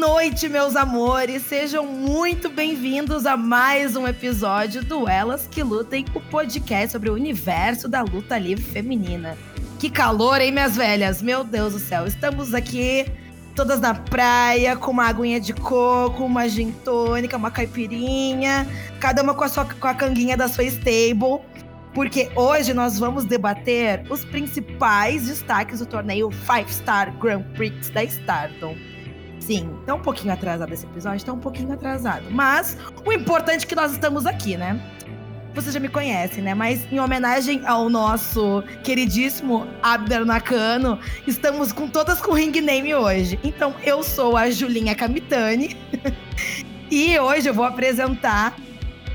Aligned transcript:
noite, 0.00 0.48
meus 0.48 0.76
amores. 0.76 1.42
Sejam 1.42 1.84
muito 1.84 2.48
bem-vindos 2.48 3.26
a 3.26 3.36
mais 3.36 3.94
um 3.96 4.08
episódio 4.08 4.82
do 4.82 5.06
Elas 5.06 5.46
que 5.46 5.62
Lutem, 5.62 6.06
o 6.14 6.20
podcast 6.22 6.92
sobre 6.92 7.10
o 7.10 7.14
universo 7.14 7.86
da 7.86 8.00
luta 8.00 8.38
livre 8.38 8.64
feminina. 8.64 9.36
Que 9.78 9.90
calor, 9.90 10.40
hein, 10.40 10.52
minhas 10.52 10.74
velhas? 10.74 11.20
Meu 11.20 11.44
Deus 11.44 11.74
do 11.74 11.78
céu. 11.78 12.06
Estamos 12.06 12.54
aqui 12.54 13.12
todas 13.54 13.78
na 13.78 13.92
praia, 13.92 14.74
com 14.74 14.90
uma 14.90 15.04
aguinha 15.06 15.38
de 15.38 15.52
coco, 15.52 16.24
uma 16.24 16.48
gin 16.48 16.72
tônica, 16.82 17.36
uma 17.36 17.50
caipirinha, 17.50 18.66
cada 18.98 19.22
uma 19.22 19.34
com 19.34 19.44
a, 19.44 19.48
sua, 19.48 19.66
com 19.66 19.86
a 19.86 19.92
canguinha 19.92 20.34
da 20.34 20.48
sua 20.48 20.64
stable. 20.64 21.40
Porque 21.92 22.30
hoje 22.34 22.72
nós 22.72 22.98
vamos 22.98 23.26
debater 23.26 24.02
os 24.08 24.24
principais 24.24 25.26
destaques 25.26 25.80
do 25.80 25.84
torneio 25.84 26.30
Five 26.30 26.72
Star 26.72 27.14
Grand 27.18 27.42
Prix 27.54 27.90
da 27.90 28.02
Stardom. 28.02 28.74
Sim, 29.50 29.68
tá 29.84 29.96
um 29.96 30.00
pouquinho 30.00 30.32
atrasado 30.32 30.72
esse 30.72 30.86
episódio, 30.86 31.26
tá 31.26 31.32
um 31.32 31.40
pouquinho 31.40 31.72
atrasado. 31.72 32.30
Mas 32.30 32.78
o 33.04 33.12
importante 33.12 33.64
é 33.64 33.68
que 33.68 33.74
nós 33.74 33.90
estamos 33.90 34.24
aqui, 34.24 34.56
né? 34.56 34.80
Você 35.56 35.72
já 35.72 35.80
me 35.80 35.88
conhece, 35.88 36.40
né? 36.40 36.54
Mas 36.54 36.86
em 36.92 37.00
homenagem 37.00 37.66
ao 37.66 37.90
nosso 37.90 38.62
queridíssimo 38.84 39.66
Abner 39.82 40.24
Nakano, 40.24 41.00
estamos 41.26 41.72
com 41.72 41.88
todas 41.88 42.20
com 42.20 42.32
ring 42.32 42.60
name 42.60 42.94
hoje. 42.94 43.40
Então 43.42 43.74
eu 43.82 44.04
sou 44.04 44.36
a 44.36 44.48
Julinha 44.52 44.94
Kamitani 44.94 45.76
e 46.88 47.18
hoje 47.18 47.48
eu 47.48 47.54
vou 47.54 47.64
apresentar 47.64 48.54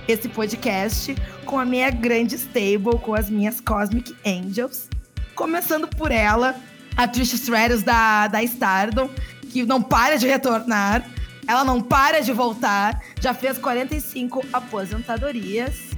esse 0.06 0.28
podcast 0.28 1.16
com 1.46 1.58
a 1.58 1.64
minha 1.64 1.90
grande 1.90 2.36
stable, 2.36 3.00
com 3.02 3.16
as 3.16 3.30
minhas 3.30 3.62
Cosmic 3.62 4.14
Angels. 4.26 4.90
Começando 5.34 5.88
por 5.88 6.12
ela, 6.12 6.58
a 6.98 7.08
Trish 7.08 7.34
Stratus 7.34 7.84
da, 7.84 8.28
da 8.28 8.44
Stardom, 8.44 9.10
que 9.56 9.66
não 9.66 9.82
para 9.82 10.18
de 10.18 10.28
retornar. 10.28 11.06
Ela 11.48 11.64
não 11.64 11.82
para 11.82 12.20
de 12.20 12.34
voltar. 12.34 13.02
Já 13.22 13.34
fez 13.34 13.58
45 13.58 14.44
aposentadorias. 14.52 15.92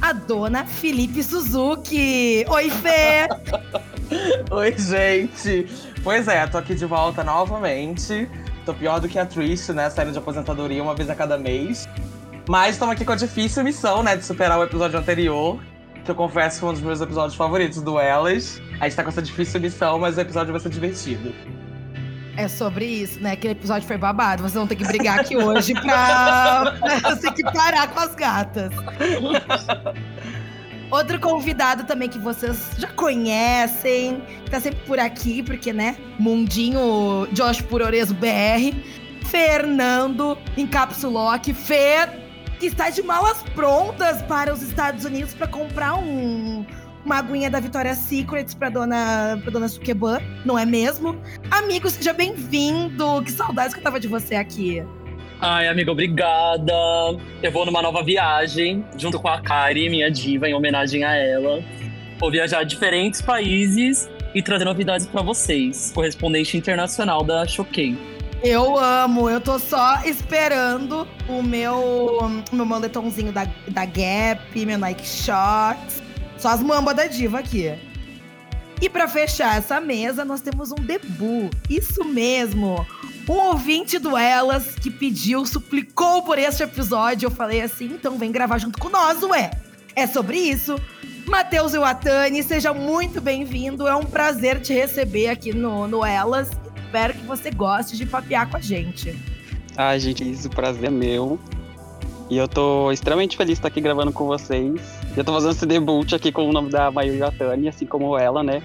A 0.00 0.12
dona 0.12 0.64
Felipe 0.64 1.20
Suzuki. 1.20 2.44
Oi, 2.48 2.70
Fê! 2.70 3.26
Oi, 4.54 4.78
gente! 4.78 5.66
Pois 6.04 6.28
é, 6.28 6.46
tô 6.46 6.56
aqui 6.56 6.72
de 6.72 6.86
volta 6.86 7.24
novamente. 7.24 8.30
Tô 8.64 8.72
pior 8.72 9.00
do 9.00 9.08
que 9.08 9.18
a 9.18 9.26
Trish, 9.26 9.70
né? 9.70 9.90
Saindo 9.90 10.12
de 10.12 10.18
aposentadoria 10.18 10.80
uma 10.80 10.94
vez 10.94 11.10
a 11.10 11.14
cada 11.16 11.36
mês. 11.36 11.88
Mas 12.48 12.76
estamos 12.76 12.94
aqui 12.94 13.04
com 13.04 13.12
a 13.12 13.16
difícil 13.16 13.64
missão, 13.64 14.04
né? 14.04 14.16
De 14.16 14.24
superar 14.24 14.56
o 14.56 14.62
episódio 14.62 14.96
anterior. 14.96 15.60
Que 16.04 16.12
eu 16.12 16.14
confesso 16.14 16.56
que 16.56 16.60
foi 16.60 16.68
um 16.68 16.74
dos 16.74 16.82
meus 16.82 17.00
episódios 17.00 17.34
favoritos 17.34 17.82
do 17.82 17.98
Elas. 17.98 18.62
A 18.78 18.84
gente 18.84 18.94
tá 18.94 19.02
com 19.02 19.08
essa 19.08 19.20
difícil 19.20 19.60
missão, 19.60 19.98
mas 19.98 20.16
o 20.16 20.20
episódio 20.20 20.52
vai 20.52 20.60
ser 20.60 20.70
divertido. 20.70 21.34
É 22.36 22.48
sobre 22.48 22.84
isso, 22.84 23.20
né? 23.20 23.32
Aquele 23.32 23.52
episódio 23.52 23.86
foi 23.86 23.98
babado. 23.98 24.42
Vocês 24.42 24.54
vão 24.54 24.66
ter 24.66 24.76
que 24.76 24.86
brigar 24.86 25.20
aqui 25.20 25.36
hoje 25.36 25.74
pra, 25.74 26.76
pra 27.00 27.16
se 27.16 27.26
equiparar 27.26 27.88
com 27.88 28.00
as 28.00 28.14
gatas. 28.14 28.70
Outro 30.90 31.20
convidado 31.20 31.84
também 31.84 32.08
que 32.08 32.18
vocês 32.18 32.72
já 32.76 32.88
conhecem, 32.88 34.22
que 34.44 34.50
tá 34.50 34.60
sempre 34.60 34.80
por 34.86 34.98
aqui, 34.98 35.42
porque, 35.42 35.72
né? 35.72 35.96
Mundinho 36.18 37.28
Josh 37.32 37.60
Puroreso 37.60 38.14
BR. 38.14 38.74
Fernando 39.26 40.36
Encapsulock. 40.56 41.54
Fer, 41.54 42.08
que 42.58 42.66
está 42.66 42.90
de 42.90 43.02
malas 43.02 43.42
prontas 43.54 44.20
para 44.22 44.52
os 44.52 44.62
Estados 44.62 45.04
Unidos 45.04 45.32
para 45.32 45.46
comprar 45.46 45.94
um, 45.94 46.66
uma 47.10 47.18
aguinha 47.18 47.50
da 47.50 47.58
Vitória 47.58 47.92
Secrets 47.92 48.54
para 48.54 48.68
dona, 48.68 49.36
pra 49.42 49.50
dona 49.50 49.66
Sukeban, 49.66 50.20
não 50.44 50.56
é 50.56 50.64
mesmo? 50.64 51.20
Amigo, 51.50 51.90
seja 51.90 52.12
bem-vindo! 52.12 53.20
Que 53.24 53.32
saudades 53.32 53.74
que 53.74 53.80
eu 53.80 53.82
tava 53.82 53.98
de 53.98 54.06
você 54.06 54.36
aqui. 54.36 54.80
Ai, 55.40 55.66
amiga, 55.66 55.90
obrigada. 55.90 56.72
Eu 57.42 57.50
vou 57.50 57.66
numa 57.66 57.82
nova 57.82 58.04
viagem, 58.04 58.84
junto 58.96 59.18
com 59.18 59.26
a 59.26 59.40
Kari, 59.40 59.90
minha 59.90 60.08
diva, 60.08 60.48
em 60.48 60.54
homenagem 60.54 61.02
a 61.02 61.16
ela. 61.16 61.60
Vou 62.20 62.30
viajar 62.30 62.60
a 62.60 62.62
diferentes 62.62 63.20
países 63.20 64.08
e 64.32 64.40
trazer 64.40 64.64
novidades 64.64 65.08
para 65.08 65.20
vocês. 65.20 65.90
Correspondente 65.92 66.56
internacional 66.56 67.24
da 67.24 67.44
Choquei. 67.44 67.98
Eu 68.40 68.78
amo, 68.78 69.28
eu 69.28 69.40
tô 69.40 69.58
só 69.58 70.00
esperando 70.04 71.08
o 71.28 71.42
meu, 71.42 72.20
meu 72.52 72.64
moletomzinho 72.64 73.32
da, 73.32 73.48
da 73.66 73.84
Gap, 73.84 74.64
meu 74.64 74.78
Nike 74.78 75.04
Shorts. 75.04 76.09
Só 76.40 76.48
as 76.48 76.62
mambas 76.62 76.96
da 76.96 77.06
diva 77.06 77.38
aqui. 77.38 77.72
E 78.80 78.88
para 78.88 79.06
fechar 79.06 79.58
essa 79.58 79.80
mesa, 79.80 80.24
nós 80.24 80.40
temos 80.40 80.72
um 80.72 80.76
debut. 80.76 81.50
Isso 81.68 82.04
mesmo 82.04 82.86
um 83.30 83.38
ouvinte 83.38 83.96
do 83.96 84.16
Elas 84.16 84.74
que 84.74 84.90
pediu, 84.90 85.46
suplicou 85.46 86.22
por 86.24 86.36
este 86.36 86.64
episódio. 86.64 87.26
Eu 87.26 87.30
falei 87.30 87.60
assim, 87.60 87.84
então 87.84 88.18
vem 88.18 88.32
gravar 88.32 88.58
junto 88.58 88.78
com 88.78 88.88
nós, 88.88 89.22
ué. 89.22 89.52
É 89.94 90.04
sobre 90.06 90.36
isso. 90.36 90.76
Matheus 91.26 91.72
Iwatani, 91.72 92.42
seja 92.42 92.74
muito 92.74 93.20
bem-vindo. 93.20 93.86
É 93.86 93.94
um 93.94 94.04
prazer 94.04 94.60
te 94.60 94.72
receber 94.72 95.28
aqui 95.28 95.54
no, 95.54 95.86
no 95.86 96.04
Elas. 96.04 96.50
Espero 96.84 97.14
que 97.14 97.24
você 97.24 97.52
goste 97.52 97.96
de 97.96 98.04
papear 98.04 98.50
com 98.50 98.56
a 98.56 98.60
gente. 98.60 99.16
Ai, 99.76 100.00
gente, 100.00 100.28
isso, 100.28 100.48
o 100.48 100.50
prazer 100.50 100.86
é 100.86 100.90
meu. 100.90 101.38
E 102.30 102.36
eu 102.36 102.46
tô 102.46 102.92
extremamente 102.92 103.36
feliz 103.36 103.54
de 103.54 103.58
estar 103.58 103.68
aqui 103.68 103.80
gravando 103.80 104.12
com 104.12 104.24
vocês. 104.24 104.80
Eu 105.16 105.24
tô 105.24 105.32
fazendo 105.32 105.50
esse 105.50 105.66
debut 105.66 106.12
aqui 106.12 106.30
com 106.30 106.48
o 106.48 106.52
nome 106.52 106.70
da 106.70 106.88
Mayu 106.88 107.16
Iwatani, 107.16 107.68
assim 107.68 107.84
como 107.84 108.16
ela, 108.16 108.44
né? 108.44 108.62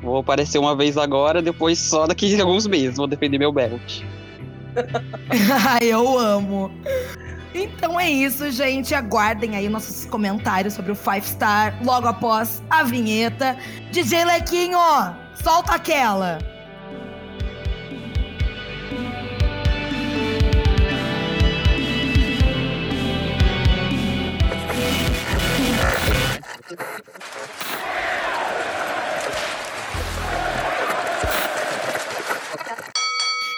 Vou 0.00 0.18
aparecer 0.18 0.58
uma 0.58 0.76
vez 0.76 0.96
agora, 0.96 1.42
depois 1.42 1.80
só 1.80 2.06
daqui 2.06 2.32
a 2.40 2.42
alguns 2.42 2.68
meses 2.68 2.96
vou 2.96 3.08
defender 3.08 3.36
meu 3.36 3.50
belt. 3.50 4.02
eu 5.82 6.16
amo. 6.16 6.70
Então 7.52 7.98
é 7.98 8.08
isso, 8.08 8.48
gente. 8.52 8.94
Aguardem 8.94 9.56
aí 9.56 9.68
nossos 9.68 10.04
comentários 10.04 10.74
sobre 10.74 10.92
o 10.92 10.94
Five 10.94 11.26
Star 11.26 11.76
logo 11.84 12.06
após 12.06 12.62
a 12.70 12.84
vinheta. 12.84 13.56
DJ 13.90 14.24
Lequinho, 14.24 14.78
solta 15.42 15.72
aquela. 15.72 16.38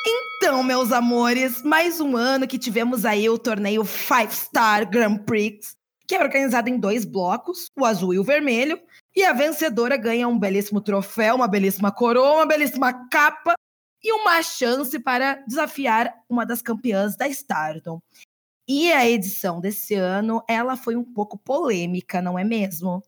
Então, 0.06 0.62
meus 0.62 0.92
amores, 0.92 1.60
mais 1.62 2.00
um 2.00 2.16
ano 2.16 2.46
que 2.46 2.56
tivemos 2.58 3.04
aí 3.04 3.28
o 3.28 3.36
torneio 3.36 3.84
Five 3.84 4.32
Star 4.32 4.88
Grand 4.88 5.18
Prix, 5.18 5.74
que 6.06 6.14
é 6.14 6.22
organizado 6.22 6.68
em 6.68 6.78
dois 6.78 7.04
blocos, 7.04 7.66
o 7.76 7.84
azul 7.84 8.14
e 8.14 8.18
o 8.20 8.24
vermelho, 8.24 8.80
e 9.16 9.24
a 9.24 9.32
vencedora 9.32 9.96
ganha 9.96 10.28
um 10.28 10.38
belíssimo 10.38 10.80
troféu, 10.80 11.34
uma 11.34 11.48
belíssima 11.48 11.90
coroa, 11.90 12.34
uma 12.34 12.46
belíssima 12.46 13.08
capa 13.08 13.54
e 14.04 14.12
uma 14.12 14.40
chance 14.40 14.98
para 15.00 15.34
desafiar 15.48 16.14
uma 16.28 16.46
das 16.46 16.62
campeãs 16.62 17.16
da 17.16 17.26
Stardom. 17.26 18.00
E 18.72 18.92
a 18.92 19.04
edição 19.04 19.60
desse 19.60 19.94
ano, 19.94 20.44
ela 20.48 20.76
foi 20.76 20.94
um 20.94 21.02
pouco 21.02 21.36
polêmica, 21.36 22.22
não 22.22 22.38
é 22.38 22.44
mesmo? 22.44 23.02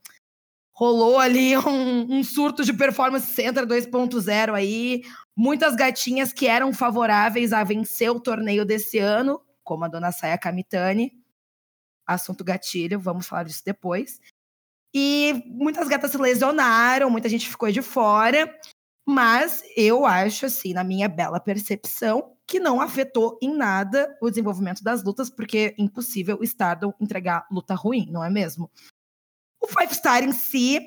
rolou 0.72 1.20
ali 1.20 1.56
um, 1.58 2.18
um, 2.18 2.24
surto 2.24 2.64
de 2.64 2.72
performance 2.72 3.32
center 3.32 3.64
2.0 3.64 4.54
aí. 4.54 5.02
Muitas 5.36 5.76
gatinhas 5.76 6.32
que 6.32 6.48
eram 6.48 6.74
favoráveis 6.74 7.52
a 7.52 7.62
vencer 7.62 8.10
o 8.10 8.18
torneio 8.18 8.64
desse 8.64 8.98
ano, 8.98 9.40
como 9.62 9.84
a 9.84 9.88
dona 9.88 10.10
Saya 10.10 10.36
Kamitani. 10.36 11.12
Assunto 12.04 12.42
gatilho, 12.42 12.98
vamos 12.98 13.28
falar 13.28 13.44
disso 13.44 13.62
depois. 13.64 14.18
E 14.92 15.44
muitas 15.46 15.86
gatas 15.86 16.10
se 16.10 16.18
lesionaram, 16.18 17.08
muita 17.08 17.28
gente 17.28 17.48
ficou 17.48 17.70
de 17.70 17.82
fora. 17.82 18.52
Mas 19.06 19.62
eu 19.76 20.04
acho, 20.04 20.46
assim, 20.46 20.72
na 20.72 20.82
minha 20.82 21.08
bela 21.08 21.38
percepção, 21.38 22.31
que 22.52 22.60
não 22.60 22.82
afetou 22.82 23.38
em 23.40 23.56
nada 23.56 24.14
o 24.20 24.28
desenvolvimento 24.28 24.84
das 24.84 25.02
lutas, 25.02 25.30
porque 25.30 25.74
é 25.74 25.82
impossível 25.82 26.36
o 26.38 26.44
Stardom 26.44 26.92
entregar 27.00 27.46
luta 27.50 27.74
ruim, 27.74 28.06
não 28.10 28.22
é 28.22 28.28
mesmo? 28.28 28.70
O 29.58 29.66
Five 29.66 29.94
Star 29.94 30.22
em 30.22 30.32
si 30.32 30.78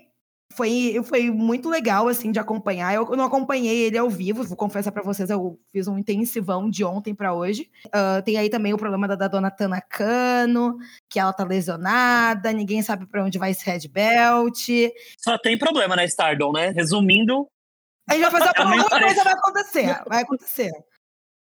foi, 0.54 1.02
foi 1.04 1.32
muito 1.32 1.68
legal, 1.68 2.08
assim, 2.08 2.32
de 2.32 2.38
acompanhar. 2.38 2.94
Eu 2.94 3.08
não 3.16 3.26
acompanhei 3.26 3.80
ele 3.80 3.98
ao 3.98 4.08
vivo, 4.08 4.44
vou 4.44 4.56
confessar 4.56 4.92
para 4.92 5.02
vocês, 5.02 5.28
eu 5.32 5.60
fiz 5.72 5.88
um 5.88 5.98
intensivão 5.98 6.70
de 6.70 6.84
ontem 6.84 7.16
para 7.16 7.34
hoje. 7.34 7.68
Uh, 7.88 8.22
tem 8.24 8.38
aí 8.38 8.48
também 8.48 8.72
o 8.72 8.78
problema 8.78 9.08
da, 9.08 9.16
da 9.16 9.28
dona 9.28 9.50
Tana 9.50 9.82
Cano, 9.82 10.78
que 11.10 11.20
ela 11.20 11.34
tá 11.34 11.44
lesionada, 11.44 12.54
ninguém 12.54 12.84
sabe 12.84 13.08
para 13.08 13.24
onde 13.24 13.40
vai 13.40 13.50
esse 13.50 13.66
Red 13.66 13.88
Belt. 13.88 14.68
Só 15.18 15.36
tem 15.40 15.58
problema 15.58 15.96
na 15.96 16.04
né, 16.04 16.08
Stardom, 16.08 16.52
né? 16.52 16.70
Resumindo. 16.70 17.48
A 18.08 18.14
gente 18.14 18.30
vai 18.30 18.40
fazer 18.40 18.52
alguma 18.62 18.88
coisa 18.88 19.24
vai 19.24 19.34
acontecer, 19.34 20.04
vai 20.08 20.22
acontecer. 20.22 20.72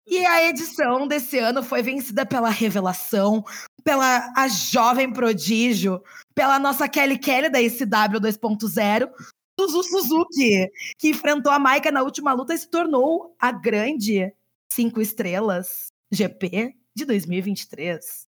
E 0.07 0.25
a 0.25 0.48
edição 0.48 1.07
desse 1.07 1.40
ano 1.40 1.63
foi 1.63 1.81
vencida 1.81 2.25
pela 2.25 2.50
revelação, 2.50 3.44
pela 3.84 4.31
a 4.36 4.48
jovem 4.48 5.12
prodígio, 5.12 6.02
pela 6.34 6.60
nossa 6.60 6.88
Kelly 6.88 7.18
Kelly 7.18 7.50
da 7.50 7.60
SW 7.60 8.19
2.0, 8.19 9.12
Suzu 9.60 9.84
Suzuki, 9.84 10.69
que 11.00 11.10
enfrentou 11.10 11.52
a 11.52 11.57
Maika 11.57 11.92
na 11.92 12.04
última 12.04 12.34
luta 12.34 12.54
e 12.54 12.57
se 12.57 12.69
tornou 12.69 13.36
a 13.40 13.52
grande 13.52 14.31
cinco 14.72 15.02
estrelas. 15.02 15.88
GP 16.12 16.75
de 16.96 17.06
2023. 17.06 18.25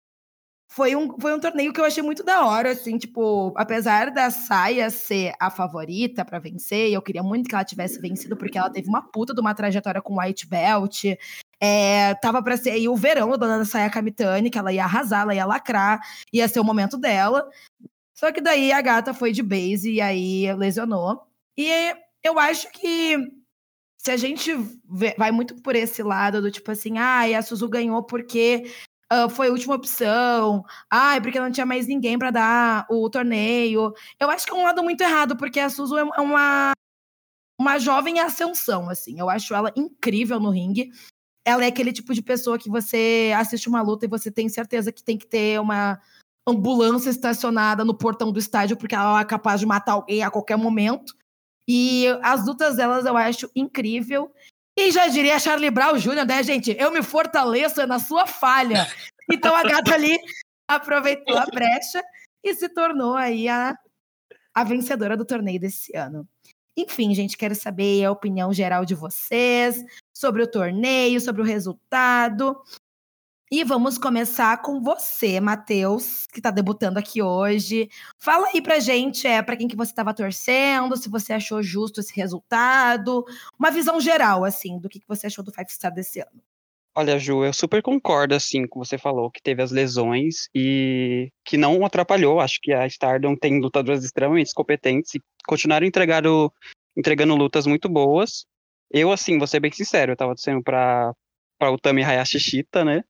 Foi 0.68 0.96
um, 0.96 1.18
foi 1.20 1.32
um 1.32 1.40
torneio 1.40 1.72
que 1.72 1.80
eu 1.80 1.84
achei 1.84 2.02
muito 2.02 2.24
da 2.24 2.44
hora, 2.44 2.72
assim, 2.72 2.98
tipo, 2.98 3.54
apesar 3.56 4.10
da 4.10 4.30
Saia 4.30 4.90
ser 4.90 5.32
a 5.40 5.48
favorita 5.48 6.24
para 6.24 6.40
vencer, 6.40 6.90
eu 6.90 7.00
queria 7.00 7.22
muito 7.22 7.48
que 7.48 7.54
ela 7.54 7.64
tivesse 7.64 8.00
vencido, 8.00 8.36
porque 8.36 8.58
ela 8.58 8.68
teve 8.68 8.88
uma 8.88 9.00
puta 9.00 9.32
de 9.32 9.40
uma 9.40 9.54
trajetória 9.54 10.02
com 10.02 10.18
White 10.20 10.46
Belt. 10.46 11.04
É, 11.60 12.14
tava 12.16 12.42
para 12.42 12.56
ser 12.56 12.70
aí 12.70 12.88
o 12.88 12.96
verão 12.96 13.30
da 13.30 13.36
dona 13.36 13.64
Saia 13.64 13.88
Kamitani, 13.90 14.50
que 14.50 14.58
ela 14.58 14.72
ia 14.72 14.84
arrasar, 14.84 15.22
ela 15.22 15.34
ia 15.34 15.46
lacrar, 15.46 16.00
ia 16.32 16.46
ser 16.48 16.60
o 16.60 16.64
momento 16.64 16.98
dela. 16.98 17.48
Só 18.14 18.32
que 18.32 18.40
daí 18.40 18.72
a 18.72 18.80
gata 18.80 19.14
foi 19.14 19.32
de 19.32 19.42
base 19.42 19.92
e 19.92 20.00
aí 20.00 20.52
lesionou. 20.54 21.26
E 21.56 21.94
eu 22.22 22.38
acho 22.38 22.70
que 22.72 23.16
se 23.98 24.10
a 24.10 24.16
gente 24.16 24.52
vai 25.16 25.32
muito 25.32 25.60
por 25.62 25.74
esse 25.74 26.02
lado 26.02 26.40
do 26.40 26.50
tipo 26.50 26.70
assim, 26.70 26.98
ah, 26.98 27.22
a 27.36 27.42
Suzu 27.42 27.68
ganhou 27.68 28.02
porque 28.04 28.70
uh, 29.12 29.28
foi 29.28 29.48
a 29.48 29.50
última 29.50 29.74
opção, 29.74 30.64
ah, 30.90 31.16
é 31.16 31.20
porque 31.20 31.40
não 31.40 31.50
tinha 31.50 31.66
mais 31.66 31.86
ninguém 31.86 32.18
para 32.18 32.30
dar 32.30 32.86
o 32.90 33.10
torneio. 33.10 33.92
Eu 34.20 34.30
acho 34.30 34.46
que 34.46 34.52
é 34.52 34.54
um 34.54 34.64
lado 34.64 34.82
muito 34.82 35.00
errado, 35.00 35.36
porque 35.36 35.58
a 35.60 35.68
Suzu 35.68 35.96
é 35.96 36.20
uma, 36.20 36.72
uma 37.58 37.78
jovem 37.78 38.20
ascensão, 38.20 38.88
assim. 38.88 39.18
Eu 39.18 39.28
acho 39.28 39.54
ela 39.54 39.72
incrível 39.76 40.38
no 40.38 40.50
ringue. 40.50 40.90
Ela 41.46 41.64
é 41.64 41.68
aquele 41.68 41.92
tipo 41.92 42.12
de 42.12 42.20
pessoa 42.20 42.58
que 42.58 42.68
você 42.68 43.32
assiste 43.36 43.68
uma 43.68 43.80
luta 43.80 44.04
e 44.04 44.08
você 44.08 44.32
tem 44.32 44.48
certeza 44.48 44.90
que 44.90 45.00
tem 45.00 45.16
que 45.16 45.26
ter 45.26 45.60
uma 45.60 46.00
ambulância 46.44 47.08
estacionada 47.08 47.84
no 47.84 47.96
portão 47.96 48.32
do 48.32 48.38
estádio, 48.40 48.76
porque 48.76 48.96
ela 48.96 49.20
é 49.20 49.24
capaz 49.24 49.60
de 49.60 49.66
matar 49.66 49.92
alguém 49.92 50.24
a 50.24 50.30
qualquer 50.30 50.56
momento. 50.56 51.14
E 51.68 52.06
as 52.20 52.44
lutas 52.44 52.76
delas 52.76 53.06
eu 53.06 53.16
acho 53.16 53.48
incrível. 53.54 54.32
E 54.76 54.90
já 54.90 55.06
diria 55.06 55.38
Charlie 55.38 55.70
Brown 55.70 55.96
Jr., 55.96 56.26
né, 56.26 56.42
gente? 56.42 56.76
Eu 56.78 56.90
me 56.90 57.02
fortaleço 57.02 57.86
na 57.86 57.98
sua 57.98 58.26
falha. 58.26 58.86
Então 59.28 59.56
a 59.56 59.64
gata 59.64 59.92
ali 59.92 60.16
aproveitou 60.68 61.36
a 61.36 61.46
brecha 61.46 62.00
e 62.44 62.54
se 62.54 62.68
tornou 62.68 63.16
aí 63.16 63.48
a, 63.48 63.76
a 64.54 64.62
vencedora 64.62 65.16
do 65.16 65.24
torneio 65.24 65.58
desse 65.58 65.96
ano. 65.96 66.28
Enfim, 66.76 67.12
gente, 67.12 67.36
quero 67.36 67.56
saber 67.56 68.04
a 68.04 68.12
opinião 68.12 68.52
geral 68.52 68.84
de 68.84 68.94
vocês 68.94 69.84
sobre 70.16 70.42
o 70.42 70.50
torneio, 70.50 71.20
sobre 71.20 71.42
o 71.42 71.44
resultado. 71.44 72.56
E 73.52 73.62
vamos 73.62 73.98
começar 73.98 74.62
com 74.62 74.80
você, 74.80 75.38
Matheus, 75.40 76.26
que 76.32 76.38
está 76.38 76.50
debutando 76.50 76.98
aqui 76.98 77.20
hoje. 77.20 77.88
Fala 78.18 78.48
aí 78.48 78.62
pra 78.62 78.80
gente, 78.80 79.26
é, 79.26 79.42
para 79.42 79.56
quem 79.56 79.68
que 79.68 79.76
você 79.76 79.92
estava 79.92 80.14
torcendo, 80.14 80.96
se 80.96 81.10
você 81.10 81.34
achou 81.34 81.62
justo 81.62 82.00
esse 82.00 82.16
resultado, 82.16 83.24
uma 83.58 83.70
visão 83.70 84.00
geral, 84.00 84.42
assim, 84.42 84.80
do 84.80 84.88
que, 84.88 84.98
que 84.98 85.06
você 85.06 85.26
achou 85.26 85.44
do 85.44 85.52
Five 85.52 85.70
Star 85.70 85.92
desse 85.92 86.18
ano. 86.18 86.42
Olha, 86.96 87.18
Ju, 87.18 87.44
eu 87.44 87.52
super 87.52 87.82
concordo, 87.82 88.34
assim, 88.34 88.66
com 88.66 88.82
você 88.82 88.96
falou, 88.96 89.30
que 89.30 89.42
teve 89.42 89.62
as 89.62 89.70
lesões 89.70 90.48
e 90.54 91.30
que 91.44 91.58
não 91.58 91.84
atrapalhou. 91.84 92.40
Acho 92.40 92.58
que 92.62 92.72
a 92.72 92.86
Stardom 92.86 93.36
tem 93.36 93.60
lutadoras 93.60 94.02
extremamente 94.02 94.54
competentes 94.54 95.14
e 95.14 95.20
continuaram 95.46 95.86
entregando, 95.86 96.50
entregando 96.96 97.36
lutas 97.36 97.66
muito 97.66 97.86
boas. 97.86 98.46
Eu, 98.90 99.12
assim, 99.12 99.38
vou 99.38 99.46
ser 99.46 99.60
bem 99.60 99.72
sincero, 99.72 100.12
eu 100.12 100.16
tava 100.16 100.34
torcendo 100.34 100.62
pra, 100.62 101.12
pra 101.58 101.70
Utami 101.70 102.02
Hayashi 102.02 102.38
Shita, 102.38 102.84
né? 102.84 103.02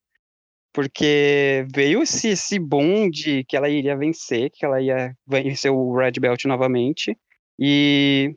porque 0.77 1.67
veio 1.75 2.03
esse, 2.03 2.29
esse 2.29 2.59
boom 2.59 3.09
de 3.09 3.43
que 3.45 3.57
ela 3.57 3.67
iria 3.67 3.97
vencer, 3.97 4.51
que 4.53 4.63
ela 4.63 4.79
ia 4.79 5.17
vencer 5.27 5.73
o 5.73 5.97
Red 5.97 6.21
Belt 6.21 6.45
novamente, 6.45 7.17
e 7.59 8.37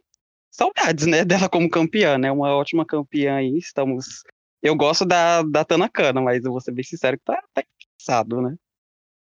saudades, 0.50 1.06
né, 1.06 1.26
dela 1.28 1.50
como 1.50 1.70
campeã, 1.70 2.18
né, 2.18 2.32
uma 2.32 2.56
ótima 2.56 2.86
campeã 2.86 3.36
aí, 3.36 3.58
estamos... 3.58 4.24
Eu 4.64 4.74
gosto 4.74 5.06
da, 5.06 5.42
da 5.42 5.66
Tanakana, 5.66 6.22
mas 6.22 6.46
eu 6.46 6.52
vou 6.52 6.62
ser 6.62 6.72
bem 6.72 6.84
sincero 6.84 7.18
que 7.18 7.26
tá, 7.26 7.44
tá 7.54 7.62
cansado, 7.98 8.42
né. 8.42 8.56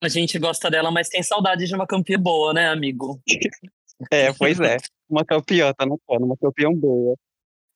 A 0.03 0.09
gente 0.09 0.37
gosta 0.37 0.69
dela, 0.69 0.91
mas 0.91 1.07
tem 1.07 1.23
saudade 1.23 1.65
de 1.65 1.73
uma 1.73 1.87
campeã 1.87 2.19
boa, 2.19 2.53
né, 2.53 2.67
amigo? 2.67 3.21
é, 4.11 4.33
pois 4.33 4.59
é. 4.59 4.77
Uma 5.09 5.23
campeã, 5.23 5.73
no 5.79 5.97
uma 6.09 6.37
campeã 6.37 6.73
boa. 6.73 7.15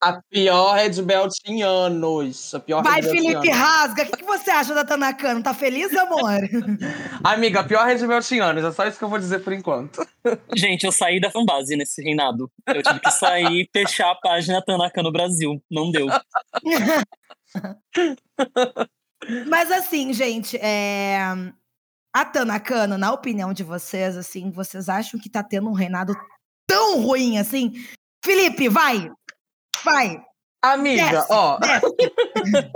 A 0.03 0.19
pior 0.31 0.74
Red 0.74 1.00
Belt 1.03 1.31
em 1.45 1.62
anos. 1.62 2.56
A 2.56 2.59
pior 2.59 2.81
Vai, 2.81 3.03
Felipe 3.03 3.51
Rasga. 3.51 4.01
O 4.01 4.06
que, 4.07 4.18
que, 4.18 4.25
você 4.25 4.50
acha 4.50 4.74
da 4.74 4.83
Tanakano? 4.83 5.44
Tá 5.44 5.53
feliz, 5.53 5.95
amor? 5.95 6.39
Amiga, 7.24 7.59
a 7.59 7.63
pior 7.63 7.86
Red 7.86 8.07
Belt 8.07 8.31
em 8.31 8.39
anos. 8.39 8.63
É 8.63 8.71
só 8.71 8.88
isso 8.88 8.98
que 8.98 9.03
eu 9.03 9.09
vou 9.09 9.19
dizer 9.19 9.44
por 9.44 9.53
enquanto. 9.53 10.03
Gente, 10.57 10.86
eu 10.86 10.92
saí 10.92 11.21
da 11.21 11.30
fanbase 11.30 11.75
nesse 11.75 12.01
reinado. 12.01 12.51
Eu 12.65 12.81
tive 12.81 13.00
que 13.00 13.12
sair 13.12 13.62
e 13.62 13.69
fechar 13.71 14.09
a 14.09 14.15
página 14.15 14.59
Tanakano 14.65 15.12
Brasil. 15.12 15.62
Não 15.69 15.92
deu. 15.92 16.07
Mas 19.48 19.71
assim, 19.71 20.12
gente, 20.13 20.57
é... 20.57 21.19
a 22.12 22.25
Tanakano, 22.25 22.98
na 22.98 23.13
opinião 23.13 23.53
de 23.53 23.63
vocês, 23.63 24.18
assim, 24.18 24.50
vocês 24.50 24.89
acham 24.89 25.19
que 25.19 25.30
tá 25.30 25.44
tendo 25.44 25.69
um 25.69 25.74
reinado 25.74 26.15
tão 26.68 27.03
ruim 27.03 27.38
assim? 27.38 27.74
Felipe, 28.24 28.68
vai! 28.68 29.12
Vai. 29.83 30.21
Amiga, 30.63 31.09
desce, 31.09 31.27
ó. 31.31 31.57
Desce. 31.57 32.13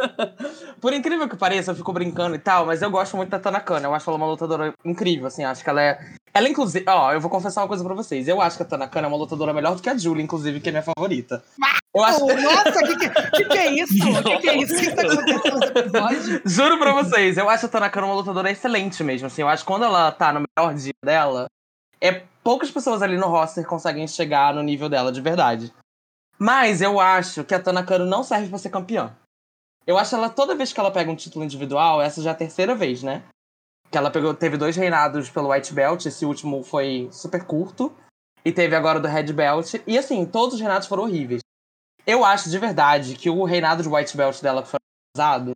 Por 0.82 0.92
incrível 0.92 1.30
que 1.30 1.38
pareça, 1.38 1.72
eu 1.72 1.76
fico 1.76 1.94
brincando 1.94 2.36
e 2.36 2.40
tal, 2.40 2.66
mas 2.66 2.82
eu 2.82 2.90
gosto 2.90 3.16
muito 3.16 3.30
da 3.30 3.40
Tanakana. 3.40 3.86
Eu 3.86 3.94
acho 3.94 4.10
ela 4.10 4.18
uma 4.18 4.26
lutadora 4.26 4.74
incrível, 4.84 5.28
assim. 5.28 5.44
Acho 5.44 5.64
que 5.64 5.70
ela 5.70 5.82
é. 5.82 6.00
Ela, 6.34 6.50
inclusive. 6.50 6.84
Ó, 6.88 7.14
eu 7.14 7.22
vou 7.22 7.30
confessar 7.30 7.62
uma 7.62 7.68
coisa 7.68 7.84
pra 7.84 7.94
vocês. 7.94 8.28
Eu 8.28 8.42
acho 8.42 8.58
que 8.58 8.64
a 8.64 8.66
Tanakana 8.66 9.06
é 9.06 9.10
uma 9.10 9.18
lutadora 9.18 9.54
melhor 9.54 9.76
do 9.76 9.84
que 9.84 9.90
a 9.90 9.96
Julie, 9.96 10.24
inclusive, 10.24 10.60
que 10.60 10.70
é 10.70 10.72
minha 10.72 10.84
favorita. 10.84 11.44
Eu 11.96 12.04
acho... 12.04 12.26
Nossa, 12.26 12.80
o 12.80 12.98
que, 12.98 13.10
que, 13.38 13.46
que, 13.46 13.58
é 13.58 13.72
isso? 13.72 13.94
O 13.94 14.24
que, 14.24 14.38
que, 14.40 14.50
é 14.50 14.58
isso? 14.58 14.74
O 14.74 14.80
que, 14.80 14.90
que 14.90 14.96
tá 14.96 15.02
acontecendo 15.04 16.42
Juro 16.46 16.80
pra 16.80 16.92
vocês, 16.92 17.38
eu 17.38 17.48
acho 17.48 17.68
a 17.68 17.70
Tanakana 17.70 18.08
uma 18.08 18.16
lutadora 18.16 18.52
excelente 18.52 19.04
mesmo. 19.04 19.28
Assim, 19.28 19.44
eu 19.44 19.48
acho 19.48 19.64
que 19.64 19.68
quando 19.68 19.86
ela 19.86 20.12
tá 20.12 20.34
no 20.34 20.44
melhor 20.58 20.74
dia 20.74 20.92
dela, 21.04 21.46
é 22.02 22.24
poucas 22.44 22.70
pessoas 22.70 23.02
ali 23.02 23.16
no 23.16 23.28
roster 23.28 23.66
conseguem 23.66 24.08
chegar 24.08 24.54
no 24.54 24.64
nível 24.64 24.90
dela 24.90 25.12
de 25.12 25.22
verdade. 25.22 25.72
Mas 26.38 26.82
eu 26.82 27.00
acho 27.00 27.44
que 27.44 27.56
a 27.56 27.62
Tanakano 27.62 28.06
não 28.06 28.24
serve 28.24 28.50
para 28.50 28.58
ser 28.58 28.70
campeã. 28.70 29.16
Eu 29.88 29.98
acho 29.98 30.16
ela, 30.16 30.30
toda 30.30 30.56
vez 30.56 30.74
que 30.74 30.80
ela 30.80 30.92
pega 30.92 31.12
um 31.12 31.16
título 31.16 31.46
individual, 31.46 32.02
essa 32.02 32.22
já 32.22 32.32
é 32.32 32.34
a 32.34 32.38
terceira 32.38 32.74
vez, 32.74 33.04
né? 33.04 33.24
Que 33.92 33.98
ela 33.98 34.10
pegou, 34.10 34.34
teve 34.34 34.58
dois 34.58 34.76
reinados 34.76 35.30
pelo 35.30 35.52
White 35.52 35.74
Belt, 35.74 36.06
esse 36.06 36.26
último 36.26 36.64
foi 36.64 37.08
super 37.12 37.46
curto. 37.46 37.96
E 38.44 38.52
teve 38.52 38.76
agora 38.76 39.00
do 39.00 39.08
Red 39.08 39.34
Belt. 39.34 39.74
E 39.88 39.98
assim, 39.98 40.26
todos 40.26 40.56
os 40.56 40.60
reinados 40.60 40.88
foram 40.88 41.04
horríveis. 41.04 41.42
Eu 42.06 42.24
acho 42.24 42.50
de 42.50 42.60
verdade 42.60 43.16
que 43.16 43.30
o 43.30 43.44
reinado 43.44 43.82
de 43.82 43.90
White 43.90 44.16
Belt 44.16 44.40
dela 44.42 44.62
que 44.62 44.70
foi 44.70 44.80
usado, 45.16 45.54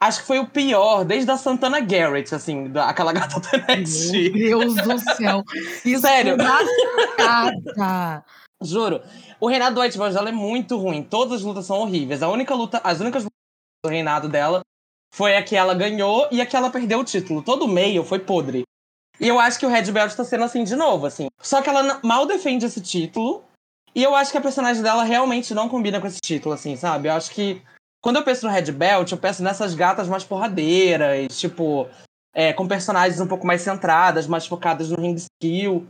acho 0.00 0.20
que 0.20 0.26
foi 0.26 0.38
o 0.38 0.46
pior 0.46 1.04
desde 1.04 1.30
a 1.30 1.36
Santana 1.36 1.80
Garrett, 1.80 2.32
assim, 2.32 2.68
da, 2.68 2.88
aquela 2.88 3.10
gata 3.12 3.40
do 3.40 3.48
NXT. 3.48 4.32
Meu 4.32 4.58
Deus 4.60 4.74
do 4.76 4.98
céu. 5.16 5.42
Isso 5.84 6.02
Sério? 6.02 6.36
Gata. 6.36 8.24
Juro. 8.62 9.02
O 9.40 9.48
reinado 9.48 9.74
do 9.74 9.80
White 9.80 9.98
Belt 9.98 10.16
é 10.16 10.32
muito 10.32 10.76
ruim. 10.76 11.02
Todas 11.02 11.40
as 11.40 11.42
lutas 11.42 11.66
são 11.66 11.78
horríveis. 11.78 12.22
A 12.22 12.28
única 12.28 12.54
luta, 12.54 12.80
as 12.82 13.00
únicas 13.00 13.22
lutas 13.22 13.38
do 13.84 13.90
reinado 13.90 14.28
dela 14.28 14.60
foi 15.14 15.36
a 15.36 15.42
que 15.42 15.56
ela 15.56 15.74
ganhou 15.74 16.28
e 16.30 16.40
a 16.40 16.46
que 16.46 16.56
ela 16.56 16.70
perdeu 16.70 17.00
o 17.00 17.04
título. 17.04 17.42
Todo 17.42 17.68
meio 17.68 18.04
foi 18.04 18.18
podre. 18.18 18.64
E 19.20 19.28
eu 19.28 19.38
acho 19.38 19.58
que 19.58 19.66
o 19.66 19.68
Red 19.68 19.90
Belt 19.92 20.14
tá 20.14 20.24
sendo 20.24 20.44
assim 20.44 20.64
de 20.64 20.76
novo, 20.76 21.06
assim. 21.06 21.28
Só 21.40 21.62
que 21.62 21.68
ela 21.68 22.00
mal 22.02 22.26
defende 22.26 22.66
esse 22.66 22.80
título. 22.80 23.44
E 23.94 24.02
eu 24.02 24.14
acho 24.14 24.30
que 24.30 24.36
a 24.36 24.42
personagem 24.42 24.82
dela 24.82 25.04
realmente 25.04 25.54
não 25.54 25.70
combina 25.70 26.00
com 26.00 26.06
esse 26.06 26.20
título, 26.20 26.54
assim, 26.54 26.76
sabe? 26.76 27.08
Eu 27.08 27.14
acho 27.14 27.30
que 27.30 27.62
quando 28.02 28.16
eu 28.16 28.22
penso 28.22 28.46
no 28.46 28.52
Red 28.52 28.70
Belt, 28.72 29.10
eu 29.10 29.18
penso 29.18 29.42
nessas 29.42 29.74
gatas 29.74 30.06
mais 30.06 30.22
porradeiras, 30.22 31.38
tipo, 31.38 31.88
é, 32.34 32.52
com 32.52 32.68
personagens 32.68 33.20
um 33.20 33.26
pouco 33.26 33.46
mais 33.46 33.62
centradas, 33.62 34.26
mais 34.26 34.46
focadas 34.46 34.90
no 34.90 35.00
ring 35.00 35.16
skill. 35.16 35.86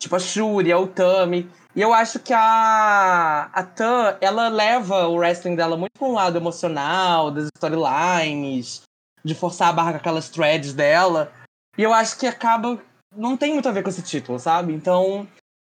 Tipo 0.00 0.16
a 0.16 0.18
Shuri, 0.18 0.72
a 0.72 0.78
Utami. 0.78 1.48
E 1.76 1.80
eu 1.80 1.92
acho 1.92 2.18
que 2.18 2.32
a, 2.32 3.50
a 3.52 3.62
Tan, 3.62 4.16
ela 4.20 4.48
leva 4.48 5.06
o 5.06 5.16
wrestling 5.16 5.54
dela 5.54 5.76
muito 5.76 5.92
para 5.96 6.08
um 6.08 6.14
lado 6.14 6.36
emocional, 6.36 7.30
das 7.30 7.48
storylines, 7.56 8.82
de 9.24 9.34
forçar 9.34 9.68
a 9.68 9.72
barra 9.72 9.92
com 9.92 9.98
aquelas 9.98 10.28
threads 10.30 10.72
dela. 10.72 11.30
E 11.78 11.82
eu 11.82 11.92
acho 11.92 12.18
que 12.18 12.26
acaba. 12.26 12.80
Não 13.14 13.36
tem 13.36 13.52
muito 13.52 13.68
a 13.68 13.72
ver 13.72 13.82
com 13.82 13.90
esse 13.90 14.02
título, 14.02 14.38
sabe? 14.38 14.72
Então, 14.72 15.28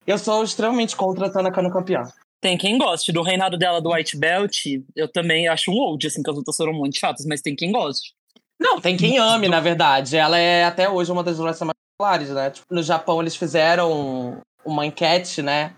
eu 0.07 0.17
sou 0.17 0.45
extremamente 0.45 0.97
contra 0.97 1.27
a 1.27 1.31
Tanaka 1.31 1.61
no 1.61 1.73
campeão. 1.73 2.05
Tem 2.41 2.57
quem 2.57 2.79
goste 2.79 3.13
do 3.13 3.23
reinado 3.23 3.59
dela 3.59 3.81
do 3.81 3.93
White 3.93 4.17
Belt. 4.17 4.65
Eu 4.97 5.11
também 5.11 5.49
acho 5.49 5.71
um 5.71 5.75
old, 5.75 6.07
assim, 6.07 6.23
que 6.23 6.31
as 6.31 6.37
lutas 6.37 6.57
foram 6.57 6.73
muito 6.73 6.99
chatas, 6.99 7.27
mas 7.27 7.41
tem 7.41 7.55
quem 7.55 7.71
goste. 7.71 8.13
Não, 8.61 8.81
tem 8.81 8.97
quem 8.97 9.19
ame, 9.19 9.49
na 9.49 9.61
verdade. 9.61 10.17
Ela 10.17 10.39
é 10.39 10.65
até 10.65 10.89
hoje 10.89 11.11
uma 11.11 11.23
das 11.23 11.39
wrestlers 11.39 11.67
mais 11.67 11.82
populares, 12.03 12.31
né? 12.31 12.51
Tipo, 12.51 12.75
no 12.75 12.83
Japão 12.83 13.21
eles 13.21 13.37
fizeram 13.37 14.41
uma 14.65 14.85
enquete, 14.85 15.41
né? 15.41 15.75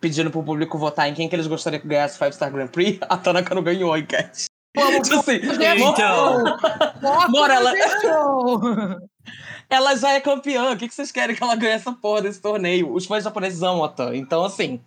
pedindo 0.00 0.32
pro 0.32 0.42
público 0.42 0.76
votar 0.76 1.08
em 1.08 1.14
quem 1.14 1.28
que 1.28 1.36
eles 1.36 1.46
gostariam 1.46 1.80
que 1.80 1.86
ganhasse 1.86 2.18
Five 2.18 2.32
Star 2.32 2.50
Grand 2.50 2.66
Prix, 2.66 2.98
a 3.08 3.16
Tanaka 3.16 3.54
não 3.54 3.62
ganhou 3.62 3.92
a 3.92 4.00
enquete. 4.00 4.46
Vamos, 4.74 5.06
tipo 5.06 5.20
assim, 5.20 5.38
então. 5.76 6.42
Mora, 7.28 7.54
ela... 7.54 7.72
ela 9.70 9.94
já 9.94 10.12
é 10.14 10.20
campeã. 10.20 10.72
O 10.72 10.76
que, 10.76 10.88
que 10.88 10.94
vocês 10.94 11.12
querem 11.12 11.36
que 11.36 11.42
ela 11.42 11.54
ganhe 11.54 11.74
essa 11.74 11.92
porra 11.92 12.22
desse 12.22 12.40
torneio? 12.40 12.92
Os 12.92 13.06
fãs 13.06 13.22
japoneses 13.22 13.62
amam 13.62 13.84
a 13.84 13.88
Tan. 13.88 14.16
Então, 14.16 14.42
assim, 14.42 14.80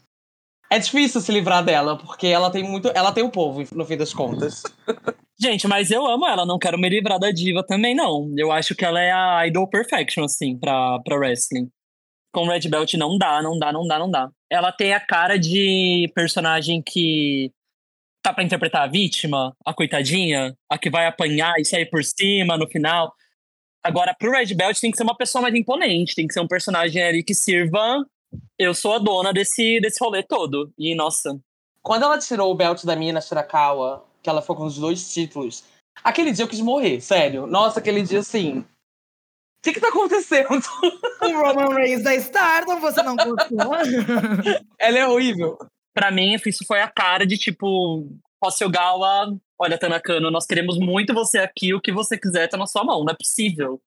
é 0.69 0.79
difícil 0.79 1.21
se 1.21 1.31
livrar 1.31 1.63
dela, 1.63 1.97
porque 1.97 2.27
ela 2.27 2.49
tem 2.49 2.63
muito. 2.63 2.91
Ela 2.93 3.13
tem 3.13 3.23
o 3.23 3.29
povo, 3.29 3.63
no 3.73 3.85
fim 3.85 3.95
das 3.95 4.13
contas. 4.13 4.63
Gente, 5.37 5.67
mas 5.67 5.91
eu 5.91 6.05
amo 6.07 6.25
ela, 6.25 6.45
não 6.45 6.57
quero 6.57 6.77
me 6.77 6.87
livrar 6.87 7.19
da 7.19 7.29
diva 7.29 7.61
também, 7.61 7.93
não. 7.93 8.33
Eu 8.37 8.51
acho 8.51 8.73
que 8.73 8.85
ela 8.85 9.01
é 9.01 9.11
a 9.11 9.45
idol 9.47 9.67
perfection, 9.67 10.23
assim, 10.23 10.57
pra, 10.57 10.99
pra 10.99 11.17
wrestling. 11.17 11.69
Com 12.33 12.47
Red 12.47 12.69
Belt 12.69 12.93
não 12.93 13.17
dá, 13.17 13.41
não 13.41 13.59
dá, 13.59 13.71
não 13.71 13.85
dá, 13.85 13.99
não 13.99 14.09
dá. 14.09 14.29
Ela 14.49 14.71
tem 14.71 14.93
a 14.93 14.99
cara 14.99 15.37
de 15.37 16.09
personagem 16.15 16.81
que 16.81 17.51
tá 18.23 18.33
pra 18.33 18.43
interpretar 18.43 18.83
a 18.83 18.87
vítima, 18.87 19.55
a 19.65 19.73
coitadinha, 19.73 20.57
a 20.69 20.77
que 20.77 20.89
vai 20.89 21.05
apanhar 21.05 21.53
e 21.59 21.65
sair 21.65 21.85
por 21.85 22.03
cima 22.03 22.57
no 22.57 22.67
final. 22.67 23.13
Agora, 23.83 24.15
pro 24.17 24.31
Red 24.31 24.53
Belt 24.55 24.79
tem 24.79 24.89
que 24.89 24.97
ser 24.97 25.03
uma 25.03 25.15
pessoa 25.15 25.43
mais 25.43 25.53
imponente, 25.53 26.15
tem 26.15 26.27
que 26.27 26.33
ser 26.33 26.39
um 26.39 26.47
personagem 26.47 27.03
ali 27.03 27.23
que 27.23 27.35
sirva. 27.35 28.03
Eu 28.57 28.73
sou 28.73 28.93
a 28.93 28.99
dona 28.99 29.31
desse, 29.31 29.79
desse 29.79 30.03
rolê 30.03 30.23
todo. 30.23 30.73
E, 30.77 30.95
nossa. 30.95 31.37
Quando 31.83 32.03
ela 32.03 32.17
tirou 32.17 32.51
o 32.51 32.55
belt 32.55 32.83
da 32.83 32.95
Mina 32.95 33.21
Shirakawa, 33.21 34.03
que 34.25 34.29
ela 34.29 34.41
foi 34.41 34.55
com 34.55 34.65
os 34.65 34.79
dois 34.79 35.13
títulos, 35.13 35.63
aquele 36.03 36.31
dia 36.31 36.43
eu 36.43 36.49
quis 36.49 36.59
morrer, 36.59 36.99
sério. 36.99 37.45
Nossa, 37.45 37.79
aquele 37.79 38.01
dia 38.01 38.19
assim. 38.19 38.59
O 38.59 38.65
que 39.63 39.73
que 39.73 39.79
tá 39.79 39.89
acontecendo? 39.89 40.49
O 41.21 41.41
Roman 41.41 41.73
Reigns 41.73 42.03
da 42.03 42.13
Stardom, 42.15 42.79
você 42.79 43.01
não 43.01 43.15
gostou? 43.15 43.73
ela 44.77 44.97
é 44.97 45.07
horrível. 45.07 45.57
Pra 45.93 46.11
mim, 46.11 46.35
isso 46.45 46.63
foi 46.67 46.81
a 46.81 46.87
cara 46.87 47.25
de 47.25 47.37
tipo, 47.37 48.07
Hossel-Gawa, 48.43 49.35
olha, 49.59 49.77
Tanakano, 49.77 50.29
nós 50.29 50.45
queremos 50.45 50.77
muito 50.77 51.13
você 51.13 51.39
aqui, 51.39 51.73
o 51.73 51.81
que 51.81 51.91
você 51.91 52.17
quiser 52.17 52.47
tá 52.47 52.57
na 52.57 52.67
sua 52.67 52.83
mão, 52.83 53.03
não 53.03 53.11
é 53.11 53.15
possível. 53.15 53.81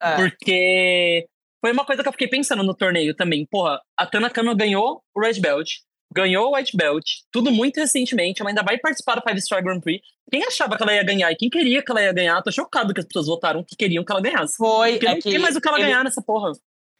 É. 0.00 0.16
Porque 0.16 1.26
foi 1.60 1.72
uma 1.72 1.84
coisa 1.84 2.02
que 2.02 2.08
eu 2.08 2.12
fiquei 2.12 2.28
pensando 2.28 2.62
no 2.62 2.74
torneio 2.74 3.14
também. 3.14 3.46
Porra, 3.46 3.80
a 3.98 4.06
Tanakano 4.06 4.56
ganhou 4.56 5.02
o 5.14 5.20
Red 5.20 5.40
Belt, 5.40 5.80
ganhou 6.14 6.50
o 6.50 6.56
White 6.56 6.76
Belt, 6.76 7.04
tudo 7.30 7.50
muito 7.50 7.78
recentemente, 7.78 8.40
ela 8.40 8.50
ainda 8.50 8.62
vai 8.62 8.78
participar 8.78 9.16
do 9.16 9.22
Five 9.26 9.40
Star 9.40 9.62
Grand 9.62 9.80
Prix. 9.80 10.02
Quem 10.30 10.42
achava 10.44 10.76
que 10.76 10.82
ela 10.82 10.94
ia 10.94 11.02
ganhar 11.02 11.30
e 11.32 11.36
quem 11.36 11.48
queria 11.48 11.82
que 11.82 11.90
ela 11.90 12.02
ia 12.02 12.12
ganhar, 12.12 12.42
tô 12.42 12.50
chocado 12.52 12.92
que 12.92 13.00
as 13.00 13.06
pessoas 13.06 13.26
votaram 13.26 13.64
que 13.64 13.74
queriam 13.76 14.04
que 14.04 14.12
ela 14.12 14.20
ganhasse. 14.20 14.56
Foi. 14.56 14.92
Porque 14.92 15.06
é 15.06 15.10
não 15.10 15.16
que 15.16 15.30
tem 15.30 15.38
mais 15.38 15.56
o 15.56 15.60
que 15.60 15.68
ela 15.68 15.78
ele- 15.78 15.86
ganhar 15.86 16.04
nessa 16.04 16.22
porra. 16.22 16.52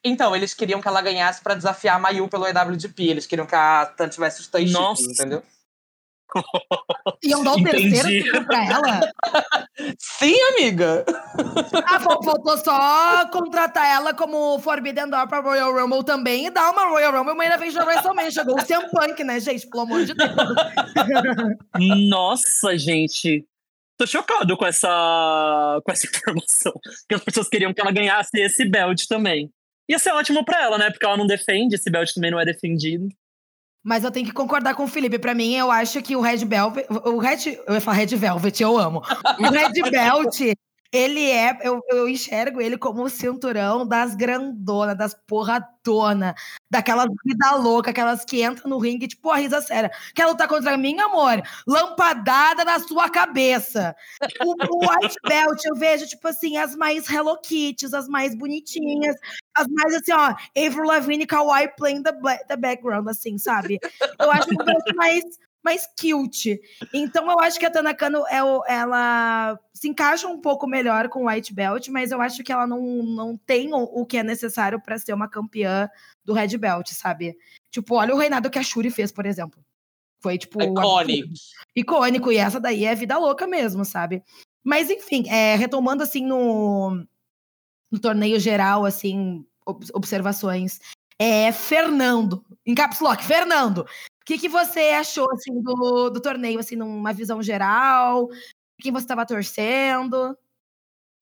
Então, 0.05 0.35
eles 0.35 0.55
queriam 0.55 0.81
que 0.81 0.87
ela 0.89 1.03
ganhasse 1.03 1.43
pra 1.43 1.55
desafiar 1.55 1.97
a 1.97 1.99
Mayu 1.99 2.29
pelo 2.29 2.47
EWGP. 2.47 3.03
Eles 3.03 3.27
queriam 3.27 3.47
que 3.47 3.55
a 3.55 3.85
Tan 3.85 4.09
tivesse 4.09 4.41
os 4.41 4.73
Nossa. 4.73 5.03
entendeu? 5.03 5.43
Iam 7.23 7.43
dar 7.43 7.55
o 7.55 7.59
Entendi. 7.59 7.91
terceiro 7.91 8.45
pra 8.45 8.65
ela? 8.65 9.01
Sim, 9.99 10.35
amiga! 10.53 11.05
Ah, 11.87 12.01
fal- 12.01 12.23
faltou 12.23 12.59
só 12.59 13.27
contratar 13.31 13.87
ela 13.87 14.13
como 14.15 14.59
Forbidden 14.61 15.09
Door 15.09 15.29
pra 15.29 15.41
Royal 15.41 15.73
Rumble 15.73 16.05
também 16.05 16.47
e 16.47 16.51
dar 16.51 16.71
uma 16.71 16.87
Royal 16.87 17.13
Rumble 17.13 17.33
uma 17.33 17.57
vez 17.57 17.75
da 17.75 17.85
WrestleMania. 17.85 18.31
Chegou 18.31 18.55
o 18.59 18.65
CM 18.65 18.91
Punk, 18.91 19.25
né, 19.25 19.41
gente? 19.41 19.67
Pelo 19.69 19.83
amor 19.85 20.05
de 20.05 20.15
Deus. 20.15 20.31
Nossa, 22.09 22.77
gente. 22.77 23.45
Tô 23.97 24.07
chocado 24.07 24.57
com 24.57 24.67
essa, 24.67 25.81
com 25.85 25.91
essa 25.93 26.07
informação. 26.07 26.73
Que 27.09 27.15
as 27.15 27.25
pessoas 27.25 27.49
queriam 27.49 27.73
que 27.75 27.81
ela 27.81 27.91
ganhasse 27.91 28.39
esse 28.41 28.65
belt 28.69 29.07
também. 29.09 29.51
Ia 29.89 29.99
ser 29.99 30.11
ótimo 30.13 30.45
pra 30.45 30.63
ela, 30.63 30.79
né? 30.79 30.91
Porque 30.91 31.05
ela 31.07 31.17
não 31.17 31.27
defende, 31.27 31.75
esse 31.75 31.91
belt 31.91 32.13
também 32.13 32.31
não 32.31 32.39
é 32.39 32.45
defendido. 32.45 33.09
Mas 33.83 34.05
eu 34.05 34.11
tenho 34.11 34.27
que 34.27 34.33
concordar 34.33 34.75
com 34.75 34.85
o 34.85 34.89
Felipe. 34.89 35.19
Pra 35.19 35.35
mim, 35.35 35.55
eu 35.55 35.71
acho 35.71 36.03
que 36.03 36.17
o 36.17 36.21
Red 36.21 36.45
Velvet. 36.45 36.87
O 37.05 37.19
Red. 37.19 37.59
Eu 37.67 37.75
ia 37.75 37.81
falar 37.81 37.97
Red 37.99 38.17
Velvet, 38.17 38.63
eu 38.63 38.79
amo. 38.79 39.03
O 39.39 39.51
Red 39.51 39.91
Belt, 39.91 40.41
ele 40.93 41.31
é. 41.31 41.59
Eu, 41.63 41.81
eu 41.91 42.09
enxergo 42.09 42.61
ele 42.61 42.79
como 42.79 43.03
o 43.03 43.11
cinturão 43.11 43.87
das 43.87 44.15
grandonas, 44.15 44.97
das 44.97 45.15
porradona, 45.27 46.35
daquelas 46.71 47.09
vida 47.25 47.55
louca, 47.57 47.91
aquelas 47.91 48.25
que 48.25 48.43
entram 48.43 48.71
no 48.71 48.79
ringue, 48.79 49.07
tipo, 49.07 49.31
a 49.31 49.37
risa 49.37 49.61
séria. 49.61 49.91
Quer 50.15 50.27
lutar 50.27 50.49
contra 50.49 50.77
mim, 50.77 50.99
amor? 51.01 51.43
Lampadada 51.67 52.65
na 52.65 52.79
sua 52.79 53.11
cabeça. 53.11 53.95
O, 54.43 54.53
o 54.53 54.79
White 54.81 55.17
Belt, 55.29 55.65
eu 55.65 55.75
vejo, 55.75 56.07
tipo 56.07 56.27
assim, 56.29 56.57
as 56.57 56.75
mais 56.75 57.09
Hello 57.09 57.39
Kitties, 57.41 57.93
as 57.93 58.09
mais 58.09 58.35
bonitinhas, 58.35 59.17
as 59.55 59.67
mais 59.69 59.95
assim, 59.95 60.13
ó, 60.13 60.35
Avril 60.57 60.85
Lavigne 60.85 61.27
Kawaii 61.27 61.69
playing 61.77 62.03
the, 62.03 62.13
the 62.49 62.57
background, 62.57 63.09
assim, 63.09 63.37
sabe? 63.37 63.79
Eu 64.19 64.31
acho 64.31 64.49
um 64.51 64.65
belt 64.65 64.85
mais, 64.97 65.25
mais 65.69 65.87
cute. 66.01 66.59
Então 66.95 67.31
eu 67.31 67.39
acho 67.41 67.59
que 67.59 67.67
a 67.67 67.71
Tanakano, 67.71 68.25
é 68.29 68.39
ela 68.73 69.59
se 69.75 69.87
encaixa 69.87 70.27
um 70.27 70.41
pouco 70.41 70.67
melhor 70.67 71.11
com 71.11 71.25
o 71.25 71.29
White 71.29 71.53
Belt, 71.53 71.89
mas 71.89 72.11
eu 72.11 72.23
acho 72.23 72.43
que 72.43 72.51
ela 72.51 72.67
não, 72.67 72.81
não 73.03 73.37
tem 73.37 73.69
o, 73.75 74.07
que 74.07 74.17
é 74.17 74.23
necessário 74.23 74.81
pra 74.81 74.99
ser 74.99 75.13
uma 75.13 75.29
campeã 75.29 75.91
do 76.25 76.33
Red 76.33 76.57
Belt, 76.57 76.89
sabe? 76.93 77.37
Tipo, 77.71 77.97
olha 77.97 78.15
o 78.15 78.19
reinado 78.19 78.49
que 78.49 78.59
a 78.59 78.63
Shuri 78.63 78.91
fez, 78.91 79.13
por 79.13 79.27
exemplo. 79.27 79.63
Foi, 80.21 80.39
tipo, 80.39 80.61
Iconic. 80.63 81.23
absurdo. 81.23 81.35
icônico. 81.77 82.33
E 82.33 82.39
essa 82.39 82.59
daí 82.59 82.85
é 82.85 82.95
vida 82.95 83.19
louca 83.19 83.47
mesmo, 83.47 83.85
sabe? 83.85 84.23
Mas, 84.65 84.91
enfim, 84.91 85.29
é, 85.29 85.55
retomando, 85.55 86.03
assim, 86.03 86.25
no, 86.25 87.05
no 87.91 87.99
torneio 88.01 88.41
geral, 88.41 88.85
assim, 88.87 89.45
ob- 89.67 89.87
observações. 89.93 90.81
É, 91.21 91.53
Fernando, 91.53 92.45
em 92.65 92.75
caps 92.75 93.01
lock, 93.01 93.23
Fernando, 93.25 93.87
que, 94.29 94.37
que 94.37 94.49
você 94.49 94.91
achou, 94.91 95.27
assim, 95.33 95.59
do, 95.63 96.11
do 96.11 96.21
torneio, 96.21 96.61
assim, 96.61 96.77
numa 96.77 97.15
visão 97.15 97.43
geral? 97.43 98.29
Quem 98.79 98.93
você 98.93 99.05
estava 99.05 99.25
torcendo? 99.25 100.37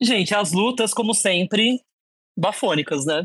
Gente, 0.02 0.34
as 0.34 0.50
lutas, 0.50 0.92
como 0.92 1.14
sempre, 1.14 1.80
bafônicas, 2.36 3.06
né? 3.06 3.24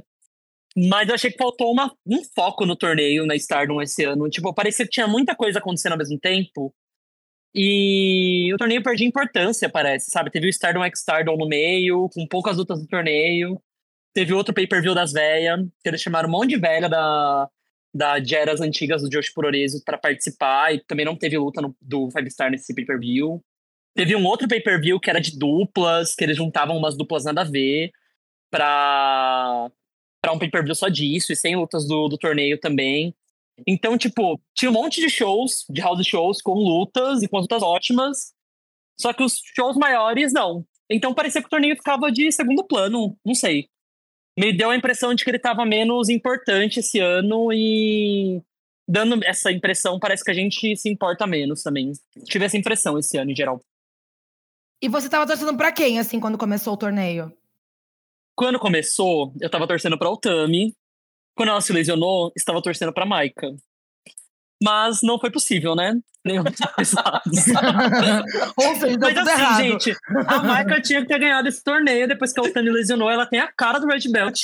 Mas 0.77 1.09
eu 1.09 1.15
achei 1.15 1.31
que 1.31 1.37
faltou 1.37 1.71
uma, 1.71 1.91
um 2.05 2.23
foco 2.23 2.63
no 2.63 2.75
torneio, 2.75 3.25
na 3.25 3.35
Stardom 3.35 3.81
esse 3.81 4.03
ano. 4.03 4.29
Tipo, 4.29 4.53
parecia 4.53 4.85
que 4.85 4.91
tinha 4.91 5.07
muita 5.07 5.35
coisa 5.35 5.57
acontecendo 5.57 5.93
ao 5.93 5.97
mesmo 5.97 6.19
tempo. 6.19 6.71
E 7.55 8.53
o 8.53 8.57
torneio 8.57 8.83
perdia 8.83 9.07
importância, 9.07 9.67
parece, 9.67 10.11
sabe? 10.11 10.29
Teve 10.29 10.45
o 10.45 10.49
Stardom 10.49 10.83
X 10.83 10.99
Stardom 10.99 11.35
no 11.35 11.47
meio, 11.47 12.07
com 12.13 12.27
poucas 12.27 12.55
lutas 12.55 12.79
no 12.79 12.87
torneio. 12.87 13.59
Teve 14.13 14.31
outro 14.31 14.53
pay-per-view 14.53 14.93
das 14.93 15.11
velhas, 15.11 15.59
que 15.81 15.89
eles 15.89 16.01
chamaram 16.01 16.29
um 16.29 16.33
monte 16.33 16.51
de 16.51 16.57
velha 16.57 16.87
da, 16.87 17.49
da 17.93 18.19
de 18.19 18.35
eras 18.35 18.61
antigas 18.61 19.01
do 19.01 19.09
Josh 19.09 19.29
Puroreso 19.33 19.83
pra 19.83 19.97
participar. 19.97 20.73
E 20.73 20.79
também 20.79 21.05
não 21.05 21.15
teve 21.15 21.37
luta 21.37 21.61
no- 21.61 21.75
do 21.81 22.09
Five 22.11 22.29
Star 22.31 22.49
nesse 22.51 22.73
pay-per-view. 22.73 23.41
Teve 23.95 24.15
um 24.15 24.25
outro 24.25 24.47
pay-per-view 24.47 24.99
que 24.99 25.09
era 25.09 25.19
de 25.19 25.37
duplas, 25.37 26.15
que 26.15 26.23
eles 26.23 26.37
juntavam 26.37 26.77
umas 26.77 26.95
duplas 26.95 27.25
nada 27.25 27.41
a 27.41 27.45
ver 27.45 27.91
pra, 28.49 29.69
pra 30.21 30.31
um 30.33 30.39
pay-per-view 30.39 30.75
só 30.75 30.87
disso, 30.87 31.31
e 31.31 31.35
sem 31.35 31.55
lutas 31.55 31.87
do, 31.87 32.07
do 32.07 32.17
torneio 32.17 32.59
também. 32.59 33.13
Então, 33.67 33.97
tipo, 33.97 34.39
tinha 34.55 34.69
um 34.69 34.73
monte 34.73 35.01
de 35.01 35.09
shows, 35.09 35.65
de 35.69 35.81
house 35.81 36.05
shows, 36.05 36.41
com 36.41 36.53
lutas 36.53 37.21
e 37.23 37.27
com 37.27 37.39
lutas 37.39 37.61
ótimas. 37.61 38.33
Só 38.99 39.13
que 39.13 39.23
os 39.23 39.41
shows 39.55 39.75
maiores, 39.77 40.31
não. 40.33 40.65
Então 40.89 41.13
parecia 41.13 41.41
que 41.41 41.47
o 41.47 41.49
torneio 41.49 41.75
ficava 41.75 42.11
de 42.11 42.31
segundo 42.31 42.63
plano, 42.63 43.17
não 43.25 43.33
sei. 43.35 43.69
Me 44.41 44.51
deu 44.51 44.71
a 44.71 44.75
impressão 44.75 45.13
de 45.13 45.23
que 45.23 45.29
ele 45.29 45.37
estava 45.37 45.63
menos 45.63 46.09
importante 46.09 46.79
esse 46.79 46.97
ano 46.97 47.53
e 47.53 48.41
dando 48.89 49.23
essa 49.23 49.51
impressão, 49.51 49.99
parece 49.99 50.23
que 50.23 50.31
a 50.31 50.33
gente 50.33 50.75
se 50.75 50.89
importa 50.89 51.27
menos 51.27 51.61
também. 51.61 51.91
Tive 52.25 52.45
essa 52.45 52.57
impressão 52.57 52.97
esse 52.97 53.19
ano 53.19 53.29
em 53.29 53.35
geral. 53.35 53.61
E 54.81 54.89
você 54.89 55.05
estava 55.05 55.27
torcendo 55.27 55.55
pra 55.55 55.71
quem, 55.71 55.99
assim, 55.99 56.19
quando 56.19 56.39
começou 56.39 56.73
o 56.73 56.77
torneio? 56.77 57.31
Quando 58.35 58.57
começou, 58.57 59.31
eu 59.39 59.47
tava 59.47 59.67
torcendo 59.67 59.95
pra 59.95 60.09
Otami. 60.09 60.75
Quando 61.37 61.49
ela 61.49 61.61
se 61.61 61.71
lesionou, 61.71 62.31
estava 62.35 62.63
torcendo 62.63 62.91
pra 62.91 63.05
Maika. 63.05 63.55
Mas 64.63 65.01
não 65.01 65.19
foi 65.19 65.31
possível, 65.31 65.75
né? 65.75 65.95
Nenhum 66.23 66.43
dos 66.43 66.53
dois 66.75 66.93
lados. 66.93 67.47
Ou 68.55 68.75
seja, 68.75 68.97
Mas 68.99 69.17
assim, 69.17 69.31
errado. 69.31 69.57
gente, 69.63 69.97
a 70.27 70.43
Maika 70.43 70.79
tinha 70.79 71.01
que 71.01 71.07
ter 71.07 71.17
ganhado 71.17 71.47
esse 71.47 71.63
torneio 71.63 72.07
depois 72.07 72.31
que 72.31 72.39
a 72.39 72.43
Otami 72.43 72.69
lesionou. 72.69 73.09
Ela 73.09 73.25
tem 73.25 73.39
a 73.39 73.51
cara 73.51 73.79
do 73.79 73.87
Red 73.87 74.07
Belt. 74.11 74.39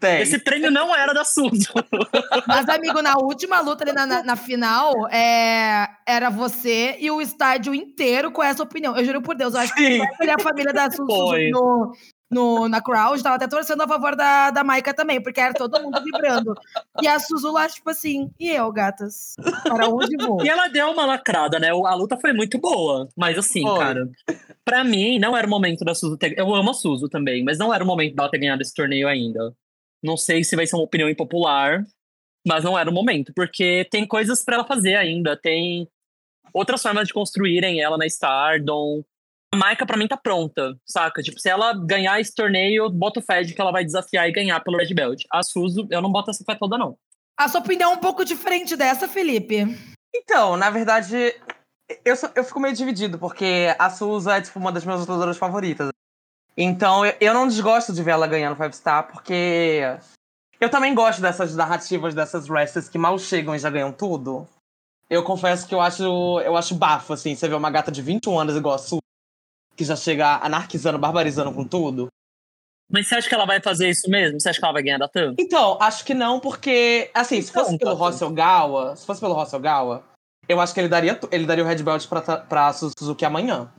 Tem. 0.00 0.22
Esse 0.22 0.38
prêmio 0.38 0.70
não 0.70 0.94
era 0.94 1.12
da 1.12 1.22
Suzy. 1.22 1.68
Mas, 2.46 2.66
amigo, 2.66 3.02
na 3.02 3.18
última 3.18 3.60
luta 3.60 3.84
ali 3.84 3.92
na, 3.92 4.06
na, 4.06 4.22
na 4.22 4.36
final, 4.36 5.06
é, 5.10 5.86
era 6.08 6.30
você 6.30 6.96
e 6.98 7.10
o 7.10 7.20
estádio 7.20 7.74
inteiro 7.74 8.32
com 8.32 8.42
essa 8.42 8.62
opinião. 8.62 8.96
Eu 8.96 9.04
juro 9.04 9.20
por 9.20 9.34
Deus, 9.34 9.52
eu 9.52 9.60
acho 9.60 9.74
que 9.74 9.84
Sim. 9.84 10.00
ele 10.18 10.30
e 10.30 10.30
a 10.30 10.38
família 10.38 10.72
da 10.72 10.90
Suzu 10.90 11.06
Foi. 11.06 11.50
no, 11.50 11.92
no, 12.32 12.68
na 12.68 12.80
crowd 12.80 13.22
tava 13.22 13.36
até 13.36 13.46
torcendo 13.46 13.82
a 13.82 13.88
favor 13.88 14.16
da, 14.16 14.50
da 14.50 14.64
Maika 14.64 14.94
também, 14.94 15.22
porque 15.22 15.40
era 15.40 15.52
todo 15.52 15.80
mundo 15.80 16.02
vibrando. 16.02 16.54
E 17.00 17.06
a 17.06 17.18
Suzu 17.18 17.52
lá, 17.52 17.68
tipo 17.68 17.88
assim, 17.90 18.30
e 18.40 18.48
eu, 18.48 18.72
gatas? 18.72 19.34
Para 19.62 19.88
onde 19.88 20.16
vou? 20.16 20.42
E 20.42 20.48
ela 20.48 20.68
deu 20.68 20.90
uma 20.90 21.04
lacrada, 21.04 21.58
né? 21.58 21.68
A 21.70 21.94
luta 21.94 22.18
foi 22.18 22.32
muito 22.32 22.58
boa. 22.58 23.08
Mas 23.16 23.38
assim, 23.38 23.62
Foi. 23.62 23.78
cara, 23.78 24.08
pra 24.64 24.82
mim 24.82 25.18
não 25.18 25.36
era 25.36 25.46
o 25.46 25.50
momento 25.50 25.84
da 25.84 25.94
Suzu 25.94 26.16
ter. 26.16 26.38
Eu 26.38 26.54
amo 26.54 26.70
a 26.70 26.74
Suzu 26.74 27.08
também, 27.08 27.44
mas 27.44 27.58
não 27.58 27.72
era 27.72 27.84
o 27.84 27.86
momento 27.86 28.16
dela 28.16 28.30
ter 28.30 28.38
ganhado 28.38 28.62
esse 28.62 28.74
torneio 28.74 29.06
ainda. 29.06 29.54
Não 30.02 30.16
sei 30.16 30.42
se 30.42 30.56
vai 30.56 30.66
ser 30.66 30.76
uma 30.76 30.84
opinião 30.84 31.08
impopular, 31.08 31.84
mas 32.46 32.64
não 32.64 32.78
era 32.78 32.90
o 32.90 32.92
momento, 32.92 33.32
porque 33.34 33.86
tem 33.90 34.06
coisas 34.06 34.44
pra 34.44 34.56
ela 34.56 34.64
fazer 34.64 34.96
ainda. 34.96 35.36
Tem 35.36 35.86
outras 36.52 36.82
formas 36.82 37.06
de 37.06 37.14
construírem 37.14 37.80
ela 37.80 37.96
na 37.96 38.06
Stardom. 38.06 39.02
A 39.52 39.56
Maika, 39.56 39.84
pra 39.84 39.98
mim, 39.98 40.08
tá 40.08 40.16
pronta, 40.16 40.74
saca? 40.86 41.22
Tipo, 41.22 41.38
se 41.38 41.48
ela 41.48 41.74
ganhar 41.74 42.18
esse 42.20 42.34
torneio, 42.34 42.84
eu 42.84 42.90
boto 42.90 43.20
fé 43.20 43.42
de 43.42 43.52
que 43.54 43.60
ela 43.60 43.70
vai 43.70 43.84
desafiar 43.84 44.26
e 44.26 44.32
ganhar 44.32 44.58
pelo 44.60 44.78
Red 44.78 44.94
Belt. 44.94 45.24
A 45.30 45.42
Suzu, 45.42 45.86
eu 45.90 46.00
não 46.00 46.10
boto 46.10 46.30
essa 46.30 46.42
fé 46.44 46.54
toda, 46.54 46.78
não. 46.78 46.96
A 47.38 47.48
sua 47.48 47.60
opinião 47.60 47.92
é 47.92 47.94
um 47.94 48.00
pouco 48.00 48.24
diferente 48.24 48.76
dessa, 48.76 49.06
Felipe. 49.06 49.64
Então, 50.14 50.56
na 50.56 50.70
verdade, 50.70 51.34
eu, 52.04 52.16
sou- 52.16 52.30
eu 52.34 52.44
fico 52.44 52.60
meio 52.60 52.74
dividido, 52.74 53.18
porque 53.18 53.74
a 53.78 53.90
Suza 53.90 54.36
é, 54.36 54.40
tipo, 54.40 54.58
uma 54.58 54.72
das 54.72 54.84
minhas 54.84 55.00
lutadoras 55.00 55.36
favoritas. 55.36 55.90
Então, 56.56 57.04
eu, 57.04 57.14
eu 57.20 57.34
não 57.34 57.46
desgosto 57.46 57.92
de 57.92 58.02
ver 58.02 58.12
ela 58.12 58.26
ganhando 58.26 58.56
Five 58.56 58.74
Star, 58.74 59.10
porque 59.12 59.80
eu 60.60 60.70
também 60.70 60.94
gosto 60.94 61.20
dessas 61.20 61.54
narrativas 61.54 62.14
dessas 62.14 62.48
wrestlers 62.48 62.88
que 62.88 62.98
mal 62.98 63.18
chegam 63.18 63.54
e 63.54 63.58
já 63.58 63.68
ganham 63.68 63.92
tudo. 63.92 64.48
Eu 65.10 65.22
confesso 65.22 65.66
que 65.68 65.74
eu 65.74 65.80
acho, 65.80 66.02
eu 66.40 66.56
acho 66.56 66.74
bafo, 66.74 67.12
assim, 67.12 67.34
você 67.34 67.46
vê 67.48 67.54
uma 67.54 67.70
gata 67.70 67.92
de 67.92 68.00
21 68.00 68.38
anos 68.38 68.56
igual 68.56 68.74
a 68.74 68.78
Suza, 68.78 69.00
que 69.76 69.84
já 69.84 69.96
chega 69.96 70.38
anarquizando, 70.44 70.98
barbarizando 70.98 71.52
com 71.52 71.64
tudo. 71.64 72.08
Mas 72.90 73.08
você 73.08 73.14
acha 73.14 73.28
que 73.28 73.34
ela 73.34 73.46
vai 73.46 73.60
fazer 73.60 73.88
isso 73.88 74.08
mesmo? 74.10 74.38
Você 74.38 74.50
acha 74.50 74.58
que 74.58 74.64
ela 74.64 74.74
vai 74.74 74.82
ganhar 74.82 74.98
da 74.98 75.08
Tam? 75.08 75.34
Então, 75.38 75.78
acho 75.80 76.04
que 76.04 76.12
não, 76.12 76.38
porque, 76.38 77.10
assim, 77.14 77.40
se 77.40 77.50
fosse 77.50 77.74
Então, 77.74 77.88
pelo 77.88 77.98
tá 77.98 78.06
Russell 78.06 78.30
Gawa, 78.30 78.96
se 78.96 79.06
fosse 79.06 79.20
pelo 79.20 79.32
Russell 79.32 79.60
Gawa, 79.60 80.04
eu 80.46 80.60
acho 80.60 80.74
que 80.74 80.80
ele 80.80 80.88
daria, 80.88 81.18
ele 81.30 81.46
daria 81.46 81.64
o 81.64 81.66
Red 81.66 81.82
Belt 81.82 82.06
pra, 82.06 82.20
pra 82.20 82.72
Suzuki 82.72 83.24
amanhã. 83.24 83.72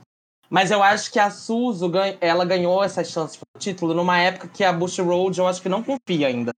Mas 0.50 0.70
eu 0.70 0.82
acho 0.82 1.10
que 1.10 1.18
a 1.18 1.30
Suzu, 1.30 1.90
ela 2.20 2.44
ganhou 2.44 2.82
essas 2.82 3.08
chances 3.08 3.36
pro 3.36 3.46
título 3.58 3.94
numa 3.94 4.18
época 4.18 4.48
que 4.48 4.64
a 4.64 4.72
Bush 4.72 4.98
Road 4.98 5.38
eu 5.38 5.46
acho 5.46 5.62
que 5.62 5.68
não 5.68 5.82
confia 5.82 6.26
ainda. 6.26 6.52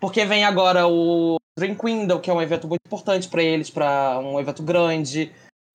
Porque 0.00 0.24
vem 0.24 0.44
agora 0.44 0.86
o 0.86 1.36
Dream 1.58 1.76
Window, 1.82 2.20
que 2.20 2.30
é 2.30 2.34
um 2.34 2.42
evento 2.42 2.66
muito 2.66 2.80
importante 2.86 3.28
pra 3.28 3.42
eles, 3.42 3.70
pra 3.70 4.18
um 4.18 4.38
evento 4.40 4.62
grande. 4.62 5.32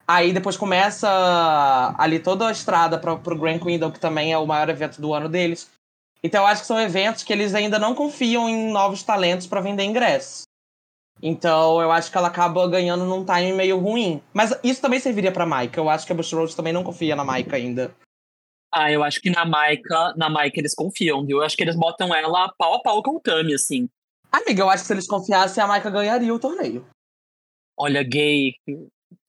Aí 0.09 0.31
depois 0.31 0.55
começa 0.55 1.93
ali 1.97 2.17
toda 2.19 2.47
a 2.47 2.51
estrada 2.51 2.97
pra, 2.97 3.17
pro 3.17 3.37
Grand 3.37 3.59
Window, 3.59 3.91
que 3.91 3.99
também 3.99 4.31
é 4.31 4.37
o 4.37 4.47
maior 4.47 4.69
evento 4.69 5.01
do 5.01 5.13
ano 5.13 5.27
deles. 5.27 5.69
Então 6.23 6.43
eu 6.43 6.47
acho 6.47 6.61
que 6.61 6.67
são 6.67 6.79
eventos 6.79 7.23
que 7.23 7.33
eles 7.33 7.53
ainda 7.53 7.77
não 7.77 7.93
confiam 7.93 8.47
em 8.47 8.71
novos 8.71 9.03
talentos 9.03 9.47
pra 9.47 9.59
vender 9.59 9.83
ingressos. 9.83 10.43
Então 11.21 11.81
eu 11.81 11.91
acho 11.91 12.09
que 12.09 12.17
ela 12.17 12.29
acaba 12.29 12.67
ganhando 12.69 13.03
num 13.03 13.25
time 13.25 13.51
meio 13.51 13.77
ruim. 13.77 14.21
Mas 14.33 14.57
isso 14.63 14.81
também 14.81 14.99
serviria 14.99 15.31
pra 15.31 15.45
Maika. 15.45 15.79
Eu 15.79 15.89
acho 15.89 16.05
que 16.05 16.13
a 16.13 16.15
Bush 16.15 16.31
Road 16.31 16.55
também 16.55 16.71
não 16.71 16.83
confia 16.83 17.15
na 17.15 17.25
Maika 17.25 17.57
ainda. 17.57 17.93
Ah, 18.73 18.91
eu 18.91 19.03
acho 19.03 19.19
que 19.21 19.29
na 19.29 19.45
Maika, 19.45 20.13
na 20.15 20.29
Maika 20.29 20.59
eles 20.59 20.75
confiam, 20.75 21.25
viu? 21.25 21.39
Eu 21.39 21.43
acho 21.43 21.55
que 21.55 21.63
eles 21.63 21.75
botam 21.75 22.13
ela 22.13 22.53
pau 22.57 22.75
a 22.75 22.81
pau 22.81 23.01
com 23.01 23.15
o 23.15 23.19
Tami, 23.19 23.53
assim. 23.53 23.89
Amiga, 24.31 24.61
eu 24.61 24.69
acho 24.69 24.83
que 24.83 24.87
se 24.87 24.93
eles 24.93 25.07
confiassem, 25.07 25.63
a 25.63 25.67
Maika 25.67 25.89
ganharia 25.89 26.33
o 26.33 26.39
torneio. 26.39 26.85
Olha, 27.77 28.03
gay. 28.03 28.53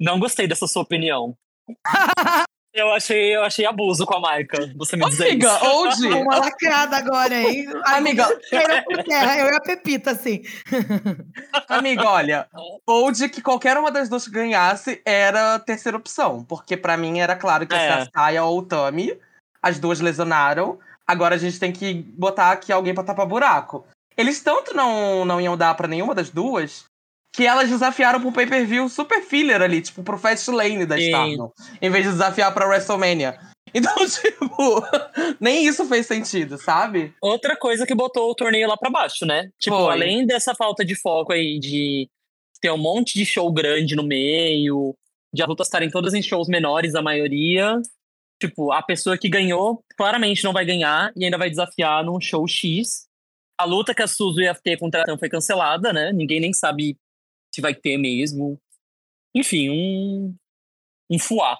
Não 0.00 0.18
gostei 0.18 0.46
dessa 0.46 0.66
sua 0.66 0.82
opinião. 0.82 1.36
Eu 2.74 2.92
achei, 2.92 3.34
eu 3.34 3.42
achei 3.42 3.64
abuso 3.66 4.04
com 4.06 4.14
a 4.14 4.20
Maika. 4.20 4.72
Você 4.76 4.94
me 4.96 5.04
dizer 5.08 5.30
Amiga, 5.30 5.52
isso. 5.56 5.64
Old, 5.66 6.06
Uma 6.22 6.36
lacrada 6.38 6.96
agora, 6.96 7.34
hein? 7.34 7.66
Amiga. 7.86 8.28
Terra, 8.50 9.38
eu 9.38 9.46
e 9.52 9.56
a 9.56 9.60
Pepita, 9.60 10.12
assim. 10.12 10.42
amiga, 11.68 12.08
olha. 12.08 12.46
Old 12.86 13.28
que 13.30 13.40
qualquer 13.42 13.76
uma 13.76 13.90
das 13.90 14.08
duas 14.08 14.26
que 14.26 14.30
ganhasse 14.30 15.00
era 15.04 15.54
a 15.54 15.58
terceira 15.58 15.96
opção. 15.96 16.44
Porque 16.44 16.76
pra 16.76 16.96
mim 16.96 17.18
era 17.18 17.34
claro 17.34 17.66
que 17.66 17.74
ia 17.74 17.80
ser 17.80 17.86
É. 17.86 17.92
a 18.02 18.08
Saya 18.14 18.44
ou 18.44 18.58
o 18.58 18.62
Tami. 18.62 19.18
As 19.62 19.80
duas 19.80 19.98
lesionaram. 19.98 20.78
Agora 21.06 21.34
a 21.34 21.38
gente 21.38 21.58
tem 21.58 21.72
que 21.72 21.94
botar 21.94 22.52
aqui 22.52 22.70
alguém 22.70 22.94
pra 22.94 23.02
tapar 23.02 23.26
buraco. 23.26 23.86
Eles 24.16 24.40
tanto 24.40 24.74
não, 24.74 25.24
não 25.24 25.40
iam 25.40 25.56
dar 25.56 25.74
pra 25.74 25.88
nenhuma 25.88 26.14
das 26.14 26.30
duas 26.30 26.84
que 27.32 27.46
elas 27.46 27.68
desafiaram 27.68 28.20
pro 28.20 28.32
pay-per-view 28.32 28.88
super 28.88 29.22
filler 29.22 29.62
ali, 29.62 29.80
tipo, 29.80 30.02
pro 30.02 30.18
Fast 30.18 30.50
Lane 30.50 30.86
da. 30.86 30.98
Stardom. 30.98 31.52
Em 31.80 31.90
vez 31.90 32.04
de 32.04 32.12
desafiar 32.12 32.52
pra 32.52 32.66
WrestleMania. 32.66 33.38
Então, 33.74 33.94
tipo, 34.08 34.82
nem 35.40 35.66
isso 35.66 35.86
fez 35.86 36.06
sentido, 36.06 36.58
sabe? 36.58 37.14
Outra 37.20 37.56
coisa 37.56 37.86
que 37.86 37.94
botou 37.94 38.30
o 38.30 38.34
torneio 38.34 38.68
lá 38.68 38.76
pra 38.76 38.90
baixo, 38.90 39.26
né? 39.26 39.50
Tipo, 39.58 39.76
Foi. 39.76 39.92
além 39.92 40.26
dessa 40.26 40.54
falta 40.54 40.84
de 40.84 40.94
foco 40.94 41.32
aí 41.32 41.58
de 41.58 42.08
ter 42.60 42.70
um 42.70 42.78
monte 42.78 43.14
de 43.14 43.24
show 43.24 43.52
grande 43.52 43.94
no 43.94 44.02
meio, 44.02 44.94
de 45.32 45.42
as 45.42 45.48
lutas 45.48 45.66
estarem 45.66 45.90
todas 45.90 46.14
em 46.14 46.22
shows 46.22 46.48
menores, 46.48 46.94
a 46.94 47.02
maioria. 47.02 47.80
Tipo, 48.40 48.72
a 48.72 48.82
pessoa 48.82 49.18
que 49.18 49.28
ganhou 49.28 49.82
claramente 49.96 50.44
não 50.44 50.52
vai 50.52 50.64
ganhar 50.64 51.12
e 51.16 51.24
ainda 51.24 51.38
vai 51.38 51.50
desafiar 51.50 52.04
num 52.04 52.20
show 52.20 52.46
X. 52.46 53.06
A 53.60 53.64
luta 53.64 53.94
que 53.94 54.02
a 54.02 54.06
Suzu 54.06 54.40
ia 54.40 54.54
ter 54.54 54.78
contra 54.78 55.02
a 55.02 55.04
Tam 55.04 55.18
foi 55.18 55.28
cancelada, 55.28 55.92
né? 55.92 56.12
Ninguém 56.12 56.40
nem 56.40 56.52
sabe 56.52 56.96
se 57.58 57.60
vai 57.60 57.74
ter 57.74 57.98
mesmo. 57.98 58.58
Enfim, 59.34 59.68
um. 59.68 60.34
Um 61.10 61.18
fuá. 61.18 61.58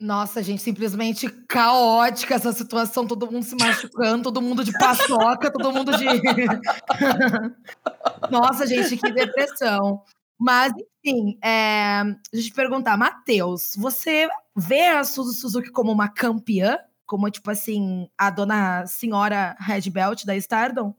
Nossa, 0.00 0.42
gente, 0.42 0.62
simplesmente 0.62 1.28
caótica 1.46 2.34
essa 2.34 2.52
situação. 2.52 3.06
Todo 3.06 3.30
mundo 3.30 3.44
se 3.44 3.54
machucando, 3.54 4.24
todo 4.24 4.42
mundo 4.42 4.64
de 4.64 4.72
paçoca, 4.72 5.52
todo 5.52 5.72
mundo 5.72 5.96
de. 5.96 6.06
Nossa, 8.30 8.66
gente, 8.66 8.96
que 8.96 9.12
depressão. 9.12 10.02
Mas, 10.38 10.72
enfim, 11.04 11.38
é... 11.44 12.02
deixa 12.32 12.48
eu 12.48 12.50
te 12.50 12.54
perguntar, 12.54 12.96
Matheus, 12.96 13.74
você 13.76 14.26
vê 14.56 14.86
a 14.86 15.04
Suzu 15.04 15.34
Suzuki 15.34 15.70
como 15.70 15.92
uma 15.92 16.08
campeã? 16.08 16.78
Como, 17.06 17.30
tipo 17.30 17.50
assim, 17.50 18.08
a 18.16 18.30
dona 18.30 18.86
senhora 18.86 19.54
Red 19.60 19.90
Belt 19.90 20.24
da 20.24 20.34
Stardom? 20.36 20.94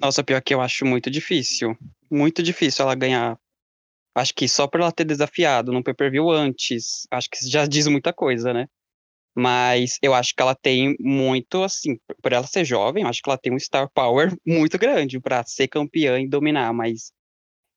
Nossa, 0.00 0.22
pior 0.22 0.40
que 0.40 0.54
eu 0.54 0.60
acho 0.60 0.86
muito 0.86 1.10
difícil. 1.10 1.76
Muito 2.10 2.42
difícil 2.42 2.84
ela 2.84 2.94
ganhar. 2.94 3.38
Acho 4.14 4.34
que 4.34 4.48
só 4.48 4.66
por 4.66 4.80
ela 4.80 4.92
ter 4.92 5.04
desafiado 5.04 5.72
no 5.72 5.82
pay-per-view 5.82 6.30
antes, 6.30 7.06
acho 7.10 7.28
que 7.30 7.48
já 7.48 7.66
diz 7.68 7.86
muita 7.86 8.12
coisa, 8.12 8.52
né? 8.52 8.66
Mas 9.34 9.98
eu 10.02 10.12
acho 10.12 10.34
que 10.34 10.42
ela 10.42 10.54
tem 10.54 10.96
muito, 10.98 11.62
assim, 11.62 11.96
por 12.22 12.32
ela 12.32 12.46
ser 12.46 12.64
jovem, 12.64 13.04
acho 13.04 13.22
que 13.22 13.30
ela 13.30 13.38
tem 13.38 13.52
um 13.52 13.58
star 13.58 13.88
power 13.94 14.34
muito 14.46 14.78
grande 14.78 15.20
pra 15.20 15.44
ser 15.44 15.68
campeã 15.68 16.20
e 16.20 16.28
dominar, 16.28 16.72
mas 16.72 17.12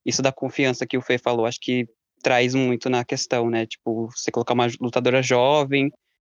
isso 0.06 0.22
da 0.22 0.32
confiança 0.32 0.86
que 0.88 0.98
o 0.98 1.02
Fê 1.02 1.17
falou, 1.17 1.46
acho 1.46 1.60
que 1.62 1.88
traz 2.22 2.56
muito 2.56 2.89
na 2.89 3.06
questão, 3.06 3.50
né? 3.50 3.65
Tipo, 3.65 4.08
você 4.08 4.32
colocar 4.32 4.54
uma 4.54 4.67
lutadora 4.80 5.22
jovem, 5.22 5.91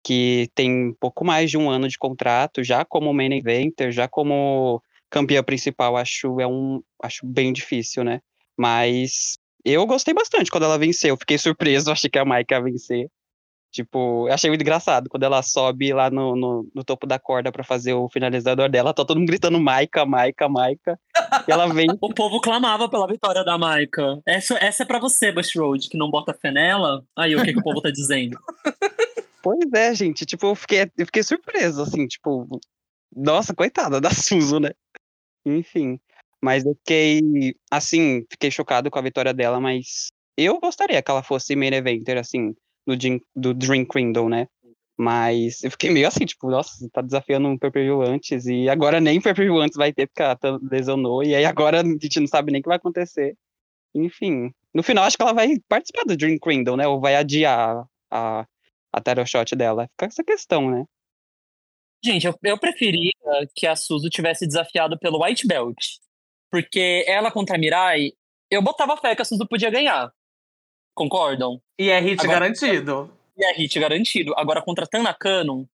que 0.04 0.50
tem 0.54 0.94
pouco 1.00 1.26
mais 1.26 1.50
de 1.50 1.58
um 1.58 1.70
ano 1.70 1.88
de 1.88 1.98
contrato, 1.98 2.64
já 2.64 2.86
como 2.86 3.14
main 3.14 3.34
eventer, 3.38 3.92
já 3.92 4.08
como 4.08 4.82
campeã 5.10 5.44
principal, 5.44 5.98
acho 5.98 6.40
é 6.40 6.48
um 6.48 6.82
acho 7.02 7.26
bem 7.26 7.54
difícil, 7.54 8.04
né? 8.04 8.22
Mas 8.58 9.38
eu 9.74 9.86
gostei 9.86 10.14
bastante 10.14 10.52
quando 10.52 10.64
ela 10.64 10.78
venceu, 10.78 11.18
fiquei 11.18 11.38
surpreso, 11.38 11.92
achei 11.92 12.10
que 12.10 12.20
a 12.20 12.26
Maika 12.26 12.56
ia 12.56 12.62
vencer. 12.62 13.10
Tipo, 13.72 14.30
eu 14.30 14.34
achei 14.34 14.50
muito 14.50 14.62
engraçado 14.62 15.10
quando 15.10 15.24
ela 15.24 15.44
sobe 15.44 15.92
lá 15.92 16.10
no, 16.10 16.34
no, 16.34 16.70
no 16.74 16.84
topo 16.84 17.06
da 17.06 17.20
corda 17.20 17.52
pra 17.52 17.62
fazer 17.62 17.94
o 17.94 18.08
finalizador 18.08 18.70
dela, 18.70 18.94
tá 18.94 19.04
todo 19.04 19.18
mundo 19.18 19.28
gritando 19.28 19.60
Maika, 19.60 20.06
Maika, 20.06 20.48
Maika. 20.48 20.98
E 21.46 21.52
ela 21.52 21.68
vem 21.68 21.88
O 22.00 22.14
povo 22.14 22.40
clamava 22.40 22.88
pela 22.88 23.06
vitória 23.06 23.44
da 23.44 23.58
Maika. 23.58 24.22
Essa, 24.26 24.58
essa 24.64 24.84
é 24.84 24.86
pra 24.86 24.98
você, 24.98 25.30
Bush 25.30 25.54
Road, 25.58 25.90
que 25.90 25.98
não 25.98 26.10
bota 26.10 26.34
fé 26.34 26.52
nela. 26.52 27.04
Aí, 27.18 27.36
o 27.36 27.44
que, 27.44 27.52
que 27.52 27.60
o 27.60 27.64
povo 27.64 27.82
tá 27.82 27.92
dizendo? 27.92 28.40
Pois 29.44 29.72
é, 29.76 29.94
gente, 29.94 30.26
tipo, 30.26 30.48
eu 30.48 30.56
fiquei, 30.56 30.90
eu 30.98 31.06
fiquei 31.06 31.22
surpreso, 31.22 31.80
assim, 31.84 32.08
tipo, 32.08 32.60
nossa, 33.16 33.54
coitada 33.54 34.02
da 34.02 34.10
Suzu, 34.10 34.60
né? 34.60 34.72
Enfim, 35.46 36.00
mas 36.46 36.64
eu 36.64 36.76
fiquei, 36.76 37.56
assim, 37.72 38.24
fiquei 38.30 38.52
chocado 38.52 38.92
com 38.92 39.00
a 39.00 39.02
vitória 39.02 39.34
dela, 39.34 39.60
mas 39.60 40.10
eu 40.38 40.60
gostaria 40.60 41.02
que 41.02 41.10
ela 41.10 41.24
fosse 41.24 41.56
main 41.56 41.74
eventer, 41.74 42.20
assim, 42.20 42.54
do, 42.86 42.94
Jim- 43.02 43.20
do 43.36 43.52
Dream 43.52 43.84
Kingdom, 43.84 44.30
né? 44.30 44.48
Mas 44.96 45.64
eu 45.64 45.72
fiquei 45.72 45.90
meio 45.90 46.08
assim, 46.08 46.24
tipo, 46.24 46.48
nossa, 46.48 46.88
tá 46.94 47.02
desafiando 47.02 47.48
um 47.48 47.58
pay-per-view 47.58 48.00
antes, 48.04 48.46
e 48.46 48.70
agora 48.70 49.02
nem 49.02 49.20
pay-per-view 49.20 49.58
antes 49.60 49.76
vai 49.76 49.92
ter, 49.92 50.06
porque 50.06 50.22
ela 50.22 50.36
tá- 50.36 50.60
lesionou, 50.72 51.24
e 51.24 51.34
aí 51.34 51.46
agora 51.46 51.82
a 51.82 51.84
gente 51.84 52.20
não 52.20 52.28
sabe 52.28 52.52
nem 52.52 52.60
o 52.60 52.64
que 52.64 52.70
vai 52.70 52.78
acontecer. 52.78 53.36
Enfim, 53.96 54.52
no 54.72 54.84
final 54.84 55.04
acho 55.04 55.18
que 55.18 55.24
ela 55.24 55.34
vai 55.34 55.50
participar 55.68 56.04
do 56.04 56.16
Dream 56.16 56.38
Kingdom, 56.38 56.76
né? 56.78 56.88
Ou 56.88 57.02
vai 57.02 57.16
adiar 57.16 57.88
a, 58.12 58.46
a 58.94 59.02
title 59.02 59.26
shot 59.26 59.56
dela. 59.56 59.88
Fica 59.94 60.06
essa 60.06 60.24
questão, 60.24 60.70
né? 60.70 60.86
Gente, 62.04 62.28
eu, 62.28 62.36
eu 62.44 62.60
preferia 62.60 63.10
que 63.56 63.66
a 63.66 63.76
Suzu 63.76 64.12
tivesse 64.12 64.46
desafiado 64.46 65.00
pelo 65.00 65.24
White 65.24 65.48
Belt. 65.48 65.76
Porque 66.52 67.04
ela 67.08 67.32
contra 67.32 67.56
a 67.56 67.60
Mirai, 67.60 68.12
eu 68.50 68.62
botava 68.62 68.98
fé 68.98 69.16
que 69.16 69.22
a 69.22 69.26
Suzu 69.26 69.48
podia 69.48 69.70
ganhar. 69.70 70.12
Concordam? 70.96 71.62
E 71.80 71.90
é 71.90 72.00
hit 72.00 72.20
Agora- 72.22 72.40
garantido. 72.40 73.14
E 73.38 73.44
é 73.44 73.54
hit 73.54 73.78
garantido. 73.80 74.34
Agora 74.38 74.62
contra 74.62 74.86
a 74.86 74.88
Tanakanon, 74.88 75.66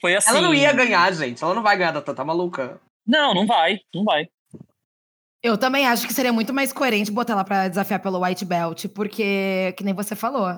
foi 0.00 0.16
assim. 0.16 0.30
Ela 0.30 0.40
não 0.40 0.54
ia 0.54 0.72
ganhar, 0.72 1.12
gente. 1.12 1.42
Ela 1.44 1.54
não 1.54 1.62
vai 1.62 1.76
ganhar 1.76 1.92
da 1.92 2.02
Tata 2.02 2.24
maluca. 2.24 2.80
Não, 3.06 3.34
não 3.34 3.46
vai, 3.46 3.78
não 3.94 4.04
vai. 4.04 4.28
Eu 5.42 5.56
também 5.56 5.86
acho 5.86 6.06
que 6.06 6.12
seria 6.12 6.32
muito 6.32 6.52
mais 6.52 6.72
coerente 6.72 7.10
botar 7.10 7.32
ela 7.34 7.44
pra 7.44 7.68
desafiar 7.68 8.00
pelo 8.02 8.22
White 8.22 8.44
Belt, 8.44 8.86
porque, 8.88 9.72
que 9.76 9.84
nem 9.84 9.94
você 9.94 10.14
falou, 10.14 10.48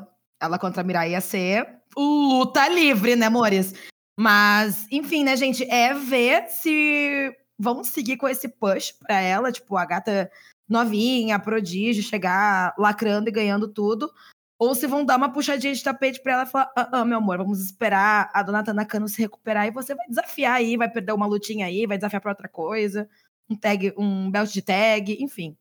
ela 0.41 0.59
contra 0.59 0.81
a 0.81 0.85
Mirai 0.85 1.11
ia 1.13 1.21
ser 1.21 1.67
luta 1.97 2.67
livre, 2.69 3.15
né, 3.15 3.27
amores? 3.27 3.75
Mas, 4.19 4.87
enfim, 4.91 5.23
né, 5.25 5.37
gente, 5.37 5.63
é 5.71 5.95
ver 5.95 6.49
se 6.49 7.33
vão 7.63 7.85
seguir 7.85 8.17
com 8.17 8.29
esse 8.29 8.49
push 8.49 8.93
pra 8.93 9.21
ela, 9.21 9.53
tipo, 9.53 9.77
a 9.77 9.85
gata 9.85 10.31
novinha, 10.69 11.39
prodígio, 11.39 12.03
chegar 12.03 12.75
lacrando 12.77 13.29
e 13.29 13.33
ganhando 13.33 13.69
tudo, 13.69 14.11
ou 14.59 14.75
se 14.75 14.87
vão 14.87 15.05
dar 15.05 15.17
uma 15.17 15.33
puxadinha 15.33 15.73
de 15.75 15.83
tapete 15.83 16.21
pra 16.21 16.33
ela 16.33 16.43
e 16.45 16.47
falar, 16.47 16.73
ah, 16.77 16.89
ah, 17.01 17.05
meu 17.05 17.19
amor, 17.19 17.39
vamos 17.39 17.61
esperar 17.61 18.31
a 18.35 18.43
dona 18.43 18.65
Tanakano 18.65 19.09
se 19.09 19.21
recuperar 19.21 19.67
e 19.67 19.71
você 19.71 19.95
vai 19.95 20.07
desafiar 20.09 20.55
aí, 20.55 20.77
vai 20.77 20.91
perder 20.91 21.13
uma 21.13 21.27
lutinha 21.27 21.67
aí, 21.67 21.87
vai 21.87 21.97
desafiar 21.99 22.21
pra 22.21 22.33
outra 22.33 22.49
coisa 22.49 23.09
um 23.49 23.57
tag, 23.57 23.93
um 23.97 24.31
belt 24.31 24.51
de 24.53 24.63
tag, 24.63 25.17
enfim. 25.21 25.57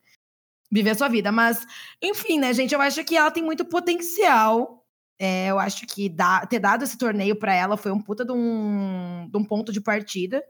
viver 0.72 0.92
a 0.92 0.96
sua 0.96 1.10
vida. 1.10 1.32
Mas, 1.32 1.66
enfim, 2.02 2.40
né, 2.40 2.54
gente? 2.54 2.74
Eu 2.74 2.82
acho 2.82 3.04
que 3.04 3.18
ela 3.18 3.32
tem 3.32 3.44
muito 3.44 3.66
potencial. 3.66 4.86
É, 5.20 5.48
eu 5.48 5.60
acho 5.60 5.86
que 5.86 6.10
dá, 6.10 6.46
ter 6.48 6.60
dado 6.60 6.84
esse 6.84 6.98
torneio 6.98 7.36
para 7.38 7.54
ela 7.54 7.78
foi 7.78 7.92
um 7.92 8.02
puta 8.02 8.26
de 8.26 8.32
um, 8.32 9.30
de 9.30 9.38
um 9.38 9.44
ponto 9.44 9.72
de 9.72 9.82
partida. 9.82 10.44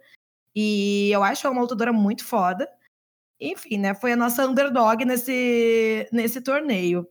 E 0.56 1.10
eu 1.12 1.24
acho 1.24 1.46
ela 1.46 1.56
uma 1.56 1.62
lutadora 1.62 1.94
muito 1.94 2.26
foda. 2.26 2.70
Enfim, 3.40 3.78
né? 3.78 3.96
Foi 3.96 4.12
a 4.12 4.16
nossa 4.16 4.46
underdog 4.46 5.04
nesse, 5.06 6.08
nesse 6.12 6.42
torneio. 6.42 7.08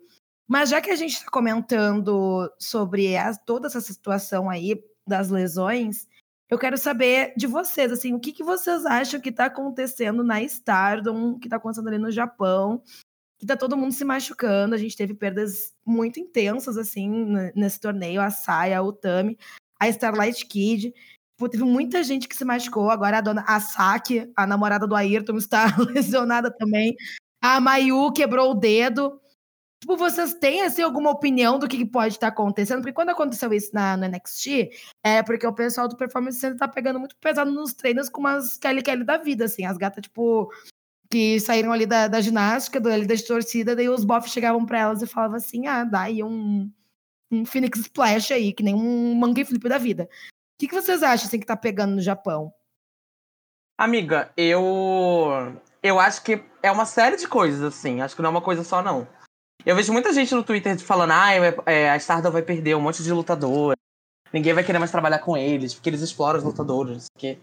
Mas 0.46 0.68
já 0.70 0.80
que 0.80 0.90
a 0.90 0.96
gente 0.96 1.14
está 1.14 1.30
comentando 1.30 2.50
sobre 2.58 3.16
a, 3.16 3.34
toda 3.34 3.68
essa 3.68 3.80
situação 3.80 4.50
aí 4.50 4.82
das 5.06 5.30
lesões, 5.30 6.08
eu 6.50 6.58
quero 6.58 6.76
saber 6.76 7.32
de 7.36 7.46
vocês, 7.46 7.92
assim, 7.92 8.12
o 8.12 8.18
que, 8.18 8.32
que 8.32 8.42
vocês 8.42 8.84
acham 8.84 9.20
que 9.20 9.28
está 9.28 9.44
acontecendo 9.44 10.24
na 10.24 10.42
Stardom, 10.42 11.38
que 11.38 11.46
está 11.46 11.56
acontecendo 11.56 11.86
ali 11.86 11.98
no 11.98 12.10
Japão, 12.10 12.82
que 13.38 13.46
tá 13.46 13.56
todo 13.56 13.76
mundo 13.76 13.92
se 13.92 14.04
machucando, 14.04 14.74
a 14.74 14.78
gente 14.78 14.96
teve 14.96 15.14
perdas 15.14 15.72
muito 15.86 16.18
intensas, 16.18 16.76
assim, 16.76 17.08
nesse 17.54 17.78
torneio, 17.80 18.20
a 18.20 18.30
Saya, 18.30 18.78
a 18.78 18.82
Utami, 18.82 19.38
a 19.78 19.88
Starlight 19.88 20.44
Kid, 20.46 20.92
teve 21.48 21.64
muita 21.64 22.02
gente 22.02 22.28
que 22.28 22.36
se 22.36 22.44
machucou, 22.44 22.90
agora 22.90 23.18
a 23.18 23.20
dona 23.20 23.44
a 23.46 23.60
Saki, 23.60 24.30
a 24.36 24.46
namorada 24.46 24.86
do 24.86 24.94
Ayrton, 24.94 25.36
está 25.38 25.66
lesionada 25.92 26.50
também, 26.50 26.94
a 27.40 27.60
Mayu 27.60 28.12
quebrou 28.12 28.50
o 28.50 28.54
dedo, 28.54 29.20
Tipo, 29.80 29.96
vocês 29.96 30.34
têm, 30.34 30.60
assim, 30.60 30.82
alguma 30.82 31.10
opinião 31.10 31.58
do 31.58 31.66
que, 31.66 31.86
pode 31.86 32.14
estar 32.14 32.28
acontecendo? 32.28 32.82
Porque 32.82 32.92
quando 32.92 33.08
aconteceu 33.10 33.50
isso 33.52 33.70
na, 33.72 33.96
no 33.96 34.06
NXT, 34.06 34.68
é 35.02 35.22
porque 35.22 35.46
o 35.46 35.54
pessoal 35.54 35.88
do 35.88 35.96
Performance 35.96 36.38
Center 36.38 36.58
tá 36.58 36.68
pegando 36.68 36.98
muito 36.98 37.16
pesado 37.16 37.50
nos 37.50 37.72
treinos 37.72 38.10
com 38.10 38.20
umas 38.20 38.58
Kelly 38.58 38.82
Kelly 38.82 39.04
da 39.04 39.16
vida, 39.16 39.46
assim. 39.46 39.64
As 39.64 39.78
gatas, 39.78 40.02
tipo, 40.02 40.52
que 41.10 41.40
saíram 41.40 41.72
ali 41.72 41.86
da, 41.86 42.08
da 42.08 42.20
ginástica, 42.20 42.78
do, 42.78 42.90
ali 42.90 43.06
da 43.06 43.14
torcida, 43.16 43.74
daí 43.74 43.88
os 43.88 44.04
bofs 44.04 44.32
chegavam 44.32 44.66
pra 44.66 44.80
elas 44.80 45.02
e 45.02 45.06
falavam 45.06 45.36
assim, 45.38 45.66
ah, 45.66 45.84
dá 45.84 46.02
aí 46.02 46.22
um, 46.22 46.70
um 47.30 47.46
Phoenix 47.46 47.80
Splash 47.80 48.32
aí, 48.32 48.52
que 48.52 48.62
nem 48.62 48.74
um 48.74 49.14
Monkey 49.14 49.46
Flip 49.46 49.66
da 49.66 49.78
vida. 49.78 50.08
O 50.60 50.62
que, 50.62 50.68
que 50.68 50.74
vocês 50.74 51.02
acham, 51.02 51.26
assim, 51.26 51.40
que 51.40 51.46
tá 51.46 51.56
pegando 51.56 51.94
no 51.94 52.02
Japão? 52.02 52.52
Amiga, 53.78 54.30
eu... 54.36 55.56
Eu 55.82 55.98
acho 55.98 56.22
que 56.22 56.44
é 56.62 56.70
uma 56.70 56.84
série 56.84 57.16
de 57.16 57.26
coisas, 57.26 57.62
assim. 57.62 58.02
Acho 58.02 58.14
que 58.14 58.20
não 58.20 58.28
é 58.28 58.30
uma 58.32 58.42
coisa 58.42 58.62
só, 58.62 58.82
não. 58.82 59.08
Eu 59.64 59.74
vejo 59.74 59.90
muita 59.90 60.12
gente 60.12 60.34
no 60.34 60.44
Twitter 60.44 60.78
falando, 60.78 61.12
ah, 61.12 61.32
é, 61.64 61.88
a 61.88 61.96
Stardom 61.96 62.30
vai 62.30 62.42
perder 62.42 62.76
um 62.76 62.80
monte 62.82 63.02
de 63.02 63.10
lutador. 63.10 63.74
Ninguém 64.30 64.52
vai 64.52 64.62
querer 64.62 64.78
mais 64.78 64.90
trabalhar 64.90 65.20
com 65.20 65.34
eles, 65.34 65.72
porque 65.72 65.88
eles 65.88 66.02
exploram 66.02 66.40
os 66.40 66.44
lutadores. 66.44 67.06
Que... 67.16 67.38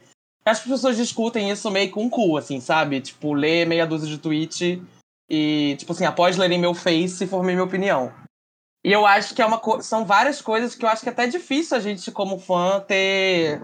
Acho 0.46 0.62
que 0.62 0.72
as 0.72 0.76
pessoas 0.76 0.96
discutem 0.96 1.50
isso 1.50 1.72
meio 1.72 1.90
com 1.90 2.04
um 2.04 2.10
cu, 2.12 2.38
assim, 2.38 2.60
sabe? 2.60 3.02
Tipo, 3.02 3.34
ler 3.34 3.66
meia 3.66 3.88
dúzia 3.88 4.08
de 4.08 4.20
tweet 4.20 4.80
e, 5.28 5.76
tipo 5.80 5.92
assim, 5.92 6.06
após 6.06 6.38
lerem 6.38 6.60
meu 6.60 6.76
face, 6.76 7.26
formei 7.26 7.56
minha 7.56 7.66
opinião. 7.66 8.14
E 8.88 8.92
eu 8.94 9.06
acho 9.06 9.36
que 9.36 9.42
é 9.42 9.46
uma 9.46 9.62
são 9.82 10.06
várias 10.06 10.42
coisas 10.42 10.74
que 10.74 10.86
eu 10.86 10.88
acho 10.88 11.04
que 11.04 11.10
é 11.10 11.12
até 11.12 11.28
difícil 11.28 11.76
a 11.76 11.80
gente, 11.82 12.10
como 12.10 12.40
fã, 12.40 12.80
ter 12.80 13.62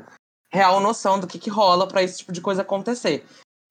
real 0.51 0.81
noção 0.81 1.17
do 1.17 1.25
que, 1.25 1.39
que 1.39 1.49
rola 1.49 1.87
para 1.87 2.03
esse 2.03 2.17
tipo 2.17 2.33
de 2.33 2.41
coisa 2.41 2.61
acontecer. 2.61 3.25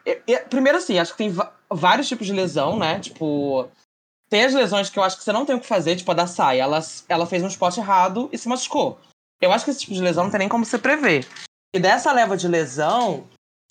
E, 0.06 0.18
e, 0.26 0.38
primeiro, 0.38 0.78
assim, 0.78 0.98
acho 0.98 1.12
que 1.12 1.18
tem 1.18 1.36
vários 1.70 2.08
tipos 2.08 2.26
de 2.26 2.32
lesão, 2.32 2.78
né? 2.78 3.00
Tipo, 3.00 3.68
tem 4.30 4.44
as 4.44 4.54
lesões 4.54 4.88
que 4.88 4.98
eu 4.98 5.02
acho 5.02 5.18
que 5.18 5.24
você 5.24 5.30
não 5.30 5.44
tem 5.44 5.54
o 5.54 5.60
que 5.60 5.66
fazer, 5.66 5.94
tipo 5.94 6.10
a 6.10 6.14
da 6.14 6.26
saia. 6.26 6.62
Ela, 6.62 6.80
ela 7.06 7.26
fez 7.26 7.42
um 7.42 7.48
esporte 7.48 7.78
errado 7.80 8.30
e 8.32 8.38
se 8.38 8.48
machucou. 8.48 8.98
Eu 9.38 9.52
acho 9.52 9.66
que 9.66 9.72
esse 9.72 9.80
tipo 9.80 9.92
de 9.92 10.00
lesão 10.00 10.24
não 10.24 10.30
tem 10.30 10.38
nem 10.38 10.48
como 10.48 10.64
você 10.64 10.78
prever. 10.78 11.28
E 11.74 11.78
dessa 11.78 12.10
leva 12.12 12.34
de 12.34 12.48
lesão, 12.48 13.26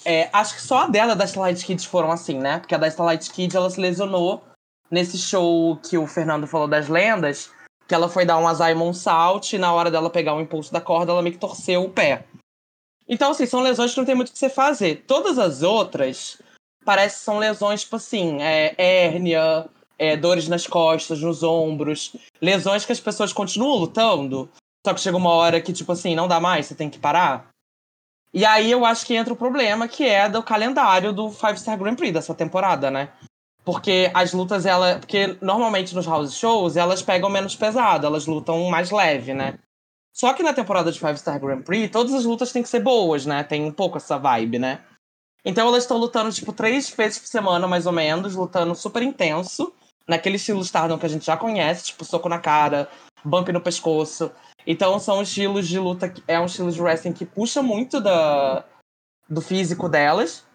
é, 0.06 0.30
acho 0.32 0.54
que 0.54 0.62
só 0.62 0.84
a 0.84 0.88
dela 0.88 1.16
da 1.16 1.26
Starlight 1.26 1.66
Kids 1.66 1.86
foram 1.86 2.12
assim, 2.12 2.38
né? 2.38 2.60
Porque 2.60 2.76
a 2.76 2.78
da 2.78 2.88
Starlight 2.88 3.28
Kids 3.32 3.56
ela 3.56 3.72
se 3.72 3.82
lesionou 3.82 4.44
nesse 4.92 5.18
show 5.18 5.78
que 5.78 5.98
o 5.98 6.06
Fernando 6.06 6.46
falou 6.46 6.68
das 6.68 6.88
lendas, 6.88 7.50
que 7.92 7.96
ela 7.96 8.08
foi 8.08 8.24
dar 8.26 8.38
um 8.38 8.48
Azaimon 8.48 8.94
Salt 8.94 9.52
e 9.52 9.58
na 9.58 9.74
hora 9.74 9.92
dela 9.92 10.10
pegar 10.10 10.34
o 10.34 10.40
impulso 10.40 10.72
da 10.72 10.80
corda, 10.80 11.12
ela 11.12 11.22
meio 11.22 11.34
que 11.36 11.42
torceu 11.42 11.84
o 11.84 11.90
pé. 11.90 12.24
Então, 13.06 13.32
assim, 13.32 13.46
são 13.46 13.60
lesões 13.60 13.92
que 13.92 13.98
não 13.98 14.06
tem 14.06 14.16
muito 14.16 14.30
o 14.30 14.32
que 14.32 14.40
você 14.40 14.50
fazer. 14.50 15.04
Todas 15.06 15.38
as 15.38 15.62
outras, 15.62 16.42
parece 16.86 17.18
que 17.18 17.26
são 17.26 17.38
lesões, 17.38 17.82
tipo 17.82 17.98
assim, 17.98 18.42
é, 18.42 18.74
hérnia, 18.78 19.68
é, 20.00 20.16
dores 20.16 20.48
nas 20.48 20.66
costas, 20.66 21.20
nos 21.20 21.44
ombros, 21.44 22.16
lesões 22.42 22.86
que 22.86 22.94
as 22.94 23.00
pessoas 23.02 23.34
continuam 23.34 23.78
lutando, 23.78 24.50
só 24.88 24.94
que 24.94 25.02
chega 25.02 25.18
uma 25.18 25.32
hora 25.32 25.60
que, 25.60 25.74
tipo 25.74 25.92
assim, 25.92 26.16
não 26.16 26.30
dá 26.30 26.40
mais, 26.40 26.68
você 26.68 26.76
tem 26.76 26.90
que 26.90 26.98
parar. 26.98 27.50
E 28.34 28.46
aí 28.46 28.72
eu 28.72 28.86
acho 28.86 29.06
que 29.06 29.16
entra 29.16 29.34
o 29.34 29.38
problema, 29.38 29.86
que 29.86 30.06
é 30.06 30.30
do 30.30 30.42
calendário 30.42 31.12
do 31.12 31.30
Five 31.30 31.60
Star 31.60 31.78
Grand 31.78 31.96
Prix 31.98 32.14
dessa 32.14 32.34
temporada, 32.34 32.90
né? 32.90 33.12
Porque 33.64 34.10
as 34.14 34.34
lutas, 34.34 34.66
ela. 34.66 35.00
Porque 35.00 35.38
normalmente 35.42 35.94
nos 35.94 36.06
house 36.06 36.34
shows 36.34 36.76
elas 36.76 37.02
pegam 37.02 37.30
menos 37.30 37.56
pesado, 37.56 38.08
elas 38.08 38.26
lutam 38.26 38.70
mais 38.70 38.90
leve, 38.92 39.34
né? 39.34 39.60
Só 40.14 40.34
que 40.34 40.44
na 40.44 40.54
temporada 40.54 40.92
de 40.92 41.00
Five 41.00 41.18
Star 41.18 41.40
Grand 41.40 41.62
Prix, 41.62 41.92
todas 41.92 42.14
as 42.14 42.26
lutas 42.26 42.52
têm 42.52 42.64
que 42.64 42.70
ser 42.70 42.82
boas, 42.82 43.26
né? 43.26 43.44
Tem 43.44 43.64
um 43.64 43.72
pouco 43.72 43.98
essa 43.98 44.18
vibe, 44.18 44.60
né? 44.60 44.84
Então 45.44 45.68
elas 45.68 45.84
estão 45.84 45.98
lutando, 45.98 46.32
tipo, 46.32 46.54
três 46.54 46.90
vezes 46.90 47.20
por 47.20 47.28
semana, 47.28 47.68
mais 47.68 47.86
ou 47.86 47.92
menos, 47.92 48.36
lutando 48.36 48.76
super 48.76 49.02
intenso 49.02 49.74
naquele 50.08 50.36
estilo 50.36 50.62
Stardom 50.62 50.98
que 50.98 51.06
a 51.06 51.10
gente 51.10 51.26
já 51.26 51.38
conhece, 51.38 51.86
tipo 51.86 52.04
soco 52.04 52.28
na 52.28 52.40
cara, 52.40 52.90
bump 53.24 53.50
no 53.50 53.62
pescoço. 53.62 54.32
Então 54.68 55.00
são 55.00 55.22
estilos 55.22 55.68
de 55.68 55.80
luta, 55.80 56.14
é 56.28 56.40
um 56.40 56.46
estilo 56.46 56.72
de 56.72 56.82
wrestling 56.82 57.14
que 57.14 57.26
puxa 57.26 57.64
muito 57.64 58.00
da, 58.00 58.66
do 59.30 59.42
físico 59.42 59.88
delas. 59.88 60.46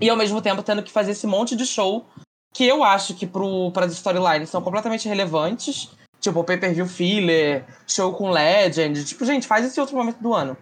E 0.00 0.08
ao 0.08 0.16
mesmo 0.16 0.40
tempo 0.40 0.62
tendo 0.62 0.82
que 0.82 0.90
fazer 0.90 1.12
esse 1.12 1.26
monte 1.26 1.54
de 1.54 1.66
show 1.66 2.06
que 2.52 2.66
eu 2.66 2.84
acho 2.84 3.14
que 3.14 3.26
para 3.26 3.86
as 3.86 3.92
storylines 3.92 4.50
são 4.50 4.62
completamente 4.62 5.08
relevantes. 5.08 5.90
Tipo, 6.20 6.44
pay-per-view 6.44 6.86
filler, 6.86 7.64
show 7.86 8.12
com 8.12 8.30
Legend. 8.30 9.04
Tipo, 9.04 9.24
gente, 9.24 9.46
faz 9.46 9.64
esse 9.64 9.80
outro 9.80 9.96
momento 9.96 10.18
do 10.18 10.32
ano. 10.34 10.56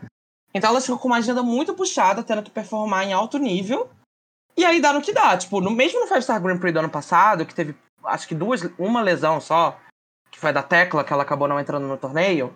Então 0.55 0.71
elas 0.71 0.85
ficam 0.85 0.99
com 0.99 1.09
uma 1.09 1.19
agenda 1.19 1.43
muito 1.43 1.75
puxada, 1.75 2.23
tendo 2.23 2.43
que 2.43 2.51
performar 2.51 3.05
em 3.05 3.13
alto 3.13 3.39
nível. 3.39 3.91
E 4.57 4.65
aí 4.65 4.81
dá 4.81 4.93
no 4.93 5.03
que 5.03 5.13
dá. 5.13 5.37
Tipo, 5.37 5.61
no, 5.61 5.71
mesmo 5.71 6.01
no 6.01 6.07
Five 6.07 6.23
Star 6.23 6.41
Grand 6.41 6.59
Prix 6.59 6.73
do 6.73 6.81
ano 6.81 6.91
passado, 6.91 7.45
que 7.45 7.55
teve 7.55 7.75
acho 8.05 8.27
que 8.27 8.35
duas, 8.35 8.63
uma 8.79 9.01
lesão 9.01 9.41
só, 9.41 9.79
que 10.31 10.39
foi 10.39 10.53
da 10.53 10.63
Tecla, 10.63 11.05
que 11.05 11.13
ela 11.13 11.23
acabou 11.23 11.49
não 11.49 11.61
entrando 11.61 11.87
no 11.87 11.97
torneio, 11.97 12.55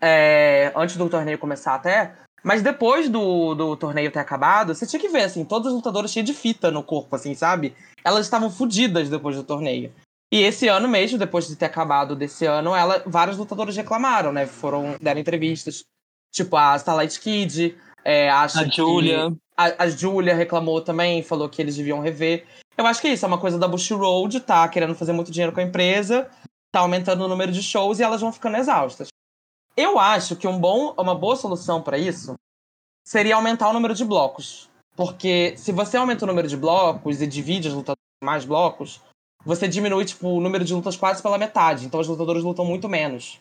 é, 0.00 0.72
antes 0.74 0.96
do 0.96 1.08
torneio 1.08 1.38
começar 1.38 1.74
até. 1.74 2.14
Mas 2.42 2.62
depois 2.62 3.08
do, 3.08 3.54
do 3.54 3.76
torneio 3.76 4.10
ter 4.10 4.20
acabado, 4.20 4.74
você 4.74 4.86
tinha 4.86 5.00
que 5.00 5.08
ver, 5.08 5.24
assim, 5.24 5.44
todos 5.44 5.68
os 5.68 5.74
lutadores 5.74 6.10
cheios 6.10 6.26
de 6.26 6.34
fita 6.34 6.70
no 6.70 6.82
corpo, 6.82 7.14
assim, 7.16 7.34
sabe? 7.34 7.74
Elas 8.04 8.26
estavam 8.26 8.50
fodidas 8.50 9.08
depois 9.08 9.36
do 9.36 9.42
torneio. 9.42 9.92
E 10.30 10.42
esse 10.42 10.68
ano 10.68 10.86
mesmo, 10.86 11.18
depois 11.18 11.48
de 11.48 11.56
ter 11.56 11.66
acabado 11.66 12.14
desse 12.14 12.44
ano, 12.44 12.74
ela, 12.74 13.02
vários 13.06 13.38
lutadores 13.38 13.76
reclamaram, 13.76 14.32
né? 14.32 14.46
Foram, 14.46 14.96
deram 15.00 15.20
entrevistas. 15.20 15.84
Tipo, 16.32 16.56
a 16.56 16.76
Starlight 16.76 17.18
Kid, 17.18 17.76
é, 18.04 18.30
a 18.30 18.46
Julia. 18.46 19.32
A, 19.56 19.84
a 19.84 19.88
Julia 19.88 20.34
reclamou 20.34 20.80
também, 20.80 21.22
falou 21.22 21.48
que 21.48 21.60
eles 21.60 21.76
deviam 21.76 22.00
rever. 22.00 22.46
Eu 22.76 22.86
acho 22.86 23.00
que 23.00 23.08
é 23.08 23.12
isso, 23.12 23.24
é 23.24 23.28
uma 23.28 23.38
coisa 23.38 23.58
da 23.58 23.66
Bush 23.66 23.90
Road, 23.90 24.38
tá 24.40 24.68
querendo 24.68 24.94
fazer 24.94 25.12
muito 25.12 25.32
dinheiro 25.32 25.52
com 25.52 25.60
a 25.60 25.64
empresa, 25.64 26.30
tá 26.70 26.80
aumentando 26.80 27.24
o 27.24 27.28
número 27.28 27.50
de 27.50 27.62
shows 27.62 27.98
e 27.98 28.04
elas 28.04 28.20
vão 28.20 28.32
ficando 28.32 28.56
exaustas. 28.56 29.08
Eu 29.80 29.96
acho 29.96 30.34
que 30.34 30.48
um 30.48 30.58
bom, 30.58 30.92
uma 30.98 31.14
boa 31.14 31.36
solução 31.36 31.80
para 31.80 31.96
isso 31.96 32.34
seria 33.06 33.36
aumentar 33.36 33.68
o 33.68 33.72
número 33.72 33.94
de 33.94 34.04
blocos. 34.04 34.68
Porque 34.96 35.56
se 35.56 35.70
você 35.70 35.96
aumenta 35.96 36.24
o 36.24 36.26
número 36.26 36.48
de 36.48 36.56
blocos 36.56 37.22
e 37.22 37.26
divide 37.28 37.68
as 37.68 37.74
lutas 37.74 37.94
em 38.20 38.26
mais 38.26 38.44
blocos, 38.44 39.00
você 39.44 39.68
diminui 39.68 40.04
tipo, 40.04 40.30
o 40.30 40.40
número 40.40 40.64
de 40.64 40.74
lutas 40.74 40.96
quase 40.96 41.22
pela 41.22 41.38
metade. 41.38 41.86
Então 41.86 42.00
os 42.00 42.08
lutadores 42.08 42.42
lutam 42.42 42.64
muito 42.64 42.88
menos. 42.88 43.40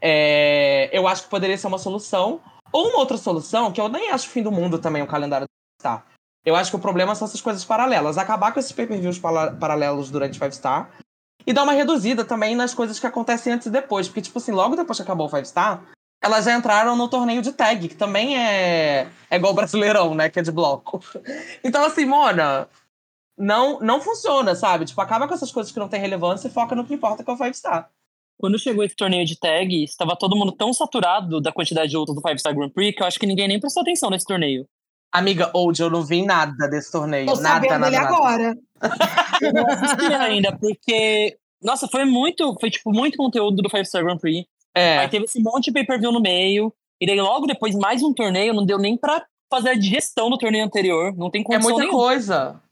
É, 0.00 0.88
eu 0.90 1.06
acho 1.06 1.24
que 1.24 1.28
poderia 1.28 1.58
ser 1.58 1.66
uma 1.66 1.76
solução. 1.76 2.40
Ou 2.72 2.88
uma 2.88 3.00
outra 3.00 3.18
solução, 3.18 3.70
que 3.70 3.78
eu 3.78 3.90
nem 3.90 4.10
acho 4.10 4.30
fim 4.30 4.42
do 4.42 4.50
mundo 4.50 4.78
também, 4.78 5.02
o 5.02 5.06
calendário 5.06 5.46
Star. 5.78 6.06
Eu 6.46 6.56
acho 6.56 6.70
que 6.70 6.76
o 6.76 6.80
problema 6.80 7.14
são 7.14 7.28
essas 7.28 7.42
coisas 7.42 7.62
paralelas. 7.62 8.16
Acabar 8.16 8.52
com 8.52 8.60
esses 8.60 8.72
pay-per-views 8.72 9.18
paralelos 9.18 10.10
durante 10.10 10.38
Five 10.38 10.54
Star. 10.54 10.90
E 11.46 11.52
dar 11.52 11.62
uma 11.62 11.72
reduzida 11.72 12.24
também 12.24 12.54
nas 12.54 12.74
coisas 12.74 12.98
que 12.98 13.06
acontecem 13.06 13.52
antes 13.52 13.66
e 13.66 13.70
depois. 13.70 14.08
Porque, 14.08 14.22
tipo 14.22 14.38
assim, 14.38 14.52
logo 14.52 14.76
depois 14.76 14.98
que 14.98 15.02
acabou 15.02 15.26
o 15.26 15.30
Five 15.30 15.46
Star, 15.46 15.82
elas 16.20 16.44
já 16.44 16.56
entraram 16.56 16.96
no 16.96 17.08
torneio 17.08 17.40
de 17.40 17.52
tag, 17.52 17.88
que 17.88 17.94
também 17.94 18.36
é, 18.36 19.08
é 19.30 19.36
igual 19.36 19.52
o 19.52 19.56
Brasileirão, 19.56 20.14
né? 20.14 20.28
Que 20.28 20.40
é 20.40 20.42
de 20.42 20.52
bloco. 20.52 21.00
Então, 21.64 21.84
assim, 21.84 22.04
Mona, 22.04 22.68
não, 23.36 23.78
não 23.80 24.00
funciona, 24.00 24.54
sabe? 24.54 24.84
Tipo, 24.84 25.00
acaba 25.00 25.28
com 25.28 25.34
essas 25.34 25.52
coisas 25.52 25.72
que 25.72 25.78
não 25.78 25.88
têm 25.88 26.00
relevância 26.00 26.48
e 26.48 26.50
foca 26.50 26.74
no 26.74 26.84
que 26.84 26.94
importa, 26.94 27.22
que 27.22 27.30
é 27.30 27.32
o 27.32 27.36
Five 27.36 27.54
Star. 27.54 27.90
Quando 28.38 28.58
chegou 28.58 28.84
esse 28.84 28.94
torneio 28.94 29.26
de 29.26 29.38
tag, 29.38 29.82
estava 29.82 30.16
todo 30.16 30.36
mundo 30.36 30.52
tão 30.52 30.72
saturado 30.72 31.40
da 31.40 31.52
quantidade 31.52 31.90
de 31.90 31.96
lutas 31.96 32.14
do 32.14 32.22
Five 32.22 32.38
Star 32.38 32.54
Grand 32.54 32.70
Prix 32.70 32.96
que 32.96 33.02
eu 33.02 33.06
acho 33.06 33.18
que 33.18 33.26
ninguém 33.26 33.48
nem 33.48 33.60
prestou 33.60 33.82
atenção 33.82 34.10
nesse 34.10 34.26
torneio. 34.26 34.66
Amiga, 35.10 35.50
Old, 35.54 35.80
eu 35.80 35.90
não 35.90 36.04
vi 36.04 36.24
nada 36.24 36.68
desse 36.68 36.92
torneio. 36.92 37.26
Tô 37.26 37.34
nada, 37.36 37.48
sabendo 37.48 37.70
nada, 37.70 37.84
dele 37.90 38.02
nada. 38.02 38.14
agora. 38.14 38.58
Eu 39.40 39.52
não 39.52 39.66
assisti 39.66 40.12
ainda, 40.14 40.56
porque. 40.56 41.36
Nossa, 41.62 41.88
foi 41.88 42.04
muito. 42.04 42.56
Foi, 42.60 42.70
tipo, 42.70 42.92
muito 42.92 43.16
conteúdo 43.16 43.62
do 43.62 43.70
Five 43.70 43.86
Star 43.86 44.04
Grand 44.04 44.18
Prix. 44.18 44.46
É. 44.74 44.98
Aí 44.98 45.08
teve 45.08 45.24
esse 45.24 45.42
monte 45.42 45.66
de 45.66 45.72
pay-per-view 45.72 46.12
no 46.12 46.20
meio. 46.20 46.72
E 47.00 47.06
daí, 47.06 47.20
logo 47.20 47.46
depois, 47.46 47.74
mais 47.74 48.02
um 48.02 48.12
torneio. 48.12 48.54
Não 48.54 48.64
deu 48.64 48.78
nem 48.78 48.96
pra 48.96 49.24
fazer 49.50 49.70
a 49.70 49.74
digestão 49.74 50.30
do 50.30 50.38
torneio 50.38 50.64
anterior. 50.64 51.14
Não 51.16 51.30
tem 51.30 51.42
É 51.42 51.44
condição 51.44 51.70
muita 51.70 51.84
nenhuma. 51.86 51.98
coisa. 52.04 52.62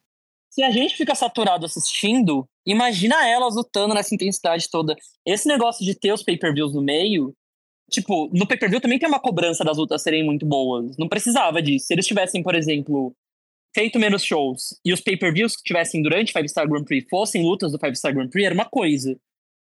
Se 0.51 0.63
a 0.63 0.71
gente 0.71 0.97
fica 0.97 1.15
saturado 1.15 1.67
assistindo, 1.67 2.47
Imagina 2.67 3.27
elas 3.29 3.55
lutando 3.55 3.95
nessa 3.95 4.13
intensidade 4.13 4.69
toda. 4.69 4.97
Esse 5.25 5.47
negócio 5.47 5.85
de 5.85 5.95
ter 5.95 6.13
os 6.13 6.25
pay-per-views 6.25 6.75
no 6.75 6.83
meio, 6.83 7.33
tipo, 7.89 8.29
no 8.33 8.45
pay-per-view 8.47 8.81
também 8.81 8.99
tem 8.99 9.09
uma 9.09 9.21
cobrança 9.21 9.65
das 9.65 9.79
lutas 9.79 10.03
serem 10.03 10.25
muito 10.25 10.45
boas. 10.45 10.97
Não 10.99 11.09
precisava 11.09 11.63
disso. 11.63 11.87
Se 11.87 11.95
eles 11.95 12.07
tivessem, 12.07 12.43
por 12.43 12.57
exemplo, 12.57 13.15
feito 13.77 13.99
menos 13.99 14.25
shows 14.25 14.81
e 14.83 14.91
os 14.91 15.03
pay-per-views 15.03 15.55
que 15.55 15.63
tivessem 15.63 16.03
durante 16.03 16.33
Five 16.33 16.49
Star 16.49 16.67
Grand 16.67 16.85
Prix 16.85 17.07
fossem 17.11 17.43
lutas 17.45 17.73
do 17.73 17.79
Five 17.79 17.95
Star 17.95 18.15
Grand 18.15 18.31
Prix, 18.31 18.47
era 18.47 18.55
uma 18.55 18.65
coisa. 18.65 19.15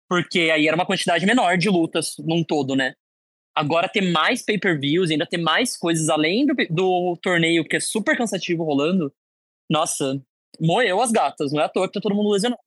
Porque 0.08 0.50
aí 0.50 0.66
era 0.66 0.78
uma 0.78 0.86
quantidade 0.86 1.26
menor 1.26 1.58
de 1.58 1.70
lutas 1.70 2.16
num 2.20 2.42
todo, 2.42 2.74
né? 2.74 2.94
Agora 3.54 3.90
ter 3.90 4.00
mais 4.00 4.42
pay-per-views, 4.42 5.12
ainda 5.12 5.26
ter 5.26 5.38
mais 5.38 5.76
coisas 5.76 6.08
além 6.08 6.46
do, 6.46 6.56
do 6.70 7.18
torneio, 7.22 7.68
que 7.68 7.76
é 7.76 7.80
super 7.82 8.18
cansativo 8.18 8.64
rolando, 8.64 9.14
nossa, 9.70 10.22
moeu 10.58 11.02
as 11.02 11.12
gatas, 11.12 11.52
não 11.52 11.60
é 11.60 11.66
à 11.66 11.70
toa 11.70 11.88
que 11.88 11.94
tá 11.94 12.00
todo 12.00 12.16
mundo 12.16 12.30
lesionado. 12.30 12.62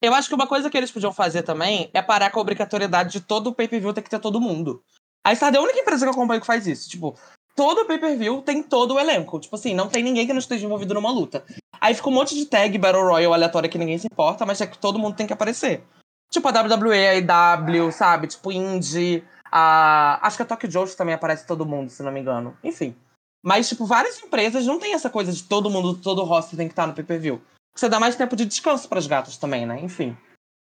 Eu 0.00 0.14
acho 0.14 0.28
que 0.28 0.34
uma 0.34 0.46
coisa 0.46 0.70
que 0.70 0.76
eles 0.78 0.92
podiam 0.92 1.12
fazer 1.12 1.42
também 1.42 1.90
é 1.92 2.00
parar 2.00 2.30
com 2.30 2.38
a 2.38 2.42
obrigatoriedade 2.42 3.10
de 3.14 3.20
todo 3.20 3.48
o 3.48 3.54
pay-per-view 3.54 3.92
ter 3.92 4.02
que 4.02 4.10
ter 4.10 4.20
todo 4.20 4.40
mundo. 4.40 4.84
A 5.24 5.34
Star 5.34 5.52
é 5.52 5.58
a 5.58 5.60
única 5.60 5.80
empresa 5.80 6.04
que 6.04 6.08
eu 6.08 6.12
acompanho 6.12 6.40
que 6.40 6.46
faz 6.46 6.68
isso. 6.68 6.88
Tipo, 6.88 7.18
todo 7.54 7.86
pay-per-view 7.86 8.42
tem 8.42 8.62
todo 8.62 8.94
o 8.94 9.00
elenco. 9.00 9.38
Tipo 9.40 9.56
assim, 9.56 9.74
não 9.74 9.88
tem 9.88 10.02
ninguém 10.02 10.26
que 10.26 10.32
não 10.32 10.40
esteja 10.40 10.64
envolvido 10.64 10.94
numa 10.94 11.10
luta. 11.10 11.44
Aí 11.80 11.94
fica 11.94 12.08
um 12.08 12.12
monte 12.12 12.34
de 12.34 12.46
tag 12.46 12.76
Battle 12.78 13.02
Royale 13.02 13.34
aleatória 13.34 13.68
que 13.68 13.78
ninguém 13.78 13.98
se 13.98 14.06
importa, 14.06 14.46
mas 14.46 14.60
é 14.60 14.66
que 14.66 14.78
todo 14.78 14.98
mundo 14.98 15.16
tem 15.16 15.26
que 15.26 15.32
aparecer. 15.32 15.84
Tipo 16.30 16.48
a 16.48 16.50
WWE, 16.50 17.08
a 17.08 17.14
IW, 17.16 17.92
sabe? 17.92 18.26
Tipo 18.26 18.52
Indie, 18.52 19.24
a... 19.50 20.18
Acho 20.26 20.36
que 20.36 20.42
a 20.42 20.46
Tokyo 20.46 20.68
Josh 20.68 20.94
também 20.94 21.14
aparece 21.14 21.46
todo 21.46 21.66
mundo, 21.66 21.90
se 21.90 22.02
não 22.02 22.12
me 22.12 22.20
engano. 22.20 22.56
Enfim. 22.64 22.96
Mas, 23.44 23.68
tipo, 23.68 23.84
várias 23.84 24.22
empresas 24.22 24.64
não 24.64 24.78
tem 24.78 24.94
essa 24.94 25.10
coisa 25.10 25.32
de 25.32 25.42
todo 25.42 25.68
mundo, 25.68 25.96
todo 25.96 26.22
roster 26.22 26.56
tem 26.56 26.68
que 26.68 26.72
estar 26.72 26.86
no 26.86 26.94
pay-per-view. 26.94 27.42
Você 27.74 27.88
dá 27.88 27.98
mais 27.98 28.14
tempo 28.14 28.36
de 28.36 28.46
descanso 28.46 28.88
para 28.88 28.98
os 28.98 29.06
gatos 29.06 29.36
também, 29.36 29.66
né? 29.66 29.80
Enfim. 29.80 30.16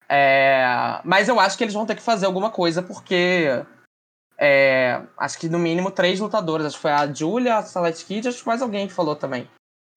É... 0.08 1.00
Mas 1.04 1.28
eu 1.28 1.38
acho 1.38 1.56
que 1.56 1.64
eles 1.64 1.74
vão 1.74 1.86
ter 1.86 1.94
que 1.94 2.02
fazer 2.02 2.26
alguma 2.26 2.50
coisa, 2.50 2.82
porque. 2.82 3.64
É... 4.38 5.03
Acho 5.16 5.38
que 5.38 5.49
no 5.49 5.59
mínimo 5.59 5.90
três 5.90 6.20
lutadoras. 6.20 6.66
Acho 6.66 6.77
que 6.77 6.83
foi 6.83 6.90
a 6.90 7.12
Julia, 7.12 7.59
a 7.59 7.62
Salete 7.62 8.05
Kid, 8.05 8.29
acho 8.29 8.40
que 8.40 8.46
mais 8.46 8.62
alguém 8.62 8.87
que 8.87 8.94
falou 8.94 9.16
também. 9.16 9.49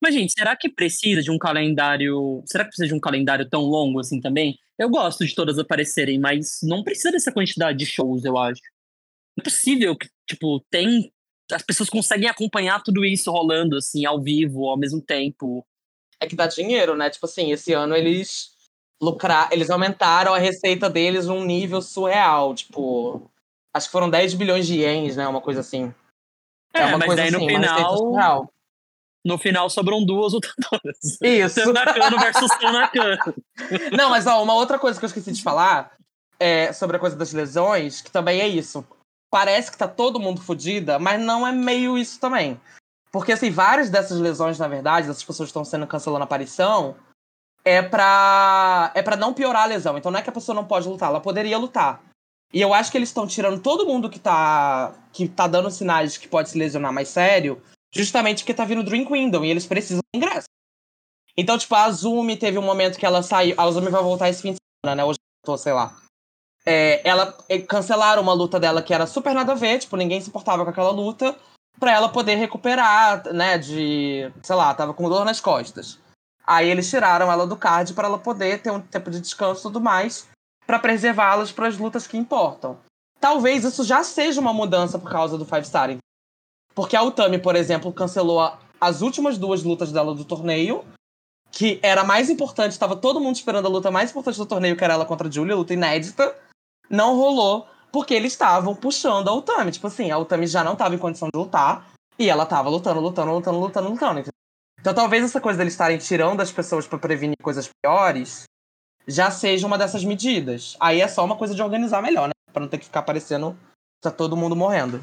Mas, 0.01 0.13
gente, 0.13 0.31
será 0.31 0.55
que 0.55 0.69
precisa 0.69 1.21
de 1.21 1.29
um 1.29 1.37
calendário. 1.37 2.41
Será 2.45 2.63
que 2.63 2.69
precisa 2.69 2.87
de 2.87 2.93
um 2.93 2.99
calendário 2.99 3.49
tão 3.49 3.61
longo 3.61 3.99
assim 3.99 4.21
também? 4.21 4.57
Eu 4.77 4.89
gosto 4.89 5.25
de 5.25 5.35
todas 5.35 5.59
aparecerem, 5.59 6.17
mas 6.17 6.59
não 6.63 6.83
precisa 6.83 7.11
dessa 7.11 7.33
quantidade 7.33 7.77
de 7.77 7.85
shows, 7.85 8.23
eu 8.23 8.37
acho. 8.37 8.61
Não 9.35 9.41
é 9.41 9.43
possível 9.43 9.95
que, 9.97 10.09
tipo, 10.27 10.61
tem 10.71 11.11
as 11.51 11.63
pessoas 11.63 11.89
conseguem 11.89 12.29
acompanhar 12.29 12.81
tudo 12.83 13.03
isso 13.03 13.31
rolando, 13.31 13.77
assim, 13.77 14.05
ao 14.05 14.21
vivo, 14.21 14.67
ao 14.67 14.77
mesmo 14.77 15.01
tempo. 15.01 15.65
É 16.19 16.27
que 16.27 16.35
dá 16.35 16.47
dinheiro, 16.47 16.95
né? 16.95 17.09
Tipo 17.09 17.25
assim, 17.25 17.51
esse 17.51 17.73
ano 17.73 17.95
eles 17.95 18.51
lucrar, 19.01 19.49
eles 19.51 19.69
aumentaram 19.69 20.33
a 20.33 20.37
receita 20.37 20.89
deles 20.89 21.25
num 21.25 21.43
nível 21.43 21.81
surreal, 21.81 22.53
tipo, 22.53 23.31
acho 23.73 23.87
que 23.87 23.91
foram 23.91 24.09
10 24.09 24.33
bilhões 24.33 24.67
de 24.67 24.79
ienes, 24.79 25.15
né, 25.15 25.27
uma 25.27 25.41
coisa 25.41 25.61
assim. 25.61 25.93
É, 26.73 26.81
é 26.81 26.85
uma 26.85 26.97
mas 26.97 27.07
coisa 27.07 27.21
daí 27.23 27.31
no 27.31 27.37
assim, 27.37 27.47
final 27.47 28.53
no 29.25 29.37
final 29.37 29.69
sobram 29.69 30.05
duas 30.05 30.33
lutadoras. 30.33 30.97
Isso. 31.21 31.61
Tanakano 31.73 32.19
versus 32.19 32.51
Tanakano. 32.57 33.35
Não, 33.97 34.09
mas 34.09 34.25
ó, 34.25 34.41
uma 34.41 34.53
outra 34.53 34.79
coisa 34.79 34.97
que 34.97 35.05
eu 35.05 35.07
esqueci 35.07 35.31
de 35.31 35.43
falar 35.43 35.91
é 36.39 36.71
sobre 36.71 36.95
a 36.95 36.99
coisa 36.99 37.17
das 37.17 37.33
lesões, 37.33 38.01
que 38.01 38.09
também 38.09 38.39
é 38.39 38.47
isso 38.47 38.85
parece 39.29 39.71
que 39.71 39.77
tá 39.77 39.87
todo 39.87 40.19
mundo 40.19 40.41
fodida, 40.41 40.97
mas 40.97 41.21
não 41.21 41.47
é 41.47 41.51
meio 41.51 41.97
isso 41.97 42.19
também. 42.19 42.59
Porque, 43.11 43.31
assim, 43.31 43.49
várias 43.49 43.89
dessas 43.89 44.19
lesões, 44.19 44.59
na 44.59 44.67
verdade, 44.67 45.07
dessas 45.07 45.23
pessoas 45.23 45.47
que 45.47 45.51
estão 45.51 45.65
sendo 45.65 45.87
cancelando 45.87 46.23
a 46.23 46.25
aparição, 46.25 46.95
é 47.63 47.81
pra, 47.81 48.91
é 48.93 49.01
pra 49.01 49.15
não 49.15 49.33
piorar 49.33 49.63
a 49.63 49.67
lesão. 49.67 49.97
Então 49.97 50.11
não 50.11 50.19
é 50.19 50.23
que 50.23 50.29
a 50.29 50.33
pessoa 50.33 50.55
não 50.55 50.65
pode 50.65 50.87
lutar, 50.87 51.09
ela 51.09 51.19
poderia 51.19 51.57
lutar. 51.57 52.01
E 52.51 52.61
eu 52.61 52.73
acho 52.73 52.91
que 52.91 52.97
eles 52.97 53.09
estão 53.09 53.27
tirando 53.27 53.61
todo 53.61 53.85
mundo 53.85 54.09
que 54.09 54.19
tá, 54.19 54.93
que 55.13 55.27
tá 55.27 55.47
dando 55.47 55.69
sinais 55.69 56.13
de 56.13 56.19
que 56.19 56.27
pode 56.27 56.49
se 56.49 56.57
lesionar 56.57 56.91
mais 56.91 57.09
sério, 57.09 57.61
justamente 57.93 58.43
porque 58.43 58.53
tá 58.53 58.65
vindo 58.65 58.83
Dream 58.83 59.05
Kingdom 59.05 59.43
e 59.43 59.51
eles 59.51 59.65
precisam 59.65 60.01
de 60.13 60.17
ingresso. 60.17 60.47
Então, 61.37 61.57
tipo, 61.57 61.75
a 61.75 61.83
Azumi 61.83 62.35
teve 62.35 62.57
um 62.57 62.63
momento 62.63 62.97
que 62.97 63.05
ela 63.05 63.21
saiu. 63.21 63.55
A 63.57 63.63
Azumi 63.63 63.89
vai 63.89 64.01
voltar 64.01 64.29
esse 64.29 64.41
fim 64.41 64.53
de 64.53 64.57
semana, 64.83 65.03
né? 65.03 65.07
Hoje 65.07 65.19
eu 65.19 65.53
tô, 65.53 65.57
sei 65.57 65.73
lá 65.73 65.95
é, 66.69 67.01
ela 67.03 67.35
é, 67.49 67.57
cancelaram 67.59 68.21
uma 68.21 68.33
luta 68.33 68.59
dela 68.59 68.83
que 68.83 68.93
era 68.93 69.07
super 69.07 69.33
nada 69.33 69.53
a 69.53 69.55
ver, 69.55 69.79
tipo, 69.79 69.97
ninguém 69.97 70.21
se 70.21 70.29
importava 70.29 70.63
com 70.63 70.69
aquela 70.69 70.91
luta, 70.91 71.35
para 71.79 71.91
ela 71.91 72.09
poder 72.09 72.35
recuperar, 72.35 73.33
né, 73.33 73.57
de, 73.57 74.31
sei 74.43 74.55
lá, 74.55 74.71
tava 74.75 74.93
com 74.93 75.09
dor 75.09 75.25
nas 75.25 75.41
costas. 75.41 75.97
Aí 76.45 76.69
eles 76.69 76.87
tiraram 76.87 77.31
ela 77.31 77.47
do 77.47 77.57
card 77.57 77.93
para 77.93 78.07
ela 78.07 78.19
poder 78.19 78.61
ter 78.61 78.69
um 78.69 78.81
tempo 78.81 79.09
de 79.09 79.19
descanso 79.19 79.61
e 79.61 79.63
tudo 79.63 79.81
mais, 79.81 80.27
para 80.69 80.77
preservá-las 80.77 81.51
para 81.51 81.67
as 81.67 81.79
lutas 81.79 82.05
que 82.05 82.15
importam. 82.15 82.77
Talvez 83.19 83.63
isso 83.63 83.83
já 83.83 84.03
seja 84.03 84.39
uma 84.39 84.53
mudança 84.53 84.99
por 84.99 85.09
causa 85.09 85.35
do 85.35 85.43
Five 85.43 85.65
Star. 85.65 85.97
Porque 86.75 86.95
a 86.95 87.01
Utami, 87.01 87.39
por 87.39 87.55
exemplo, 87.55 87.91
cancelou 87.91 88.53
as 88.79 89.01
últimas 89.01 89.35
duas 89.35 89.63
lutas 89.63 89.91
dela 89.91 90.13
do 90.13 90.23
torneio, 90.23 90.85
que 91.51 91.79
era 91.81 92.03
mais 92.03 92.29
importante, 92.29 92.73
estava 92.73 92.95
todo 92.95 93.19
mundo 93.19 93.35
esperando 93.35 93.65
a 93.65 93.69
luta 93.69 93.89
mais 93.89 94.11
importante 94.11 94.37
do 94.37 94.45
torneio, 94.45 94.77
que 94.77 94.83
era 94.83 94.93
ela 94.93 95.07
contra 95.07 95.27
a 95.27 95.31
Julia, 95.31 95.55
luta 95.55 95.73
inédita 95.73 96.35
não 96.87 97.15
rolou 97.15 97.65
porque 97.91 98.13
eles 98.13 98.33
estavam 98.33 98.75
puxando 98.75 99.27
a 99.27 99.33
Utami. 99.33 99.71
Tipo 99.71 99.87
assim, 99.87 100.11
a 100.11 100.19
Utami 100.19 100.45
já 100.45 100.63
não 100.63 100.73
estava 100.73 100.93
em 100.93 100.99
condição 100.99 101.29
de 101.33 101.39
lutar 101.39 101.89
e 102.19 102.29
ela 102.29 102.43
estava 102.43 102.69
lutando, 102.69 102.99
lutando, 102.99 103.31
lutando, 103.31 103.59
lutando, 103.59 103.89
lutando. 103.89 104.23
Então 104.79 104.93
talvez 104.93 105.23
essa 105.23 105.41
coisa 105.41 105.57
deles 105.57 105.73
estarem 105.73 105.97
tirando 105.97 106.41
as 106.41 106.51
pessoas 106.51 106.85
para 106.85 106.99
prevenir 106.99 107.37
coisas 107.41 107.67
piores 107.81 108.43
já 109.09 109.31
seja 109.31 109.65
uma 109.65 109.77
dessas 109.77 110.03
medidas. 110.03 110.77
Aí 110.79 111.01
é 111.01 111.07
só 111.07 111.25
uma 111.25 111.37
coisa 111.37 111.55
de 111.55 111.61
organizar 111.61 112.01
melhor, 112.01 112.27
né? 112.27 112.33
Pra 112.53 112.61
não 112.61 112.69
ter 112.69 112.77
que 112.77 112.85
ficar 112.85 113.01
parecendo 113.01 113.53
que 113.53 114.03
tá 114.03 114.11
todo 114.11 114.37
mundo 114.37 114.55
morrendo. 114.55 115.01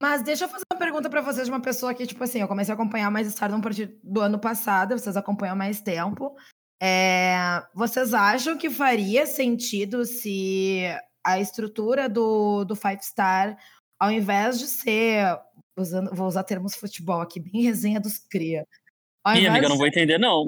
Mas 0.00 0.22
deixa 0.22 0.44
eu 0.44 0.48
fazer 0.48 0.64
uma 0.72 0.78
pergunta 0.78 1.10
para 1.10 1.20
vocês 1.20 1.46
de 1.46 1.50
uma 1.50 1.60
pessoa 1.60 1.92
que, 1.92 2.06
tipo 2.06 2.22
assim, 2.22 2.40
eu 2.40 2.46
comecei 2.46 2.72
a 2.72 2.74
acompanhar 2.74 3.10
mais 3.10 3.26
Stardom 3.26 3.58
a 3.58 3.62
partir 3.62 3.98
do 4.02 4.20
ano 4.20 4.38
passado, 4.38 4.96
vocês 4.96 5.16
acompanham 5.16 5.56
mais 5.56 5.80
tempo. 5.80 6.36
É, 6.80 7.66
vocês 7.74 8.14
acham 8.14 8.56
que 8.56 8.70
faria 8.70 9.26
sentido 9.26 10.04
se 10.04 10.84
a 11.24 11.40
estrutura 11.40 12.08
do, 12.08 12.64
do 12.64 12.76
Five 12.76 13.02
Star, 13.02 13.58
ao 13.98 14.10
invés 14.10 14.58
de 14.58 14.66
ser. 14.66 15.38
Usando, 15.76 16.12
vou 16.12 16.26
usar 16.26 16.42
termos 16.42 16.74
futebol 16.74 17.20
aqui, 17.20 17.38
bem 17.38 17.62
resenha 17.62 18.00
dos 18.00 18.18
cria. 18.18 18.66
Ih, 19.36 19.46
amiga, 19.46 19.66
eu 19.66 19.70
não 19.70 19.76
vou 19.76 19.86
entender, 19.86 20.18
não. 20.18 20.46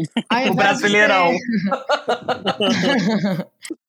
O 0.50 0.54
brasileirão. 0.54 1.30
Ser... 1.30 1.40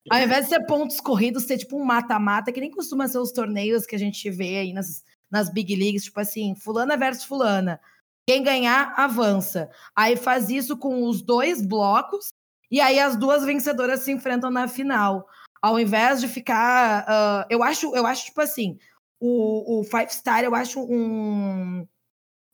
ao 0.09 0.19
invés 0.19 0.45
de 0.45 0.49
ser 0.49 0.65
pontos 0.65 0.99
corridos, 0.99 1.43
ser 1.43 1.57
tipo 1.57 1.77
um 1.77 1.85
mata-mata, 1.85 2.51
que 2.51 2.59
nem 2.59 2.71
costuma 2.71 3.07
ser 3.07 3.19
os 3.19 3.31
torneios 3.31 3.85
que 3.85 3.95
a 3.95 3.99
gente 3.99 4.29
vê 4.29 4.57
aí 4.57 4.73
nas, 4.73 5.03
nas 5.29 5.49
big 5.49 5.75
leagues, 5.75 6.03
tipo 6.05 6.19
assim, 6.19 6.55
fulana 6.55 6.97
versus 6.97 7.23
fulana. 7.23 7.79
Quem 8.27 8.43
ganhar, 8.43 8.93
avança. 8.97 9.69
Aí 9.95 10.15
faz 10.15 10.49
isso 10.49 10.77
com 10.77 11.07
os 11.07 11.21
dois 11.21 11.65
blocos, 11.65 12.29
e 12.69 12.79
aí 12.79 12.99
as 12.99 13.15
duas 13.15 13.43
vencedoras 13.43 14.01
se 14.01 14.11
enfrentam 14.11 14.49
na 14.49 14.67
final. 14.67 15.27
Ao 15.61 15.79
invés 15.79 16.19
de 16.19 16.27
ficar. 16.27 17.03
Uh, 17.03 17.45
eu, 17.49 17.61
acho, 17.61 17.95
eu 17.95 18.05
acho, 18.07 18.25
tipo 18.25 18.41
assim, 18.41 18.77
o, 19.19 19.79
o 19.79 19.83
Five 19.83 20.11
Star, 20.11 20.43
eu 20.43 20.55
acho 20.55 20.81
um, 20.81 21.87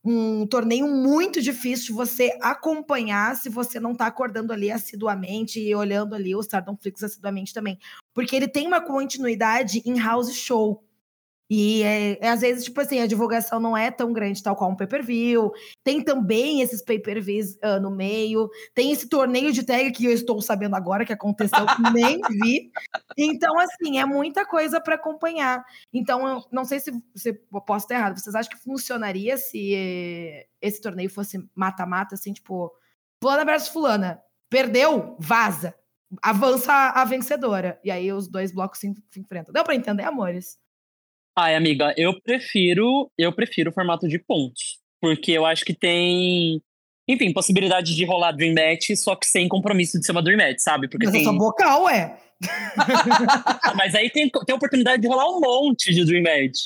um 0.10 0.48
torneio 0.48 0.88
muito 0.88 1.42
difícil 1.42 1.88
de 1.88 1.94
você 1.94 2.38
acompanhar 2.42 3.36
se 3.36 3.50
você 3.50 3.78
não 3.78 3.92
está 3.92 4.08
acordando 4.08 4.54
ali 4.54 4.72
assiduamente 4.72 5.60
e 5.60 5.76
olhando 5.76 6.16
ali 6.16 6.34
o 6.34 6.40
Stardom 6.40 6.78
Flix 6.82 7.04
assiduamente 7.04 7.54
também. 7.54 7.78
Porque 8.14 8.34
ele 8.34 8.48
tem 8.48 8.66
uma 8.66 8.80
continuidade 8.80 9.82
em 9.86 10.00
house 10.00 10.34
show. 10.34 10.87
E 11.50 11.82
é, 11.82 12.26
é, 12.26 12.30
às 12.30 12.42
vezes, 12.42 12.66
tipo 12.66 12.80
assim, 12.82 13.00
a 13.00 13.08
divulgação 13.08 13.60
não 13.60 13.76
é 13.76 13.90
tão 13.90 14.12
grande, 14.12 14.44
tal 14.44 14.56
qual 14.56 14.70
um 14.70 14.76
pay-per-view. 14.76 15.52
Tem 15.84 16.04
também 16.04 16.62
esses 16.62 16.82
pay-per-views 16.82 17.56
uh, 17.64 17.80
no 17.82 17.90
meio. 17.90 18.50
Tem 18.76 18.92
esse 18.92 19.08
torneio 19.08 19.54
de 19.54 19.64
tag 19.64 19.92
que 19.92 20.06
eu 20.06 20.12
estou 20.12 20.42
sabendo 20.42 20.76
agora 20.76 21.06
que 21.06 21.14
aconteceu, 21.14 21.66
que 21.66 21.82
nem 21.94 22.20
vi. 22.30 22.72
Então, 23.18 23.58
assim, 23.60 23.98
é 23.98 24.06
muita 24.06 24.46
coisa 24.46 24.82
para 24.82 24.96
acompanhar. 24.96 25.64
Então, 25.94 26.28
eu 26.28 26.44
não 26.52 26.66
sei 26.66 26.82
se 26.82 26.92
você 27.16 27.34
posso 27.66 27.86
estar 27.86 27.96
errado. 27.96 28.20
Vocês 28.20 28.36
acham 28.36 28.52
que 28.52 28.64
funcionaria 28.64 29.38
se 29.38 30.46
esse 30.62 30.82
torneio 30.82 31.10
fosse 31.10 31.42
mata-mata, 31.56 32.16
assim, 32.16 32.34
tipo, 32.34 32.74
Fulana 33.22 33.46
versus 33.46 33.70
Fulana. 33.70 34.22
Perdeu, 34.50 35.16
vaza. 35.20 35.74
Avança 36.22 36.74
a, 36.74 37.02
a 37.02 37.06
vencedora. 37.06 37.80
E 37.84 37.92
aí 37.92 38.12
os 38.12 38.28
dois 38.28 38.52
blocos 38.52 38.80
se 38.80 38.88
enfrentam. 39.18 39.54
Deu 39.54 39.64
para 39.64 39.76
entender, 39.76 40.04
amores? 40.04 40.58
Ai, 41.40 41.54
amiga, 41.54 41.94
eu 41.96 42.20
prefiro, 42.20 43.12
eu 43.16 43.32
prefiro 43.32 43.70
o 43.70 43.74
formato 43.74 44.08
de 44.08 44.18
pontos, 44.18 44.80
porque 45.00 45.32
eu 45.34 45.46
acho 45.46 45.64
que 45.64 45.76
tem, 45.76 46.60
enfim, 47.08 47.32
possibilidade 47.32 47.96
de 47.96 48.06
rolar 48.06 48.32
Dream 48.32 48.56
Match, 48.56 48.90
só 48.96 49.16
que 49.16 49.28
sem 49.28 49.48
compromisso 49.48 50.00
de 50.00 50.06
ser 50.08 50.14
uma 50.14 50.24
Dream 50.24 50.40
Match, 50.40 50.58
sabe? 50.58 50.88
Porque 50.88 51.06
Mas 51.06 51.14
tem... 51.14 51.22
é 51.22 51.26
só 51.26 51.34
bocal, 51.34 51.88
é. 51.88 52.18
Mas 53.78 53.94
aí 53.94 54.10
tem, 54.10 54.28
tem 54.28 54.56
oportunidade 54.56 55.00
de 55.00 55.08
rolar 55.08 55.30
um 55.30 55.40
monte 55.40 55.94
de 55.94 56.04
Dream 56.06 56.24
Match. 56.24 56.58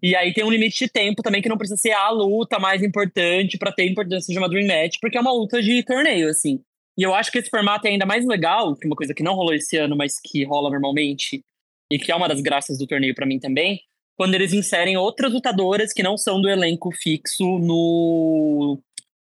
E 0.00 0.14
aí 0.14 0.32
tem 0.32 0.44
um 0.44 0.50
limite 0.50 0.84
de 0.84 0.88
tempo 0.88 1.20
também 1.20 1.42
que 1.42 1.48
não 1.48 1.58
precisa 1.58 1.80
ser 1.80 1.90
a 1.90 2.08
luta 2.10 2.60
mais 2.60 2.84
importante 2.84 3.58
para 3.58 3.72
ter 3.72 3.90
importância 3.90 4.32
de 4.32 4.38
uma 4.38 4.48
Dream 4.48 4.68
Match, 4.68 4.98
porque 5.00 5.18
é 5.18 5.20
uma 5.20 5.32
luta 5.32 5.60
de 5.60 5.82
torneio, 5.82 6.28
assim. 6.28 6.60
E 6.96 7.02
eu 7.02 7.12
acho 7.12 7.32
que 7.32 7.38
esse 7.38 7.50
formato 7.50 7.88
é 7.88 7.90
ainda 7.90 8.06
mais 8.06 8.24
legal, 8.24 8.76
que 8.76 8.86
uma 8.86 8.94
coisa 8.94 9.12
que 9.12 9.24
não 9.24 9.34
rolou 9.34 9.52
esse 9.52 9.76
ano, 9.76 9.96
mas 9.96 10.20
que 10.20 10.44
rola 10.44 10.70
normalmente, 10.70 11.42
e 11.90 11.98
que 11.98 12.12
é 12.12 12.14
uma 12.14 12.28
das 12.28 12.40
graças 12.40 12.78
do 12.78 12.86
torneio 12.86 13.12
para 13.12 13.26
mim 13.26 13.40
também, 13.40 13.80
quando 14.16 14.34
eles 14.34 14.52
inserem 14.52 14.96
outras 14.96 15.32
lutadoras 15.32 15.92
que 15.92 16.02
não 16.02 16.16
são 16.16 16.40
do 16.40 16.48
elenco 16.48 16.90
fixo 16.92 17.44
no, 17.58 18.78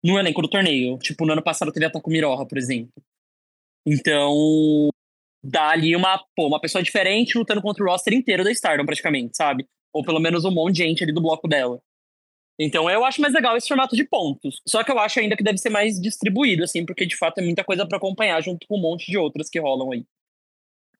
no 0.03 0.17
elenco 0.17 0.41
do 0.41 0.49
torneio. 0.49 0.97
Tipo, 0.97 1.25
no 1.25 1.33
ano 1.33 1.43
passado 1.43 1.71
teve 1.71 1.85
a 1.85 1.91
Takumi 1.91 2.21
Roja, 2.21 2.45
por 2.45 2.57
exemplo. 2.57 2.91
Então, 3.85 4.89
dá 5.43 5.69
ali 5.69 5.95
uma, 5.95 6.23
pô, 6.35 6.47
uma 6.47 6.59
pessoa 6.59 6.83
diferente 6.83 7.37
lutando 7.37 7.61
contra 7.61 7.83
o 7.83 7.87
roster 7.87 8.13
inteiro 8.13 8.43
da 8.43 8.51
Stardom, 8.51 8.85
praticamente, 8.85 9.37
sabe? 9.37 9.65
Ou 9.93 10.03
pelo 10.03 10.19
menos 10.19 10.43
um 10.45 10.51
monte 10.51 10.77
de 10.77 10.83
gente 10.83 11.03
ali 11.03 11.13
do 11.13 11.21
bloco 11.21 11.47
dela. 11.47 11.79
Então 12.59 12.89
eu 12.89 13.05
acho 13.05 13.21
mais 13.21 13.33
legal 13.33 13.55
esse 13.55 13.69
formato 13.69 13.95
de 13.95 14.03
pontos. 14.03 14.61
Só 14.67 14.83
que 14.83 14.91
eu 14.91 14.99
acho 14.99 15.19
ainda 15.19 15.37
que 15.37 15.43
deve 15.43 15.57
ser 15.57 15.69
mais 15.69 15.99
distribuído, 15.99 16.63
assim, 16.63 16.85
porque 16.85 17.05
de 17.05 17.15
fato 17.15 17.39
é 17.39 17.41
muita 17.41 17.63
coisa 17.63 17.87
para 17.87 17.97
acompanhar 17.97 18.41
junto 18.43 18.67
com 18.67 18.77
um 18.77 18.81
monte 18.81 19.09
de 19.09 19.17
outras 19.17 19.49
que 19.49 19.59
rolam 19.59 19.93
aí. 19.93 20.05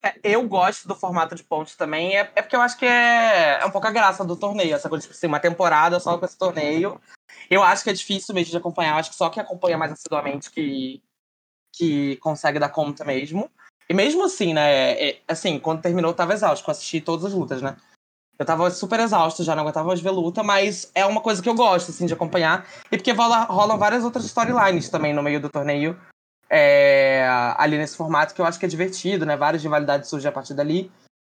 É, 0.02 0.14
eu 0.24 0.46
gosto 0.48 0.88
do 0.88 0.94
formato 0.94 1.34
de 1.34 1.44
pontos 1.44 1.76
também, 1.76 2.16
é, 2.16 2.20
é, 2.34 2.42
porque 2.42 2.56
eu 2.56 2.60
acho 2.62 2.78
que 2.78 2.86
é, 2.86 3.60
é 3.60 3.66
um 3.66 3.70
pouco 3.70 3.86
a 3.86 3.90
graça 3.90 4.24
do 4.24 4.34
torneio, 4.34 4.74
essa 4.74 4.88
coisa 4.88 5.06
de 5.06 5.12
assim, 5.12 5.26
uma 5.26 5.40
temporada 5.40 6.00
só 6.00 6.16
com 6.16 6.24
esse 6.24 6.38
torneio. 6.38 7.00
Eu 7.50 7.62
acho 7.62 7.84
que 7.84 7.90
é 7.90 7.92
difícil 7.92 8.34
mesmo 8.34 8.50
de 8.50 8.56
acompanhar, 8.56 8.92
eu 8.92 8.98
acho 8.98 9.10
que 9.10 9.16
só 9.16 9.28
quem 9.28 9.42
acompanha 9.42 9.76
mais 9.76 9.92
assiduamente 9.92 10.50
que, 10.50 11.02
que 11.74 12.16
consegue 12.16 12.58
dar 12.58 12.70
conta 12.70 13.04
mesmo. 13.04 13.50
E 13.88 13.92
mesmo 13.92 14.24
assim, 14.24 14.54
né, 14.54 14.92
é, 14.92 15.10
é 15.10 15.20
assim, 15.28 15.58
quando 15.58 15.82
terminou 15.82 16.12
eu 16.12 16.16
tava 16.16 16.32
exausto, 16.32 16.68
eu 16.68 16.72
assisti 16.72 17.00
todas 17.00 17.26
as 17.26 17.32
lutas, 17.32 17.60
né? 17.60 17.76
Eu 18.38 18.46
tava 18.46 18.70
super 18.70 18.98
exausto, 19.00 19.44
já 19.44 19.54
não 19.54 19.64
aguentava 19.64 19.88
mais 19.88 20.00
ver 20.00 20.12
luta, 20.12 20.42
mas 20.42 20.90
é 20.94 21.04
uma 21.04 21.20
coisa 21.20 21.42
que 21.42 21.48
eu 21.48 21.54
gosto, 21.54 21.90
assim, 21.90 22.06
de 22.06 22.14
acompanhar. 22.14 22.66
E 22.90 22.96
porque 22.96 23.12
rola, 23.12 23.40
rolam 23.44 23.76
várias 23.76 24.02
outras 24.02 24.24
storylines 24.24 24.88
também 24.88 25.12
no 25.12 25.22
meio 25.22 25.42
do 25.42 25.50
torneio. 25.50 26.00
É, 26.52 27.26
ali 27.56 27.78
nesse 27.78 27.96
formato 27.96 28.34
que 28.34 28.40
eu 28.40 28.44
acho 28.44 28.58
que 28.58 28.66
é 28.66 28.68
divertido, 28.68 29.24
né? 29.24 29.36
Várias 29.36 29.62
rivalidades 29.62 30.08
surgem 30.10 30.28
a 30.28 30.32
partir 30.32 30.52
dali. 30.54 30.90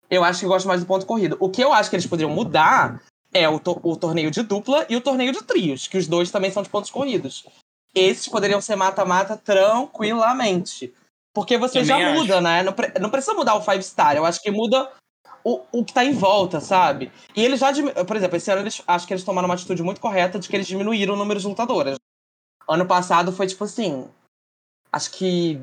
Eu 0.08 0.24
acho 0.24 0.40
que 0.40 0.46
gosto 0.46 0.66
mais 0.66 0.80
do 0.80 0.86
ponto 0.86 1.04
corrido. 1.04 1.36
O 1.38 1.50
que 1.50 1.62
eu 1.62 1.72
acho 1.72 1.90
que 1.90 1.96
eles 1.96 2.06
poderiam 2.06 2.30
mudar 2.30 3.02
é 3.32 3.48
o, 3.48 3.58
to 3.60 3.78
o 3.82 3.96
torneio 3.96 4.30
de 4.30 4.42
dupla 4.42 4.86
e 4.88 4.96
o 4.96 5.00
torneio 5.00 5.32
de 5.32 5.42
trios, 5.42 5.86
que 5.86 5.98
os 5.98 6.06
dois 6.06 6.30
também 6.30 6.50
são 6.50 6.62
de 6.62 6.68
pontos 6.68 6.90
corridos. 6.90 7.46
Esses 7.94 8.28
poderiam 8.28 8.60
ser 8.60 8.76
mata-mata 8.76 9.36
tranquilamente. 9.36 10.94
Porque 11.34 11.56
você 11.56 11.80
Também 11.80 11.86
já 11.86 12.10
acho. 12.10 12.20
muda, 12.20 12.40
né? 12.40 12.62
Não, 12.62 12.72
pre- 12.72 12.92
não 13.00 13.10
precisa 13.10 13.34
mudar 13.34 13.54
o 13.54 13.62
Five 13.62 13.82
Star. 13.82 14.16
Eu 14.16 14.24
acho 14.26 14.42
que 14.42 14.50
muda 14.50 14.90
o, 15.44 15.60
o 15.72 15.84
que 15.84 15.92
tá 15.92 16.04
em 16.04 16.12
volta, 16.12 16.60
sabe? 16.60 17.10
E 17.34 17.42
eles 17.42 17.58
já. 17.60 17.70
Por 18.06 18.16
exemplo, 18.16 18.36
esse 18.36 18.50
ano 18.50 18.62
eles, 18.62 18.82
acho 18.86 19.06
que 19.06 19.14
eles 19.14 19.24
tomaram 19.24 19.48
uma 19.48 19.54
atitude 19.54 19.82
muito 19.82 20.00
correta 20.00 20.38
de 20.38 20.48
que 20.48 20.54
eles 20.56 20.66
diminuíram 20.66 21.14
o 21.14 21.16
número 21.16 21.40
de 21.40 21.46
lutadoras. 21.46 21.96
Ano 22.68 22.86
passado 22.86 23.32
foi 23.32 23.46
tipo 23.46 23.64
assim. 23.64 24.06
Acho 24.92 25.10
que. 25.12 25.60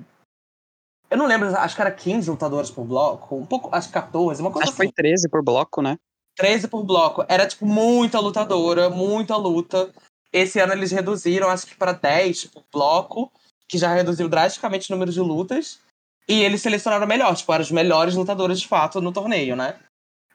Eu 1.10 1.18
não 1.18 1.26
lembro, 1.26 1.48
acho 1.56 1.76
que 1.76 1.82
era 1.82 1.92
15 1.92 2.30
lutadoras 2.30 2.70
por 2.70 2.86
bloco. 2.86 3.36
Um 3.36 3.46
pouco, 3.46 3.70
acho 3.76 3.88
que 3.88 3.94
14, 3.94 4.42
uma 4.42 4.52
coisa 4.52 4.65
Acho 4.70 4.76
que 4.76 4.82
assim. 4.84 4.92
foi 4.94 5.04
13 5.04 5.28
por 5.30 5.44
bloco, 5.44 5.82
né? 5.82 5.98
13 6.36 6.68
por 6.68 6.84
bloco. 6.84 7.26
Era, 7.28 7.48
tipo, 7.48 7.65
muita 7.65 8.20
lutadora, 8.20 8.89
muita 8.89 9.36
luta. 9.36 9.92
Esse 10.32 10.60
ano 10.60 10.74
eles 10.74 10.92
reduziram, 10.92 11.50
acho 11.50 11.65
que 11.65 11.76
para 11.76 11.92
10 11.94 12.46
por 12.46 12.63
bloco, 12.72 13.32
que 13.68 13.78
já 13.78 13.92
reduziu 13.94 14.30
drasticamente 14.30 14.92
o 14.92 14.96
número 14.96 15.12
de 15.12 15.20
lutas. 15.20 15.80
E 16.28 16.44
eles 16.44 16.62
selecionaram 16.62 17.08
melhor, 17.08 17.36
tipo, 17.36 17.52
eram 17.52 17.63
os 17.63 17.72
melhores 17.72 18.13
lutadores 18.13 18.60
de 18.60 18.68
fato 18.68 19.02
no 19.02 19.12
torneio, 19.12 19.56
né? 19.56 19.80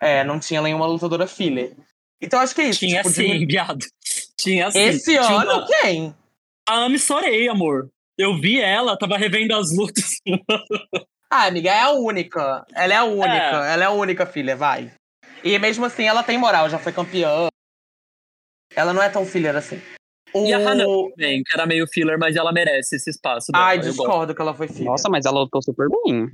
É, 0.00 0.24
não 0.24 0.40
tinha 0.40 0.60
nenhuma 0.60 0.86
lutadora 0.86 1.26
filler. 1.28 1.76
Então 2.20 2.40
acho 2.40 2.52
que 2.52 2.62
é 2.62 2.68
isso. 2.70 2.80
Tinha 2.80 3.00
tipo, 3.02 3.14
sim, 3.14 3.22
diminu- 3.22 3.46
viado. 3.46 3.86
Tinha 4.36 4.70
sim. 4.72 4.78
Esse 4.80 5.04
Tinha 5.12 5.22
ano, 5.40 5.52
uma- 5.52 5.66
quem? 5.66 6.14
A 6.68 6.84
Ami 6.86 6.98
Sorei, 6.98 7.48
amor. 7.48 7.88
Eu 8.16 8.38
vi 8.40 8.60
ela, 8.60 8.96
tava 8.96 9.16
revendo 9.16 9.54
as 9.54 9.76
lutas. 9.76 10.20
Ah, 11.30 11.46
amiga, 11.46 11.70
é 11.70 11.80
a 11.80 11.90
única. 11.90 12.64
Ela 12.74 12.94
é 12.94 12.96
a 12.96 13.04
única. 13.04 13.66
É. 13.66 13.72
Ela 13.72 13.84
é 13.84 13.86
a 13.86 13.90
única 13.90 14.24
filha, 14.24 14.54
vai. 14.54 14.92
E 15.42 15.58
mesmo 15.58 15.84
assim, 15.84 16.04
ela 16.04 16.22
tem 16.22 16.38
moral, 16.38 16.70
já 16.70 16.78
foi 16.78 16.92
campeã. 16.92 17.48
Ela 18.74 18.92
não 18.92 19.02
é 19.02 19.08
tão 19.08 19.26
filler 19.26 19.56
assim. 19.56 19.80
O... 20.32 20.46
E 20.46 20.52
a 20.52 20.58
Hana 20.58 20.84
também, 20.84 21.42
que 21.44 21.54
era 21.54 21.66
meio 21.66 21.86
filler, 21.86 22.18
mas 22.18 22.34
ela 22.34 22.52
merece 22.52 22.96
esse 22.96 23.10
espaço 23.10 23.52
dela. 23.52 23.66
Ai, 23.66 23.78
discordo 23.78 24.34
que 24.34 24.40
ela 24.40 24.54
foi 24.54 24.68
filha. 24.68 24.86
Nossa, 24.86 25.08
mas 25.08 25.26
ela 25.26 25.40
lutou 25.40 25.62
super 25.62 25.88
bem. 25.88 26.28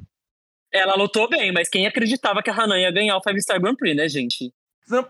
Ela 0.73 0.95
lutou 0.95 1.29
bem, 1.29 1.53
mas 1.53 1.69
quem 1.69 1.87
acreditava 1.87 2.43
que 2.43 2.51
a 2.51 2.55
Hanan 2.55 2.79
ia 2.79 2.91
ganhar 2.93 3.17
o 3.17 3.23
Five 3.23 3.43
Star 3.43 3.61
Grand 3.61 3.75
Prix, 3.75 3.97
né, 3.97 4.09
gente? 4.09 4.53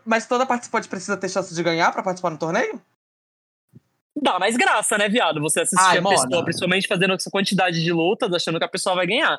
Mas 0.05 0.27
toda 0.27 0.47
participante 0.47 0.89
precisa 0.89 1.17
ter 1.17 1.29
chance 1.29 1.55
de 1.55 1.63
ganhar 1.63 1.93
pra 1.93 2.03
participar 2.03 2.31
no 2.31 2.39
torneio? 2.39 2.81
Dá 4.17 4.39
mais 4.39 4.57
graça, 4.57 4.99
né, 4.99 5.09
viado? 5.09 5.41
Você 5.41 5.61
assistir 5.61 5.85
Ai, 5.85 5.99
a 5.99 6.01
Mona. 6.01 6.17
pessoa, 6.17 6.45
principalmente 6.45 6.89
fazendo 6.89 7.15
essa 7.15 7.31
quantidade 7.31 7.83
de 7.83 7.93
lutas, 7.93 8.33
achando 8.33 8.59
que 8.59 8.65
a 8.65 8.69
pessoa 8.69 8.97
vai 8.97 9.07
ganhar. 9.07 9.39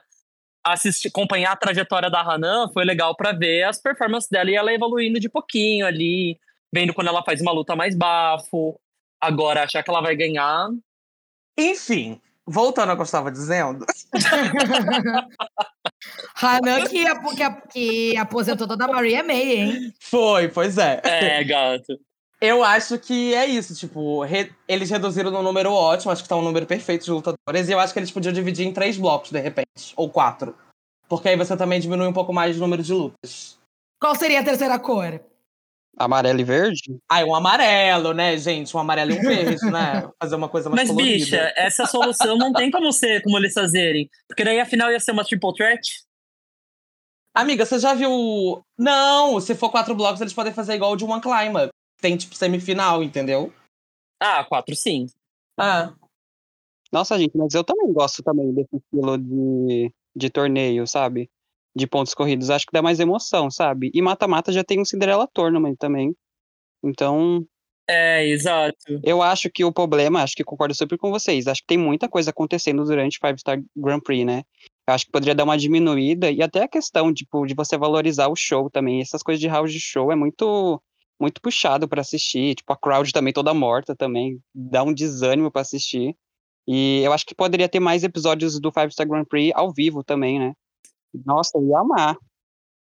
Assistir, 0.63 1.09
acompanhar 1.09 1.51
a 1.51 1.55
trajetória 1.55 2.09
da 2.09 2.21
Hanan 2.21 2.69
foi 2.71 2.85
legal 2.85 3.15
pra 3.15 3.31
ver 3.31 3.63
as 3.63 3.81
performances 3.81 4.29
dela 4.29 4.49
e 4.49 4.55
ela 4.55 4.73
evoluindo 4.73 5.19
de 5.19 5.27
pouquinho 5.27 5.85
ali, 5.85 6.39
vendo 6.73 6.93
quando 6.93 7.07
ela 7.07 7.23
faz 7.23 7.41
uma 7.41 7.51
luta 7.51 7.75
mais 7.75 7.95
bafo. 7.95 8.79
Agora, 9.19 9.63
achar 9.63 9.83
que 9.83 9.89
ela 9.89 10.01
vai 10.01 10.15
ganhar. 10.15 10.69
Enfim, 11.57 12.21
voltando 12.45 12.89
ao 12.89 12.95
que 12.95 13.01
eu 13.01 13.05
estava 13.05 13.31
dizendo. 13.31 13.85
Hanan 16.35 16.85
que, 16.87 17.05
que, 17.35 17.61
que 17.71 18.17
aposentou 18.17 18.67
toda 18.67 18.85
a 18.85 18.87
Maria 18.87 19.23
May, 19.23 19.51
hein? 19.51 19.93
Foi, 19.99 20.47
pois 20.47 20.77
é. 20.77 21.01
É, 21.03 21.43
gato. 21.43 21.99
Eu 22.43 22.63
acho 22.63 22.97
que 22.97 23.35
é 23.35 23.45
isso, 23.45 23.75
tipo, 23.75 24.23
re- 24.23 24.51
eles 24.67 24.89
reduziram 24.89 25.29
no 25.29 25.43
número 25.43 25.71
ótimo, 25.71 26.11
acho 26.11 26.23
que 26.23 26.29
tá 26.29 26.35
um 26.35 26.41
número 26.41 26.65
perfeito 26.65 27.05
de 27.05 27.11
lutadores, 27.11 27.69
e 27.69 27.71
eu 27.71 27.79
acho 27.79 27.93
que 27.93 27.99
eles 27.99 28.09
podiam 28.09 28.33
dividir 28.33 28.65
em 28.65 28.73
três 28.73 28.97
blocos, 28.97 29.29
de 29.29 29.39
repente, 29.39 29.93
ou 29.95 30.09
quatro. 30.09 30.57
Porque 31.07 31.29
aí 31.29 31.37
você 31.37 31.55
também 31.55 31.79
diminui 31.79 32.07
um 32.07 32.13
pouco 32.13 32.33
mais 32.33 32.57
o 32.57 32.59
número 32.59 32.81
de 32.81 32.93
lutas. 32.93 33.59
Qual 34.01 34.15
seria 34.15 34.39
a 34.39 34.43
terceira 34.43 34.79
cor? 34.79 35.21
Amarelo 35.97 36.39
e 36.39 36.43
verde? 36.43 36.97
Ah, 37.07 37.23
um 37.23 37.35
amarelo, 37.35 38.11
né, 38.13 38.35
gente? 38.37 38.75
Um 38.75 38.79
amarelo 38.79 39.11
e 39.11 39.19
um 39.19 39.21
verde, 39.21 39.63
né? 39.69 40.09
Fazer 40.19 40.35
uma 40.35 40.49
coisa 40.49 40.67
mais 40.67 40.81
Mas, 40.81 40.89
colorida. 40.89 41.19
bicha, 41.19 41.53
essa 41.55 41.85
solução 41.85 42.35
não 42.37 42.51
tem 42.53 42.71
como 42.71 42.91
ser 42.91 43.21
como 43.21 43.37
eles 43.37 43.53
fazerem. 43.53 44.09
Porque 44.27 44.43
daí 44.43 44.59
afinal 44.59 44.89
ia 44.89 44.99
ser 44.99 45.11
uma 45.11 45.23
triple 45.23 45.53
threat. 45.53 45.81
Amiga, 47.35 47.65
você 47.65 47.77
já 47.77 47.93
viu. 47.93 48.63
Não, 48.77 49.39
se 49.39 49.53
for 49.53 49.69
quatro 49.69 49.93
blocos, 49.93 50.21
eles 50.21 50.33
podem 50.33 50.53
fazer 50.53 50.73
igual 50.73 50.93
o 50.93 50.95
de 50.95 51.03
One 51.05 51.21
Climber. 51.21 51.69
Tem, 52.01 52.17
tipo, 52.17 52.35
semifinal, 52.35 53.03
entendeu? 53.03 53.53
Ah, 54.19 54.43
quatro 54.43 54.75
sim. 54.75 55.05
Ah. 55.57 55.93
Nossa, 56.91 57.17
gente, 57.17 57.37
mas 57.37 57.53
eu 57.53 57.63
também 57.63 57.93
gosto 57.93 58.21
também 58.21 58.51
desse 58.53 58.75
estilo 58.75 59.17
de, 59.17 59.93
de 60.15 60.29
torneio, 60.29 60.85
sabe? 60.87 61.29
De 61.75 61.87
pontos 61.87 62.13
corridos. 62.13 62.49
Acho 62.49 62.65
que 62.65 62.73
dá 62.73 62.81
mais 62.81 62.99
emoção, 62.99 63.49
sabe? 63.49 63.91
E 63.93 64.01
mata-mata 64.01 64.51
já 64.51 64.63
tem 64.63 64.79
um 64.81 64.85
Cinderella 64.85 65.27
Tournament 65.31 65.75
também. 65.77 66.13
Então, 66.83 67.45
É, 67.87 68.27
exato. 68.27 68.99
eu 69.03 69.21
acho 69.21 69.49
que 69.49 69.63
o 69.63 69.71
problema, 69.71 70.23
acho 70.23 70.35
que 70.35 70.43
concordo 70.43 70.73
super 70.75 70.97
com 70.97 71.11
vocês. 71.11 71.47
Acho 71.47 71.61
que 71.61 71.67
tem 71.67 71.77
muita 71.77 72.09
coisa 72.09 72.31
acontecendo 72.31 72.83
durante 72.83 73.17
o 73.17 73.25
Five 73.25 73.39
Star 73.39 73.61
Grand 73.75 74.01
Prix, 74.01 74.25
né? 74.25 74.43
Eu 74.87 74.95
acho 74.95 75.05
que 75.05 75.11
poderia 75.11 75.35
dar 75.35 75.43
uma 75.43 75.57
diminuída 75.57 76.31
e 76.31 76.41
até 76.41 76.63
a 76.63 76.67
questão, 76.67 77.13
tipo, 77.13 77.45
de 77.45 77.53
você 77.53 77.77
valorizar 77.77 78.27
o 78.27 78.35
show 78.35 78.69
também. 78.69 78.99
Essas 78.99 79.21
coisas 79.23 79.39
de 79.39 79.47
house 79.47 79.71
de 79.71 79.79
show 79.79 80.11
é 80.11 80.15
muito 80.15 80.81
muito 81.21 81.41
puxado 81.41 81.87
pra 81.87 82.01
assistir, 82.01 82.55
tipo, 82.55 82.73
a 82.73 82.77
crowd 82.77 83.11
também 83.13 83.31
toda 83.31 83.53
morta 83.53 83.95
também, 83.95 84.41
dá 84.53 84.83
um 84.83 84.93
desânimo 84.93 85.51
pra 85.51 85.61
assistir. 85.61 86.15
E 86.67 87.01
eu 87.03 87.13
acho 87.13 87.25
que 87.25 87.35
poderia 87.35 87.69
ter 87.69 87.79
mais 87.79 88.03
episódios 88.03 88.59
do 88.59 88.71
Five 88.71 88.91
Star 88.91 89.07
Grand 89.07 89.25
Prix 89.25 89.51
ao 89.55 89.71
vivo 89.71 90.03
também, 90.03 90.39
né? 90.39 90.53
Nossa, 91.25 91.57
eu 91.57 91.67
ia 91.67 91.79
amar. 91.79 92.17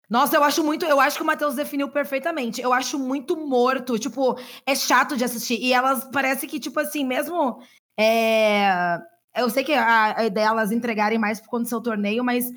Nossa, 0.09 0.35
eu 0.35 0.43
acho 0.43 0.63
muito. 0.63 0.85
Eu 0.85 0.99
acho 0.99 1.17
que 1.17 1.23
o 1.23 1.25
Matheus 1.25 1.55
definiu 1.55 1.89
perfeitamente. 1.89 2.61
Eu 2.61 2.71
acho 2.71 2.97
muito 2.97 3.35
morto. 3.35 3.97
Tipo, 3.97 4.37
é 4.65 4.75
chato 4.75 5.17
de 5.17 5.23
assistir. 5.23 5.59
E 5.59 5.73
elas 5.73 6.07
parece 6.11 6.47
que, 6.47 6.59
tipo 6.59 6.79
assim, 6.79 7.03
mesmo. 7.03 7.59
é, 7.99 8.99
Eu 9.35 9.49
sei 9.49 9.63
que 9.63 9.73
a, 9.73 10.17
a 10.19 10.25
ideia 10.25 10.45
é 10.45 10.47
elas 10.47 10.71
entregarem 10.71 11.17
mais 11.17 11.39
por 11.39 11.49
conta 11.49 11.63
do 11.63 11.69
seu 11.69 11.81
torneio, 11.81 12.23
mas 12.23 12.51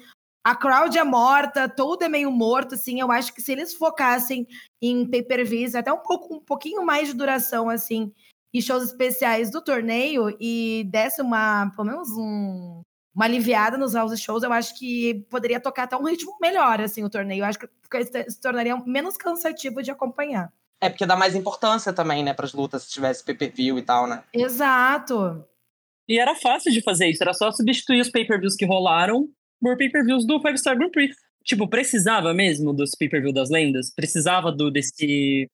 a 0.45 0.55
crowd 0.55 0.97
é 0.97 1.05
morta, 1.05 1.68
tudo 1.68 2.05
é 2.05 2.09
meio 2.09 2.30
morto, 2.30 2.74
assim. 2.74 3.01
Eu 3.01 3.11
acho 3.12 3.34
que 3.34 3.43
se 3.43 3.53
eles 3.53 3.74
focassem 3.74 4.47
em 4.80 5.09
pay-per-views, 5.09 5.74
até 5.74 5.93
um, 5.93 5.99
pouco, 5.99 6.36
um 6.36 6.41
pouquinho 6.41 6.84
mais 6.84 7.09
de 7.09 7.14
duração, 7.14 7.68
assim, 7.68 8.12
e 8.53 8.62
shows 8.62 8.84
especiais 8.84 9.51
do 9.51 9.62
torneio, 9.62 10.34
e 10.41 10.84
desse 10.91 11.20
uma, 11.20 11.70
pelo 11.76 11.89
menos 11.89 12.09
um, 12.16 12.82
uma 13.14 13.24
aliviada 13.24 13.76
nos 13.76 13.95
house 13.95 14.18
shows, 14.18 14.43
eu 14.43 14.53
acho 14.53 14.78
que 14.78 15.26
poderia 15.30 15.61
tocar 15.61 15.82
até 15.82 15.97
um 15.97 16.07
ritmo 16.07 16.36
melhor, 16.41 16.80
assim, 16.80 17.05
o 17.05 17.11
torneio. 17.11 17.43
Eu 17.43 17.47
acho 17.47 17.59
que 17.59 17.68
se 18.30 18.41
tornaria 18.41 18.76
menos 18.86 19.16
cansativo 19.16 19.82
de 19.82 19.91
acompanhar. 19.91 20.53
É 20.80 20.89
porque 20.89 21.05
dá 21.05 21.16
mais 21.16 21.34
importância 21.34 21.93
também, 21.93 22.22
né, 22.22 22.32
pras 22.32 22.53
lutas, 22.53 22.84
se 22.84 22.91
tivesse 22.91 23.24
pay-per-view 23.24 23.78
e 23.78 23.82
tal, 23.82 24.07
né? 24.07 24.22
Exato. 24.32 25.45
E 26.09 26.18
era 26.18 26.34
fácil 26.34 26.72
de 26.72 26.80
fazer 26.80 27.09
isso, 27.11 27.22
era 27.22 27.34
só 27.34 27.51
substituir 27.51 28.01
os 28.01 28.09
pay-per-views 28.09 28.57
que 28.57 28.64
rolaram 28.64 29.28
por 29.61 29.76
pay-per-views 29.76 30.26
do 30.26 30.40
Five 30.40 30.59
Star 30.59 30.76
Grand 30.76 30.90
Prix. 30.90 31.14
Tipo, 31.44 31.68
precisava 31.68 32.34
mesmo 32.34 32.72
dos 32.72 32.90
pay-per-view 32.98 33.32
das 33.32 33.50
lendas? 33.50 33.92
Precisava 33.94 34.52
do 34.52 34.70
desse 34.70 35.48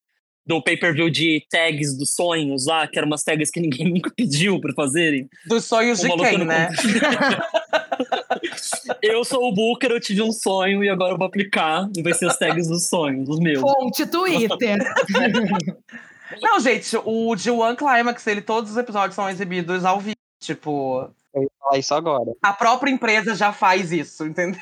do 0.47 0.63
pay-per-view 0.63 1.09
de 1.09 1.45
tags 1.51 1.97
dos 1.97 2.15
sonhos 2.15 2.67
lá, 2.67 2.87
que 2.87 2.99
eram 2.99 3.07
umas 3.07 3.23
tags 3.23 3.51
que 3.51 3.61
ninguém 3.61 3.89
nunca 3.95 4.13
pediu 4.15 4.61
pra 4.61 4.73
fazerem. 4.75 5.29
Dos 5.47 5.65
sonhos 5.65 6.01
de 6.01 6.09
quem, 6.17 6.45
né? 6.45 6.69
eu 9.03 9.25
sou 9.25 9.49
o 9.49 9.55
Booker, 9.55 9.91
eu 9.91 10.01
tive 10.01 10.23
um 10.23 10.33
sonho 10.33 10.85
e 10.85 10.89
agora 10.89 11.15
eu 11.15 11.19
vou 11.19 11.27
aplicar 11.27 11.89
e 11.97 12.03
vai 12.03 12.13
ser 12.13 12.27
as 12.27 12.37
tags 12.37 12.69
dos 12.69 12.89
sonhos, 12.89 13.29
os 13.29 13.39
meus. 13.39 13.61
Fonte 13.61 14.07
Twitter. 14.07 14.79
Não, 16.43 16.59
gente, 16.59 16.97
o 17.05 17.37
de 17.37 17.51
One 17.51 17.77
Climax, 17.77 18.27
ele, 18.27 18.41
todos 18.41 18.73
os 18.73 18.77
episódios 18.77 19.15
são 19.15 19.29
exibidos 19.29 19.85
ao 19.85 20.01
vivo. 20.01 20.17
Tipo. 20.41 21.11
Eu 21.35 21.43
ia 21.43 21.51
falar 21.59 21.79
isso 21.79 21.95
agora. 21.95 22.33
A 22.43 22.53
própria 22.53 22.91
empresa 22.91 23.35
já 23.35 23.53
faz 23.53 23.91
isso, 23.93 24.25
entendeu? 24.27 24.61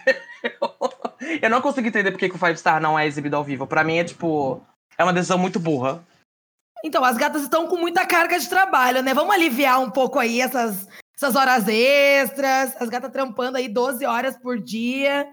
Eu 1.40 1.50
não 1.50 1.60
consigo 1.60 1.86
entender 1.86 2.10
por 2.10 2.18
que, 2.18 2.28
que 2.28 2.34
o 2.34 2.38
Five 2.38 2.56
Star 2.56 2.80
não 2.80 2.98
é 2.98 3.06
exibido 3.06 3.36
ao 3.36 3.44
vivo. 3.44 3.66
Pra 3.66 3.84
mim 3.84 3.98
é 3.98 4.04
tipo. 4.04 4.60
É 4.96 5.04
uma 5.04 5.12
decisão 5.12 5.38
muito 5.38 5.60
burra. 5.60 6.02
Então, 6.84 7.04
as 7.04 7.16
gatas 7.16 7.42
estão 7.42 7.68
com 7.68 7.76
muita 7.76 8.04
carga 8.04 8.38
de 8.38 8.48
trabalho, 8.48 9.02
né? 9.02 9.14
Vamos 9.14 9.34
aliviar 9.34 9.80
um 9.80 9.90
pouco 9.90 10.18
aí 10.18 10.40
essas, 10.40 10.88
essas 11.14 11.36
horas 11.36 11.68
extras. 11.68 12.74
As 12.80 12.88
gatas 12.88 13.12
trampando 13.12 13.56
aí 13.56 13.68
12 13.68 14.04
horas 14.04 14.36
por 14.36 14.58
dia. 14.58 15.28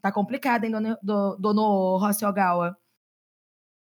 Tá 0.00 0.10
complicado, 0.10 0.64
hein, 0.64 0.70
dono, 1.02 1.36
dono 1.38 1.98
Rossi 1.98 2.24
Ogawa? 2.24 2.76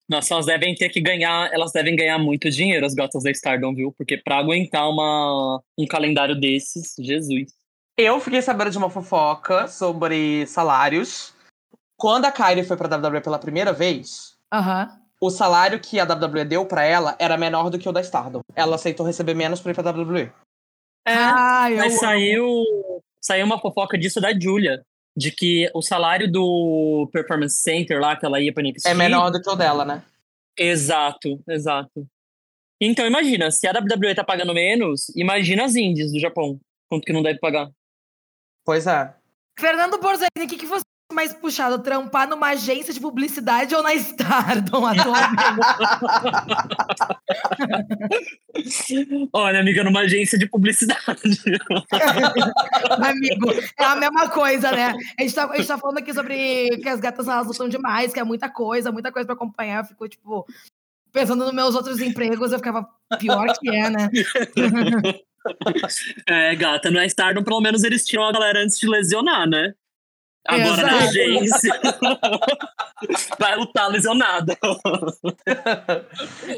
Nossa, 0.10 0.34
elas 0.34 0.46
devem 0.46 0.74
ter 0.74 0.90
que 0.90 1.02
ganhar, 1.02 1.52
elas 1.52 1.72
devem 1.74 1.96
ganhar 1.96 2.18
muito 2.18 2.50
dinheiro, 2.50 2.86
as 2.86 2.94
gatas 2.94 3.24
da 3.24 3.32
Stardom, 3.32 3.74
viu? 3.74 3.94
Porque 3.98 4.18
pra 4.18 4.38
aguentar 4.38 4.90
uma, 4.90 5.62
um 5.78 5.86
calendário 5.86 6.40
desses, 6.40 6.96
Jesus. 6.98 7.52
Eu 7.98 8.20
fiquei 8.22 8.42
sabendo 8.42 8.72
de 8.72 8.78
uma 8.78 8.90
fofoca 8.90 9.68
sobre 9.68 10.46
salários. 10.48 11.34
Quando 11.98 12.26
a 12.26 12.32
Kyrie 12.32 12.64
foi 12.64 12.78
pra 12.78 12.96
WWE 12.96 13.22
pela 13.22 13.40
primeira 13.40 13.74
vez, 13.74 14.38
uhum. 14.54 14.88
o 15.20 15.30
salário 15.30 15.80
que 15.80 16.00
a 16.00 16.06
WWE 16.06 16.46
deu 16.46 16.66
pra 16.66 16.86
ela 16.86 17.16
era 17.20 17.36
menor 17.36 17.70
do 17.70 17.80
que 17.80 17.90
o 17.90 17.92
da 17.92 18.02
Stardom. 18.02 18.42
Ela 18.56 18.76
aceitou 18.76 19.06
receber 19.06 19.34
menos 19.34 19.60
pra 19.60 19.72
ir 19.72 19.76
pra 19.76 19.92
WWE. 19.92 20.32
É, 21.06 21.14
ah, 21.14 21.68
mas 21.76 21.94
eu... 21.94 22.00
saiu, 22.00 22.64
saiu 23.20 23.46
uma 23.46 23.60
fofoca 23.60 23.98
disso 23.98 24.22
da 24.22 24.38
Julia 24.38 24.86
de 25.18 25.32
que 25.32 25.68
o 25.74 25.82
salário 25.82 26.32
do 26.32 27.10
Performance 27.12 27.60
Center 27.60 28.00
lá, 28.00 28.16
que 28.16 28.24
ela 28.24 28.40
ia 28.40 28.54
pra 28.54 28.62
NXT... 28.62 28.86
É 28.86 28.94
menor 28.94 29.32
do 29.32 29.42
que 29.42 29.50
o 29.50 29.56
dela, 29.56 29.84
né? 29.84 30.04
Exato, 30.56 31.42
exato. 31.50 32.08
Então 32.80 33.04
imagina, 33.08 33.50
se 33.50 33.68
a 33.68 33.72
WWE 33.72 34.14
tá 34.14 34.24
pagando 34.24 34.54
menos, 34.54 35.10
imagina 35.16 35.66
as 35.66 35.76
indies 35.76 36.12
do 36.12 36.20
Japão, 36.20 36.60
quanto 36.88 37.04
que 37.04 37.12
não 37.12 37.24
deve 37.24 37.40
pagar. 37.40 37.68
Pois 38.64 38.86
é. 38.86 39.12
Fernando 39.60 40.00
Borzani, 40.00 40.30
o 40.38 40.48
que, 40.48 40.56
que 40.56 40.68
você 40.68 40.84
mais 41.14 41.34
puxado, 41.34 41.80
trampar 41.80 42.28
numa 42.28 42.50
agência 42.50 42.94
de 42.94 43.00
publicidade 43.00 43.74
ou 43.74 43.82
na 43.82 43.94
Stardom 43.96 44.86
atualmente? 44.86 45.44
Olha, 49.32 49.62
amiga, 49.62 49.84
numa 49.84 50.02
agência 50.02 50.38
de 50.38 50.48
publicidade. 50.48 51.00
Amigo, 53.02 53.52
é 53.80 53.84
a 53.84 53.96
mesma 53.96 54.30
coisa, 54.30 54.72
né? 54.72 54.94
A 55.18 55.24
gente, 55.24 55.34
tá, 55.34 55.50
a 55.50 55.56
gente 55.56 55.68
tá 55.68 55.78
falando 55.78 56.00
aqui 56.00 56.14
sobre 56.14 56.78
que 56.82 56.90
as 56.90 57.00
gatas 57.00 57.28
elas 57.28 57.48
lutam 57.48 57.70
demais, 57.70 58.14
que 58.14 58.20
é 58.20 58.24
muita 58.24 58.50
coisa, 58.50 58.92
muita 58.92 59.12
coisa 59.12 59.26
pra 59.26 59.36
acompanhar. 59.36 59.84
Eu 59.84 59.86
fico, 59.86 60.10
tipo, 60.10 60.46
pensando 61.12 61.46
nos 61.46 61.54
meus 61.54 61.74
outros 61.74 62.02
empregos, 62.02 62.52
eu 62.52 62.60
ficava 62.60 62.88
pior 63.18 63.48
que 63.58 63.70
é, 63.70 63.90
né? 63.90 64.10
É, 66.28 66.54
gata, 66.58 66.92
no 66.92 67.02
Stardom, 67.04 67.42
pelo 67.42 67.62
menos 67.62 67.82
eles 67.86 68.04
tiram 68.06 68.26
a 68.26 68.34
galera 68.34 68.60
antes 68.60 68.78
de 68.78 68.86
lesionar, 68.86 69.48
né? 69.48 69.74
Agora 70.48 70.70
Exato. 70.70 70.86
na 70.86 70.98
agência. 70.98 71.82
vai 73.38 73.56
lutar 73.58 73.90
lesionada. 73.90 74.58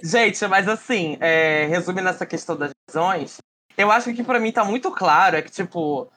Gente, 0.03 0.47
mas 0.47 0.67
assim, 0.67 1.17
é, 1.19 1.65
resumindo 1.65 2.07
essa 2.07 2.25
questão 2.25 2.55
das 2.55 2.71
lesões, 2.87 3.37
eu 3.77 3.91
acho 3.91 4.13
que 4.13 4.23
para 4.23 4.39
mim 4.39 4.51
tá 4.51 4.63
muito 4.63 4.91
claro 4.91 5.37
é 5.37 5.41
que, 5.41 5.51
tipo, 5.51 6.07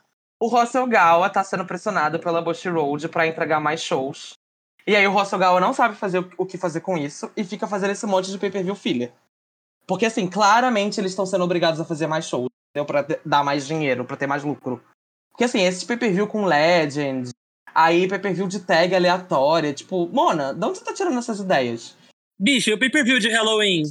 o 0.41 0.49
Russell 0.49 0.87
Gawa 0.87 1.31
tá 1.31 1.43
sendo 1.43 1.65
pressionado 1.65 2.19
pela 2.19 2.43
Bush 2.43 2.67
Road 2.67 3.09
para 3.09 3.27
entregar 3.27 3.61
mais 3.61 3.81
shows. 3.81 4.35
E 4.87 4.97
aí 4.97 5.07
o 5.07 5.13
Russell 5.13 5.39
Gawa 5.39 5.61
não 5.61 5.73
sabe 5.73 5.95
fazer 5.95 6.27
o 6.37 6.45
que 6.45 6.59
fazer 6.59 6.81
com 6.81 6.99
isso 6.99 7.31
e 7.37 7.45
fica 7.45 7.67
fazendo 7.67 7.93
esse 7.93 8.05
monte 8.07 8.31
de 8.31 8.39
pay-per-view 8.39 8.75
filler. 8.75 9.13
Porque, 9.87 10.07
assim, 10.07 10.29
claramente 10.29 11.01
eles 11.01 11.13
estão 11.13 11.27
sendo 11.27 11.45
obrigados 11.45 11.81
a 11.81 11.85
fazer 11.85 12.07
mais 12.07 12.27
shows, 12.27 12.49
entendeu? 12.71 12.87
Pra 12.87 13.07
dar 13.25 13.45
mais 13.45 13.67
dinheiro, 13.67 14.05
pra 14.05 14.17
ter 14.17 14.27
mais 14.27 14.43
lucro. 14.43 14.83
Porque, 15.31 15.45
assim, 15.45 15.63
esse 15.63 15.87
pay-per-view 15.87 16.27
com 16.27 16.45
Legend, 16.45 17.31
Aí 17.75 18.09
pay-per-view 18.09 18.47
de 18.47 18.61
tag 18.61 18.95
aleatória. 18.95 19.73
Tipo, 19.73 20.09
Mona, 20.09 20.53
de 20.53 20.65
onde 20.65 20.79
você 20.79 20.85
tá 20.85 20.93
tirando 20.93 21.19
essas 21.19 21.41
ideias? 21.41 21.97
Bicho, 22.39 22.71
e 22.71 22.73
o 22.73 22.79
pay-per-view 22.79 23.19
de 23.19 23.29
Halloween? 23.29 23.85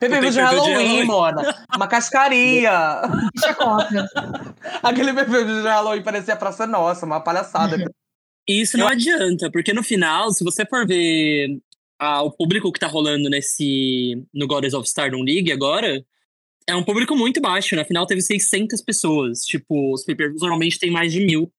Pay-per-view 0.00 0.32
de, 0.32 0.40
Halloween, 0.40 0.64
de 0.64 0.72
Halloween, 0.72 1.04
Mona. 1.04 1.64
Uma 1.76 1.86
cascaria. 1.86 2.72
Aquele 4.82 5.12
pay-per-view 5.12 5.62
de 5.62 5.68
Halloween 5.68 6.02
parecia 6.02 6.36
Praça 6.36 6.66
Nossa, 6.66 7.06
uma 7.06 7.20
palhaçada. 7.20 7.76
Isso 8.48 8.76
não 8.76 8.88
adianta, 8.88 9.50
porque 9.52 9.72
no 9.72 9.84
final, 9.84 10.32
se 10.32 10.42
você 10.42 10.66
for 10.66 10.86
ver 10.86 11.60
ah, 12.00 12.22
o 12.22 12.32
público 12.32 12.72
que 12.72 12.80
tá 12.80 12.88
rolando 12.88 13.30
nesse 13.30 14.20
no 14.34 14.48
Goddess 14.48 14.74
of 14.74 14.88
Stardom 14.88 15.22
League 15.22 15.52
agora, 15.52 16.04
é 16.66 16.74
um 16.74 16.82
público 16.82 17.14
muito 17.14 17.40
baixo. 17.40 17.76
Na 17.76 17.84
final 17.84 18.06
teve 18.06 18.20
600 18.20 18.82
pessoas. 18.82 19.44
Tipo, 19.44 19.92
os 19.92 20.04
pay-per-views 20.04 20.40
normalmente 20.40 20.78
tem 20.78 20.90
mais 20.90 21.12
de 21.12 21.24
mil. 21.24 21.52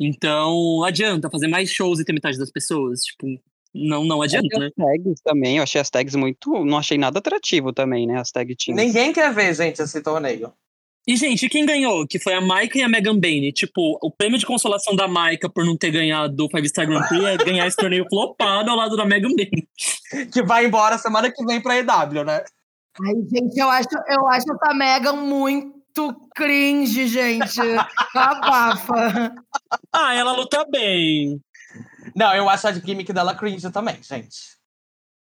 Então, 0.00 0.82
adianta 0.82 1.28
fazer 1.28 1.46
mais 1.46 1.70
shows 1.70 2.00
e 2.00 2.04
ter 2.04 2.14
metade 2.14 2.38
das 2.38 2.50
pessoas. 2.50 3.02
Tipo, 3.02 3.26
não, 3.74 4.02
não 4.02 4.22
adianta, 4.22 4.58
né? 4.58 4.66
As 4.66 4.74
tags 4.74 5.20
também, 5.22 5.56
eu 5.58 5.62
achei 5.62 5.78
as 5.78 5.90
tags 5.90 6.14
muito. 6.14 6.64
Não 6.64 6.78
achei 6.78 6.96
nada 6.96 7.18
atrativo 7.18 7.70
também, 7.70 8.06
né? 8.06 8.18
As 8.18 8.30
tag 8.30 8.56
teams. 8.56 8.82
Ninguém 8.82 9.12
quer 9.12 9.32
ver, 9.34 9.54
gente, 9.54 9.82
esse 9.82 10.00
torneio. 10.00 10.52
E, 11.06 11.16
gente, 11.16 11.48
quem 11.48 11.66
ganhou? 11.66 12.06
Que 12.06 12.18
foi 12.18 12.34
a 12.34 12.40
Maika 12.40 12.78
e 12.78 12.82
a 12.82 12.88
Megan 12.88 13.18
Bane. 13.18 13.52
Tipo, 13.52 13.98
o 14.02 14.10
prêmio 14.10 14.38
de 14.38 14.46
consolação 14.46 14.94
da 14.96 15.06
Maika 15.06 15.50
por 15.50 15.64
não 15.64 15.76
ter 15.76 15.90
ganhado 15.90 16.44
o 16.44 16.48
Five 16.48 16.68
Star 16.68 16.86
Grand 16.86 17.06
Prix 17.06 17.24
é 17.24 17.36
ganhar 17.36 17.66
esse 17.66 17.76
torneio 17.76 18.06
flopado 18.10 18.70
ao 18.70 18.76
lado 18.76 18.96
da 18.96 19.04
Megan 19.04 19.30
Bane. 19.30 19.68
Que 20.32 20.42
vai 20.42 20.66
embora 20.66 20.98
semana 20.98 21.30
que 21.30 21.44
vem 21.44 21.60
pra 21.60 21.78
EW, 21.78 22.24
né? 22.24 22.44
Ai, 23.02 23.14
gente, 23.32 23.58
eu 23.58 23.68
acho, 23.68 23.88
eu 24.08 24.26
acho 24.28 24.46
essa 24.52 24.74
Megan 24.74 25.14
muito 25.14 25.79
muito 26.00 26.28
cringe, 26.34 27.06
gente. 27.06 27.60
Abafa. 28.14 29.34
ah, 29.92 30.14
ela 30.14 30.32
luta 30.32 30.64
bem. 30.70 31.40
Não, 32.16 32.34
eu 32.34 32.48
acho 32.48 32.66
a 32.66 32.72
gimmick 32.72 33.12
dela 33.12 33.34
cringe 33.34 33.70
também, 33.70 34.02
gente. 34.02 34.58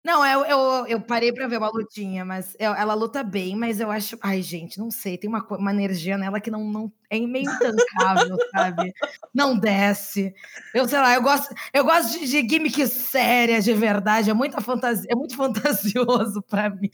Não, 0.07 0.25
eu, 0.25 0.45
eu, 0.45 0.87
eu 0.87 1.01
parei 1.01 1.33
pra 1.33 1.49
ver 1.49 1.59
uma 1.59 1.69
lutinha, 1.69 2.25
mas 2.25 2.57
eu, 2.61 2.73
ela 2.73 2.95
luta 2.95 3.25
bem, 3.25 3.57
mas 3.57 3.81
eu 3.81 3.91
acho. 3.91 4.17
Ai, 4.23 4.41
gente, 4.41 4.79
não 4.79 4.89
sei, 4.89 5.19
tem 5.19 5.29
uma, 5.29 5.45
uma 5.51 5.73
energia 5.73 6.17
nela 6.17 6.41
que 6.41 6.49
não, 6.49 6.63
não 6.63 6.93
é 7.11 7.19
meio 7.19 7.51
intancável, 7.51 8.37
sabe? 8.55 8.95
Não 9.35 9.59
desce. 9.59 10.33
Eu 10.73 10.87
sei 10.87 11.01
lá, 11.01 11.15
eu 11.15 11.23
gosto, 11.23 11.53
eu 11.75 11.83
gosto 11.83 12.21
de, 12.21 12.25
de 12.25 12.49
gimmick 12.49 12.87
séria, 12.87 13.61
de 13.61 13.75
verdade. 13.75 14.31
É 14.31 14.33
muita 14.33 14.61
fantasia, 14.61 15.11
é 15.11 15.17
muito 15.17 15.35
fantasioso 15.35 16.41
pra 16.43 16.71
mim. 16.71 16.89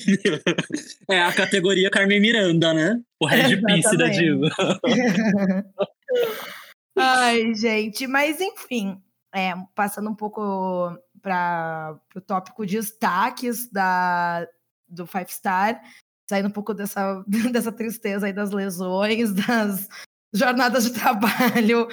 É 1.06 1.20
a 1.20 1.34
categoria 1.34 1.90
Carmen 1.90 2.18
Miranda, 2.18 2.72
né? 2.72 2.98
O 3.20 3.26
Red 3.26 3.60
Piece 3.60 3.94
da 3.94 4.08
Diva. 4.08 4.48
Ai, 6.96 7.54
gente, 7.54 8.06
mas 8.06 8.40
enfim, 8.40 8.98
é, 9.34 9.52
passando 9.74 10.08
um 10.08 10.14
pouco 10.14 10.96
para 11.22 11.96
o 12.14 12.20
tópico 12.20 12.66
de 12.66 12.76
destaques 12.76 13.70
da, 13.70 14.46
do 14.88 15.06
Five 15.06 15.32
Star, 15.32 15.80
saindo 16.28 16.48
um 16.48 16.52
pouco 16.52 16.74
dessa, 16.74 17.24
dessa 17.52 17.72
tristeza 17.72 18.26
aí 18.26 18.32
das 18.32 18.50
lesões, 18.50 19.32
das 19.32 19.88
jornadas 20.32 20.84
de 20.84 20.92
trabalho 20.92 21.88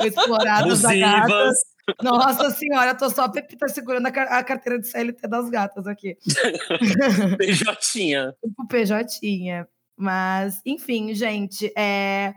exploradas 0.00 0.82
da 0.82 0.94
gata. 0.94 1.52
Nossa 2.00 2.50
senhora, 2.50 2.94
tô 2.94 3.10
só 3.10 3.24
a 3.24 3.28
Pepita 3.28 3.68
segurando 3.68 4.06
a, 4.06 4.10
a, 4.10 4.44
carteira 4.44 4.78
de 4.78 4.86
CLT 4.86 5.26
das 5.26 5.50
gatas 5.50 5.86
aqui. 5.86 6.16
PJ. 7.38 8.34
O 8.58 8.66
PJ. 8.66 9.66
Mas, 9.96 10.60
enfim, 10.64 11.12
gente, 11.14 11.72
é, 11.76 12.34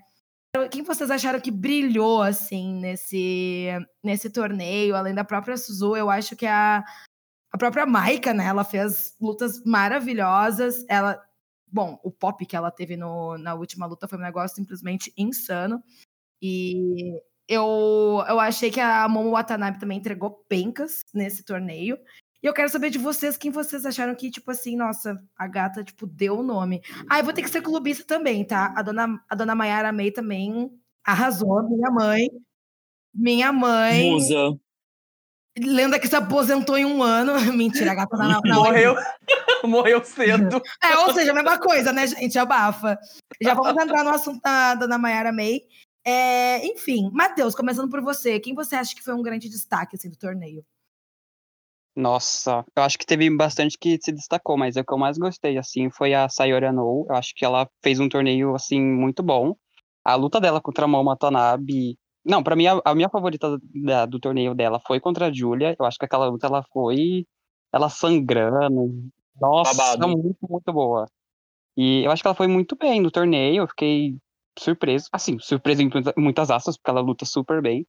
quem 0.69 0.83
vocês 0.83 1.11
acharam 1.11 1.39
que 1.39 1.51
brilhou, 1.51 2.21
assim, 2.21 2.73
nesse, 2.75 3.67
nesse 4.03 4.29
torneio, 4.29 4.95
além 4.95 5.13
da 5.13 5.23
própria 5.23 5.57
Suzu? 5.57 5.95
Eu 5.95 6.09
acho 6.09 6.35
que 6.35 6.45
a, 6.45 6.83
a 7.51 7.57
própria 7.57 7.85
Maika, 7.85 8.33
né? 8.33 8.45
Ela 8.45 8.63
fez 8.63 9.15
lutas 9.19 9.63
maravilhosas. 9.65 10.85
Ela, 10.87 11.21
bom, 11.67 11.99
o 12.03 12.11
pop 12.11 12.45
que 12.45 12.55
ela 12.55 12.71
teve 12.71 12.95
no, 12.97 13.37
na 13.37 13.53
última 13.55 13.85
luta 13.85 14.07
foi 14.07 14.17
um 14.17 14.21
negócio 14.21 14.55
simplesmente 14.55 15.13
insano. 15.17 15.83
E 16.41 17.19
eu, 17.47 18.23
eu 18.27 18.39
achei 18.39 18.71
que 18.71 18.79
a 18.79 19.07
Momo 19.07 19.31
Watanabe 19.31 19.79
também 19.79 19.97
entregou 19.97 20.45
pencas 20.47 21.03
nesse 21.13 21.43
torneio. 21.43 21.97
E 22.45 22.47
eu 22.47 22.53
quero 22.53 22.69
saber 22.69 22.91
de 22.91 22.99
vocês 22.99 23.37
quem 23.37 23.49
vocês 23.49 23.87
acharam 23.87 24.13
que, 24.13 24.29
tipo 24.29 24.51
assim, 24.51 24.75
nossa, 24.75 25.19
a 25.35 25.47
gata, 25.47 25.83
tipo, 25.83 26.05
deu 26.05 26.37
o 26.37 26.43
nome. 26.43 26.79
Ah, 27.09 27.17
eu 27.17 27.23
vou 27.23 27.33
ter 27.33 27.41
que 27.41 27.49
ser 27.49 27.63
clubista 27.63 28.03
também, 28.03 28.45
tá? 28.45 28.71
A 28.77 28.83
dona, 28.83 29.19
a 29.27 29.33
dona 29.33 29.55
Mayara 29.55 29.91
May 29.91 30.11
também 30.11 30.71
arrasou, 31.03 31.67
minha 31.67 31.89
mãe. 31.89 32.29
Minha 33.11 33.51
mãe. 33.51 34.11
Musa. 34.11 34.55
Lenda 35.57 35.97
que 35.97 36.07
se 36.07 36.15
aposentou 36.15 36.77
em 36.77 36.85
um 36.85 37.01
ano. 37.01 37.33
Mentira, 37.51 37.93
a 37.93 37.95
gata 37.95 38.15
na, 38.15 38.39
na 38.39 38.55
Morreu, 38.57 38.93
morreu 39.65 40.05
cedo. 40.05 40.61
É, 40.83 40.99
ou 40.99 41.15
seja, 41.15 41.31
a 41.31 41.33
mesma 41.33 41.57
coisa, 41.57 41.91
né, 41.91 42.05
gente? 42.05 42.37
Abafa. 42.37 42.95
Já 43.41 43.55
vamos 43.55 43.83
entrar 43.83 44.03
no 44.03 44.11
assunto 44.11 44.39
da 44.43 44.75
Dona 44.75 44.99
Mayara 44.99 45.31
May. 45.31 45.61
É, 46.05 46.63
enfim, 46.67 47.09
Matheus, 47.11 47.55
começando 47.55 47.89
por 47.89 48.01
você, 48.01 48.39
quem 48.39 48.53
você 48.53 48.75
acha 48.75 48.93
que 48.93 49.01
foi 49.01 49.15
um 49.15 49.23
grande 49.23 49.49
destaque 49.49 49.95
assim, 49.95 50.11
do 50.11 50.15
torneio? 50.15 50.63
Nossa, 51.95 52.65
eu 52.75 52.83
acho 52.83 52.97
que 52.99 53.05
teve 53.05 53.29
bastante 53.35 53.77
que 53.79 53.97
se 54.01 54.11
destacou, 54.11 54.57
mas 54.57 54.75
o 54.75 54.83
que 54.83 54.93
eu 54.93 54.97
mais 54.97 55.17
gostei, 55.17 55.57
assim, 55.57 55.89
foi 55.89 56.13
a 56.13 56.27
Sayori 56.27 56.65
Anou. 56.65 57.05
Eu 57.09 57.15
acho 57.15 57.33
que 57.33 57.45
ela 57.45 57.69
fez 57.81 57.99
um 57.99 58.09
torneio, 58.09 58.53
assim, 58.53 58.81
muito 58.81 59.23
bom. 59.23 59.55
A 60.03 60.15
luta 60.15 60.41
dela 60.41 60.59
contra 60.61 60.85
a 60.85 60.87
Mão 60.87 61.05
Watanabe... 61.05 61.97
Não, 62.23 62.43
pra 62.43 62.55
mim, 62.55 62.65
a, 62.67 62.81
a 62.83 62.95
minha 62.95 63.07
favorita 63.07 63.57
da, 63.73 64.05
do 64.05 64.19
torneio 64.19 64.53
dela 64.55 64.81
foi 64.85 64.99
contra 64.99 65.27
a 65.27 65.31
Julia. 65.31 65.75
Eu 65.79 65.85
acho 65.85 65.97
que 65.97 66.05
aquela 66.05 66.27
luta, 66.27 66.47
ela 66.47 66.63
foi... 66.73 67.25
Ela 67.71 67.87
sangrando. 67.87 69.09
Nossa, 69.39 69.73
Babado. 69.77 70.07
muito, 70.07 70.37
muito 70.49 70.73
boa. 70.73 71.05
E 71.77 72.03
eu 72.03 72.11
acho 72.11 72.21
que 72.21 72.27
ela 72.27 72.35
foi 72.35 72.47
muito 72.47 72.75
bem 72.75 72.99
no 72.99 73.11
torneio. 73.11 73.63
Eu 73.63 73.67
fiquei 73.67 74.17
surpreso. 74.57 75.07
Assim, 75.11 75.37
surpreso 75.39 75.81
em 75.81 75.89
muita- 75.89 76.13
muitas 76.17 76.49
aspas, 76.49 76.77
porque 76.77 76.89
ela 76.89 77.01
luta 77.01 77.25
super 77.25 77.61
bem. 77.61 77.85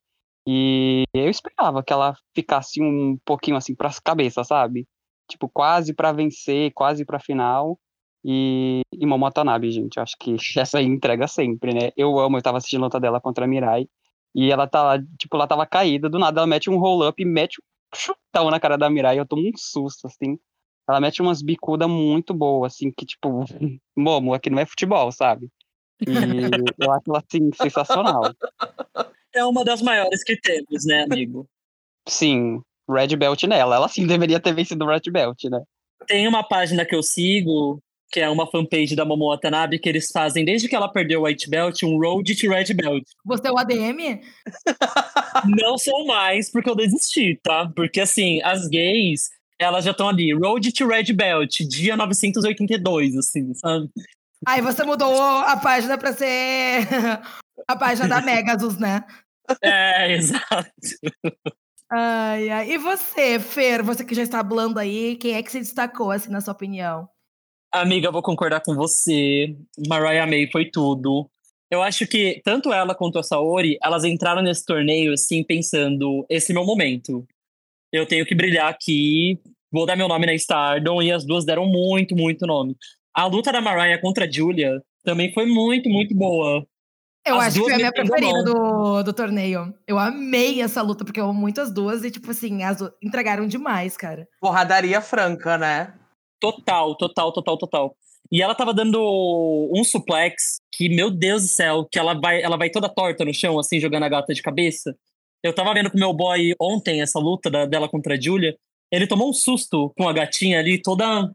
E 0.46 1.04
eu 1.12 1.28
esperava 1.28 1.82
que 1.82 1.92
ela 1.92 2.14
ficasse 2.34 2.80
um 2.80 3.18
pouquinho 3.24 3.56
assim 3.56 3.74
pras 3.74 3.98
cabeças, 3.98 4.46
sabe? 4.46 4.86
Tipo, 5.28 5.48
quase 5.48 5.92
pra 5.92 6.12
vencer, 6.12 6.72
quase 6.72 7.04
pra 7.04 7.18
final. 7.18 7.78
E, 8.24 8.82
e 8.92 9.06
Momo 9.06 9.24
Watanabe, 9.24 9.70
gente, 9.70 9.98
acho 9.98 10.16
que 10.18 10.36
essa 10.58 10.78
aí 10.78 10.84
entrega 10.84 11.26
sempre, 11.26 11.74
né? 11.74 11.90
Eu 11.96 12.18
amo, 12.18 12.38
eu 12.38 12.42
tava 12.42 12.58
assistindo 12.58 12.82
a 12.82 12.84
luta 12.86 13.00
dela 13.00 13.20
contra 13.20 13.44
a 13.44 13.48
Mirai. 13.48 13.88
E 14.34 14.50
ela 14.52 14.66
tá 14.68 14.82
lá, 14.82 14.98
tipo, 15.18 15.36
ela 15.36 15.46
tava 15.46 15.66
caída, 15.66 16.08
do 16.08 16.18
nada 16.18 16.40
ela 16.40 16.46
mete 16.46 16.68
um 16.70 16.78
roll-up 16.78 17.20
e 17.20 17.26
mete 17.26 17.58
um 17.60 17.96
chutão 17.96 18.50
na 18.50 18.60
cara 18.60 18.76
da 18.76 18.90
Mirai. 18.90 19.18
Eu 19.18 19.26
tomo 19.26 19.42
um 19.42 19.56
susto, 19.56 20.06
assim. 20.06 20.38
Ela 20.88 21.00
mete 21.00 21.20
umas 21.20 21.42
bicudas 21.42 21.88
muito 21.88 22.32
boas, 22.32 22.74
assim, 22.74 22.92
que 22.92 23.04
tipo, 23.06 23.44
Momo, 23.96 24.34
aqui 24.34 24.50
não 24.50 24.58
é 24.60 24.66
futebol, 24.66 25.10
sabe? 25.10 25.48
E 26.06 26.06
eu 26.78 26.92
acho 26.92 27.04
ela, 27.08 27.18
assim, 27.18 27.50
sensacional. 27.54 28.22
É 29.36 29.44
uma 29.44 29.62
das 29.62 29.82
maiores 29.82 30.24
que 30.24 30.34
temos, 30.40 30.86
né, 30.86 31.04
amigo? 31.04 31.46
Sim, 32.08 32.60
Red 32.88 33.14
Belt 33.16 33.42
nela. 33.44 33.76
Ela 33.76 33.88
sim 33.88 34.06
deveria 34.06 34.40
ter 34.40 34.54
vencido 34.54 34.84
o 34.84 34.88
Red 34.88 35.10
Belt, 35.10 35.44
né? 35.44 35.62
Tem 36.06 36.26
uma 36.26 36.42
página 36.42 36.86
que 36.86 36.94
eu 36.94 37.02
sigo, 37.02 37.78
que 38.10 38.20
é 38.20 38.30
uma 38.30 38.50
fanpage 38.50 38.96
da 38.96 39.04
Momo 39.04 39.28
Watanabe, 39.28 39.78
que 39.78 39.88
eles 39.88 40.10
fazem, 40.10 40.44
desde 40.44 40.68
que 40.68 40.76
ela 40.76 40.88
perdeu 40.88 41.20
o 41.20 41.24
White 41.24 41.50
Belt, 41.50 41.82
um 41.82 41.98
Road 41.98 42.34
to 42.34 42.48
Red 42.48 42.72
Belt. 42.74 43.04
Você 43.24 43.48
é 43.48 43.50
o 43.50 43.58
ADM? 43.58 44.20
Não 45.60 45.76
sou 45.76 46.06
mais, 46.06 46.50
porque 46.50 46.70
eu 46.70 46.76
desisti, 46.76 47.38
tá? 47.42 47.70
Porque, 47.76 48.00
assim, 48.00 48.40
as 48.42 48.66
gays, 48.68 49.28
elas 49.58 49.84
já 49.84 49.90
estão 49.90 50.08
ali, 50.08 50.32
Road 50.32 50.72
to 50.72 50.86
Red 50.86 51.12
Belt, 51.12 51.60
dia 51.68 51.96
982, 51.96 53.16
assim, 53.16 53.52
sabe? 53.54 53.90
Aí 54.46 54.60
você 54.60 54.84
mudou 54.84 55.20
a 55.20 55.56
página 55.56 55.98
pra 55.98 56.12
ser 56.12 56.86
a 57.66 57.76
página 57.76 58.08
da 58.08 58.20
Megasus, 58.22 58.78
né? 58.78 59.04
É, 59.62 60.12
exato. 60.12 60.70
Ai, 61.90 62.48
ai. 62.50 62.70
E 62.72 62.78
você, 62.78 63.38
Fer, 63.38 63.82
você 63.82 64.04
que 64.04 64.14
já 64.14 64.22
está 64.22 64.40
hablando 64.40 64.78
aí, 64.78 65.16
quem 65.16 65.34
é 65.34 65.42
que 65.42 65.50
se 65.50 65.60
destacou, 65.60 66.10
assim, 66.10 66.30
na 66.30 66.40
sua 66.40 66.52
opinião? 66.52 67.08
Amiga, 67.72 68.08
eu 68.08 68.12
vou 68.12 68.22
concordar 68.22 68.60
com 68.60 68.74
você. 68.74 69.56
Mariah 69.88 70.26
May 70.26 70.50
foi 70.50 70.70
tudo. 70.70 71.30
Eu 71.70 71.82
acho 71.82 72.06
que 72.06 72.40
tanto 72.44 72.72
ela 72.72 72.94
quanto 72.94 73.18
a 73.18 73.22
Saori, 73.22 73.76
elas 73.82 74.04
entraram 74.04 74.40
nesse 74.40 74.64
torneio 74.64 75.12
assim 75.12 75.42
pensando, 75.42 76.24
esse 76.28 76.52
é 76.52 76.54
meu 76.54 76.64
momento. 76.64 77.26
Eu 77.92 78.06
tenho 78.06 78.24
que 78.24 78.34
brilhar 78.34 78.68
aqui, 78.68 79.38
vou 79.70 79.84
dar 79.84 79.96
meu 79.96 80.08
nome 80.08 80.26
na 80.26 80.34
Stardom 80.34 81.02
e 81.02 81.10
as 81.10 81.24
duas 81.24 81.44
deram 81.44 81.66
muito, 81.66 82.14
muito 82.14 82.46
nome. 82.46 82.76
A 83.12 83.26
luta 83.26 83.50
da 83.50 83.60
Mariah 83.60 84.00
contra 84.00 84.26
a 84.26 84.30
Julia 84.30 84.80
também 85.02 85.32
foi 85.32 85.46
muito, 85.46 85.88
muito 85.88 86.14
boa. 86.14 86.64
Eu 87.26 87.36
As 87.40 87.46
acho 87.48 87.54
que 87.54 87.58
duas 87.60 87.72
foi 87.72 87.74
a 87.74 87.76
minha 87.78 87.92
preferida 87.92 88.42
do, 88.44 89.02
do 89.02 89.12
torneio. 89.12 89.74
Eu 89.86 89.98
amei 89.98 90.62
essa 90.62 90.80
luta, 90.80 91.04
porque 91.04 91.20
eu 91.20 91.24
amo 91.28 91.38
muito 91.40 91.60
as 91.60 91.72
duas 91.72 92.04
e, 92.04 92.10
tipo 92.10 92.30
assim, 92.30 92.62
as 92.62 92.78
du- 92.78 92.92
entregaram 93.02 93.46
demais, 93.48 93.96
cara. 93.96 94.28
Porradaria 94.40 95.00
franca, 95.00 95.58
né? 95.58 95.92
Total, 96.40 96.94
total, 96.96 97.32
total, 97.32 97.58
total. 97.58 97.96
E 98.30 98.42
ela 98.42 98.54
tava 98.54 98.72
dando 98.74 99.00
um 99.74 99.82
suplex 99.84 100.58
que, 100.72 100.88
meu 100.88 101.10
Deus 101.10 101.42
do 101.42 101.48
céu, 101.48 101.86
que 101.90 101.98
ela 101.98 102.14
vai, 102.18 102.42
ela 102.42 102.56
vai 102.56 102.70
toda 102.70 102.88
torta 102.88 103.24
no 103.24 103.32
chão, 103.34 103.58
assim, 103.58 103.78
jogando 103.80 104.04
a 104.04 104.08
gata 104.08 104.32
de 104.34 104.42
cabeça. 104.42 104.94
Eu 105.42 105.52
tava 105.54 105.72
vendo 105.74 105.90
com 105.90 105.96
o 105.96 106.00
meu 106.00 106.12
boy 106.12 106.52
ontem 106.60 107.00
essa 107.02 107.18
luta 107.18 107.50
da- 107.50 107.66
dela 107.66 107.88
contra 107.88 108.14
a 108.14 108.20
Julia. 108.20 108.56
Ele 108.92 109.06
tomou 109.06 109.30
um 109.30 109.32
susto 109.32 109.92
com 109.96 110.08
a 110.08 110.12
gatinha 110.12 110.58
ali, 110.58 110.80
toda 110.80 111.30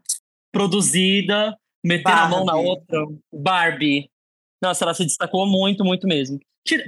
produzida, 0.52 1.58
metendo 1.84 2.18
a 2.18 2.28
mão 2.28 2.46
na 2.46 2.54
Barbie. 2.54 2.68
outra. 2.70 3.06
Barbie. 3.34 4.11
Nossa, 4.62 4.86
ela 4.86 4.94
se 4.94 5.04
destacou 5.04 5.46
muito, 5.48 5.84
muito 5.84 6.08
mesmo. 6.08 6.40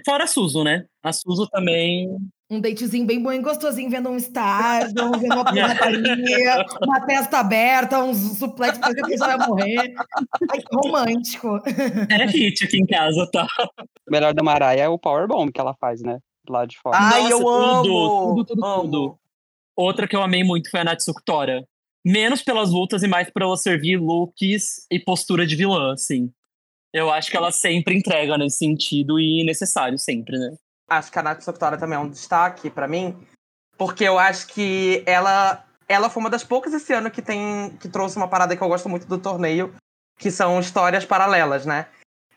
Fora 0.05 0.25
a 0.25 0.27
Suzu, 0.27 0.63
né? 0.63 0.85
A 1.01 1.11
Suzu 1.11 1.47
também. 1.47 2.07
Um 2.49 2.61
datezinho 2.61 3.05
bem 3.05 3.21
bom 3.21 3.31
e 3.31 3.39
gostosinho, 3.39 3.89
vendo 3.89 4.09
um 4.09 4.17
Stardom, 4.17 5.11
vendo 5.17 5.33
uma 5.33 5.51
pirataria, 5.51 6.65
uma 6.83 7.01
testa 7.01 7.39
aberta, 7.39 8.03
uns 8.03 8.37
suplex, 8.37 8.77
parecendo 8.77 9.07
que 9.07 9.17
já 9.17 9.29
ia 9.29 9.37
morrer. 9.47 9.95
Ai, 10.51 10.59
que 10.61 10.75
romântico. 10.75 11.59
É 12.11 12.25
hit 12.27 12.63
aqui 12.63 12.77
em 12.77 12.85
casa, 12.85 13.27
tá? 13.31 13.47
O 14.07 14.11
melhor 14.11 14.35
da 14.35 14.43
Mariah 14.43 14.83
é 14.83 14.89
o 14.89 14.99
Powerbomb 14.99 15.51
que 15.51 15.59
ela 15.59 15.73
faz, 15.73 16.01
né? 16.03 16.19
Lado 16.47 16.69
de 16.69 16.77
fora. 16.77 16.97
Ai, 16.99 17.21
Nossa, 17.23 17.33
eu 17.33 17.39
tudo, 17.39 17.97
amo! 17.97 18.35
tudo, 18.35 18.45
tudo, 18.45 18.65
amo. 18.65 18.81
tudo. 18.83 19.19
Outra 19.75 20.07
que 20.07 20.15
eu 20.15 20.21
amei 20.21 20.43
muito 20.43 20.69
foi 20.69 20.81
a 20.81 20.83
Natsuko 20.83 21.21
Tora. 21.25 21.65
Menos 22.05 22.43
pelas 22.43 22.69
lutas 22.69 23.01
e 23.01 23.07
mais 23.07 23.31
pra 23.31 23.45
ela 23.45 23.57
servir 23.57 23.97
looks 23.97 24.85
e 24.91 24.99
postura 24.99 25.47
de 25.47 25.55
vilã, 25.55 25.93
assim. 25.93 26.29
Eu 26.93 27.11
acho 27.11 27.31
que 27.31 27.35
ela 27.35 27.51
sempre 27.51 27.97
entrega 27.97 28.37
nesse 28.37 28.57
sentido 28.57 29.19
e 29.19 29.43
necessário 29.43 29.97
sempre, 29.97 30.37
né? 30.37 30.55
Acho 30.87 31.11
que 31.11 31.17
a 31.17 31.23
Nath 31.23 31.41
Sotora 31.41 31.77
também 31.77 31.97
é 31.97 31.99
um 31.99 32.09
destaque 32.09 32.69
pra 32.69 32.87
mim, 32.87 33.17
porque 33.77 34.03
eu 34.03 34.19
acho 34.19 34.47
que 34.47 35.01
ela, 35.07 35.65
ela 35.87 36.09
foi 36.09 36.21
uma 36.21 36.29
das 36.29 36.43
poucas 36.43 36.73
esse 36.73 36.93
ano 36.93 37.09
que 37.09 37.21
tem 37.21 37.75
que 37.81 37.89
trouxe 37.89 38.15
uma 38.15 38.27
parada 38.27 38.55
que 38.55 38.61
eu 38.61 38.67
gosto 38.67 38.87
muito 38.87 39.07
do 39.07 39.17
torneio, 39.17 39.73
que 40.19 40.29
são 40.29 40.59
histórias 40.59 41.03
paralelas, 41.03 41.65
né? 41.65 41.87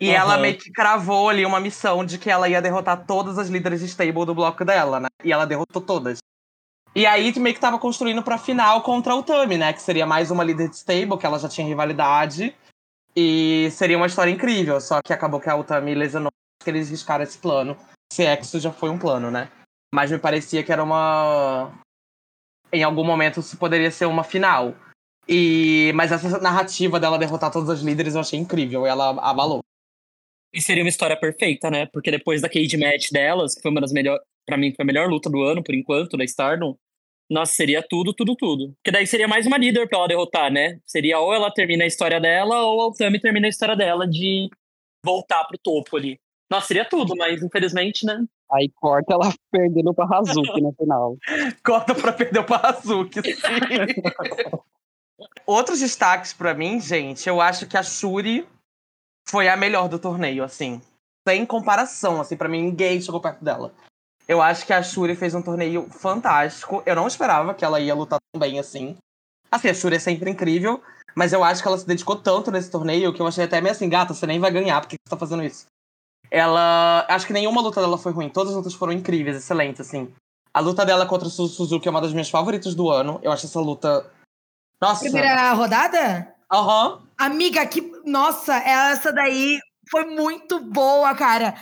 E 0.01 0.11
Aham. 0.11 0.17
ela 0.17 0.39
meio 0.39 0.57
que 0.57 0.71
cravou 0.71 1.29
ali 1.29 1.45
uma 1.45 1.61
missão 1.61 2.05
de 2.05 2.19
que 2.19 2.31
ela 2.31 2.49
ia 2.49 2.63
derrotar 2.63 3.05
todas 3.07 3.39
as 3.39 3.49
líderes 3.49 3.81
de 3.81 3.87
stable 3.87 4.25
do 4.25 4.35
bloco 4.35 4.65
dela, 4.65 5.01
né? 5.01 5.09
E 5.23 5.33
ela 5.33 5.47
derrotou 5.47 5.83
todas. 5.83 6.19
E 6.95 7.05
aí 7.05 7.39
meio 7.39 7.55
que 7.55 7.61
tava 7.61 7.79
construindo 7.79 8.23
pra 8.23 8.39
final 8.39 8.83
contra 8.83 9.13
a 9.13 9.17
Utami, 9.17 9.59
né? 9.59 9.73
Que 9.73 9.83
seria 9.83 10.07
mais 10.07 10.31
uma 10.31 10.45
líder 10.45 10.71
de 10.71 10.77
stable, 10.77 11.19
que 11.19 11.27
ela 11.27 11.39
já 11.39 11.49
tinha 11.49 11.67
rivalidade. 11.67 12.55
E 13.17 13.71
seria 13.71 13.97
uma 13.97 14.07
história 14.07 14.31
incrível, 14.31 14.79
só 14.79 15.01
que 15.01 15.13
acabou 15.13 15.41
que 15.41 15.49
a 15.49 15.57
Utami 15.57 15.95
lesionou, 15.95 16.31
que 16.63 16.69
eles 16.69 16.91
riscaram 16.91 17.25
esse 17.25 17.39
plano. 17.39 17.77
Se 18.13 18.25
é 18.25 18.37
que 18.37 18.45
isso 18.45 18.61
já 18.61 18.71
foi 18.71 18.91
um 18.91 18.99
plano, 18.99 19.31
né? 19.31 19.51
Mas 19.95 20.11
me 20.11 20.19
parecia 20.19 20.63
que 20.63 20.71
era 20.71 20.83
uma. 20.83 21.73
Em 22.71 22.83
algum 22.83 23.05
momento 23.05 23.41
isso 23.41 23.57
poderia 23.57 23.91
ser 23.91 24.05
uma 24.05 24.23
final. 24.23 24.75
E 25.27 25.93
Mas 25.95 26.13
essa 26.13 26.39
narrativa 26.39 27.01
dela 27.01 27.19
derrotar 27.19 27.51
todas 27.51 27.71
as 27.71 27.81
líderes 27.81 28.15
eu 28.15 28.21
achei 28.21 28.39
incrível. 28.39 28.87
Ela 28.87 29.11
abalou. 29.11 29.61
E 30.53 30.61
seria 30.61 30.83
uma 30.83 30.91
história 30.91 31.19
perfeita, 31.19 31.71
né? 31.71 31.87
Porque 31.87 32.11
depois 32.11 32.43
da 32.43 32.49
cage 32.49 32.77
match 32.77 33.11
delas, 33.11 33.55
que 33.55 33.63
foi 33.63 33.71
uma 33.71 33.81
das 33.81 33.93
melhores. 33.93 34.23
Pra 34.45 34.57
mim, 34.57 34.73
foi 34.75 34.85
a 34.85 34.87
melhor 34.87 35.09
luta 35.09 35.29
do 35.29 35.43
ano, 35.43 35.63
por 35.63 35.75
enquanto, 35.75 36.17
da 36.17 36.25
Stardom. 36.25 36.77
Nossa, 37.29 37.53
seria 37.53 37.83
tudo, 37.83 38.15
tudo, 38.15 38.37
tudo. 38.37 38.73
Porque 38.75 38.93
daí 38.93 39.07
seria 39.07 39.27
mais 39.27 39.47
uma 39.47 39.59
líder 39.59 39.89
pra 39.89 39.99
ela 39.99 40.09
derrotar, 40.09 40.51
né? 40.51 40.81
Seria 40.87 41.19
ou 41.19 41.35
ela 41.35 41.53
termina 41.53 41.85
a 41.85 41.87
história 41.87 42.21
dela, 42.21 42.63
ou 42.63 42.81
a 42.81 42.87
Utami 42.89 43.21
termina 43.21 43.47
a 43.47 43.51
história 43.51 43.77
dela 43.77 44.07
de 44.07 44.49
voltar 45.05 45.45
pro 45.45 45.59
topo 45.59 45.97
ali. 45.97 46.19
Nossa, 46.51 46.69
seria 46.69 46.85
tudo, 46.85 47.17
mas 47.17 47.43
infelizmente, 47.43 48.07
né? 48.07 48.25
Aí 48.53 48.71
corta 48.77 49.15
ela 49.15 49.35
perdendo 49.51 49.93
pra 49.93 50.07
Hazuki 50.07 50.61
no 50.61 50.73
final. 50.73 51.17
Corta 51.65 51.95
pra 51.95 52.13
perder 52.13 52.39
o 52.41 52.45
Pazuki, 52.45 53.21
sim. 53.23 53.33
Outros 55.47 55.81
destaques 55.81 56.33
pra 56.33 56.55
mim, 56.55 56.81
gente, 56.81 57.29
eu 57.29 57.41
acho 57.41 57.67
que 57.67 57.77
a 57.77 57.83
Shuri 57.83 58.47
foi 59.29 59.49
a 59.49 59.57
melhor 59.57 59.89
do 59.89 59.99
torneio, 59.99 60.45
assim. 60.45 60.81
Sem 61.27 61.45
comparação, 61.45 62.21
assim, 62.21 62.37
pra 62.37 62.49
mim 62.49 62.63
ninguém 62.63 63.01
chegou 63.01 63.21
perto 63.21 63.43
dela. 63.43 63.75
Eu 64.29 64.43
acho 64.43 64.67
que 64.67 64.73
a 64.73 64.83
Shuri 64.83 65.15
fez 65.15 65.35
um 65.35 65.43
torneio 65.43 65.89
fantástico. 65.91 66.83
Eu 66.85 66.97
não 66.97 67.07
esperava 67.07 67.55
que 67.55 67.65
ela 67.65 67.79
ia 67.81 67.95
lutar 67.95 68.19
tão 68.33 68.41
bem 68.41 68.59
assim. 68.59 68.97
Assim, 69.51 69.69
a 69.69 69.75
Shuri 69.75 69.97
é 69.97 70.01
sempre 70.01 70.31
incrível, 70.31 70.83
mas 71.15 71.33
eu 71.33 71.45
acho 71.45 71.63
que 71.63 71.69
ela 71.69 71.79
se 71.79 71.87
dedicou 71.87 72.17
tanto 72.17 72.51
nesse 72.51 72.71
torneio 72.71 73.13
que 73.13 73.23
eu 73.23 73.27
achei 73.27 73.45
até 73.45 73.61
meio 73.61 73.73
assim, 73.73 73.89
gata, 73.89 74.13
você 74.13 74.27
nem 74.27 74.41
vai 74.41 74.51
ganhar, 74.51 74.81
por 74.81 74.89
que 74.89 74.97
você 74.97 75.11
tá 75.11 75.17
fazendo 75.17 75.45
isso? 75.45 75.67
Ela. 76.31 77.07
Acho 77.09 77.27
que 77.27 77.33
nenhuma 77.33 77.61
luta 77.61 77.81
dela 77.81 77.97
foi 77.97 78.13
ruim. 78.13 78.29
Todas 78.29 78.51
as 78.51 78.57
lutas 78.57 78.75
foram 78.75 78.93
incríveis, 78.93 79.37
excelentes, 79.37 79.81
assim. 79.81 80.13
A 80.53 80.59
luta 80.61 80.85
dela 80.85 81.07
contra 81.07 81.29
Su- 81.29 81.47
Suzuki 81.49 81.87
é 81.87 81.91
uma 81.91 82.01
das 82.01 82.13
minhas 82.13 82.29
favoritas 82.29 82.75
do 82.75 82.91
ano. 82.91 83.21
Eu 83.23 83.31
acho 83.31 83.47
essa 83.47 83.61
luta. 83.61 84.11
Nossa! 84.81 85.05
Primeira 85.05 85.53
rodada? 85.53 86.35
Aham. 86.53 87.03
Amiga, 87.17 87.65
que. 87.67 87.81
Nossa, 88.05 88.57
essa 88.57 89.13
daí 89.13 89.59
foi 89.91 90.05
muito 90.07 90.59
boa, 90.61 91.15
cara. 91.15 91.55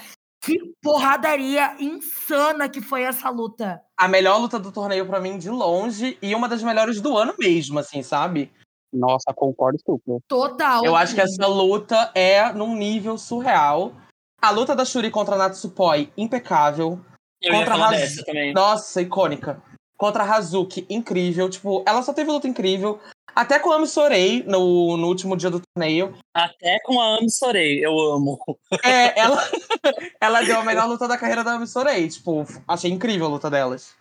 Que 0.45 0.59
porradaria 0.83 1.75
insana 1.81 2.69
que 2.69 2.81
foi 2.81 3.03
essa 3.03 3.31
luta. 3.31 3.81
A 3.97 4.07
melhor 4.09 4.39
luta 4.39 4.59
do 4.59 4.71
torneio 4.71 5.07
para 5.07 5.21
mim 5.21 5.39
de 5.39 5.49
longe 5.49 6.19
e 6.21 6.35
uma 6.35 6.49
das 6.49 6.63
melhores 6.63 7.01
do 7.01 7.17
ano 7.17 7.35
mesmo, 7.39 7.79
assim, 7.79 8.03
sabe? 8.03 8.53
Nossa, 8.93 9.33
concordo 9.35 9.79
super. 9.85 10.19
Total. 10.29 10.85
Eu 10.85 10.95
acho 10.95 11.15
que 11.15 11.21
essa 11.21 11.47
luta 11.47 12.11
é 12.15 12.53
num 12.53 12.77
nível 12.77 13.17
surreal. 13.19 13.93
A 14.41 14.51
luta 14.51 14.77
da 14.77 14.85
Shuri 14.85 15.11
contra 15.11 15.35
a 15.35 15.39
Natsupoi, 15.39 16.13
impecável. 16.17 17.01
Eu 17.43 17.53
Contra 17.53 17.75
ia 17.75 17.79
falar 17.79 17.87
Hazu- 17.91 18.01
dessa 18.01 18.25
também. 18.25 18.53
Nossa, 18.53 19.01
icônica. 19.03 19.63
Contra 19.97 20.25
a 20.25 20.35
Hazuki, 20.35 20.87
incrível. 20.91 21.49
Tipo, 21.49 21.83
ela 21.87 22.03
só 22.03 22.13
teve 22.13 22.31
luta 22.31 22.47
incrível. 22.47 23.01
Até 23.35 23.59
com 23.59 23.73
a 23.73 23.77
Ami 23.77 23.87
Sorei 23.87 24.45
no, 24.45 24.97
no 24.97 25.09
último 25.09 25.37
dia 25.37 25.51
do 25.51 25.61
torneio. 25.61 26.17
Até 26.33 26.79
com 26.85 27.01
a 27.01 27.19
Ami 27.19 27.31
Sorei, 27.31 27.85
eu 27.85 27.99
amo. 27.99 28.39
É, 28.85 29.19
ela, 29.19 29.39
ela 30.21 30.43
deu 30.43 30.59
a 30.59 30.65
melhor 30.65 30.89
luta 30.89 31.09
da 31.09 31.19
carreira 31.19 31.43
da 31.43 31.53
Ami 31.53 31.67
Sorei. 31.67 32.09
Tipo, 32.09 32.47
achei 32.67 32.91
incrível 32.91 33.27
a 33.27 33.31
luta 33.31 33.51
delas. 33.51 33.95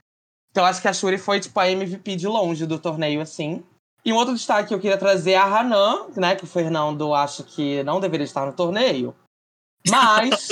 Então 0.51 0.65
acho 0.65 0.81
que 0.81 0.87
a 0.87 0.93
Shuri 0.93 1.17
foi, 1.17 1.39
tipo, 1.39 1.59
a 1.59 1.69
MVP 1.69 2.15
de 2.15 2.27
longe 2.27 2.67
do 2.67 2.77
torneio, 2.77 3.21
assim. 3.21 3.63
E 4.05 4.13
um 4.13 4.17
outro 4.17 4.35
destaque 4.35 4.67
que 4.67 4.73
eu 4.73 4.79
queria 4.79 4.97
trazer 4.97 5.31
é 5.31 5.37
a 5.37 5.45
Hanan, 5.45 6.07
né? 6.15 6.35
Que 6.35 6.43
o 6.43 6.47
Fernando 6.47 7.13
acha 7.13 7.41
que 7.43 7.81
não 7.83 7.99
deveria 7.99 8.25
estar 8.25 8.45
no 8.45 8.53
torneio. 8.53 9.15
Mas. 9.89 10.49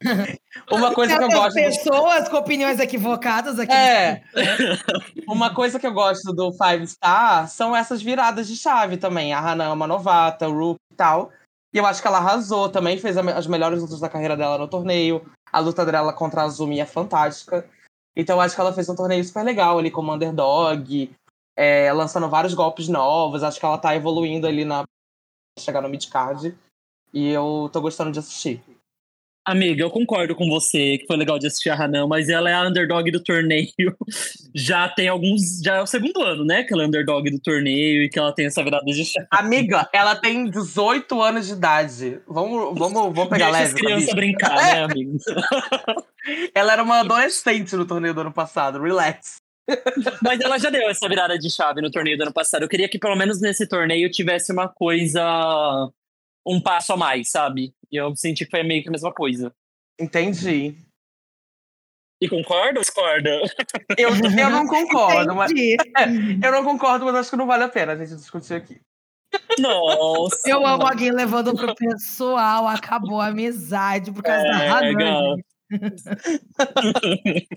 uma 0.70 0.94
coisa 0.94 1.16
que 1.16 1.24
eu 1.24 1.28
gosto. 1.28 1.54
do- 1.56 1.62
pessoas 1.62 2.28
com 2.28 2.36
opiniões 2.36 2.78
equivocadas 2.80 3.58
aqui. 3.58 3.72
É. 3.72 4.22
Uma 5.28 5.54
coisa 5.54 5.78
que 5.78 5.86
eu 5.86 5.92
gosto 5.92 6.32
do 6.32 6.52
Five 6.52 6.86
Star 6.86 7.48
são 7.48 7.74
essas 7.76 8.00
viradas 8.02 8.48
de 8.48 8.56
chave 8.56 8.96
também. 8.96 9.32
A 9.32 9.38
Hanan 9.40 9.64
é 9.64 9.72
uma 9.72 9.86
novata, 9.86 10.48
o 10.48 10.52
Rook 10.58 10.78
e 10.92 10.96
tal. 10.96 11.30
E 11.74 11.78
eu 11.78 11.84
acho 11.86 12.00
que 12.00 12.08
ela 12.08 12.18
arrasou 12.18 12.68
também, 12.70 12.98
fez 12.98 13.16
as 13.18 13.46
melhores 13.46 13.80
lutas 13.80 14.00
da 14.00 14.08
carreira 14.08 14.36
dela 14.36 14.56
no 14.56 14.66
torneio. 14.68 15.30
A 15.52 15.58
luta 15.60 15.84
dela 15.84 16.12
contra 16.12 16.40
a 16.42 16.44
Azumi 16.44 16.80
é 16.80 16.86
fantástica. 16.86 17.68
Então 18.16 18.36
eu 18.36 18.40
acho 18.40 18.54
que 18.54 18.60
ela 18.60 18.72
fez 18.72 18.88
um 18.88 18.96
torneio 18.96 19.22
super 19.24 19.44
legal 19.44 19.78
ali 19.78 19.90
como 19.90 20.12
underdog, 20.12 21.14
é, 21.56 21.92
lançando 21.92 22.28
vários 22.28 22.54
golpes 22.54 22.88
novos. 22.88 23.42
Acho 23.42 23.60
que 23.60 23.66
ela 23.66 23.78
tá 23.78 23.94
evoluindo 23.94 24.46
ali 24.46 24.64
na 24.64 24.84
chegar 25.58 25.82
no 25.82 25.88
midcard. 25.88 26.56
E 27.12 27.28
eu 27.28 27.68
tô 27.72 27.80
gostando 27.80 28.12
de 28.12 28.18
assistir. 28.18 28.62
Amiga, 29.48 29.82
eu 29.82 29.90
concordo 29.90 30.34
com 30.34 30.46
você 30.46 30.98
que 30.98 31.06
foi 31.06 31.16
legal 31.16 31.38
de 31.38 31.46
assistir 31.46 31.70
a 31.70 31.74
Hanan, 31.74 32.06
mas 32.06 32.28
ela 32.28 32.50
é 32.50 32.52
a 32.52 32.68
underdog 32.68 33.10
do 33.10 33.22
torneio. 33.22 33.96
Já 34.54 34.86
tem 34.90 35.08
alguns. 35.08 35.62
Já 35.64 35.76
é 35.76 35.80
o 35.80 35.86
segundo 35.86 36.20
ano, 36.20 36.44
né? 36.44 36.64
Que 36.64 36.74
ela 36.74 36.82
é 36.82 36.86
underdog 36.86 37.30
do 37.30 37.40
torneio 37.40 38.02
e 38.02 38.10
que 38.10 38.18
ela 38.18 38.30
tem 38.30 38.44
essa 38.44 38.62
virada 38.62 38.84
de 38.84 39.02
chave. 39.06 39.26
Amiga, 39.30 39.88
ela 39.90 40.14
tem 40.14 40.50
18 40.50 41.22
anos 41.22 41.46
de 41.46 41.54
idade. 41.54 42.20
Vamos, 42.28 42.78
vamos, 42.78 43.14
vamos 43.14 43.30
pegar 43.30 43.50
Deixa 43.50 43.58
leve. 43.58 43.64
as 43.64 43.72
com 43.72 43.78
a 43.78 43.80
crianças 43.80 44.04
bicha. 44.04 44.16
brincar, 44.16 44.56
né, 44.56 44.82
amigo? 44.84 45.16
Ela 46.54 46.74
era 46.74 46.82
uma 46.82 47.00
adolescente 47.00 47.74
no 47.74 47.86
torneio 47.86 48.12
do 48.12 48.20
ano 48.20 48.32
passado. 48.32 48.82
Relax. 48.82 49.36
Mas 50.22 50.40
ela 50.40 50.58
já 50.58 50.70
deu 50.70 50.88
essa 50.88 51.08
virada 51.08 51.38
de 51.38 51.50
chave 51.50 51.80
no 51.80 51.90
torneio 51.90 52.16
do 52.16 52.22
ano 52.22 52.32
passado. 52.32 52.62
Eu 52.62 52.68
queria 52.68 52.88
que 52.88 52.98
pelo 52.98 53.16
menos 53.16 53.40
nesse 53.40 53.66
torneio 53.66 54.10
tivesse 54.10 54.52
uma 54.52 54.68
coisa. 54.68 55.22
Um 56.48 56.60
passo 56.60 56.92
a 56.92 56.96
mais, 56.96 57.30
sabe? 57.30 57.74
E 57.90 57.96
eu 57.96 58.16
senti 58.16 58.44
que 58.44 58.50
foi 58.50 58.62
meio 58.62 58.82
que 58.82 58.88
a 58.88 58.92
mesma 58.92 59.12
coisa. 59.12 59.54
Entendi. 60.00 60.74
E 62.20 62.28
concorda 62.28 62.80
ou 62.80 62.82
discorda? 62.82 63.30
Eu, 63.96 64.10
eu 64.10 64.50
não 64.50 64.66
concordo, 64.66 65.34
mas. 65.34 65.52
Eu 66.42 66.52
não 66.52 66.64
concordo, 66.64 67.04
mas 67.04 67.14
acho 67.14 67.30
que 67.30 67.36
não 67.36 67.46
vale 67.46 67.64
a 67.64 67.68
pena 67.68 67.92
a 67.92 67.96
gente 67.96 68.16
discutir 68.16 68.54
aqui. 68.54 68.80
Nossa. 69.58 70.48
Eu 70.48 70.66
amo 70.66 70.86
alguém 70.86 71.12
levando 71.12 71.54
pro 71.54 71.74
pessoal, 71.74 72.66
acabou 72.66 73.20
a 73.20 73.26
amizade 73.26 74.10
por 74.10 74.22
causa 74.22 74.42
da 74.42 74.64
É, 74.64 74.68
Hanan. 74.68 74.80
legal. 74.80 75.36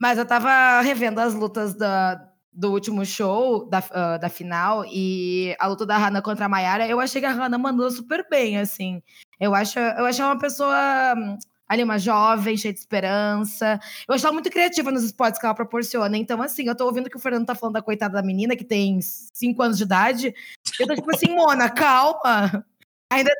Mas 0.00 0.16
eu 0.16 0.24
tava 0.24 0.80
revendo 0.80 1.20
as 1.20 1.34
lutas 1.34 1.74
da, 1.74 2.29
do 2.52 2.72
último 2.72 3.04
show, 3.04 3.68
da, 3.68 3.82
ah, 3.90 4.16
da 4.18 4.28
final, 4.28 4.84
e 4.86 5.54
a 5.58 5.66
luta 5.66 5.86
da 5.86 5.96
Hannah 5.96 6.22
contra 6.22 6.46
a 6.46 6.48
Mayara, 6.48 6.86
eu 6.86 7.00
achei 7.00 7.20
que 7.20 7.26
a 7.26 7.32
Hannah 7.32 7.58
mandou 7.58 7.90
super 7.90 8.26
bem, 8.28 8.58
assim. 8.58 9.02
Eu 9.38 9.54
acho, 9.54 9.78
eu 9.78 10.04
achei 10.04 10.24
uma 10.24 10.38
pessoa 10.38 11.14
hum, 11.16 11.38
ali, 11.68 11.84
uma 11.84 11.98
jovem, 11.98 12.56
cheia 12.56 12.74
de 12.74 12.80
esperança. 12.80 13.78
Eu 14.08 14.14
acho 14.14 14.26
ela 14.26 14.32
muito 14.32 14.50
criativa 14.50 14.90
nos 14.90 15.04
spots 15.04 15.38
que 15.38 15.46
ela 15.46 15.54
proporciona. 15.54 16.16
Então, 16.18 16.42
assim, 16.42 16.66
eu 16.66 16.74
tô 16.76 16.84
ouvindo 16.86 17.08
que 17.08 17.16
o 17.16 17.20
Fernando 17.20 17.46
tá 17.46 17.54
falando 17.54 17.74
da 17.74 17.82
coitada 17.82 18.14
da 18.14 18.22
menina, 18.22 18.56
que 18.56 18.64
tem 18.64 19.00
5 19.00 19.62
anos 19.62 19.78
de 19.78 19.84
idade. 19.84 20.34
Eu 20.78 20.86
tô 20.88 20.94
tipo 20.96 21.10
assim, 21.14 21.34
Mona, 21.34 21.70
calma. 21.70 22.66
Ainda. 23.10 23.30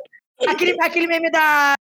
Aquele, 0.48 0.74
aquele 0.80 1.06
meme 1.06 1.30
da, 1.30 1.74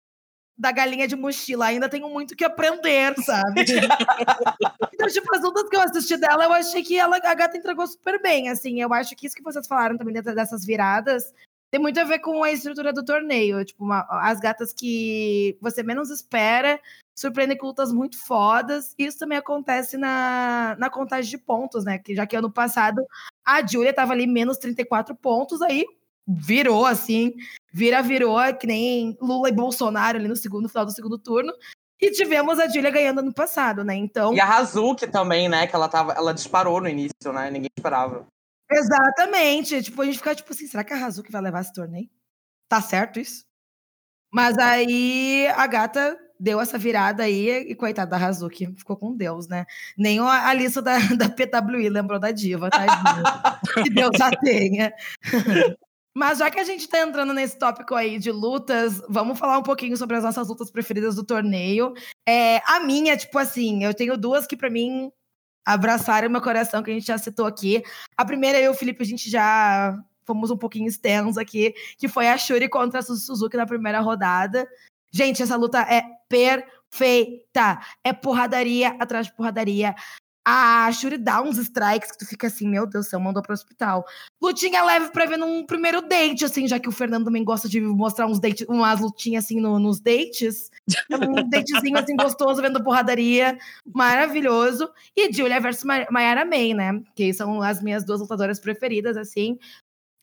da 0.58 0.72
galinha 0.72 1.06
de 1.06 1.14
mochila, 1.14 1.66
ainda 1.66 1.88
tenho 1.88 2.08
muito 2.08 2.34
que 2.34 2.44
aprender, 2.44 3.14
sabe? 3.22 3.64
então, 4.92 5.06
tipo, 5.08 5.34
as 5.34 5.42
lutas 5.42 5.68
que 5.68 5.76
eu 5.76 5.80
assisti 5.80 6.16
dela, 6.16 6.44
eu 6.44 6.52
achei 6.52 6.82
que 6.82 6.98
ela, 6.98 7.16
a 7.16 7.34
gata 7.34 7.56
entregou 7.56 7.86
super 7.86 8.20
bem, 8.20 8.48
assim. 8.48 8.80
Eu 8.80 8.92
acho 8.92 9.14
que 9.14 9.26
isso 9.26 9.36
que 9.36 9.42
vocês 9.42 9.66
falaram 9.68 9.96
também 9.96 10.14
dentro 10.14 10.34
dessas 10.34 10.64
viradas 10.64 11.32
tem 11.70 11.80
muito 11.80 12.00
a 12.00 12.04
ver 12.04 12.18
com 12.20 12.42
a 12.42 12.50
estrutura 12.50 12.92
do 12.92 13.04
torneio. 13.04 13.64
Tipo, 13.64 13.84
uma- 13.84 14.06
as 14.10 14.40
gatas 14.40 14.72
que 14.72 15.56
você 15.60 15.82
menos 15.82 16.10
espera 16.10 16.80
surpreendem 17.14 17.56
com 17.58 17.66
lutas 17.66 17.92
muito 17.92 18.18
fodas. 18.18 18.94
Isso 18.98 19.18
também 19.18 19.36
acontece 19.38 19.96
na, 19.96 20.76
na 20.78 20.88
contagem 20.88 21.30
de 21.30 21.38
pontos, 21.38 21.84
né? 21.84 21.98
Que 21.98 22.14
já 22.14 22.26
que 22.26 22.36
ano 22.36 22.50
passado 22.50 23.04
a 23.44 23.64
Julia 23.66 23.92
tava 23.92 24.12
ali 24.12 24.26
menos 24.26 24.56
34 24.56 25.14
pontos, 25.14 25.60
aí 25.62 25.84
virou 26.28 26.84
assim, 26.84 27.32
vira 27.72 28.02
virou, 28.02 28.38
que 28.60 28.66
nem 28.66 29.16
Lula 29.20 29.48
e 29.48 29.52
Bolsonaro 29.52 30.18
ali 30.18 30.28
no 30.28 30.36
segundo 30.36 30.64
no 30.64 30.68
final 30.68 30.84
do 30.84 30.92
segundo 30.92 31.18
turno. 31.18 31.52
E 32.00 32.12
tivemos 32.12 32.60
a 32.60 32.68
Julia 32.68 32.90
ganhando 32.90 33.18
ano 33.20 33.34
passado, 33.34 33.82
né? 33.82 33.96
Então, 33.96 34.32
E 34.32 34.40
a 34.40 34.56
Hazuki 34.56 35.08
também, 35.08 35.48
né? 35.48 35.66
Que 35.66 35.74
ela, 35.74 35.88
tava, 35.88 36.12
ela 36.12 36.32
disparou 36.32 36.80
no 36.80 36.88
início, 36.88 37.32
né? 37.32 37.50
Ninguém 37.50 37.70
esperava. 37.76 38.26
exatamente. 38.70 39.82
Tipo, 39.82 40.02
a 40.02 40.04
gente 40.04 40.18
fica 40.18 40.34
tipo 40.34 40.52
assim, 40.52 40.68
será 40.68 40.84
que 40.84 40.92
a 40.92 41.04
Hazuki 41.04 41.32
vai 41.32 41.42
levar 41.42 41.62
esse 41.62 41.72
torneio? 41.72 42.08
Tá 42.68 42.80
certo 42.80 43.18
isso? 43.18 43.44
Mas 44.32 44.58
aí 44.58 45.48
a 45.56 45.66
gata 45.66 46.16
deu 46.38 46.60
essa 46.60 46.78
virada 46.78 47.24
aí 47.24 47.48
e 47.48 47.74
coitada 47.74 48.16
da 48.16 48.26
Hazuki, 48.26 48.72
ficou 48.76 48.96
com 48.96 49.16
Deus, 49.16 49.48
né? 49.48 49.64
Nem 49.96 50.20
a, 50.20 50.48
a 50.48 50.54
lista 50.54 50.80
da, 50.80 50.98
da 51.16 51.28
PWI 51.28 51.88
lembrou 51.88 52.20
da 52.20 52.30
diva, 52.30 52.70
tadinha. 52.70 53.22
que 53.82 53.90
Deus 53.90 54.20
a 54.20 54.30
tenha. 54.30 54.92
Mas 56.18 56.38
já 56.38 56.50
que 56.50 56.58
a 56.58 56.64
gente 56.64 56.88
tá 56.88 56.98
entrando 56.98 57.32
nesse 57.32 57.56
tópico 57.56 57.94
aí 57.94 58.18
de 58.18 58.32
lutas, 58.32 59.00
vamos 59.08 59.38
falar 59.38 59.56
um 59.56 59.62
pouquinho 59.62 59.96
sobre 59.96 60.16
as 60.16 60.24
nossas 60.24 60.48
lutas 60.48 60.68
preferidas 60.68 61.14
do 61.14 61.22
torneio. 61.22 61.94
É, 62.28 62.60
a 62.66 62.80
minha, 62.80 63.16
tipo 63.16 63.38
assim, 63.38 63.84
eu 63.84 63.94
tenho 63.94 64.16
duas 64.16 64.44
que 64.44 64.56
pra 64.56 64.68
mim 64.68 65.12
abraçaram 65.64 66.28
meu 66.28 66.42
coração, 66.42 66.82
que 66.82 66.90
a 66.90 66.94
gente 66.94 67.06
já 67.06 67.16
citou 67.18 67.46
aqui. 67.46 67.84
A 68.16 68.24
primeira, 68.24 68.58
eu 68.58 68.72
e 68.72 68.74
o 68.74 68.76
Felipe, 68.76 69.00
a 69.00 69.06
gente 69.06 69.30
já 69.30 69.96
fomos 70.24 70.50
um 70.50 70.56
pouquinho 70.56 70.88
extensos 70.88 71.38
aqui, 71.38 71.72
que 71.96 72.08
foi 72.08 72.26
a 72.26 72.36
Shuri 72.36 72.68
contra 72.68 72.98
a 72.98 73.02
Suzu 73.02 73.24
Suzuki 73.24 73.56
na 73.56 73.64
primeira 73.64 74.00
rodada. 74.00 74.66
Gente, 75.12 75.40
essa 75.40 75.54
luta 75.54 75.82
é 75.82 76.02
perfeita. 76.28 77.78
É 78.02 78.12
porradaria 78.12 78.88
atrás 78.98 79.28
de 79.28 79.36
porradaria. 79.36 79.94
A 80.50 80.90
Shuri 80.92 81.18
dá 81.18 81.42
uns 81.42 81.58
strikes 81.58 82.10
que 82.12 82.18
tu 82.18 82.26
fica 82.26 82.46
assim, 82.46 82.66
meu 82.66 82.86
Deus 82.86 83.04
do 83.04 83.10
céu, 83.10 83.20
mandou 83.20 83.42
pro 83.42 83.52
hospital. 83.52 84.06
Lutinha 84.42 84.82
leve 84.82 85.10
pra 85.10 85.26
ver 85.26 85.36
num 85.36 85.66
primeiro 85.66 86.00
date, 86.00 86.42
assim, 86.46 86.66
já 86.66 86.78
que 86.80 86.88
o 86.88 86.92
Fernando 86.92 87.26
também 87.26 87.44
gosta 87.44 87.68
de 87.68 87.82
mostrar 87.82 88.26
uns 88.26 88.40
dates, 88.40 88.66
umas 88.66 88.98
lutinhas 89.00 89.44
assim 89.44 89.60
no- 89.60 89.78
nos 89.78 90.00
dates. 90.00 90.70
Um 91.12 91.46
datezinho 91.50 91.98
assim 91.98 92.16
gostoso, 92.16 92.62
vendo 92.62 92.82
porradaria, 92.82 93.58
maravilhoso. 93.94 94.90
E 95.14 95.30
Julia 95.30 95.60
versus 95.60 95.84
Ma- 95.84 96.06
Mayara 96.10 96.46
May, 96.46 96.72
né? 96.72 97.02
Que 97.14 97.34
são 97.34 97.60
as 97.60 97.82
minhas 97.82 98.02
duas 98.02 98.20
lutadoras 98.20 98.58
preferidas, 98.58 99.18
assim. 99.18 99.58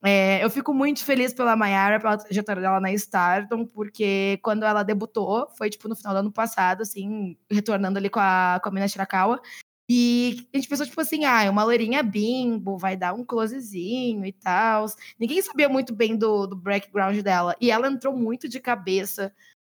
É, 0.04 0.44
eu 0.44 0.50
fico 0.50 0.74
muito 0.74 1.04
feliz 1.04 1.34
pela 1.34 1.56
Mayara, 1.56 2.00
pela 2.00 2.18
trajetória 2.18 2.62
dela 2.62 2.80
na 2.80 2.92
Stardom, 2.94 3.66
porque 3.66 4.40
quando 4.44 4.64
ela 4.64 4.84
debutou, 4.84 5.48
foi 5.58 5.70
tipo 5.70 5.88
no 5.88 5.96
final 5.96 6.14
do 6.14 6.20
ano 6.20 6.32
passado, 6.32 6.82
assim, 6.82 7.36
retornando 7.50 7.98
ali 7.98 8.10
com 8.10 8.20
a, 8.20 8.60
com 8.62 8.70
a 8.70 8.72
Mina 8.72 8.88
Shirakawa. 8.88 9.42
E 9.88 10.48
a 10.54 10.58
gente 10.58 10.68
pensou, 10.68 10.86
tipo 10.86 11.00
assim, 11.00 11.26
ah, 11.26 11.44
é 11.44 11.50
uma 11.50 11.64
loirinha 11.64 12.02
bimbo, 12.02 12.78
vai 12.78 12.98
dar 12.98 13.14
um 13.14 13.24
closezinho 13.24 14.26
e 14.26 14.32
tal. 14.32 14.88
Ninguém 15.20 15.42
sabia 15.42 15.70
muito 15.70 15.94
bem 15.94 16.18
do, 16.18 16.48
do 16.48 16.56
background 16.56 17.20
dela. 17.22 17.56
E 17.62 17.70
ela 17.70 17.88
entrou 17.88 18.16
muito 18.16 18.50
de 18.50 18.60
cabeça 18.60 19.32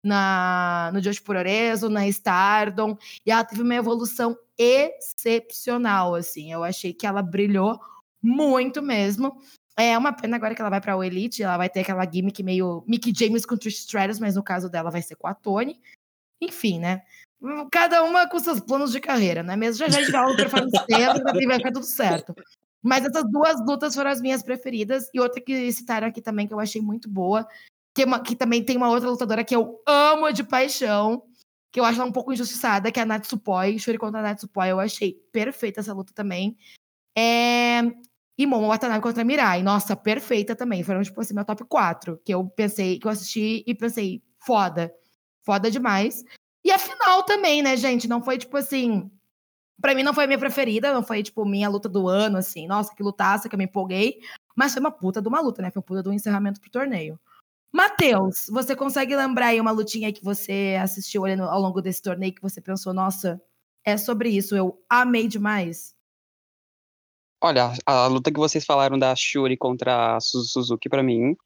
na, 0.05 0.91
no 0.95 1.01
Josh 1.01 1.19
Puroreso, 1.19 1.89
na 1.89 2.07
Stardom. 2.07 2.97
E 3.25 3.33
ela 3.33 3.45
teve 3.45 3.63
uma 3.63 3.75
evolução 3.75 4.39
excepcional, 4.57 6.15
assim. 6.15 6.53
Eu 6.53 6.63
achei 6.63 6.93
que 6.93 7.07
ela 7.07 7.21
brilhou 7.21 7.81
muito 8.23 8.81
mesmo. 8.81 9.37
É 9.77 9.99
uma 9.99 10.13
pena 10.13 10.37
agora 10.37 10.55
que 10.55 10.61
ela 10.61 10.71
vai 10.71 10.81
pra 10.81 10.97
o 10.97 11.05
Elite, 11.05 11.43
ela 11.43 11.59
vai 11.59 11.69
ter 11.69 11.81
aquela 11.81 12.11
gimmick 12.11 12.43
meio 12.43 12.83
Mickey 12.87 13.13
James 13.15 13.45
com 13.45 13.57
Trish 13.57 13.81
Stratus, 13.81 14.19
mas 14.19 14.37
no 14.37 14.43
caso 14.43 14.71
dela 14.71 14.91
vai 14.91 15.03
ser 15.03 15.17
com 15.17 15.27
a 15.27 15.35
Tony. 15.35 15.81
Enfim, 16.41 16.79
né? 16.79 17.03
Cada 17.71 18.03
uma 18.03 18.29
com 18.29 18.39
seus 18.39 18.61
planos 18.61 18.93
de 18.93 19.01
carreira, 19.01 19.43
né? 19.43 19.57
Mesmo 19.57 19.79
já 19.79 19.89
já 19.89 19.99
a 19.99 20.01
gente 20.03 20.11
fala 20.51 20.67
do 20.67 20.87
dela, 20.87 21.23
vai 21.33 21.57
ficar 21.57 21.73
tudo 21.73 21.85
certo. 21.85 22.35
Mas 22.83 23.05
essas 23.05 23.25
duas 23.31 23.61
lutas 23.67 23.95
foram 23.95 24.11
as 24.11 24.21
minhas 24.21 24.43
preferidas. 24.43 25.09
E 25.13 25.21
outra 25.21 25.41
que 25.41 25.71
citaram 25.73 26.07
aqui 26.07 26.23
também, 26.23 26.47
que 26.47 26.55
eu 26.55 26.61
achei 26.61 26.81
muito 26.81 27.11
boa, 27.11 27.47
que, 27.95 28.05
uma, 28.05 28.21
que 28.21 28.37
também 28.37 28.63
tem 28.63 28.77
uma 28.77 28.89
outra 28.89 29.11
lutadora 29.11 29.45
que 29.45 29.57
eu 29.57 29.83
amo 29.87 30.33
de 30.33 30.45
paixão, 30.45 31.23
que 31.73 31.81
eu 31.81 31.85
acho 31.85 32.01
ela 32.01 32.09
um 32.09 32.13
pouco 32.13 32.33
injustiçada, 32.33 32.91
que 32.93 33.01
é 33.01 33.03
a 33.03 33.07
Natsupoi. 33.07 33.79
Shuri 33.79 33.99
contra 33.99 34.21
a 34.21 34.23
Natsupoi, 34.23 34.71
eu 34.71 34.81
achei 34.81 35.15
perfeita 35.33 35.81
essa 35.81 35.93
luta 35.93 36.13
também. 36.15 36.57
É... 37.17 37.81
E 38.39 38.47
Momo 38.47 38.69
Watanabe 38.69 39.03
contra 39.03 39.23
a 39.23 39.25
Mirai. 39.25 39.63
Nossa, 39.63 39.97
perfeita 39.97 40.55
também. 40.55 40.83
Foram, 40.83 41.03
tipo 41.03 41.21
assim, 41.21 41.35
meu 41.35 41.45
top 41.45 41.65
4. 41.65 42.21
Que 42.25 42.35
eu 42.35 42.47
pensei, 42.49 42.99
que 42.99 43.07
eu 43.07 43.11
assisti 43.11 43.65
e 43.67 43.75
pensei, 43.75 44.23
foda. 44.39 44.93
Foda 45.43 45.71
demais. 45.71 46.23
E 46.67 46.73
a 46.73 46.81
final 46.81 47.23
também, 47.23 47.63
né, 47.63 47.77
gente? 47.77 48.09
Não 48.09 48.21
foi, 48.21 48.37
tipo 48.39 48.57
assim. 48.57 49.09
Pra 49.81 49.95
mim 49.95 50.03
não 50.03 50.13
foi 50.13 50.25
a 50.25 50.27
minha 50.27 50.39
preferida, 50.39 50.93
não 50.93 51.01
foi, 51.01 51.23
tipo, 51.23 51.45
minha 51.45 51.69
luta 51.69 51.89
do 51.89 52.09
ano, 52.09 52.39
assim. 52.39 52.67
Nossa, 52.67 52.93
que 52.93 53.05
lutaça, 53.05 53.49
que 53.49 53.55
eu 53.55 53.59
me 53.59 53.67
empolguei. 53.67 54.19
Mas 54.57 54.73
foi 54.73 54.81
uma 54.81 54.91
puta 54.91 55.23
de 55.23 55.29
uma 55.29 55.41
luta, 55.41 55.63
né? 55.63 55.71
Foi 55.71 55.79
uma 55.79 55.87
puta 55.87 56.03
do 56.03 56.13
encerramento 56.13 56.61
pro 56.61 56.69
torneio. 56.69 57.21
Matheus, 57.73 58.47
você 58.51 58.75
consegue 58.75 59.15
lembrar 59.15 59.49
aí 59.49 59.61
uma 59.61 59.71
lutinha 59.71 60.13
que 60.13 60.25
você 60.25 60.77
assistiu 60.83 61.25
ao 61.25 61.61
longo 61.61 61.81
desse 61.81 62.03
torneio 62.03 62.35
que 62.35 62.43
você 62.43 62.61
pensou, 62.61 62.93
nossa, 62.93 63.41
é 63.85 63.97
sobre 63.97 64.31
isso, 64.31 64.57
eu 64.57 64.83
amei 64.91 65.29
demais? 65.29 65.95
Olha, 67.41 67.75
a 67.85 68.09
luta 68.09 68.33
que 68.33 68.41
vocês 68.41 68.65
falaram 68.65 68.99
da 68.99 69.15
Shuri 69.15 69.57
contra 69.57 70.17
a 70.17 70.21
Suzuki, 70.21 70.89
para 70.89 71.03
mim, 71.03 71.37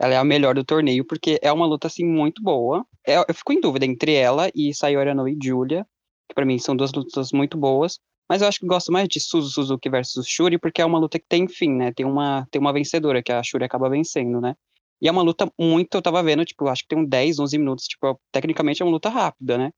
ela 0.00 0.14
é 0.14 0.16
a 0.16 0.24
melhor 0.24 0.54
do 0.54 0.64
torneio, 0.64 1.04
porque 1.04 1.38
é 1.42 1.52
uma 1.52 1.66
luta, 1.66 1.86
assim, 1.86 2.04
muito 2.04 2.42
boa. 2.42 2.86
É, 3.06 3.18
eu 3.18 3.34
fico 3.34 3.52
em 3.52 3.60
dúvida 3.60 3.84
entre 3.84 4.14
ela 4.14 4.50
e 4.54 4.74
Sayori 4.74 5.10
Ano 5.10 5.28
e 5.28 5.36
Julia, 5.42 5.86
que 6.26 6.34
para 6.34 6.46
mim 6.46 6.58
são 6.58 6.74
duas 6.74 6.90
lutas 6.92 7.32
muito 7.32 7.58
boas. 7.58 7.98
Mas 8.28 8.42
eu 8.42 8.48
acho 8.48 8.60
que 8.60 8.66
gosto 8.66 8.90
mais 8.90 9.08
de 9.08 9.20
Suzu 9.20 9.50
Suzuki 9.50 9.90
versus 9.90 10.26
Shuri, 10.26 10.56
porque 10.58 10.80
é 10.80 10.86
uma 10.86 10.98
luta 10.98 11.18
que 11.18 11.26
tem 11.28 11.46
fim, 11.46 11.70
né? 11.72 11.92
Tem 11.92 12.06
uma, 12.06 12.46
tem 12.50 12.60
uma 12.60 12.72
vencedora, 12.72 13.22
que 13.22 13.32
a 13.32 13.42
Shuri 13.42 13.64
acaba 13.64 13.90
vencendo, 13.90 14.40
né? 14.40 14.54
E 15.02 15.08
é 15.08 15.10
uma 15.10 15.22
luta 15.22 15.50
muito, 15.58 15.94
eu 15.96 16.02
tava 16.02 16.22
vendo, 16.22 16.44
tipo, 16.44 16.66
acho 16.68 16.82
que 16.82 16.88
tem 16.88 16.98
um 16.98 17.04
10, 17.04 17.38
11 17.38 17.58
minutos, 17.58 17.86
tipo, 17.86 18.20
tecnicamente 18.32 18.82
é 18.82 18.84
uma 18.84 18.92
luta 18.92 19.08
rápida, 19.08 19.58
né? 19.58 19.70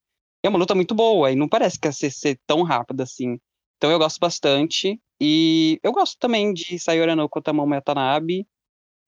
E 0.44 0.46
é 0.46 0.50
uma 0.50 0.58
luta 0.58 0.74
muito 0.74 0.94
boa, 0.94 1.32
e 1.32 1.36
não 1.36 1.48
parece 1.48 1.80
que 1.80 1.88
ia 1.88 1.92
ser, 1.92 2.10
ser 2.10 2.38
tão 2.46 2.62
rápida 2.62 3.04
assim. 3.04 3.38
Então 3.78 3.90
eu 3.90 3.98
gosto 3.98 4.18
bastante. 4.20 5.00
E 5.20 5.80
eu 5.82 5.90
gosto 5.92 6.16
também 6.18 6.52
de 6.52 6.78
Sayori 6.78 7.14
no 7.16 7.28
Kotamon 7.28 7.66
Metanabe. 7.66 8.46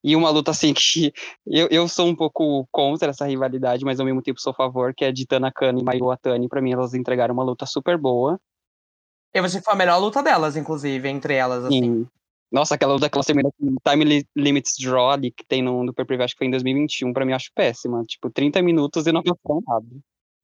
E 0.05 0.15
uma 0.15 0.29
luta 0.29 0.51
assim 0.51 0.75
que 0.77 1.13
eu, 1.47 1.67
eu 1.71 1.89
sou 1.89 2.07
um 2.07 2.15
pouco 2.15 2.69
contra 2.71 3.11
essa 3.11 3.27
rivalidade, 3.27 3.85
mas 3.85 3.99
ao 3.99 4.05
mesmo 4.05 4.21
tempo 4.21 4.39
sou 4.39 4.51
a 4.51 4.55
favor, 4.55 4.95
que 4.95 5.05
é 5.05 5.11
de 5.11 5.27
Tanakana 5.27 5.81
e 5.81 5.83
Mayu 5.83 6.11
Atani. 6.11 6.47
Pra 6.47 6.61
mim, 6.61 6.73
elas 6.73 6.93
entregaram 6.93 7.33
uma 7.33 7.43
luta 7.43 7.65
super 7.65 7.97
boa. 7.97 8.39
Eu 9.33 9.45
achei 9.45 9.59
que 9.59 9.65
foi 9.65 9.75
a 9.75 9.77
melhor 9.77 9.99
luta 9.99 10.23
delas, 10.23 10.57
inclusive, 10.57 11.09
entre 11.09 11.35
elas, 11.35 11.65
assim. 11.65 11.83
Sim. 11.83 12.07
Nossa, 12.53 12.77
aquela 12.77 12.93
luta 12.93 13.11
que 13.11 13.17
ela 13.19 13.25
termina 13.25 13.51
com 13.59 13.75
Time 13.91 14.25
Limits 14.37 14.77
Draw 14.79 15.11
ali, 15.11 15.33
que 15.33 15.45
tem 15.45 15.61
no, 15.61 15.83
no 15.83 15.93
Super 15.93 16.23
acho 16.23 16.35
que 16.35 16.39
foi 16.39 16.47
em 16.47 16.53
2021, 16.53 17.13
pra 17.13 17.25
mim 17.25 17.33
eu 17.33 17.37
acho 17.37 17.51
péssima. 17.53 18.05
Tipo, 18.05 18.31
30 18.31 18.63
minutos 18.63 19.09
e 19.09 19.13
não 19.13 19.21
aconteceu 19.21 19.61
nada. 19.67 19.87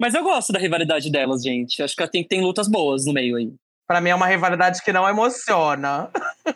Mas 0.00 0.14
eu 0.14 0.24
gosto 0.24 0.52
da 0.52 0.58
rivalidade 0.58 1.08
delas, 1.12 1.42
gente. 1.42 1.80
Acho 1.80 1.94
que 1.94 2.08
tem, 2.08 2.26
tem 2.26 2.40
lutas 2.40 2.66
boas 2.66 3.04
no 3.04 3.12
meio 3.12 3.36
aí. 3.36 3.52
Pra 3.91 4.01
mim 4.01 4.11
é 4.11 4.14
uma 4.14 4.28
rivalidade 4.28 4.84
que 4.84 4.93
não 4.93 5.09
emociona. 5.09 6.09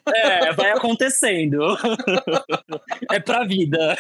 É, 0.07 0.53
vai 0.53 0.71
acontecendo. 0.71 1.77
é 3.11 3.19
pra 3.19 3.45
vida. 3.45 3.97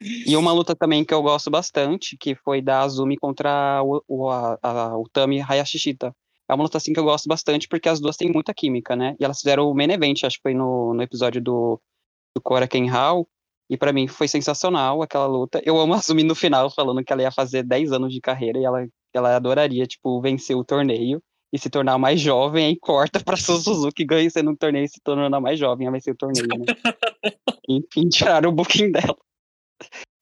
E 0.00 0.36
uma 0.36 0.52
luta 0.52 0.76
também 0.76 1.04
que 1.04 1.12
eu 1.12 1.20
gosto 1.20 1.50
bastante, 1.50 2.16
que 2.16 2.36
foi 2.36 2.62
da 2.62 2.82
Azumi 2.82 3.16
contra 3.16 3.82
o, 3.82 4.00
o, 4.06 4.30
a, 4.30 4.56
a, 4.62 4.96
o 4.96 5.08
Tami 5.08 5.40
Hayashishita 5.40 6.14
é 6.48 6.54
uma 6.54 6.62
luta 6.62 6.78
assim 6.78 6.92
que 6.92 7.00
eu 7.00 7.04
gosto 7.04 7.28
bastante, 7.28 7.66
porque 7.66 7.88
as 7.88 7.98
duas 7.98 8.16
têm 8.16 8.30
muita 8.30 8.54
química, 8.54 8.94
né? 8.94 9.16
E 9.18 9.24
elas 9.24 9.40
fizeram 9.40 9.68
o 9.68 9.74
main 9.74 9.90
event, 9.90 10.22
acho 10.22 10.36
que 10.36 10.42
foi 10.42 10.54
no, 10.54 10.94
no 10.94 11.02
episódio 11.02 11.42
do, 11.42 11.80
do 12.32 12.40
Cora 12.40 12.68
Ken 12.68 12.86
Hall, 12.86 13.28
e 13.68 13.76
para 13.76 13.92
mim 13.92 14.06
foi 14.06 14.28
sensacional 14.28 15.02
aquela 15.02 15.26
luta. 15.26 15.60
Eu 15.64 15.78
amo 15.78 15.94
a 15.94 15.96
Azumi 15.96 16.22
no 16.22 16.34
final, 16.34 16.70
falando 16.70 17.02
que 17.02 17.12
ela 17.12 17.22
ia 17.22 17.32
fazer 17.32 17.62
10 17.62 17.92
anos 17.92 18.12
de 18.12 18.20
carreira 18.20 18.58
e 18.58 18.64
ela, 18.64 18.86
ela 19.12 19.36
adoraria, 19.36 19.86
tipo, 19.86 20.20
vencer 20.20 20.56
o 20.56 20.64
torneio 20.64 21.22
e 21.52 21.58
se 21.58 21.70
tornar 21.70 21.96
mais 21.98 22.20
jovem, 22.20 22.66
aí 22.66 22.76
corta 22.78 23.20
pra 23.20 23.36
Suzuki 23.38 24.04
ganhando 24.04 24.50
um 24.50 24.56
torneio 24.56 24.84
e 24.84 24.88
se 24.88 25.00
tornando 25.02 25.36
a 25.36 25.40
mais 25.40 25.58
jovem 25.58 25.86
a 25.86 25.90
vencer 25.90 26.12
o 26.12 26.16
torneio, 26.16 26.46
né? 26.48 26.64
Enfim, 27.68 28.08
tiraram 28.08 28.50
o 28.50 28.52
booking 28.52 28.90
dela. 28.90 29.16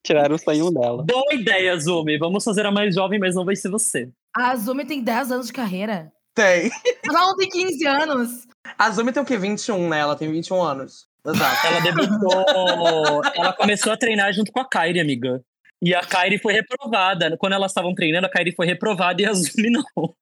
Tiraram 0.05 0.35
o 0.35 0.39
sonho 0.39 0.69
dela. 0.71 1.03
Boa 1.03 1.33
ideia, 1.33 1.73
Azumi. 1.73 2.17
Vamos 2.17 2.43
fazer 2.43 2.65
a 2.65 2.71
mais 2.71 2.93
jovem, 2.93 3.19
mas 3.19 3.35
não 3.35 3.45
vai 3.45 3.55
ser 3.55 3.69
você. 3.69 4.09
A 4.35 4.51
Azumi 4.51 4.85
tem 4.85 5.01
10 5.03 5.31
anos 5.31 5.47
de 5.47 5.53
carreira. 5.53 6.11
Tem. 6.35 6.69
Ela 7.07 7.27
não 7.27 7.35
tem 7.35 7.49
15 7.49 7.87
anos. 7.87 8.47
A 8.77 8.85
Azumi 8.85 9.11
tem 9.11 9.23
o 9.23 9.25
quê? 9.25 9.37
21, 9.37 9.89
né? 9.89 9.99
Ela 9.99 10.15
tem 10.15 10.31
21 10.31 10.61
anos. 10.61 11.07
Exato. 11.25 11.67
Ela 11.67 11.79
debutou. 11.79 13.21
ela 13.35 13.53
começou 13.53 13.93
a 13.93 13.97
treinar 13.97 14.33
junto 14.33 14.51
com 14.51 14.59
a 14.59 14.67
Kairi, 14.67 14.99
amiga. 14.99 15.43
E 15.81 15.93
a 15.93 16.01
Kairi 16.01 16.37
foi 16.37 16.53
reprovada. 16.53 17.35
Quando 17.37 17.53
elas 17.53 17.71
estavam 17.71 17.93
treinando, 17.93 18.27
a 18.27 18.29
Kairi 18.29 18.53
foi 18.55 18.65
reprovada 18.65 19.21
e 19.21 19.25
a 19.25 19.31
Azumi 19.31 19.69
não. 19.69 20.15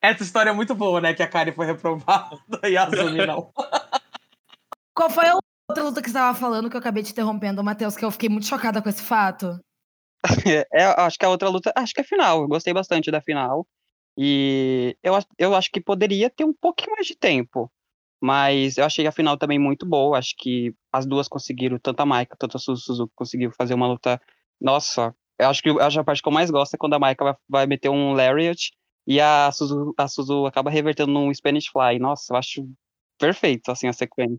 Essa 0.00 0.22
história 0.22 0.50
é 0.50 0.52
muito 0.52 0.74
boa, 0.74 1.00
né? 1.00 1.14
Que 1.14 1.22
a 1.22 1.28
Kairi 1.28 1.52
foi 1.52 1.66
reprovada 1.66 2.38
e 2.64 2.76
a 2.76 2.84
Azumi 2.84 3.26
não. 3.26 3.52
Qual 4.94 5.10
foi 5.10 5.26
a 5.28 5.38
outra 5.68 5.84
luta 5.84 6.02
que 6.02 6.08
você 6.08 6.16
estava 6.16 6.38
falando 6.38 6.68
que 6.68 6.76
eu 6.76 6.80
acabei 6.80 7.02
te 7.02 7.12
interrompendo, 7.12 7.62
Matheus? 7.62 7.96
Que 7.96 8.04
eu 8.04 8.10
fiquei 8.10 8.28
muito 8.28 8.46
chocada 8.46 8.82
com 8.82 8.88
esse 8.88 9.02
fato. 9.02 9.58
É, 10.72 10.84
acho 10.98 11.18
que 11.18 11.24
a 11.24 11.30
outra 11.30 11.48
luta, 11.48 11.72
acho 11.74 11.94
que 11.94 12.02
é 12.02 12.04
final. 12.04 12.42
Eu 12.42 12.48
gostei 12.48 12.74
bastante 12.74 13.10
da 13.10 13.20
final. 13.22 13.66
E 14.18 14.96
eu, 15.02 15.18
eu 15.38 15.54
acho 15.54 15.70
que 15.70 15.80
poderia 15.80 16.28
ter 16.28 16.44
um 16.44 16.52
pouquinho 16.52 16.92
mais 16.92 17.06
de 17.06 17.16
tempo. 17.16 17.72
Mas 18.20 18.76
eu 18.76 18.84
achei 18.84 19.06
a 19.06 19.12
final 19.12 19.36
também 19.36 19.58
muito 19.58 19.86
boa. 19.86 20.18
Acho 20.18 20.34
que 20.36 20.74
as 20.92 21.06
duas 21.06 21.26
conseguiram, 21.26 21.78
tanto 21.78 22.00
a 22.00 22.06
Maika 22.06 22.36
quanto 22.38 22.56
a 22.56 22.60
Suzuki 22.60 23.12
conseguiu 23.14 23.50
fazer 23.52 23.74
uma 23.74 23.86
luta. 23.86 24.20
Nossa, 24.60 25.14
eu 25.38 25.48
acho 25.48 25.62
que 25.62 25.70
a 25.70 26.04
parte 26.04 26.22
que 26.22 26.28
eu 26.28 26.32
mais 26.32 26.50
gosto 26.50 26.74
é 26.74 26.78
quando 26.78 26.94
a 26.94 26.98
Maika 26.98 27.24
vai, 27.24 27.34
vai 27.48 27.66
meter 27.66 27.88
um 27.88 28.12
Lariat 28.12 28.70
e 29.06 29.18
a 29.20 29.50
Suzu, 29.50 29.94
a 29.96 30.06
Suzu 30.06 30.44
acaba 30.46 30.70
revertendo 30.70 31.10
num 31.10 31.32
Spanish 31.32 31.68
Fly. 31.68 31.98
Nossa, 31.98 32.32
eu 32.32 32.36
acho 32.36 32.68
perfeito 33.18 33.70
assim 33.70 33.88
a 33.88 33.92
sequência. 33.92 34.38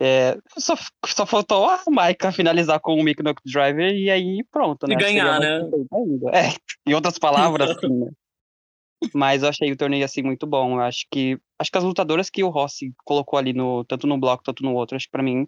É, 0.00 0.36
só, 0.58 0.74
só 1.06 1.26
faltou 1.26 1.66
a 1.66 1.80
Maika 1.88 2.32
finalizar 2.32 2.80
com 2.80 2.94
o 2.94 3.02
Mick 3.04 3.22
Driver 3.44 3.92
e 3.92 4.10
aí 4.10 4.44
pronto, 4.50 4.86
né? 4.86 4.94
E 4.94 4.98
ganhar, 4.98 5.38
né? 5.38 5.60
É, 6.32 6.54
em 6.84 6.94
outras 6.94 7.18
palavras, 7.18 7.70
assim, 7.70 7.88
né? 7.88 8.10
Mas 9.14 9.42
eu 9.42 9.48
achei 9.48 9.72
o 9.72 9.76
torneio 9.76 10.04
assim 10.04 10.22
muito 10.22 10.46
bom. 10.46 10.76
Eu 10.76 10.80
acho 10.82 11.06
que 11.10 11.38
acho 11.58 11.70
que 11.70 11.78
as 11.78 11.84
lutadoras 11.84 12.30
que 12.30 12.42
o 12.44 12.48
Rossi 12.48 12.92
colocou 13.04 13.38
ali 13.38 13.52
no 13.52 13.84
tanto 13.84 14.06
no 14.06 14.18
bloco 14.18 14.44
quanto 14.44 14.62
no 14.62 14.74
outro, 14.74 14.96
acho 14.96 15.06
que 15.06 15.12
para 15.12 15.22
mim 15.22 15.46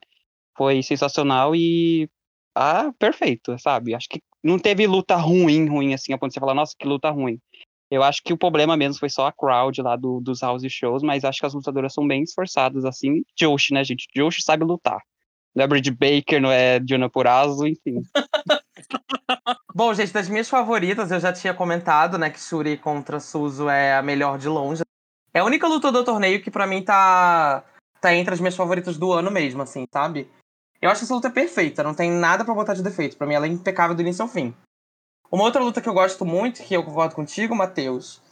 foi 0.56 0.82
sensacional 0.82 1.54
e 1.54 2.08
ah, 2.54 2.92
perfeito, 2.98 3.56
sabe? 3.58 3.94
Acho 3.94 4.08
que 4.08 4.22
não 4.42 4.58
teve 4.58 4.86
luta 4.86 5.16
ruim, 5.16 5.66
ruim 5.68 5.94
assim, 5.94 6.12
a 6.12 6.18
ponto 6.18 6.30
de 6.30 6.34
você 6.34 6.40
falar, 6.40 6.54
nossa, 6.54 6.74
que 6.78 6.86
luta 6.86 7.10
ruim. 7.10 7.40
Eu 7.90 8.02
acho 8.02 8.22
que 8.22 8.32
o 8.32 8.38
problema 8.38 8.76
mesmo 8.76 8.98
foi 8.98 9.10
só 9.10 9.26
a 9.26 9.32
crowd 9.32 9.80
lá 9.82 9.96
do, 9.96 10.20
dos 10.20 10.40
house 10.42 10.62
shows, 10.68 11.02
mas 11.02 11.24
acho 11.24 11.40
que 11.40 11.46
as 11.46 11.54
lutadoras 11.54 11.92
são 11.92 12.06
bem 12.06 12.22
esforçadas, 12.22 12.84
assim. 12.84 13.22
Josh, 13.36 13.70
né, 13.70 13.84
gente? 13.84 14.06
Josh 14.14 14.42
sabe 14.42 14.64
lutar. 14.64 15.00
Não 15.54 15.64
é 15.64 15.66
Bridge 15.66 15.90
Baker, 15.90 16.40
não 16.40 16.50
é 16.50 16.80
Diana 16.80 17.08
Purazo, 17.08 17.66
enfim. 17.66 18.02
Bom, 19.74 19.92
gente, 19.94 20.12
das 20.12 20.28
minhas 20.28 20.48
favoritas, 20.48 21.10
eu 21.10 21.20
já 21.20 21.32
tinha 21.32 21.54
comentado, 21.54 22.18
né, 22.18 22.30
que 22.30 22.40
Shuri 22.40 22.76
contra 22.76 23.20
Suzu 23.20 23.68
é 23.68 23.96
a 23.96 24.02
melhor 24.02 24.38
de 24.38 24.48
longe. 24.48 24.82
É 25.32 25.40
a 25.40 25.44
única 25.44 25.66
luta 25.66 25.90
do 25.90 26.04
torneio 26.04 26.42
que 26.42 26.50
para 26.50 26.66
mim 26.66 26.82
tá, 26.82 27.64
tá 28.00 28.14
entre 28.14 28.34
as 28.34 28.40
minhas 28.40 28.56
favoritas 28.56 28.96
do 28.96 29.12
ano 29.12 29.30
mesmo, 29.30 29.62
assim, 29.62 29.84
sabe? 29.92 30.30
Eu 30.80 30.90
acho 30.90 31.04
essa 31.04 31.14
luta 31.14 31.30
perfeita, 31.30 31.82
não 31.82 31.94
tem 31.94 32.10
nada 32.10 32.44
para 32.44 32.54
botar 32.54 32.74
de 32.74 32.82
defeito. 32.82 33.16
Para 33.16 33.26
mim 33.26 33.34
ela 33.34 33.46
é 33.46 33.48
impecável 33.48 33.96
do 33.96 34.02
início 34.02 34.22
ao 34.22 34.28
fim. 34.28 34.54
Uma 35.30 35.44
outra 35.44 35.62
luta 35.62 35.80
que 35.80 35.88
eu 35.88 35.94
gosto 35.94 36.24
muito, 36.24 36.62
que 36.62 36.74
eu 36.74 36.84
concordo 36.84 37.14
contigo, 37.14 37.56
Matheus, 37.56 38.22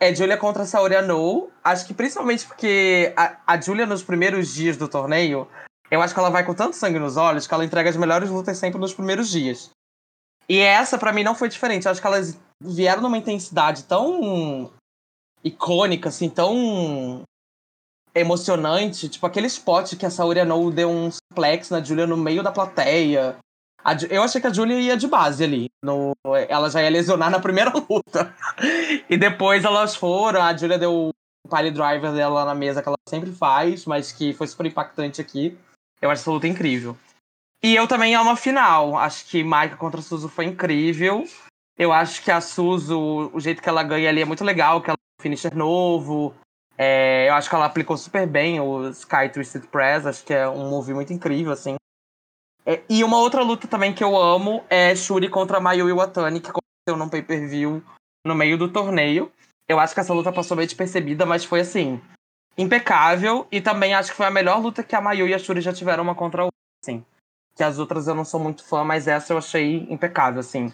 é 0.00 0.14
Julia 0.14 0.36
contra 0.36 0.64
Saori 0.64 0.96
Anou. 0.96 1.52
Acho 1.62 1.86
que 1.86 1.92
principalmente 1.92 2.46
porque 2.46 3.12
a, 3.16 3.36
a 3.46 3.60
Julia, 3.60 3.84
nos 3.84 4.02
primeiros 4.02 4.54
dias 4.54 4.76
do 4.76 4.88
torneio, 4.88 5.48
eu 5.90 6.00
acho 6.00 6.14
que 6.14 6.20
ela 6.20 6.30
vai 6.30 6.44
com 6.44 6.54
tanto 6.54 6.76
sangue 6.76 6.98
nos 6.98 7.16
olhos 7.16 7.46
que 7.46 7.52
ela 7.52 7.64
entrega 7.64 7.90
as 7.90 7.96
melhores 7.96 8.30
lutas 8.30 8.56
sempre 8.56 8.80
nos 8.80 8.94
primeiros 8.94 9.28
dias. 9.28 9.70
E 10.48 10.58
essa, 10.58 10.96
para 10.96 11.12
mim, 11.12 11.22
não 11.22 11.34
foi 11.34 11.48
diferente. 11.48 11.84
Eu 11.84 11.92
acho 11.92 12.00
que 12.00 12.06
elas 12.06 12.38
vieram 12.62 13.02
numa 13.02 13.18
intensidade 13.18 13.84
tão 13.84 14.72
icônica, 15.44 16.08
assim, 16.08 16.28
tão 16.28 17.22
emocionante. 18.14 19.08
Tipo, 19.08 19.26
aquele 19.26 19.46
spot 19.46 19.94
que 19.96 20.06
a 20.06 20.10
Saori 20.10 20.40
Anou 20.40 20.70
deu 20.70 20.90
um 20.90 21.10
suplex 21.10 21.70
na 21.70 21.82
Julia 21.82 22.06
no 22.06 22.16
meio 22.16 22.42
da 22.42 22.52
plateia. 22.52 23.36
Eu 24.10 24.22
achei 24.22 24.40
que 24.40 24.46
a 24.46 24.52
Julia 24.52 24.80
ia 24.80 24.96
de 24.96 25.06
base 25.06 25.44
ali. 25.44 25.68
No, 25.82 26.12
ela 26.48 26.68
já 26.70 26.82
ia 26.82 26.90
lesionar 26.90 27.30
na 27.30 27.40
primeira 27.40 27.72
luta. 27.88 28.34
e 29.08 29.16
depois 29.16 29.64
elas 29.64 29.94
foram. 29.94 30.42
A 30.42 30.56
Julia 30.56 30.78
deu 30.78 31.10
o 31.10 31.48
pile 31.48 31.70
driver 31.70 32.12
dela 32.12 32.44
na 32.44 32.54
mesa 32.54 32.82
que 32.82 32.88
ela 32.88 32.96
sempre 33.08 33.32
faz, 33.32 33.86
mas 33.86 34.12
que 34.12 34.32
foi 34.32 34.46
super 34.46 34.66
impactante 34.66 35.20
aqui. 35.20 35.56
Eu 36.00 36.10
acho 36.10 36.22
essa 36.22 36.30
luta 36.30 36.46
incrível. 36.46 36.96
E 37.62 37.74
eu 37.74 37.88
também 37.88 38.14
amo 38.14 38.30
a 38.30 38.36
final. 38.36 38.96
Acho 38.96 39.26
que 39.26 39.42
Maika 39.42 39.76
contra 39.76 40.00
a 40.00 40.02
Suzu 40.02 40.28
foi 40.28 40.44
incrível. 40.44 41.24
Eu 41.76 41.92
acho 41.92 42.22
que 42.22 42.30
a 42.30 42.40
Suzu, 42.40 43.30
o 43.32 43.40
jeito 43.40 43.62
que 43.62 43.68
ela 43.68 43.82
ganha 43.82 44.08
ali 44.08 44.20
é 44.20 44.24
muito 44.24 44.44
legal, 44.44 44.80
que 44.80 44.90
ela 44.90 44.96
é 44.98 45.20
um 45.20 45.22
finisher 45.22 45.56
novo. 45.56 46.34
É, 46.76 47.28
eu 47.28 47.34
acho 47.34 47.48
que 47.48 47.54
ela 47.54 47.66
aplicou 47.66 47.96
super 47.96 48.26
bem 48.26 48.60
o 48.60 48.88
Sky 48.90 49.28
Twisted 49.32 49.66
Press. 49.66 50.06
Acho 50.06 50.24
que 50.24 50.32
é 50.32 50.48
um 50.48 50.70
move 50.70 50.94
muito 50.94 51.12
incrível, 51.12 51.52
assim. 51.52 51.76
É, 52.64 52.82
e 52.88 53.02
uma 53.02 53.18
outra 53.18 53.42
luta 53.42 53.66
também 53.66 53.94
que 53.94 54.04
eu 54.04 54.16
amo 54.16 54.62
é 54.68 54.94
Shuri 54.94 55.28
contra 55.28 55.58
Mayu 55.60 55.88
Iwatani, 55.88 56.40
que 56.40 56.50
aconteceu 56.50 56.96
num 56.96 57.08
pay-per-view 57.08 57.82
no 58.24 58.34
meio 58.34 58.58
do 58.58 58.70
torneio. 58.70 59.32
Eu 59.68 59.80
acho 59.80 59.94
que 59.94 60.00
essa 60.00 60.14
luta 60.14 60.32
passou 60.32 60.56
meio 60.56 60.66
despercebida, 60.66 61.26
mas 61.26 61.44
foi 61.44 61.60
assim, 61.60 62.00
impecável. 62.56 63.46
E 63.50 63.60
também 63.60 63.94
acho 63.94 64.10
que 64.10 64.16
foi 64.16 64.26
a 64.26 64.30
melhor 64.30 64.60
luta 64.60 64.82
que 64.82 64.94
a 64.94 65.00
Mayu 65.00 65.26
e 65.26 65.34
a 65.34 65.38
Shuri 65.38 65.60
já 65.60 65.72
tiveram 65.72 66.04
uma 66.04 66.14
contra 66.14 66.42
a 66.42 66.44
outra, 66.44 66.58
assim. 66.84 67.04
Que 67.58 67.64
as 67.64 67.76
outras 67.80 68.06
eu 68.06 68.14
não 68.14 68.24
sou 68.24 68.38
muito 68.38 68.62
fã, 68.62 68.84
mas 68.84 69.08
essa 69.08 69.32
eu 69.32 69.38
achei 69.38 69.78
impecável, 69.90 70.38
assim. 70.38 70.72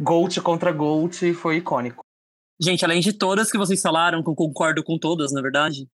Gold 0.00 0.40
contra 0.40 0.72
Gold 0.72 1.34
foi 1.34 1.58
icônico. 1.58 2.02
Gente, 2.58 2.86
além 2.86 3.00
de 3.00 3.12
todas 3.12 3.50
que 3.50 3.58
vocês 3.58 3.82
falaram, 3.82 4.22
que 4.22 4.30
eu 4.30 4.34
concordo 4.34 4.82
com 4.82 4.98
todas, 4.98 5.30
na 5.30 5.42
verdade. 5.42 5.86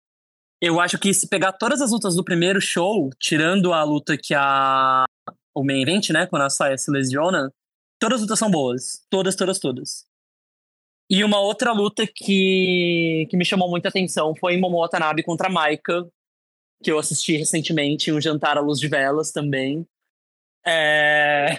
Eu 0.61 0.79
acho 0.79 0.97
que 0.97 1.13
se 1.13 1.27
pegar 1.27 1.51
todas 1.51 1.81
as 1.81 1.91
lutas 1.91 2.15
do 2.15 2.23
primeiro 2.23 2.61
show, 2.61 3.09
tirando 3.19 3.73
a 3.73 3.83
luta 3.83 4.17
que 4.17 4.33
a. 4.33 5.03
O 5.53 5.61
main 5.61 5.81
event, 5.81 6.09
né? 6.11 6.25
Quando 6.25 6.43
a 6.43 6.49
Saia 6.49 6.77
se 6.77 6.89
lesiona, 6.89 7.51
todas 7.99 8.15
as 8.15 8.21
lutas 8.21 8.39
são 8.39 8.49
boas. 8.49 9.05
Todas, 9.09 9.35
todas, 9.35 9.59
todas. 9.59 10.05
E 11.09 11.21
uma 11.21 11.41
outra 11.41 11.73
luta 11.73 12.07
que, 12.07 13.27
que 13.29 13.35
me 13.35 13.43
chamou 13.43 13.69
muita 13.69 13.89
atenção 13.89 14.33
foi 14.39 14.55
Momo 14.55 14.79
Watanabe 14.79 15.21
contra 15.21 15.49
Maika, 15.49 16.07
que 16.81 16.91
eu 16.91 16.97
assisti 16.97 17.35
recentemente, 17.35 18.09
um 18.09 18.21
jantar 18.21 18.57
à 18.57 18.61
luz 18.61 18.79
de 18.79 18.87
velas 18.87 19.31
também. 19.31 19.85
É... 20.65 21.57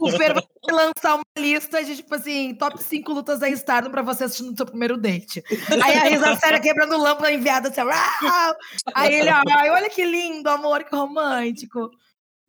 O 0.00 0.10
Fer 0.10 0.34
vai 0.34 0.44
lançar 0.70 1.14
uma 1.14 1.24
lista 1.38 1.82
de, 1.82 1.96
tipo 1.96 2.14
assim, 2.14 2.54
top 2.54 2.82
5 2.82 3.12
lutas 3.12 3.38
da 3.38 3.48
Stardom 3.48 3.90
pra 3.90 4.02
você 4.02 4.24
assistir 4.24 4.44
no 4.44 4.56
seu 4.56 4.66
primeiro 4.66 4.96
date. 4.96 5.42
Aí 5.82 5.96
a 5.96 6.04
Risa 6.04 6.36
Séria 6.36 6.60
quebrando 6.60 6.96
lâmpada 6.98 7.32
enviada 7.32 7.68
assim, 7.68 7.80
Rau! 7.80 8.54
aí 8.94 9.14
ele, 9.14 9.28
ai, 9.28 9.70
olha 9.70 9.88
que 9.88 10.04
lindo, 10.04 10.48
amor, 10.48 10.84
que 10.84 10.94
romântico. 10.94 11.90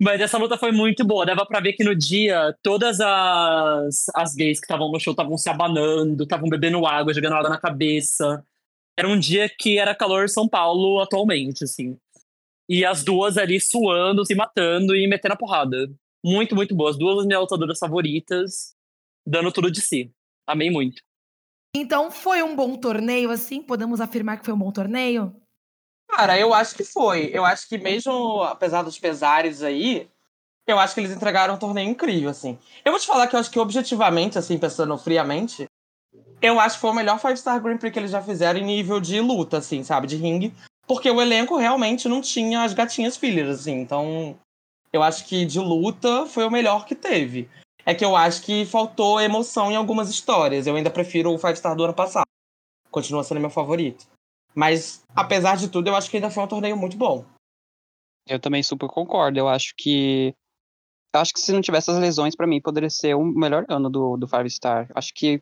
Mas 0.01 0.19
essa 0.19 0.37
luta 0.37 0.57
foi 0.57 0.71
muito 0.71 1.05
boa. 1.05 1.25
Dava 1.25 1.45
pra 1.45 1.61
ver 1.61 1.73
que 1.73 1.83
no 1.83 1.95
dia, 1.95 2.53
todas 2.61 2.99
as, 2.99 4.05
as 4.15 4.33
gays 4.33 4.59
que 4.59 4.65
estavam 4.65 4.91
no 4.91 4.99
show 4.99 5.11
estavam 5.11 5.37
se 5.37 5.49
abanando, 5.49 6.23
estavam 6.23 6.49
bebendo 6.49 6.85
água, 6.85 7.13
jogando 7.13 7.35
água 7.35 7.49
na 7.49 7.59
cabeça. 7.59 8.43
Era 8.97 9.07
um 9.07 9.17
dia 9.17 9.49
que 9.49 9.77
era 9.77 9.95
calor 9.95 10.27
São 10.29 10.47
Paulo 10.47 10.99
atualmente, 10.99 11.63
assim. 11.63 11.97
E 12.67 12.85
as 12.85 13.03
duas 13.03 13.37
ali 13.37 13.59
suando, 13.59 14.25
se 14.25 14.35
matando 14.35 14.95
e 14.95 15.07
metendo 15.07 15.33
a 15.33 15.37
porrada. 15.37 15.89
Muito, 16.23 16.55
muito 16.55 16.73
boas. 16.75 16.97
Duas 16.97 17.25
minhas 17.25 17.41
lutadoras 17.41 17.79
favoritas, 17.79 18.75
dando 19.25 19.51
tudo 19.51 19.69
de 19.69 19.81
si. 19.81 20.11
Amei 20.47 20.69
muito. 20.69 21.01
Então 21.75 22.11
foi 22.11 22.43
um 22.43 22.55
bom 22.55 22.75
torneio, 22.75 23.31
assim? 23.31 23.61
Podemos 23.61 23.99
afirmar 23.99 24.37
que 24.37 24.45
foi 24.45 24.53
um 24.53 24.59
bom 24.59 24.71
torneio? 24.71 25.35
Cara, 26.07 26.39
eu 26.39 26.53
acho 26.53 26.75
que 26.75 26.83
foi. 26.83 27.31
Eu 27.33 27.43
acho 27.43 27.67
que 27.67 27.77
mesmo 27.77 28.43
apesar 28.43 28.83
dos 28.83 28.99
pesares 28.99 29.63
aí, 29.63 30.07
eu 30.67 30.79
acho 30.79 30.93
que 30.93 30.99
eles 31.01 31.11
entregaram 31.11 31.55
um 31.55 31.59
torneio 31.59 31.89
incrível, 31.89 32.29
assim. 32.29 32.57
Eu 32.85 32.91
vou 32.91 33.01
te 33.01 33.07
falar 33.07 33.27
que 33.27 33.35
eu 33.35 33.39
acho 33.39 33.49
que 33.49 33.59
objetivamente, 33.59 34.37
assim, 34.37 34.57
pensando 34.57 34.95
friamente, 34.97 35.67
eu 36.41 36.59
acho 36.59 36.75
que 36.75 36.81
foi 36.81 36.91
o 36.91 36.93
melhor 36.93 37.19
Five 37.19 37.37
Star 37.37 37.61
Grand 37.61 37.77
Prix 37.77 37.91
que 37.91 37.99
eles 37.99 38.11
já 38.11 38.21
fizeram 38.21 38.59
em 38.59 38.65
nível 38.65 38.99
de 38.99 39.19
luta, 39.19 39.57
assim, 39.57 39.83
sabe? 39.83 40.07
De 40.07 40.15
ringue. 40.15 40.53
Porque 40.85 41.09
o 41.09 41.21
elenco 41.21 41.57
realmente 41.57 42.09
não 42.09 42.21
tinha 42.21 42.63
as 42.63 42.73
gatinhas 42.73 43.15
filhas, 43.15 43.61
assim. 43.61 43.79
Então, 43.79 44.37
eu 44.91 45.01
acho 45.01 45.25
que 45.25 45.45
de 45.45 45.59
luta 45.59 46.25
foi 46.25 46.45
o 46.45 46.51
melhor 46.51 46.85
que 46.85 46.95
teve. 46.95 47.49
É 47.85 47.93
que 47.93 48.03
eu 48.03 48.15
acho 48.15 48.43
que 48.43 48.65
faltou 48.65 49.19
emoção 49.19 49.71
em 49.71 49.75
algumas 49.75 50.09
histórias. 50.09 50.67
Eu 50.67 50.75
ainda 50.75 50.89
prefiro 50.89 51.33
o 51.33 51.37
Five 51.37 51.55
Star 51.55 51.75
do 51.75 51.83
ano 51.83 51.93
passado. 51.93 52.27
Continua 52.91 53.23
sendo 53.23 53.41
meu 53.41 53.49
favorito. 53.49 54.05
Mas, 54.53 55.03
apesar 55.15 55.57
de 55.57 55.67
tudo, 55.67 55.87
eu 55.87 55.95
acho 55.95 56.09
que 56.09 56.17
ainda 56.17 56.29
foi 56.29 56.43
um 56.43 56.47
torneio 56.47 56.77
muito 56.77 56.95
bom. 56.95 57.25
Eu 58.27 58.39
também 58.39 58.61
super 58.61 58.87
concordo. 58.87 59.39
Eu 59.39 59.47
acho 59.47 59.73
que. 59.77 60.33
Eu 61.13 61.21
acho 61.21 61.33
que 61.33 61.39
se 61.39 61.51
não 61.51 61.61
tivesse 61.61 61.91
as 61.91 61.97
lesões, 61.97 62.35
para 62.35 62.47
mim, 62.47 62.61
poderia 62.61 62.89
ser 62.89 63.15
o 63.15 63.23
melhor 63.23 63.65
ano 63.69 63.89
do, 63.89 64.17
do 64.17 64.27
Five 64.27 64.49
Star. 64.49 64.89
Acho 64.95 65.13
que 65.13 65.41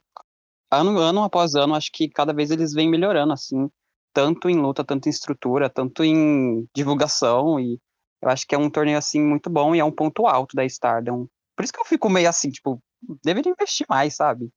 ano, 0.72 0.98
ano 0.98 1.24
após 1.24 1.56
ano, 1.56 1.76
acho 1.76 1.92
que 1.92 2.10
cada 2.10 2.34
vez 2.34 2.52
eles 2.52 2.74
vêm 2.74 2.90
melhorando, 2.90 3.34
assim 3.34 3.70
tanto 4.14 4.50
em 4.50 4.56
luta, 4.56 4.84
tanto 4.84 5.08
em 5.08 5.10
estrutura, 5.10 5.70
tanto 5.70 6.04
em 6.04 6.68
divulgação 6.76 7.60
e 7.60 7.80
eu 8.22 8.30
acho 8.30 8.46
que 8.46 8.54
é 8.54 8.58
um 8.58 8.70
torneio 8.70 8.98
assim 8.98 9.20
muito 9.20 9.50
bom 9.50 9.74
e 9.74 9.80
é 9.80 9.86
um 9.86 9.92
ponto 9.92 10.28
alto 10.28 10.56
da 10.56 10.64
Stardom. 10.66 11.28
Por 11.56 11.64
isso 11.64 11.74
que 11.74 11.80
eu 11.80 11.86
fico 11.86 12.10
meio 12.10 12.30
assim, 12.30 12.52
tipo, 12.52 12.82
deveria 13.24 13.52
investir 13.52 13.86
mais, 13.90 14.16
sabe? 14.16 14.50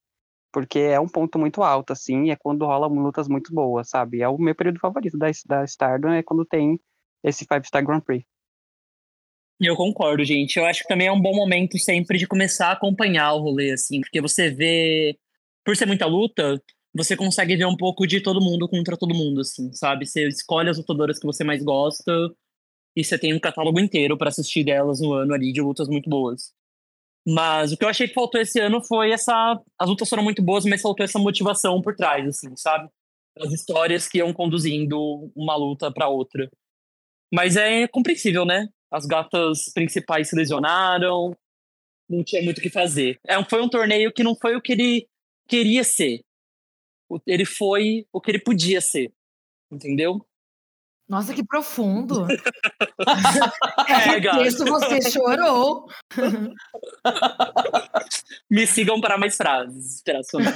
Porque 0.53 0.79
é 0.79 1.01
um 1.01 1.09
ponto 1.09 1.39
muito 1.39 1.63
alto 1.63 1.93
assim, 1.93 2.25
e 2.27 2.31
é 2.31 2.37
quando 2.37 2.67
rola 2.67 2.87
lutas 2.87 3.27
muito 3.27 3.53
boas, 3.53 3.89
sabe? 3.89 4.21
É 4.21 4.29
o 4.29 4.39
meu 4.39 4.55
período 4.55 4.79
favorito 4.79 5.17
da, 5.17 5.31
da 5.47 5.65
Stardom 5.65 6.11
é 6.11 6.23
quando 6.23 6.45
tem 6.45 6.79
esse 7.23 7.47
Five 7.47 7.67
Star 7.67 7.85
Grand 7.85 8.01
Prix. 8.01 8.25
Eu 9.61 9.77
concordo, 9.77 10.25
gente. 10.25 10.59
Eu 10.59 10.67
acho 10.67 10.83
que 10.83 10.89
também 10.89 11.07
é 11.07 11.13
um 11.13 11.21
bom 11.21 11.35
momento 11.35 11.79
sempre 11.79 12.19
de 12.19 12.27
começar 12.27 12.69
a 12.69 12.73
acompanhar 12.73 13.33
o 13.33 13.41
rolê, 13.41 13.73
assim, 13.73 14.01
porque 14.01 14.21
você 14.21 14.51
vê, 14.51 15.19
por 15.65 15.77
ser 15.77 15.87
muita 15.87 16.07
luta, 16.07 16.61
você 16.95 17.17
consegue 17.17 17.57
ver 17.57 17.67
um 17.67 17.77
pouco 17.77 18.07
de 18.07 18.21
todo 18.21 18.41
mundo 18.41 18.69
contra 18.69 18.97
todo 18.97 19.15
mundo, 19.15 19.41
assim, 19.41 19.73
sabe? 19.73 20.07
Você 20.07 20.29
escolhe 20.29 20.71
as 20.71 20.79
lutadoras 20.79 21.19
que 21.19 21.27
você 21.27 21.43
mais 21.43 21.63
gosta 21.63 22.13
e 22.97 23.03
você 23.03 23.19
tem 23.19 23.35
um 23.35 23.41
catálogo 23.41 23.81
inteiro 23.81 24.17
para 24.17 24.29
assistir 24.29 24.65
delas 24.65 25.01
no 25.01 25.13
ano 25.13 25.35
ali 25.35 25.53
de 25.53 25.61
lutas 25.61 25.89
muito 25.89 26.09
boas. 26.09 26.53
Mas 27.27 27.73
o 27.73 27.77
que 27.77 27.85
eu 27.85 27.89
achei 27.89 28.07
que 28.07 28.15
faltou 28.15 28.41
esse 28.41 28.61
ano 28.61 28.83
foi 28.83 29.11
essa. 29.11 29.61
As 29.79 29.89
lutas 29.89 30.09
foram 30.09 30.23
muito 30.23 30.43
boas, 30.43 30.65
mas 30.65 30.83
faltou 30.83 31.03
essa 31.03 31.19
motivação 31.19 31.81
por 31.83 31.97
trás, 31.97 32.27
assim, 32.29 32.55
sabe? 32.57 32.89
As 33.39 33.51
histórias 33.53 34.07
que 34.07 34.19
iam 34.19 34.33
conduzindo 34.33 35.33
uma 35.35 35.57
luta 35.57 35.91
para 35.93 36.09
outra. 36.09 36.49
Mas 37.33 37.57
é 37.57 37.89
compreensível, 37.89 38.45
né? 38.45 38.69
As 38.91 39.07
gatas 39.07 39.65
principais 39.75 40.29
se 40.29 40.37
lesionaram, 40.37 41.35
não 42.09 42.23
tinha 42.23 42.43
muito 42.43 42.59
o 42.59 42.61
que 42.61 42.71
fazer. 42.71 43.19
É, 43.27 43.43
foi 43.45 43.63
um 43.63 43.69
torneio 43.69 44.13
que 44.13 44.23
não 44.23 44.37
foi 44.37 44.55
o 44.55 44.61
que 44.61 44.73
ele 44.73 45.09
queria 45.49 45.83
ser, 45.83 46.21
ele 47.27 47.45
foi 47.45 48.07
o 48.13 48.21
que 48.21 48.31
ele 48.31 48.39
podia 48.39 48.81
ser. 48.81 49.13
Entendeu? 49.71 50.25
Nossa, 51.09 51.35
que 51.35 51.45
profundo. 51.45 52.27
é, 53.89 54.17
é 54.19 54.47
isso 54.47 54.65
você 54.65 55.03
chorou. 55.11 55.87
Me 58.51 58.67
sigam 58.67 59.01
para 59.01 59.19
mais 59.19 59.37
frases 59.37 59.97
inspiracionais. 59.97 60.55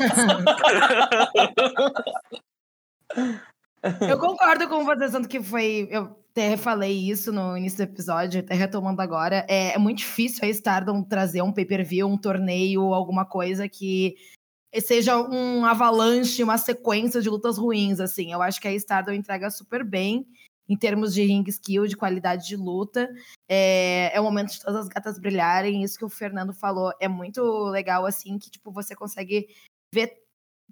eu 4.09 4.19
concordo 4.19 4.69
com 4.69 4.85
você, 4.85 5.11
tanto 5.11 5.29
que 5.29 5.43
foi. 5.43 5.87
Eu 5.91 6.17
até 6.31 6.57
falei 6.57 7.11
isso 7.11 7.31
no 7.31 7.57
início 7.57 7.79
do 7.79 7.91
episódio, 7.91 8.41
até 8.41 8.55
retomando 8.55 9.03
agora. 9.03 9.45
É, 9.51 9.75
é 9.75 9.79
muito 9.79 9.99
difícil 9.99 10.45
a 10.45 10.49
Stardom 10.49 11.03
trazer 11.03 11.43
um 11.43 11.53
pay-per-view, 11.53 12.09
um 12.09 12.17
torneio, 12.17 12.95
alguma 12.95 13.27
coisa 13.27 13.69
que 13.69 14.17
seja 14.81 15.19
um 15.19 15.65
avalanche, 15.65 16.43
uma 16.43 16.59
sequência 16.59 17.21
de 17.21 17.29
lutas 17.29 17.59
ruins, 17.59 18.01
assim. 18.01 18.33
Eu 18.33 18.43
acho 18.43 18.61
que 18.61 18.69
a 18.69 18.75
Stardom 18.75 19.13
entrega 19.13 19.51
super 19.51 19.85
bem 19.85 20.27
em 20.69 20.77
termos 20.77 21.15
de 21.15 21.23
ring 21.23 21.45
skill, 21.49 21.87
de 21.87 21.97
qualidade 21.97 22.47
de 22.47 22.57
luta. 22.57 23.09
É, 23.49 24.11
é 24.15 24.21
o 24.21 24.25
momento 24.25 24.53
de 24.53 24.61
todas 24.61 24.83
as 24.83 24.89
gatas 24.89 25.19
brilharem. 25.19 25.83
Isso 25.83 25.99
que 25.99 26.05
o 26.05 26.11
Fernando 26.11 26.53
falou 26.53 26.93
é 27.01 27.09
muito 27.09 27.43
legal, 27.71 28.05
assim, 28.05 28.39
que 28.39 28.51
tipo 28.51 28.71
você 28.71 28.95
consegue 28.95 29.49
ver 29.93 30.13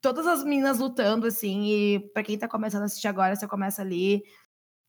todas 0.03 0.27
as 0.27 0.45
meninas 0.45 0.79
lutando, 0.79 1.27
assim. 1.27 1.65
E 1.67 2.01
para 2.13 2.23
quem 2.23 2.39
tá 2.39 2.47
começando 2.47 2.83
a 2.83 2.85
assistir 2.85 3.09
agora, 3.09 3.35
você 3.35 3.49
começa 3.49 3.81
ali 3.81 4.23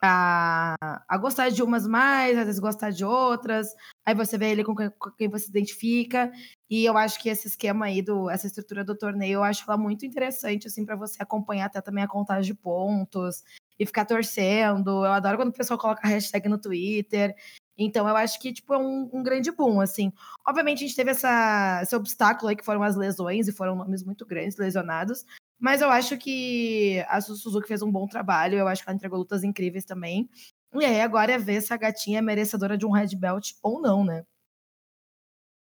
a, 0.02 0.76
a 1.08 1.18
gostar 1.18 1.50
de 1.50 1.64
umas 1.64 1.88
mais, 1.88 2.38
às 2.38 2.45
vezes 2.45 2.60
gostar 2.60 2.91
de 2.91 3.04
outras. 3.04 3.74
Aí 4.06 4.14
você 4.14 4.38
vê 4.38 4.52
ele 4.52 4.64
com 4.64 4.76
quem, 4.76 4.89
com 4.91 5.12
quem, 5.12 5.28
você 5.28 5.45
se 5.45 5.50
identifica. 5.50 6.32
E 6.70 6.86
eu 6.86 6.98
acho 6.98 7.22
que 7.22 7.30
esse 7.30 7.48
esquema 7.48 7.86
aí, 7.86 8.02
do, 8.02 8.30
essa 8.30 8.48
estrutura 8.48 8.84
do 8.84 8.95
torneio, 8.95 9.36
eu 9.36 9.43
acho 9.43 9.64
ela 9.68 9.78
muito 9.78 10.06
interessante, 10.06 10.68
assim, 10.68 10.86
para 10.86 10.95
você 10.95 11.22
acompanhar 11.22 11.66
até 11.66 11.82
também 11.82 12.04
a 12.04 12.08
contagem 12.08 12.54
de 12.54 12.60
pontos 12.60 13.43
e 13.80 13.86
ficar 13.86 14.06
torcendo. 14.06 15.06
Eu 15.06 15.12
adoro 15.12 15.38
quando 15.38 15.50
o 15.50 15.54
pessoal 15.54 15.80
coloca 15.80 16.08
hashtag 16.08 16.48
no 16.48 16.60
Twitter. 16.60 17.36
Então, 17.78 18.08
eu 18.08 18.16
acho 18.16 18.39
que, 18.39 18.52
tipo, 18.52 18.74
é 18.74 18.78
um, 18.78 19.10
um, 19.14 19.22
grande 19.22 19.52
boom, 19.52 19.80
assim. 19.80 20.12
Obviamente, 20.48 20.84
a 20.84 20.88
gente 20.88 20.95
teve 20.95 21.12
essa, 21.12 21.80
esse 21.84 21.95
obstáculo 21.95 22.50
aí, 22.50 22.56
que 22.56 22.66
foram 22.66 22.82
as 22.82 22.95
lesões, 22.95 23.48
e 23.48 23.52
foram 23.52 23.76
nomes 23.76 24.04
muito 24.04 24.26
grandes 24.26 24.58
lesionados. 24.58 25.24
Mas 25.60 25.82
eu 25.82 25.89
acho 25.89 26.18
que 26.18 27.03
a 27.08 27.20
Suzuki 27.20 27.68
fez 27.68 27.82
um 27.82 27.91
bom 27.91 28.08
trabalho, 28.08 28.58
eu 28.58 28.68
acho 28.68 28.84
que 28.84 28.89
ela 28.89 28.95
entregou 28.95 29.18
lutas 29.18 29.43
incríveis 29.43 29.86
também. 29.86 30.30
E 30.74 30.86
aí 30.86 31.01
agora 31.01 31.32
é 31.32 31.38
ver 31.38 31.62
se 31.62 31.74
a 31.74 31.78
gatinha 31.78 32.20
é 32.20 32.22
merecedora 32.22 32.78
de 32.78 32.86
um 32.86 32.91
red 32.91 33.16
belt 33.16 33.53
ou 33.64 33.82
não, 33.82 34.03
né? 34.03 34.24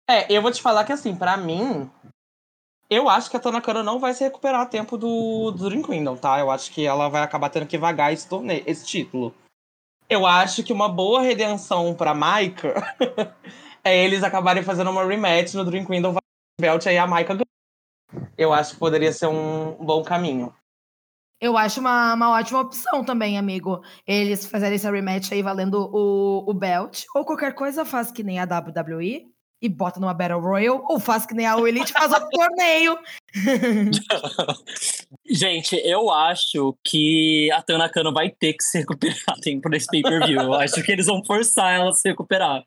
É, 0.09 0.31
eu 0.31 0.43
vou 0.43 0.51
te 0.51 0.61
falar 0.61 0.85
que 0.85 0.93
assim, 0.93 1.15
para 1.15 1.37
mim, 1.37 1.89
eu 2.91 3.09
acho 3.09 3.31
que 3.31 3.37
a 3.37 3.41
Tanakana 3.41 3.83
não 3.83 4.01
vai 4.01 4.13
se 4.13 4.25
recuperar 4.25 4.63
a 4.63 4.67
tempo 4.67 4.99
do, 4.99 5.53
do 5.53 5.69
Dream 5.69 5.83
Kingdom, 5.83 6.17
tá? 6.17 6.41
Eu 6.41 6.51
acho 6.51 6.73
que 6.73 6.85
ela 6.85 7.09
vai 7.09 7.23
acabar 7.23 7.49
tendo 7.49 7.67
que 7.67 7.79
vagar 7.79 8.13
esse 8.13 8.29
torneio, 8.29 8.65
esse 8.67 8.85
título. 8.85 9.33
Eu 10.09 10.27
acho 10.27 10.65
que 10.65 10.73
uma 10.73 10.89
boa 10.89 11.23
redenção 11.23 11.95
pra 11.95 12.13
Maika 12.13 12.75
é 13.85 14.05
eles 14.05 14.25
acabarem 14.25 14.65
fazendo 14.65 14.91
uma 14.91 15.05
rematch 15.05 15.55
no 15.55 15.65
Dream 15.65 15.87
Kingdom 15.87 16.17
Belt 16.61 16.85
aí 16.87 16.99
a 16.99 17.07
Maika 17.07 17.39
eu 18.37 18.53
acho 18.53 18.73
que 18.73 18.79
poderia 18.79 19.13
ser 19.13 19.27
um 19.27 19.77
bom 19.81 20.03
caminho. 20.03 20.55
Eu 21.41 21.57
acho 21.57 21.81
uma, 21.81 22.15
uma 22.15 22.31
ótima 22.33 22.61
opção 22.61 23.03
também, 23.03 23.39
amigo. 23.39 23.83
Eles 24.07 24.45
fazerem 24.45 24.77
esse 24.77 24.91
rematch 24.91 25.33
aí 25.33 25.43
valendo 25.43 25.91
o, 25.91 26.45
o 26.51 26.53
belt. 26.53 27.05
Ou 27.15 27.25
qualquer 27.25 27.55
coisa, 27.55 27.85
faz 27.85 28.11
que 28.11 28.23
nem 28.23 28.39
a 28.39 28.45
WWE 28.45 29.27
e 29.63 29.69
bota 29.69 29.99
numa 29.99 30.13
Battle 30.13 30.39
Royale. 30.39 30.83
Ou 30.87 31.01
faz 31.01 31.25
que 31.25 31.35
nem 31.35 31.47
a 31.47 31.59
Elite 31.59 31.95
faz 31.95 32.13
outro 32.13 32.29
torneio. 32.31 32.99
Gente, 35.27 35.77
eu 35.77 36.11
acho 36.11 36.77
que 36.85 37.51
a 37.53 37.63
Tanakano 37.63 38.13
vai 38.13 38.29
ter 38.29 38.53
que 38.53 38.63
se 38.63 38.79
recuperar 38.79 39.41
tempo 39.41 39.71
nesse 39.71 39.87
pay-per-view. 39.87 40.43
Eu 40.43 40.55
acho 40.55 40.83
que 40.83 40.93
eles 40.93 41.07
vão 41.07 41.25
forçar 41.25 41.73
ela 41.75 41.89
a 41.89 41.95
se 41.95 42.07
recuperar. 42.07 42.63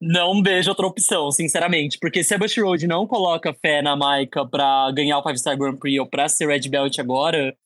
Não 0.00 0.42
vejo 0.42 0.70
outra 0.70 0.86
opção, 0.86 1.30
sinceramente. 1.30 1.98
Porque 1.98 2.22
se 2.22 2.34
a 2.34 2.38
Bush 2.38 2.58
Road 2.58 2.86
não 2.86 3.06
coloca 3.06 3.54
fé 3.54 3.80
na 3.80 3.96
Maika 3.96 4.44
pra 4.46 4.90
ganhar 4.92 5.18
o 5.18 5.22
Five 5.22 5.38
Star 5.38 5.56
Grand 5.56 5.76
Prix 5.76 5.98
ou 5.98 6.06
pra 6.06 6.28
ser 6.28 6.48
Red 6.48 6.68
Belt 6.68 6.98
agora, 6.98 7.56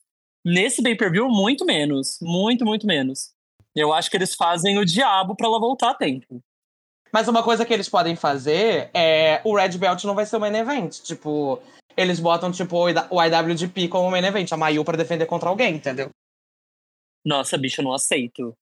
nesse 0.45 0.81
pay-per-view, 0.81 1.27
muito 1.27 1.65
menos. 1.65 2.17
Muito, 2.21 2.65
muito 2.65 2.87
menos. 2.87 3.31
Eu 3.75 3.93
acho 3.93 4.09
que 4.09 4.17
eles 4.17 4.35
fazem 4.35 4.77
o 4.77 4.85
diabo 4.85 5.35
pra 5.35 5.47
ela 5.47 5.59
voltar 5.59 5.91
a 5.91 5.95
tempo. 5.95 6.41
Mas 7.11 7.27
uma 7.27 7.43
coisa 7.43 7.65
que 7.65 7.73
eles 7.73 7.89
podem 7.89 8.15
fazer 8.15 8.89
é. 8.93 9.41
O 9.43 9.55
Red 9.55 9.77
Belt 9.77 10.03
não 10.03 10.15
vai 10.15 10.25
ser 10.25 10.37
o 10.37 10.39
main 10.39 10.55
event. 10.55 10.99
Tipo, 11.01 11.59
eles 11.97 12.19
botam, 12.19 12.51
tipo, 12.51 12.77
o 13.09 13.23
IWGP 13.23 13.87
como 13.87 14.11
main 14.11 14.23
event, 14.23 14.51
a 14.51 14.57
Mayu 14.57 14.85
pra 14.85 14.95
defender 14.95 15.25
contra 15.25 15.49
alguém, 15.49 15.75
entendeu? 15.75 16.09
Nossa, 17.25 17.57
bicho, 17.57 17.81
eu 17.81 17.85
não 17.85 17.93
aceito. 17.93 18.55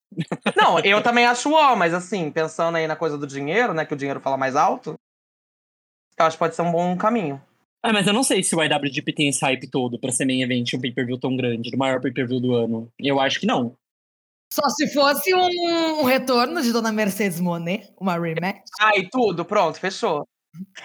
Não, 0.56 0.80
eu 0.80 1.02
também 1.04 1.26
acho 1.26 1.52
ó, 1.54 1.76
mas 1.76 1.94
assim, 1.94 2.32
pensando 2.32 2.76
aí 2.76 2.88
na 2.88 2.96
coisa 2.96 3.18
do 3.18 3.28
dinheiro, 3.28 3.74
né? 3.74 3.86
Que 3.86 3.94
o 3.94 3.98
dinheiro 3.98 4.20
fala 4.20 4.38
mais 4.38 4.56
alto, 4.56 4.96
eu 6.18 6.26
acho 6.26 6.36
que 6.36 6.40
pode 6.40 6.56
ser 6.56 6.64
um 6.64 6.72
bom 6.72 6.98
caminho. 6.98 7.42
Ah, 7.84 7.94
mas 7.94 8.08
eu 8.08 8.14
não 8.14 8.24
sei 8.24 8.42
se 8.42 8.56
o 8.56 8.64
IWGP 8.64 9.14
tem 9.14 9.30
esse 9.30 9.42
hype 9.42 9.70
todo 9.70 10.00
pra 10.00 10.12
ser 10.12 10.26
main 10.26 10.42
event 10.42 10.74
um 10.74 10.82
pay-per-view 10.82 11.20
tão 11.20 11.36
grande, 11.36 11.70
do 11.70 11.78
maior 11.78 12.02
pay-per-view 12.02 12.40
do 12.40 12.56
ano. 12.56 12.92
Eu 13.00 13.20
acho 13.20 13.40
que 13.40 13.46
não. 13.46 13.76
Só 14.52 14.68
se 14.70 14.92
fosse 14.92 15.34
um, 15.36 16.02
um 16.02 16.04
retorno 16.04 16.62
de 16.62 16.72
Dona 16.72 16.92
Mercedes 16.92 17.40
Monet, 17.40 17.94
uma 18.00 18.18
rematch. 18.18 18.64
Ah, 18.82 18.98
e 18.98 19.08
tudo, 19.08 19.46
pronto, 19.46 19.80
fechou. 19.80 20.28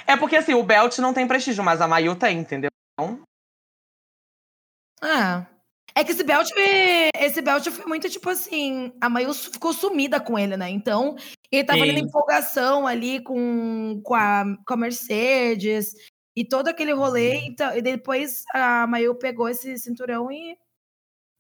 É 0.06 0.16
porque 0.16 0.36
assim, 0.36 0.52
o 0.52 0.62
Belt 0.62 0.98
não 0.98 1.14
tem 1.14 1.26
prestígio, 1.26 1.64
mas 1.64 1.80
a 1.80 1.88
Mayu 1.88 2.14
tem, 2.14 2.38
entendeu? 2.38 2.70
Então... 2.92 3.22
Ah. 5.00 5.46
É 5.94 6.02
que 6.04 6.12
esse 6.12 6.24
belt, 6.24 6.48
esse 7.18 7.42
belt 7.42 7.66
foi 7.68 7.84
muito 7.86 8.08
tipo 8.08 8.30
assim, 8.30 8.92
a 9.00 9.08
Mayu 9.08 9.34
ficou 9.34 9.72
sumida 9.72 10.18
com 10.18 10.38
ele, 10.38 10.56
né? 10.56 10.70
Então, 10.70 11.16
ele 11.50 11.64
tava 11.64 11.82
ali 11.82 11.92
na 11.92 12.00
empolgação 12.00 12.86
ali 12.86 13.20
com, 13.20 14.00
com, 14.02 14.14
a, 14.14 14.44
com 14.66 14.74
a 14.74 14.76
Mercedes 14.76 15.92
e 16.36 16.44
todo 16.44 16.68
aquele 16.68 16.92
rolê. 16.92 17.36
Uhum. 17.36 17.44
Então, 17.46 17.76
e 17.76 17.82
depois 17.82 18.42
a 18.54 18.86
Mayu 18.86 19.14
pegou 19.16 19.48
esse 19.48 19.76
cinturão 19.78 20.32
e 20.32 20.56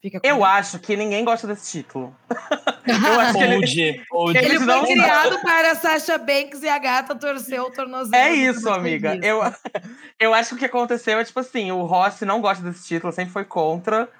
fica 0.02 0.20
com 0.20 0.26
Eu 0.26 0.36
ele. 0.36 0.44
acho 0.44 0.78
que 0.80 0.96
ninguém 0.96 1.24
gosta 1.24 1.46
desse 1.46 1.78
título. 1.78 2.14
eu 2.86 3.20
acho 3.20 3.38
que 3.38 3.44
ele, 3.44 3.56
Old, 3.56 4.04
old. 4.10 4.38
Ele 4.38 4.56
foi 4.58 4.66
não- 4.66 4.84
criado 4.84 5.40
para 5.40 5.74
Sasha 5.76 6.18
Banks 6.18 6.62
e 6.62 6.68
a 6.68 6.78
gata 6.78 7.14
torceu 7.14 7.64
o 7.64 7.70
tornozelo. 7.70 8.14
É 8.14 8.34
isso, 8.34 8.68
amiga. 8.68 9.18
Eu, 9.22 9.40
eu 10.20 10.34
acho 10.34 10.50
que 10.50 10.54
o 10.56 10.58
que 10.58 10.66
aconteceu 10.66 11.18
é 11.18 11.24
tipo 11.24 11.40
assim: 11.40 11.72
o 11.72 11.84
Rossi 11.86 12.26
não 12.26 12.42
gosta 12.42 12.62
desse 12.62 12.86
título, 12.86 13.12
sempre 13.12 13.32
foi 13.32 13.46
contra. 13.46 14.10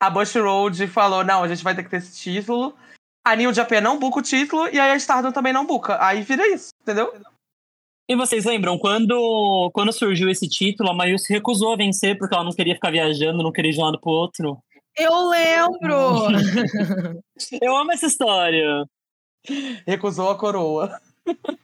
A 0.00 0.10
Bush 0.10 0.34
Road 0.36 0.86
falou: 0.86 1.24
não, 1.24 1.42
a 1.42 1.48
gente 1.48 1.64
vai 1.64 1.74
ter 1.74 1.82
que 1.82 1.90
ter 1.90 1.98
esse 1.98 2.16
título. 2.18 2.76
A 3.26 3.34
New 3.36 3.52
Japan 3.52 3.80
não 3.80 3.98
buca 3.98 4.20
o 4.20 4.22
título 4.22 4.68
e 4.68 4.78
aí 4.78 4.90
a 4.90 4.96
Stardom 4.96 5.32
também 5.32 5.52
não 5.52 5.66
buca. 5.66 6.02
Aí 6.02 6.22
vira 6.22 6.46
isso, 6.48 6.70
entendeu? 6.80 7.12
E 8.08 8.16
vocês 8.16 8.46
lembram, 8.46 8.78
quando, 8.78 9.70
quando 9.74 9.92
surgiu 9.92 10.30
esse 10.30 10.48
título, 10.48 10.88
a 10.88 10.94
Mayu 10.94 11.18
se 11.18 11.30
recusou 11.30 11.74
a 11.74 11.76
vencer 11.76 12.16
porque 12.16 12.34
ela 12.34 12.44
não 12.44 12.52
queria 12.52 12.74
ficar 12.74 12.90
viajando, 12.90 13.42
não 13.42 13.52
queria 13.52 13.70
ir 13.70 13.74
de 13.74 13.80
um 13.80 13.84
lado 13.84 14.00
pro 14.00 14.10
outro. 14.10 14.58
Eu 14.96 15.28
lembro! 15.28 16.28
Eu 17.60 17.76
amo 17.76 17.92
essa 17.92 18.06
história. 18.06 18.86
Recusou 19.86 20.30
a 20.30 20.38
coroa. 20.38 20.98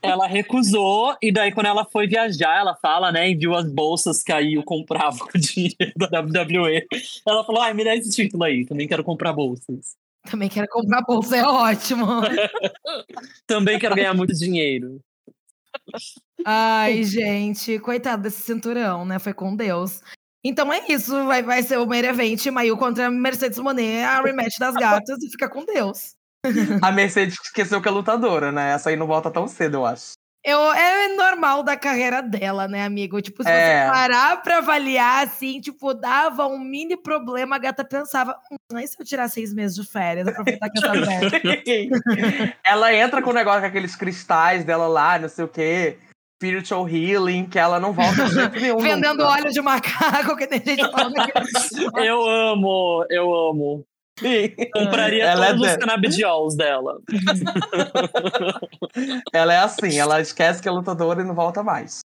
Ela 0.02 0.26
recusou, 0.26 1.16
e 1.22 1.32
daí 1.32 1.52
quando 1.52 1.66
ela 1.66 1.84
foi 1.84 2.06
viajar, 2.06 2.58
ela 2.58 2.74
fala, 2.76 3.10
né, 3.10 3.30
e 3.30 3.34
viu 3.34 3.54
as 3.54 3.70
bolsas 3.70 4.22
que 4.22 4.32
a 4.32 4.40
Io 4.40 4.62
comprava 4.62 5.18
com 5.18 5.36
o 5.36 5.40
dinheiro 5.40 5.92
da 5.96 6.20
WWE. 6.20 6.86
Ela 7.26 7.44
falou, 7.44 7.62
ai, 7.62 7.74
me 7.74 7.84
dá 7.84 7.94
esse 7.94 8.10
título 8.10 8.44
aí, 8.44 8.64
também 8.66 8.86
quero 8.86 9.04
comprar 9.04 9.32
bolsas. 9.32 9.96
Também 10.30 10.48
quero 10.48 10.66
comprar 10.68 11.02
bolsa, 11.02 11.36
é 11.36 11.44
ótimo. 11.44 12.06
Também 13.46 13.78
quero 13.78 13.94
ganhar 13.94 14.14
muito 14.14 14.32
dinheiro. 14.32 14.98
Ai, 16.46 17.04
gente, 17.04 17.78
coitado 17.78 18.22
desse 18.22 18.42
cinturão, 18.42 19.04
né? 19.04 19.18
Foi 19.18 19.34
com 19.34 19.54
Deus. 19.54 20.00
Então 20.42 20.72
é 20.72 20.84
isso, 20.88 21.24
vai, 21.24 21.42
vai 21.42 21.62
ser 21.62 21.78
o 21.78 21.86
main 21.86 22.04
event, 22.04 22.46
Mayu 22.46 22.76
contra 22.76 23.10
Mercedes 23.10 23.58
Monet, 23.58 24.04
a 24.04 24.20
rematch 24.20 24.58
das 24.58 24.74
gatas, 24.74 25.22
e 25.22 25.30
fica 25.30 25.48
com 25.48 25.64
Deus. 25.64 26.13
A 26.82 26.92
Mercedes 26.92 27.36
esqueceu 27.42 27.80
que 27.80 27.88
é 27.88 27.90
lutadora, 27.90 28.52
né? 28.52 28.72
Essa 28.72 28.90
aí 28.90 28.96
não 28.96 29.06
volta 29.06 29.30
tão 29.30 29.46
cedo, 29.48 29.78
eu 29.78 29.86
acho. 29.86 30.12
Eu, 30.46 30.60
é 30.74 31.08
normal 31.16 31.62
da 31.62 31.74
carreira 31.74 32.20
dela, 32.20 32.68
né, 32.68 32.84
amigo? 32.84 33.18
Tipo, 33.22 33.42
se 33.42 33.48
É. 33.48 33.86
você 33.86 33.90
parar 33.90 34.42
pra 34.42 34.58
avaliar, 34.58 35.24
assim, 35.24 35.58
tipo, 35.58 35.94
dava 35.94 36.46
um 36.46 36.58
mini 36.58 36.98
problema, 36.98 37.56
a 37.56 37.58
gata 37.58 37.82
pensava, 37.82 38.38
hum, 38.52 38.78
e 38.78 38.86
se 38.86 38.94
eu 39.00 39.06
tirar 39.06 39.28
seis 39.28 39.54
meses 39.54 39.74
de 39.74 39.90
férias, 39.90 40.28
aproveitar 40.28 40.68
que 40.68 40.78
eu 40.78 40.82
tô 40.82 40.90
velha? 41.00 41.40
ela 42.62 42.92
entra 42.94 43.22
com 43.22 43.30
o 43.30 43.32
negócio 43.32 43.62
com 43.62 43.66
aqueles 43.68 43.96
cristais 43.96 44.64
dela 44.64 44.86
lá, 44.86 45.18
não 45.18 45.30
sei 45.30 45.46
o 45.46 45.48
quê. 45.48 45.96
Spiritual 46.36 46.86
healing, 46.86 47.46
que 47.46 47.58
ela 47.58 47.80
não 47.80 47.92
volta 47.94 48.26
de 48.26 48.34
jeito 48.34 48.60
nenhum. 48.60 48.76
Vendendo 48.78 49.20
nunca. 49.20 49.30
óleo 49.30 49.50
de 49.50 49.62
macaco, 49.62 50.36
que 50.36 50.46
tem 50.46 50.62
gente 50.62 50.90
falando 50.90 51.16
aqui. 51.18 51.32
Eu 52.04 52.22
amo, 52.28 53.06
eu 53.08 53.32
amo. 53.34 53.86
Compraria 54.72 55.24
Ela 55.24 55.46
é 55.46 55.48
todos 55.48 55.62
os 55.62 55.66
dessa. 55.68 55.78
canabidiols 55.78 56.56
dela. 56.56 56.98
Ela 59.32 59.54
é 59.54 59.58
assim, 59.58 59.98
ela 59.98 60.20
esquece 60.20 60.62
que 60.62 60.68
é 60.68 60.70
lutadora 60.70 61.20
e 61.20 61.24
não 61.24 61.34
volta 61.34 61.62
mais. 61.62 62.00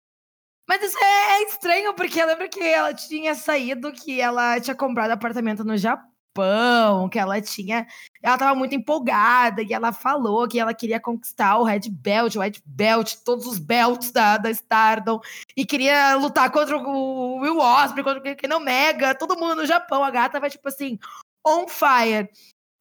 Mas 0.68 0.82
isso 0.82 0.98
é, 0.98 1.38
é 1.38 1.42
estranho, 1.44 1.94
porque 1.94 2.20
eu 2.20 2.26
lembro 2.26 2.48
que 2.48 2.60
ela 2.60 2.92
tinha 2.92 3.34
saído, 3.34 3.92
que 3.92 4.20
ela 4.20 4.60
tinha 4.60 4.74
comprado 4.74 5.12
apartamento 5.12 5.64
no 5.64 5.76
Japão, 5.76 7.08
que 7.10 7.18
ela 7.18 7.40
tinha. 7.40 7.86
Ela 8.22 8.36
tava 8.36 8.54
muito 8.56 8.74
empolgada 8.74 9.62
e 9.62 9.72
ela 9.72 9.92
falou 9.92 10.48
que 10.48 10.58
ela 10.58 10.74
queria 10.74 10.98
conquistar 10.98 11.56
o 11.58 11.64
Red 11.64 11.88
Belt, 11.90 12.34
o 12.34 12.40
Red 12.40 12.54
Belt, 12.64 13.14
todos 13.24 13.46
os 13.46 13.58
belts 13.58 14.10
da, 14.10 14.36
da 14.36 14.50
Stardom, 14.50 15.20
e 15.56 15.64
queria 15.64 16.16
lutar 16.16 16.50
contra 16.50 16.76
o 16.76 17.40
Will 17.40 17.58
Ospreay, 17.58 18.04
contra 18.04 18.32
o 18.32 18.36
Kenny 18.36 18.54
Omega, 18.54 19.14
todo 19.14 19.38
mundo 19.38 19.56
no 19.56 19.66
Japão. 19.66 20.02
A 20.02 20.10
gata 20.10 20.40
vai, 20.40 20.50
tipo 20.50 20.68
assim, 20.68 20.98
on 21.46 21.68
fire. 21.68 22.28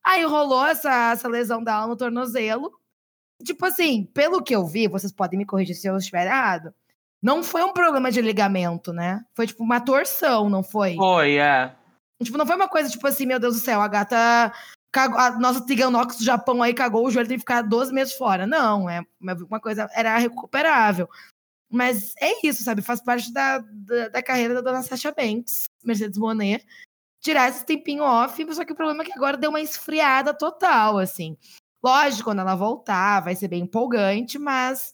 Aí 0.03 0.24
rolou 0.24 0.66
essa, 0.66 1.11
essa 1.11 1.28
lesão 1.28 1.63
dela 1.63 1.88
no 1.88 1.95
tornozelo. 1.95 2.72
Tipo 3.43 3.66
assim, 3.66 4.05
pelo 4.13 4.41
que 4.41 4.55
eu 4.55 4.66
vi, 4.66 4.88
vocês 4.88 5.11
podem 5.11 5.38
me 5.38 5.45
corrigir 5.45 5.76
se 5.76 5.88
eu 5.88 5.97
estiver 5.97 6.26
errado. 6.26 6.74
Não 7.22 7.43
foi 7.43 7.63
um 7.63 7.74
problema 7.74 8.11
de 8.11 8.22
ligamento, 8.22 8.93
né? 8.93 9.24
Foi 9.36 9.47
tipo 9.47 9.63
uma 9.63 9.82
torção, 9.82 10.49
não 10.49 10.63
foi? 10.63 10.95
Foi, 10.95 11.38
é. 11.38 11.76
Tipo, 12.24 12.38
não 12.38 12.45
foi 12.45 12.55
uma 12.55 12.70
coisa 12.70 12.89
tipo 12.89 13.05
assim, 13.07 13.26
meu 13.26 13.39
Deus 13.39 13.55
do 13.55 13.61
céu, 13.61 13.82
a 13.82 13.88
gata. 13.88 14.53
Cagou, 14.91 15.20
a 15.20 15.32
nossa 15.32 15.66
Tiganox 15.66 16.18
do 16.18 16.24
Japão 16.24 16.63
aí 16.63 16.74
cagou 16.74 17.05
o 17.05 17.11
joelho 17.11 17.28
tem 17.28 17.38
que 17.38 17.41
ficar 17.41 17.61
12 17.61 17.91
meses 17.91 18.13
fora. 18.13 18.47
Não, 18.47 18.89
é 18.89 19.01
uma 19.20 19.59
coisa, 19.59 19.89
era 19.93 20.18
recuperável. 20.18 21.09
Mas 21.70 22.13
é 22.22 22.47
isso, 22.47 22.63
sabe? 22.63 22.82
Faz 22.82 23.01
parte 23.01 23.34
da, 23.34 23.57
da, 23.57 24.07
da 24.09 24.24
carreira 24.24 24.53
da 24.53 24.61
dona 24.61 24.84
Sasha 24.84 25.11
Banks, 25.11 25.63
Mercedes 25.84 26.18
Monet. 26.18 26.66
Tirar 27.26 27.49
esse 27.49 27.65
tempinho 27.65 28.03
off, 28.03 28.53
só 28.53 28.63
que 28.63 28.71
o 28.71 28.76
problema 28.76 29.01
é 29.01 29.05
que 29.07 29.13
agora 29.13 29.36
deu 29.36 29.49
uma 29.49 29.59
esfriada 29.59 30.32
total, 30.32 30.99
assim. 30.99 31.36
Lógico, 31.84 32.26
quando 32.26 32.41
ela 32.41 32.53
voltar, 32.53 33.19
vai 33.21 33.36
ser 33.36 33.47
bem 33.47 33.63
empolgante, 33.63 34.38
mas 34.38 34.93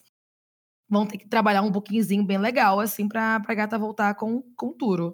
vão 0.90 1.06
ter 1.06 1.18
que 1.18 1.28
trabalhar 1.28 1.62
um 1.62 1.74
pouquinhozinho 1.74 2.24
bem 2.24 2.38
legal, 2.38 2.80
assim, 2.80 3.06
pra, 3.06 3.42
pra 3.42 3.54
gata 3.54 3.78
voltar 3.78 4.16
com, 4.16 4.42
com 4.56 4.72
tudo. 4.72 5.14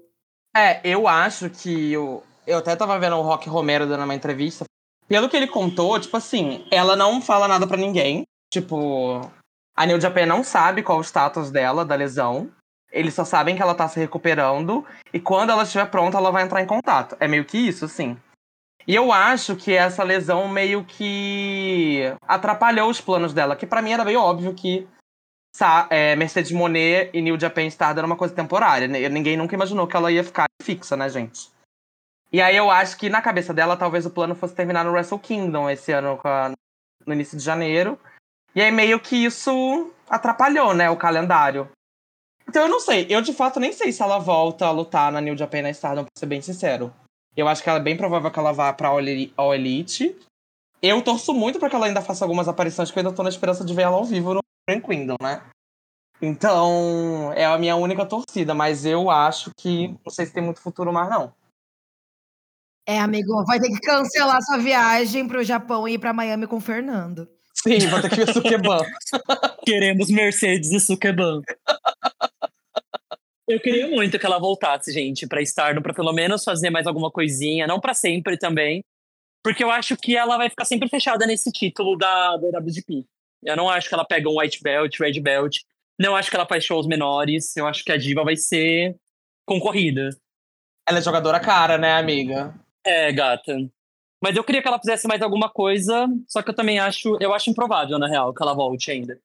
É, 0.55 0.79
eu 0.83 1.07
acho 1.07 1.49
que. 1.49 1.91
Eu, 1.91 2.23
eu 2.45 2.59
até 2.59 2.75
tava 2.75 2.99
vendo 2.99 3.15
o 3.15 3.23
Rock 3.23 3.49
Romero 3.49 3.87
dando 3.87 4.03
uma 4.03 4.13
entrevista. 4.13 4.65
Pelo 5.07 5.27
que 5.27 5.35
ele 5.35 5.47
contou, 5.47 5.99
tipo 5.99 6.17
assim, 6.17 6.67
ela 6.69 6.95
não 6.95 7.19
fala 7.19 7.47
nada 7.47 7.65
pra 7.65 7.77
ninguém. 7.77 8.25
Tipo, 8.53 9.21
a 9.75 9.87
New 9.87 9.99
Japan 9.99 10.27
não 10.27 10.43
sabe 10.43 10.83
qual 10.83 10.99
o 10.99 11.03
status 11.03 11.49
dela, 11.49 11.83
da 11.83 11.95
lesão. 11.95 12.51
Eles 12.97 13.13
só 13.13 13.23
sabem 13.23 13.55
que 13.55 13.61
ela 13.61 13.75
tá 13.75 13.87
se 13.87 13.99
recuperando. 13.99 14.85
E 15.13 15.19
quando 15.19 15.51
ela 15.51 15.63
estiver 15.63 15.85
pronta, 15.89 16.17
ela 16.17 16.31
vai 16.31 16.43
entrar 16.43 16.61
em 16.61 16.67
contato. 16.67 17.15
É 17.19 17.27
meio 17.27 17.45
que 17.45 17.57
isso, 17.57 17.85
assim. 17.85 18.17
E 18.87 18.95
eu 18.95 19.11
acho 19.11 19.55
que 19.55 19.73
essa 19.73 20.03
lesão 20.03 20.47
meio 20.47 20.83
que 20.85 22.03
atrapalhou 22.27 22.89
os 22.89 23.01
planos 23.01 23.33
dela. 23.33 23.55
Que 23.55 23.67
pra 23.67 23.81
mim 23.81 23.91
era 23.91 24.05
meio 24.05 24.21
óbvio 24.21 24.53
que 24.53 24.87
é, 25.89 26.15
Mercedes 26.15 26.51
Monet 26.51 27.09
e 27.13 27.21
New 27.21 27.39
Japan 27.39 27.69
Star 27.69 27.97
era 27.97 28.05
uma 28.05 28.15
coisa 28.15 28.33
temporária. 28.33 28.87
né? 28.87 29.09
Ninguém 29.09 29.35
nunca 29.35 29.55
imaginou 29.55 29.87
que 29.87 29.95
ela 29.95 30.11
ia 30.11 30.23
ficar 30.23 30.45
fixa, 30.61 30.95
né, 30.95 31.09
gente? 31.09 31.51
E 32.31 32.41
aí 32.41 32.55
eu 32.55 32.69
acho 32.69 32.97
que 32.97 33.09
na 33.09 33.21
cabeça 33.21 33.53
dela, 33.53 33.77
talvez 33.77 34.05
o 34.05 34.09
plano 34.09 34.35
fosse 34.35 34.53
terminar 34.53 34.83
no 34.83 34.91
Wrestle 34.91 35.19
Kingdom 35.19 35.69
esse 35.69 35.91
ano, 35.91 36.19
no 37.05 37.13
início 37.13 37.37
de 37.37 37.43
janeiro. 37.43 37.99
E 38.53 38.61
aí 38.61 38.71
meio 38.71 38.99
que 38.99 39.15
isso 39.15 39.91
atrapalhou, 40.09 40.73
né, 40.73 40.89
o 40.89 40.97
calendário. 40.97 41.69
Então 42.47 42.63
eu 42.63 42.69
não 42.69 42.79
sei, 42.79 43.05
eu 43.09 43.21
de 43.21 43.33
fato 43.33 43.59
nem 43.59 43.73
sei 43.73 43.91
se 43.91 44.01
ela 44.01 44.17
volta 44.17 44.65
a 44.65 44.71
lutar 44.71 45.11
na 45.11 45.19
New 45.19 45.37
Japan 45.37 45.63
na 45.63 45.69
Stardom, 45.69 46.03
pra 46.03 46.11
ser 46.17 46.25
bem 46.25 46.41
sincero. 46.41 46.93
Eu 47.35 47.47
acho 47.47 47.61
que 47.61 47.69
ela 47.69 47.79
é 47.79 47.83
bem 47.83 47.97
provável 47.97 48.31
que 48.31 48.39
ela 48.39 48.51
vá 48.51 48.71
pra 48.73 48.89
All 48.89 49.53
Elite. 49.53 50.15
Eu 50.81 51.01
torço 51.01 51.33
muito 51.33 51.59
para 51.59 51.69
que 51.69 51.75
ela 51.75 51.85
ainda 51.85 52.01
faça 52.01 52.23
algumas 52.23 52.47
aparições, 52.47 52.89
porque 52.89 52.99
eu 52.99 53.05
ainda 53.05 53.15
tô 53.15 53.21
na 53.21 53.29
esperança 53.29 53.65
de 53.65 53.73
ver 53.73 53.83
ela 53.83 53.97
ao 53.97 54.05
vivo 54.05 54.33
no 54.33 54.41
Grand 54.67 54.81
Kingdom, 54.81 55.15
né? 55.21 55.41
Então, 56.21 57.31
é 57.33 57.45
a 57.45 57.57
minha 57.57 57.75
única 57.75 58.05
torcida, 58.05 58.53
mas 58.53 58.85
eu 58.85 59.09
acho 59.09 59.51
que 59.55 59.89
não 59.89 60.09
sei 60.09 60.25
se 60.25 60.33
tem 60.33 60.41
muito 60.41 60.61
futuro 60.61 60.91
mais, 60.91 61.09
não. 61.09 61.31
É, 62.87 62.99
amigo, 62.99 63.43
vai 63.45 63.59
ter 63.59 63.69
que 63.69 63.81
cancelar 63.81 64.41
sua 64.41 64.57
viagem 64.57 65.27
pro 65.27 65.43
Japão 65.43 65.87
e 65.87 65.93
ir 65.93 65.99
pra 65.99 66.13
Miami 66.13 66.47
com 66.47 66.55
o 66.55 66.61
Fernando. 66.61 67.27
Sim, 67.53 67.87
vou 67.89 68.01
ter 68.01 68.09
que 68.09 68.15
ver 68.15 68.33
Sukeban. 68.33 68.79
Queremos 69.65 70.09
Mercedes 70.09 70.71
e 70.71 70.79
Sukeban. 70.79 71.41
Eu 73.47 73.59
queria 73.61 73.87
muito 73.87 74.19
que 74.19 74.25
ela 74.25 74.39
voltasse, 74.39 74.91
gente, 74.91 75.25
pra 75.25 75.41
Stardom, 75.41 75.81
pra 75.81 75.93
pelo 75.93 76.11
menos 76.11 76.43
fazer 76.43 76.69
mais 76.69 76.85
alguma 76.85 77.09
coisinha, 77.09 77.65
não 77.65 77.79
para 77.79 77.93
sempre 77.93 78.37
também, 78.37 78.83
porque 79.41 79.63
eu 79.63 79.71
acho 79.71 79.95
que 79.95 80.17
ela 80.17 80.37
vai 80.37 80.49
ficar 80.49 80.65
sempre 80.65 80.89
fechada 80.89 81.25
nesse 81.25 81.49
título 81.51 81.97
da, 81.97 82.35
da 82.35 82.59
WGP. 82.59 83.05
Eu 83.43 83.55
não 83.55 83.69
acho 83.69 83.87
que 83.87 83.93
ela 83.93 84.03
pega 84.03 84.29
um 84.29 84.39
white 84.39 84.61
belt, 84.61 84.99
red 84.99 85.19
belt. 85.21 85.59
Não 85.97 86.15
acho 86.15 86.29
que 86.29 86.35
ela 86.35 86.45
faz 86.45 86.65
shows 86.65 86.85
menores. 86.85 87.55
Eu 87.55 87.65
acho 87.65 87.83
que 87.83 87.91
a 87.91 87.97
diva 87.97 88.23
vai 88.23 88.35
ser 88.35 88.97
concorrida. 89.45 90.09
Ela 90.87 90.99
é 90.99 91.01
jogadora 91.01 91.39
cara, 91.39 91.77
né, 91.77 91.93
amiga? 91.93 92.53
É, 92.85 93.11
gata. 93.13 93.55
Mas 94.21 94.35
eu 94.35 94.43
queria 94.43 94.61
que 94.61 94.67
ela 94.67 94.79
fizesse 94.79 95.07
mais 95.07 95.21
alguma 95.21 95.49
coisa, 95.49 96.07
só 96.27 96.41
que 96.41 96.49
eu 96.49 96.55
também 96.55 96.79
acho, 96.79 97.17
eu 97.21 97.33
acho 97.33 97.49
improvável, 97.49 97.99
na 97.99 98.07
real, 98.07 98.33
que 98.33 98.41
ela 98.41 98.53
volte 98.53 98.91
ainda. 98.91 99.19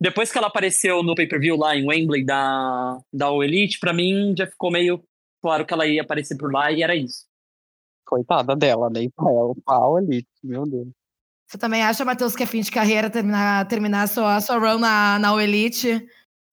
Depois 0.00 0.30
que 0.30 0.38
ela 0.38 0.48
apareceu 0.48 1.02
no 1.02 1.14
pay-per-view 1.14 1.56
lá 1.56 1.76
em 1.76 1.86
Wembley 1.86 2.24
da, 2.24 2.98
da 3.12 3.30
o 3.30 3.42
Elite, 3.42 3.78
pra 3.78 3.92
mim 3.92 4.34
já 4.36 4.46
ficou 4.46 4.70
meio 4.70 5.02
claro 5.40 5.64
que 5.64 5.72
ela 5.72 5.86
ia 5.86 6.02
aparecer 6.02 6.36
por 6.36 6.52
lá 6.52 6.72
e 6.72 6.82
era 6.82 6.94
isso. 6.94 7.26
Coitada 8.04 8.54
dela, 8.54 8.90
nem 8.90 9.08
pra 9.10 9.30
ela, 9.30 9.54
pau 9.64 9.98
Elite, 9.98 10.28
meu 10.42 10.64
Deus. 10.64 10.88
Você 11.46 11.58
também 11.58 11.82
acha, 11.82 12.04
Matheus, 12.04 12.34
que 12.34 12.42
é 12.42 12.46
fim 12.46 12.60
de 12.60 12.70
carreira 12.70 13.08
terminar, 13.08 13.68
terminar 13.68 14.02
a 14.02 14.06
sua, 14.06 14.36
a 14.36 14.40
sua 14.40 14.58
run 14.58 14.78
na, 14.78 15.18
na 15.18 15.42
Elite? 15.42 16.06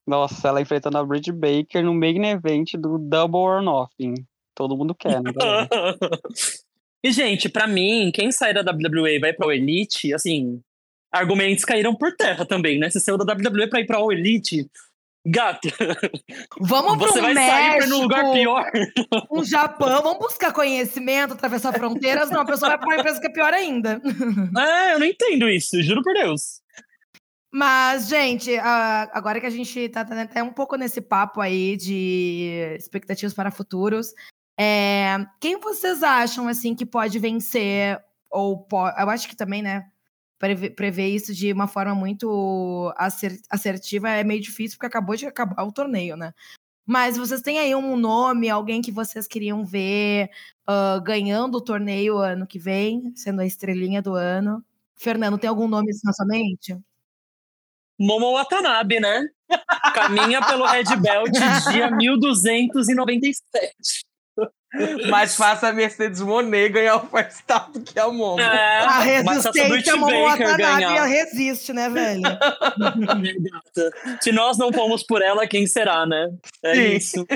Nossa, 0.06 0.50
ela 0.50 0.62
enfrentando 0.62 0.98
a 0.98 1.06
Bridge 1.06 1.32
Baker 1.32 1.84
no 1.84 1.94
main 1.94 2.26
event 2.26 2.74
do 2.74 2.98
Double 2.98 3.40
or 3.40 3.62
Nothing. 3.62 4.16
Todo 4.54 4.78
mundo 4.78 4.94
quer, 4.94 5.22
né? 5.22 5.32
e, 7.04 7.12
gente, 7.12 7.48
para 7.50 7.68
mim, 7.68 8.12
quem 8.14 8.32
sai 8.32 8.54
da 8.54 8.62
WWE 8.62 9.16
e 9.16 9.20
vai 9.20 9.34
pra 9.34 9.56
Elite, 9.56 10.14
assim, 10.14 10.62
argumentos 11.12 11.66
caíram 11.66 11.96
por 11.96 12.16
terra 12.16 12.46
também, 12.46 12.80
né? 12.80 12.90
Se 12.90 13.00
saiu 13.00 13.18
da 13.18 13.34
WWE 13.34 13.68
pra 13.68 13.82
ir 13.82 13.86
pra 13.86 14.00
Elite, 14.12 14.70
Gata, 15.24 15.70
vamos 16.60 16.98
você 16.98 17.22
vai 17.22 17.36
México, 17.36 17.56
sair 17.56 17.78
para 17.78 17.96
um 17.96 18.02
lugar 18.02 18.32
pior. 18.32 18.72
Um 19.30 19.44
Japão, 19.44 20.02
vamos 20.02 20.18
buscar 20.18 20.52
conhecimento, 20.52 21.34
atravessar 21.34 21.74
fronteiras. 21.74 22.32
Não, 22.32 22.42
a 22.42 22.46
pessoa 22.46 22.70
vai 22.70 22.80
para 22.80 22.88
uma 22.88 22.96
empresa 22.96 23.22
que 23.22 23.28
é 23.28 23.32
pior 23.32 23.54
ainda. 23.54 24.02
É, 24.58 24.94
eu 24.94 25.00
não 25.00 25.06
entendo 25.06 25.48
isso, 25.48 25.82
juro 25.84 26.02
por 26.02 26.14
Deus. 26.14 26.62
Mas, 27.54 28.08
gente, 28.08 28.58
agora 28.58 29.40
que 29.40 29.46
a 29.46 29.52
gente 29.52 29.90
tá 29.90 30.02
até 30.02 30.42
um 30.42 30.52
pouco 30.52 30.76
nesse 30.76 31.02
papo 31.02 31.40
aí 31.40 31.76
de 31.78 32.76
expectativas 32.78 33.34
para 33.34 33.52
futuros, 33.52 34.14
é, 34.60 35.18
quem 35.40 35.60
vocês 35.60 36.02
acham 36.02 36.48
assim 36.48 36.74
que 36.74 36.86
pode 36.86 37.20
vencer 37.20 38.00
ou 38.30 38.58
pode, 38.58 39.00
eu 39.00 39.10
acho 39.10 39.28
que 39.28 39.36
também, 39.36 39.62
né? 39.62 39.86
Prever 40.76 41.08
isso 41.08 41.34
de 41.34 41.54
uma 41.54 41.68
forma 41.68 41.94
muito 41.94 42.92
assertiva 43.50 44.10
é 44.10 44.24
meio 44.24 44.42
difícil, 44.42 44.78
porque 44.78 44.88
acabou 44.88 45.16
de 45.16 45.28
acabar 45.28 45.64
o 45.64 45.72
torneio, 45.72 46.18
né? 46.18 46.34
Mas 46.86 47.16
vocês 47.16 47.42
têm 47.42 47.60
aí 47.60 47.76
um 47.76 47.96
nome, 47.96 48.50
alguém 48.50 48.82
que 48.82 48.92
vocês 48.92 49.28
queriam 49.28 49.66
ver 49.66 50.30
uh, 50.68 51.00
ganhando 51.02 51.56
o 51.56 51.62
torneio 51.62 52.18
ano 52.18 52.48
que 52.48 52.60
vem, 52.60 53.14
sendo 53.16 53.42
a 53.42 53.46
estrelinha 53.46 54.02
do 54.02 54.16
ano? 54.16 54.64
Fernando, 54.96 55.38
tem 55.38 55.50
algum 55.50 55.68
nome 55.68 55.92
na 56.04 56.12
sua 56.12 56.26
mente? 56.26 56.76
Momo 58.00 58.34
Watanabe, 58.34 59.00
né? 59.00 59.28
Caminha 59.94 60.44
pelo 60.46 60.66
Red 60.66 60.96
Belt 60.98 61.32
dia 61.72 61.92
1297. 61.92 64.11
Mais 65.10 65.36
fácil 65.36 65.68
a 65.68 65.74
Mercedes 65.74 66.22
Monet 66.22 66.70
ganhar 66.70 66.96
o 66.96 67.08
first 67.08 67.44
do 67.74 67.82
que 67.82 68.00
a 68.00 68.08
Momo. 68.08 68.40
É, 68.40 68.80
a 68.80 69.00
resistência, 69.00 69.94
a 69.94 69.98
Momo 69.98 70.24
Watanabe 70.24 71.10
resiste, 71.10 71.74
né, 71.74 71.90
velho? 71.90 72.22
Se 74.22 74.32
nós 74.32 74.58
não 74.58 74.72
fomos 74.72 75.04
por 75.04 75.22
ela, 75.22 75.46
quem 75.46 75.68
será, 75.68 76.06
né? 76.06 76.32
É 76.64 76.76
Sim. 76.76 76.96
isso. 76.96 77.28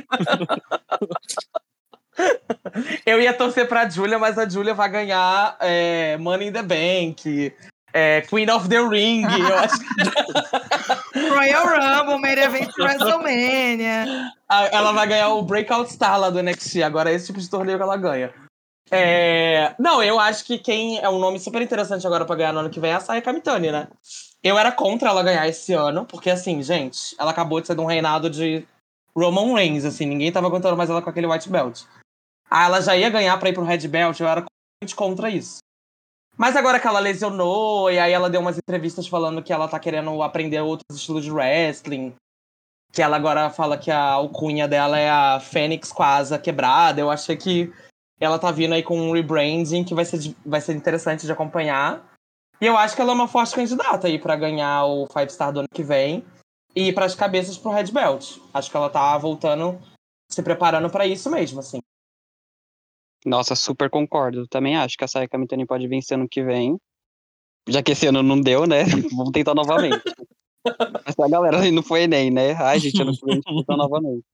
Eu 3.06 3.20
ia 3.20 3.34
torcer 3.34 3.68
pra 3.68 3.90
Julia, 3.90 4.18
mas 4.18 4.38
a 4.38 4.48
Julia 4.48 4.74
vai 4.74 4.90
ganhar 4.90 5.58
é, 5.60 6.18
Money 6.18 6.48
in 6.48 6.54
the 6.54 6.64
Bank, 6.64 7.54
é, 7.96 8.22
Queen 8.24 8.50
of 8.50 8.68
the 8.68 8.86
Ring, 8.86 9.24
eu 9.24 9.56
acho 9.58 9.80
que... 9.80 11.30
Royal 11.30 11.66
Rumble, 11.66 12.20
Main 12.20 12.38
Event 12.38 12.70
WrestleMania. 12.78 14.32
Ela 14.50 14.92
vai 14.92 15.08
ganhar 15.08 15.30
o 15.30 15.42
Breakout 15.42 15.94
Star 15.94 16.20
lá 16.20 16.30
do 16.30 16.44
NXT, 16.44 16.84
agora 16.84 17.10
é 17.10 17.16
esse 17.16 17.28
tipo 17.28 17.40
de 17.40 17.50
torneio 17.50 17.78
que 17.78 17.84
ela 17.84 17.96
ganha. 17.96 18.34
É... 18.92 19.74
Não, 19.80 20.04
eu 20.04 20.20
acho 20.20 20.44
que 20.44 20.58
quem 20.60 21.00
é 21.00 21.10
um 21.10 21.20
nome 21.20 21.40
super 21.40 21.62
interessante 21.62 22.06
agora 22.06 22.26
para 22.26 22.36
ganhar 22.36 22.52
no 22.52 22.60
ano 22.60 22.70
que 22.70 22.82
vem 22.82 22.92
é 22.92 22.96
a 22.96 23.00
Saya 23.00 23.22
Kamitani, 23.22 23.72
né? 23.72 23.88
Eu 24.44 24.60
era 24.60 24.74
contra 24.74 25.10
ela 25.10 25.24
ganhar 25.24 25.48
esse 25.48 25.72
ano, 25.72 26.06
porque 26.06 26.30
assim, 26.30 26.62
gente, 26.62 27.16
ela 27.18 27.32
acabou 27.32 27.62
de 27.62 27.68
ser 27.68 27.76
de 27.76 27.82
um 27.82 27.86
reinado 27.86 28.30
de 28.30 28.68
Roman 29.16 29.56
Reigns, 29.56 29.86
assim, 29.86 30.06
ninguém 30.06 30.34
tava 30.34 30.48
aguentando 30.48 30.76
mais 30.76 30.90
ela 30.90 31.02
com 31.02 31.10
aquele 31.10 31.28
white 31.28 31.50
belt. 31.50 31.84
Ah, 32.52 32.66
ela 32.66 32.82
já 32.82 32.96
ia 32.98 33.10
ganhar 33.10 33.38
pra 33.38 33.48
ir 33.48 33.54
pro 33.54 33.64
red 33.64 33.88
belt, 33.88 34.20
eu 34.20 34.28
era 34.28 34.44
contra 34.96 35.30
isso. 35.30 35.60
Mas 36.38 36.56
agora 36.56 36.80
que 36.80 36.88
ela 36.88 37.00
lesionou, 37.00 37.90
e 37.90 37.98
aí 37.98 38.12
ela 38.12 38.30
deu 38.30 38.42
umas 38.42 38.58
entrevistas 38.58 39.08
falando 39.08 39.42
que 39.42 39.54
ela 39.54 39.68
tá 39.68 39.80
querendo 39.80 40.22
aprender 40.22 40.60
outros 40.62 40.98
estilos 40.98 41.24
de 41.24 41.32
wrestling. 41.32 42.14
Que 42.92 43.02
ela 43.02 43.16
agora 43.16 43.50
fala 43.50 43.78
que 43.78 43.92
a 43.92 44.04
alcunha 44.04 44.68
dela 44.68 44.98
é 45.00 45.10
a 45.10 45.40
Fênix 45.40 45.92
com 45.92 46.04
asa 46.04 46.38
quebrada. 46.38 47.00
Eu 47.00 47.10
achei 47.10 47.38
que 47.38 47.74
ela 48.20 48.40
tá 48.40 48.52
vindo 48.52 48.74
aí 48.74 48.84
com 48.84 49.00
um 49.00 49.12
rebranding 49.12 49.84
que 49.84 49.94
vai 49.94 50.06
ser, 50.06 50.36
vai 50.46 50.62
ser 50.62 50.74
interessante 50.74 51.26
de 51.26 51.32
acompanhar. 51.32 52.06
E 52.60 52.66
eu 52.66 52.78
acho 52.78 52.96
que 52.96 53.02
ela 53.02 53.12
é 53.12 53.16
uma 53.16 53.28
forte 53.28 53.56
candidata 53.56 54.08
aí 54.08 54.18
para 54.18 54.36
ganhar 54.36 54.86
o 54.86 55.08
Five 55.08 55.32
Star 55.32 55.52
do 55.52 55.60
ano 55.60 55.68
que 55.74 55.84
vem 55.84 56.24
e 56.76 56.90
ir 56.90 56.94
pras 56.94 57.16
cabeças 57.16 57.58
pro 57.58 57.72
Red 57.72 57.92
Belt. 57.92 58.38
Acho 58.54 58.72
que 58.72 58.78
ela 58.78 58.90
tá 58.90 59.18
voltando, 59.18 59.80
se 60.30 60.42
preparando 60.42 60.90
para 60.90 61.06
isso 61.06 61.30
mesmo, 61.30 61.60
assim. 61.60 61.80
Nossa, 63.26 63.56
super 63.56 63.90
concordo. 63.90 64.48
Também 64.48 64.78
acho 64.78 64.96
que 64.98 65.04
a 65.04 65.08
Sayaka 65.08 65.38
Mitani 65.38 65.66
pode 65.66 65.88
vencer 65.88 66.18
ano 66.18 66.30
que 66.30 66.44
vem. 66.44 66.78
Já 67.68 67.82
que 67.82 67.94
esse 67.94 68.06
ano 68.06 68.22
não 68.22 68.40
deu, 68.40 68.68
né? 68.68 68.84
Vamos 69.18 69.32
tentar 69.32 69.56
novamente. 69.56 70.04
Essa 71.06 71.28
galera 71.30 71.72
não 71.72 71.84
foi 71.84 72.04
Enem, 72.04 72.32
né? 72.32 72.54
Ai, 72.54 72.80
gente, 72.80 73.02
ano 73.02 73.12
que 73.12 73.26
vem 73.26 73.40
a 73.40 73.42
tentar 73.42 73.78
novamente. 73.78 74.26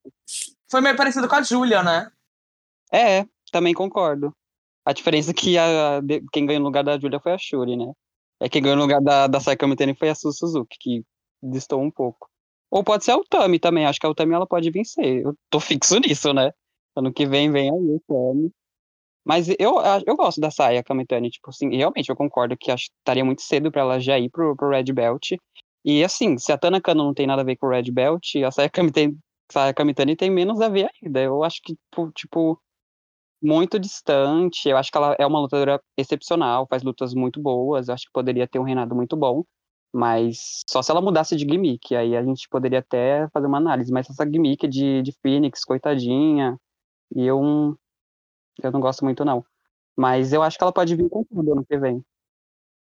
Foi 0.70 0.80
meio 0.80 0.96
parecido 0.96 1.28
com 1.28 1.34
a 1.34 1.42
Julia, 1.42 1.82
né? 1.82 2.10
É, 2.92 3.26
também 3.50 3.74
concordo. 3.74 4.34
A 4.84 4.92
diferença 4.92 5.30
é 5.30 5.34
que 5.34 5.56
a, 5.56 6.00
quem 6.32 6.44
ganhou 6.44 6.60
no 6.60 6.66
lugar 6.66 6.84
da 6.84 6.98
Julia 6.98 7.20
foi 7.20 7.32
a 7.32 7.38
Shuri, 7.38 7.76
né? 7.76 7.92
É 8.40 8.48
quem 8.48 8.62
ganhou 8.62 8.76
no 8.76 8.82
lugar 8.82 9.00
da, 9.00 9.26
da 9.26 9.40
Sayaka 9.40 9.66
Mitani 9.66 9.94
foi 9.94 10.08
a 10.08 10.14
Su 10.14 10.32
Suzuki, 10.32 10.76
que 10.78 11.04
distou 11.42 11.80
um 11.80 11.90
pouco. 11.90 12.28
Ou 12.70 12.82
pode 12.82 13.04
ser 13.04 13.12
a 13.12 13.16
Utami 13.16 13.58
também. 13.58 13.86
Acho 13.86 14.00
que 14.00 14.06
a 14.06 14.10
Utami 14.10 14.34
ela 14.34 14.46
pode 14.46 14.70
vencer. 14.70 15.22
Eu 15.22 15.36
tô 15.50 15.60
fixo 15.60 15.98
nisso, 16.00 16.32
né? 16.32 16.50
Ano 16.96 17.12
que 17.12 17.26
vem 17.26 17.50
vem 17.50 17.70
aí 17.70 17.76
o 17.76 17.96
Utami. 17.96 18.50
Mas 19.24 19.48
eu, 19.48 19.76
eu 20.06 20.16
gosto 20.16 20.40
da 20.40 20.50
Saya 20.50 20.82
Kamitani, 20.82 21.30
tipo 21.30 21.50
assim, 21.50 21.74
realmente 21.76 22.08
eu 22.08 22.16
concordo 22.16 22.56
que 22.56 22.70
acho, 22.70 22.86
estaria 22.98 23.24
muito 23.24 23.42
cedo 23.42 23.70
para 23.70 23.82
ela 23.82 24.00
já 24.00 24.18
ir 24.18 24.30
pro, 24.30 24.56
pro 24.56 24.70
Red 24.70 24.92
Belt. 24.92 25.32
E 25.84 26.02
assim, 26.04 26.38
se 26.38 26.52
a 26.52 26.58
Tanaka 26.58 26.94
não 26.94 27.14
tem 27.14 27.26
nada 27.26 27.42
a 27.42 27.44
ver 27.44 27.56
com 27.56 27.66
o 27.66 27.70
Red 27.70 27.90
Belt, 27.92 28.24
a 28.46 28.50
Saya 28.50 28.68
Kamitani, 28.70 29.16
Saya 29.50 29.74
Kamitani 29.74 30.16
tem 30.16 30.30
menos 30.30 30.60
a 30.60 30.68
ver 30.68 30.88
ainda. 31.02 31.20
Eu 31.20 31.44
acho 31.44 31.60
que, 31.62 31.74
tipo, 31.74 32.10
tipo, 32.12 32.60
muito 33.42 33.78
distante. 33.78 34.68
Eu 34.68 34.76
acho 34.76 34.90
que 34.90 34.96
ela 34.96 35.16
é 35.18 35.26
uma 35.26 35.40
lutadora 35.40 35.80
excepcional, 35.96 36.66
faz 36.68 36.82
lutas 36.82 37.14
muito 37.14 37.40
boas. 37.40 37.88
Eu 37.88 37.94
acho 37.94 38.06
que 38.06 38.12
poderia 38.12 38.46
ter 38.48 38.58
um 38.58 38.64
reinado 38.64 38.94
muito 38.94 39.16
bom. 39.16 39.44
Mas 39.94 40.62
só 40.68 40.80
se 40.82 40.90
ela 40.90 41.02
mudasse 41.02 41.36
de 41.36 41.44
gimmick, 41.44 41.94
aí 41.94 42.16
a 42.16 42.24
gente 42.24 42.48
poderia 42.48 42.78
até 42.78 43.28
fazer 43.32 43.46
uma 43.46 43.58
análise. 43.58 43.92
Mas 43.92 44.08
essa 44.08 44.24
gimmick 44.24 44.66
de, 44.66 45.02
de 45.02 45.12
Phoenix, 45.20 45.64
coitadinha, 45.64 46.56
e 47.14 47.26
eu 47.26 47.76
eu 48.62 48.72
não 48.72 48.80
gosto 48.80 49.04
muito, 49.04 49.24
não. 49.24 49.44
Mas 49.96 50.32
eu 50.32 50.42
acho 50.42 50.56
que 50.56 50.64
ela 50.64 50.72
pode 50.72 50.96
vir 50.96 51.08
com 51.08 51.24
tudo 51.24 51.52
ano 51.52 51.64
que 51.64 51.76
vem. 51.78 52.02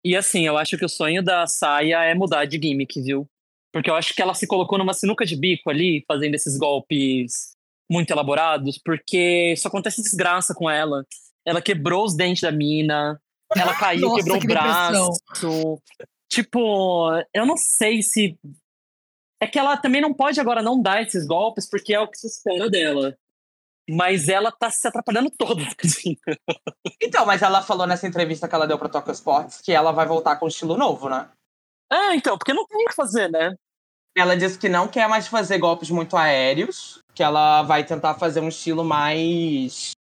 E 0.05 0.15
assim, 0.15 0.45
eu 0.45 0.57
acho 0.57 0.77
que 0.77 0.85
o 0.85 0.89
sonho 0.89 1.23
da 1.23 1.47
Saia 1.47 2.03
é 2.03 2.13
mudar 2.13 2.45
de 2.45 2.59
gimmick, 2.61 3.01
viu? 3.01 3.27
Porque 3.71 3.89
eu 3.89 3.95
acho 3.95 4.13
que 4.13 4.21
ela 4.21 4.33
se 4.33 4.45
colocou 4.45 4.77
numa 4.77 4.93
sinuca 4.93 5.25
de 5.25 5.35
bico 5.35 5.69
ali, 5.69 6.03
fazendo 6.07 6.35
esses 6.35 6.57
golpes 6.57 7.53
muito 7.89 8.11
elaborados, 8.11 8.77
porque 8.77 9.55
só 9.57 9.67
acontece 9.67 10.01
desgraça 10.01 10.53
com 10.53 10.69
ela. 10.69 11.05
Ela 11.45 11.61
quebrou 11.61 12.05
os 12.05 12.15
dentes 12.15 12.41
da 12.41 12.51
mina, 12.51 13.19
ela 13.55 13.75
caiu, 13.75 14.01
Nossa, 14.09 14.17
quebrou 14.17 14.39
que 14.39 14.45
o 14.45 14.49
braço. 14.49 15.81
Tipo, 16.29 17.11
eu 17.33 17.45
não 17.45 17.55
sei 17.57 18.01
se. 18.01 18.37
É 19.41 19.47
que 19.47 19.59
ela 19.59 19.77
também 19.77 20.01
não 20.01 20.13
pode 20.13 20.39
agora 20.39 20.61
não 20.61 20.81
dar 20.81 21.01
esses 21.01 21.25
golpes, 21.27 21.69
porque 21.69 21.93
é 21.93 21.99
o 21.99 22.07
que 22.07 22.17
se 22.17 22.27
espera 22.27 22.69
dela. 22.69 23.17
Mas 23.89 24.29
ela 24.29 24.51
tá 24.51 24.69
se 24.71 24.87
atrapalhando 24.87 25.29
toda. 25.31 25.61
Então, 27.01 27.25
mas 27.25 27.41
ela 27.41 27.61
falou 27.61 27.85
nessa 27.85 28.07
entrevista 28.07 28.47
que 28.47 28.55
ela 28.55 28.65
deu 28.67 28.77
pra 28.79 28.87
Tokyo 28.89 29.11
Sports 29.11 29.59
que 29.61 29.71
ela 29.73 29.91
vai 29.91 30.05
voltar 30.05 30.37
com 30.37 30.45
um 30.45 30.47
estilo 30.47 30.77
novo, 30.77 31.09
né? 31.09 31.29
É, 31.91 32.15
então, 32.15 32.37
porque 32.37 32.53
não 32.53 32.65
tem 32.65 32.85
o 32.85 32.89
que 32.89 32.95
fazer, 32.95 33.29
né? 33.29 33.53
Ela 34.17 34.37
disse 34.37 34.57
que 34.57 34.69
não 34.69 34.87
quer 34.87 35.07
mais 35.09 35.27
fazer 35.27 35.57
golpes 35.57 35.89
muito 35.89 36.15
aéreos, 36.15 36.99
que 37.13 37.21
ela 37.21 37.61
vai 37.63 37.83
tentar 37.83 38.13
fazer 38.15 38.39
um 38.39 38.47
estilo 38.47 38.83
mais 38.85 39.91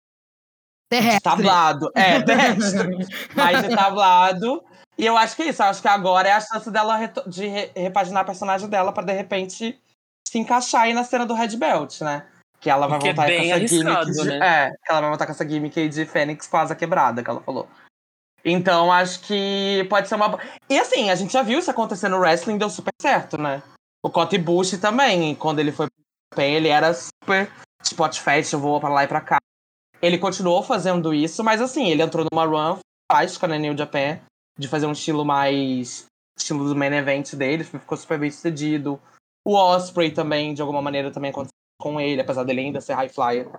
Terrestre. 0.90 1.22
tablado. 1.22 1.90
É, 1.94 2.20
terrestre. 2.22 2.96
mais 3.34 3.62
de 3.62 3.74
tablado. 3.74 4.62
E 4.96 5.04
eu 5.06 5.16
acho 5.16 5.34
que 5.34 5.42
é 5.42 5.48
isso. 5.48 5.62
Eu 5.62 5.66
acho 5.66 5.82
que 5.82 5.88
agora 5.88 6.28
é 6.28 6.32
a 6.32 6.40
chance 6.40 6.70
dela 6.70 6.98
de 7.26 7.46
re- 7.46 7.72
repaginar 7.74 8.22
a 8.22 8.26
personagem 8.26 8.68
dela 8.68 8.92
pra 8.92 9.02
de 9.02 9.12
repente 9.12 9.80
se 10.28 10.38
encaixar 10.38 10.82
aí 10.82 10.92
na 10.94 11.04
cena 11.04 11.26
do 11.26 11.34
Red 11.34 11.56
Belt, 11.56 12.00
né? 12.02 12.28
Que 12.62 12.70
ela 12.70 12.86
vai 12.86 12.98
é 12.98 13.00
voltar 13.00 13.26
bem 13.26 13.50
com 13.50 13.56
essa 13.56 13.66
gimmick 13.66 14.12
de, 14.12 14.24
né? 14.24 14.36
É, 14.36 14.70
que 14.70 14.92
ela 14.92 15.00
vai 15.00 15.10
voltar 15.10 15.26
com 15.26 15.32
essa 15.32 15.48
gimmick 15.48 15.80
aí 15.80 15.88
de 15.88 16.06
Fênix 16.06 16.46
com 16.46 16.56
asa 16.56 16.76
quebrada, 16.76 17.20
que 17.20 17.28
ela 17.28 17.40
falou. 17.40 17.68
Então, 18.44 18.92
acho 18.92 19.20
que 19.22 19.84
pode 19.90 20.08
ser 20.08 20.14
uma. 20.14 20.38
E 20.70 20.78
assim, 20.78 21.10
a 21.10 21.16
gente 21.16 21.32
já 21.32 21.42
viu 21.42 21.58
isso 21.58 21.70
acontecer 21.72 22.08
no 22.08 22.18
wrestling, 22.18 22.58
deu 22.58 22.70
super 22.70 22.92
certo, 23.00 23.36
né? 23.36 23.60
O 24.00 24.08
Cotty 24.08 24.38
Bush 24.38 24.78
também, 24.78 25.34
quando 25.34 25.58
ele 25.58 25.72
foi 25.72 25.88
pro 26.30 26.40
ele 26.40 26.68
era 26.68 26.94
super 26.94 27.50
spot 27.82 28.20
fest, 28.20 28.52
eu 28.52 28.60
vou 28.60 28.80
pra 28.80 28.88
lá 28.88 29.02
e 29.02 29.08
pra 29.08 29.20
cá. 29.20 29.38
Ele 30.00 30.16
continuou 30.16 30.62
fazendo 30.62 31.12
isso, 31.12 31.42
mas 31.42 31.60
assim, 31.60 31.88
ele 31.88 32.02
entrou 32.02 32.26
numa 32.30 32.44
run 32.44 32.78
fantástica 33.10 33.48
na 33.48 33.58
New 33.58 33.76
Japan, 33.76 34.20
de 34.56 34.68
fazer 34.68 34.86
um 34.86 34.92
estilo 34.92 35.24
mais. 35.24 36.06
estilo 36.38 36.68
do 36.68 36.76
main 36.76 36.94
event 36.94 37.34
dele, 37.34 37.64
ficou 37.64 37.98
super 37.98 38.20
bem 38.20 38.30
sucedido. 38.30 39.00
O 39.44 39.56
Osprey 39.56 40.12
também, 40.12 40.54
de 40.54 40.62
alguma 40.62 40.80
maneira, 40.80 41.10
também 41.10 41.32
aconteceu 41.32 41.61
com 41.82 42.00
ele, 42.00 42.20
apesar 42.20 42.44
dele 42.44 42.60
ainda 42.60 42.80
ser 42.80 42.94
high 42.94 43.08
flyer. 43.08 43.50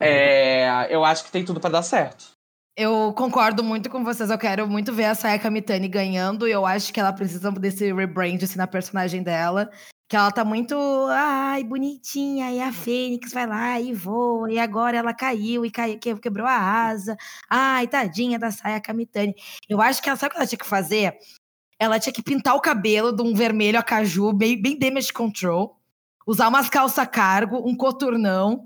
É, 0.00 0.88
eu 0.90 1.04
acho 1.04 1.24
que 1.24 1.30
tem 1.30 1.44
tudo 1.44 1.60
pra 1.60 1.70
dar 1.70 1.82
certo. 1.82 2.34
Eu 2.76 3.12
concordo 3.16 3.62
muito 3.62 3.88
com 3.88 4.02
vocês. 4.02 4.28
Eu 4.28 4.36
quero 4.38 4.66
muito 4.66 4.92
ver 4.92 5.04
a 5.04 5.14
Sayaka 5.14 5.48
Mitani 5.48 5.86
ganhando. 5.86 6.48
E 6.48 6.50
eu 6.50 6.66
acho 6.66 6.92
que 6.92 6.98
ela 6.98 7.12
precisa 7.12 7.52
desse 7.52 7.92
rebrand 7.92 8.42
assim, 8.42 8.58
na 8.58 8.66
personagem 8.66 9.22
dela. 9.22 9.70
Que 10.08 10.16
ela 10.16 10.32
tá 10.32 10.44
muito. 10.44 10.74
Ai, 11.08 11.62
bonitinha. 11.62 12.50
E 12.50 12.60
a 12.60 12.72
Fênix 12.72 13.32
vai 13.32 13.46
lá 13.46 13.80
e 13.80 13.94
voa. 13.94 14.52
E 14.52 14.58
agora 14.58 14.96
ela 14.96 15.14
caiu 15.14 15.64
e 15.64 15.70
cai, 15.70 15.96
que- 15.96 16.16
quebrou 16.16 16.46
a 16.48 16.56
asa. 16.58 17.16
Ai, 17.48 17.86
tadinha 17.86 18.40
da 18.40 18.50
Sayaka 18.50 18.92
Mitani. 18.92 19.34
Eu 19.68 19.80
acho 19.80 20.02
que 20.02 20.08
ela 20.08 20.18
sabe 20.18 20.30
o 20.30 20.32
que 20.32 20.38
ela 20.38 20.46
tinha 20.48 20.58
que 20.58 20.66
fazer? 20.66 21.16
Ela 21.78 22.00
tinha 22.00 22.12
que 22.12 22.22
pintar 22.22 22.56
o 22.56 22.60
cabelo 22.60 23.12
de 23.14 23.22
um 23.22 23.34
vermelho 23.34 23.78
a 23.78 23.82
caju, 23.82 24.32
bem, 24.32 24.60
bem 24.60 24.76
damage 24.76 25.12
control. 25.12 25.78
Usar 26.26 26.48
umas 26.48 26.68
calça 26.68 27.06
cargo, 27.06 27.68
um 27.68 27.76
coturnão, 27.76 28.64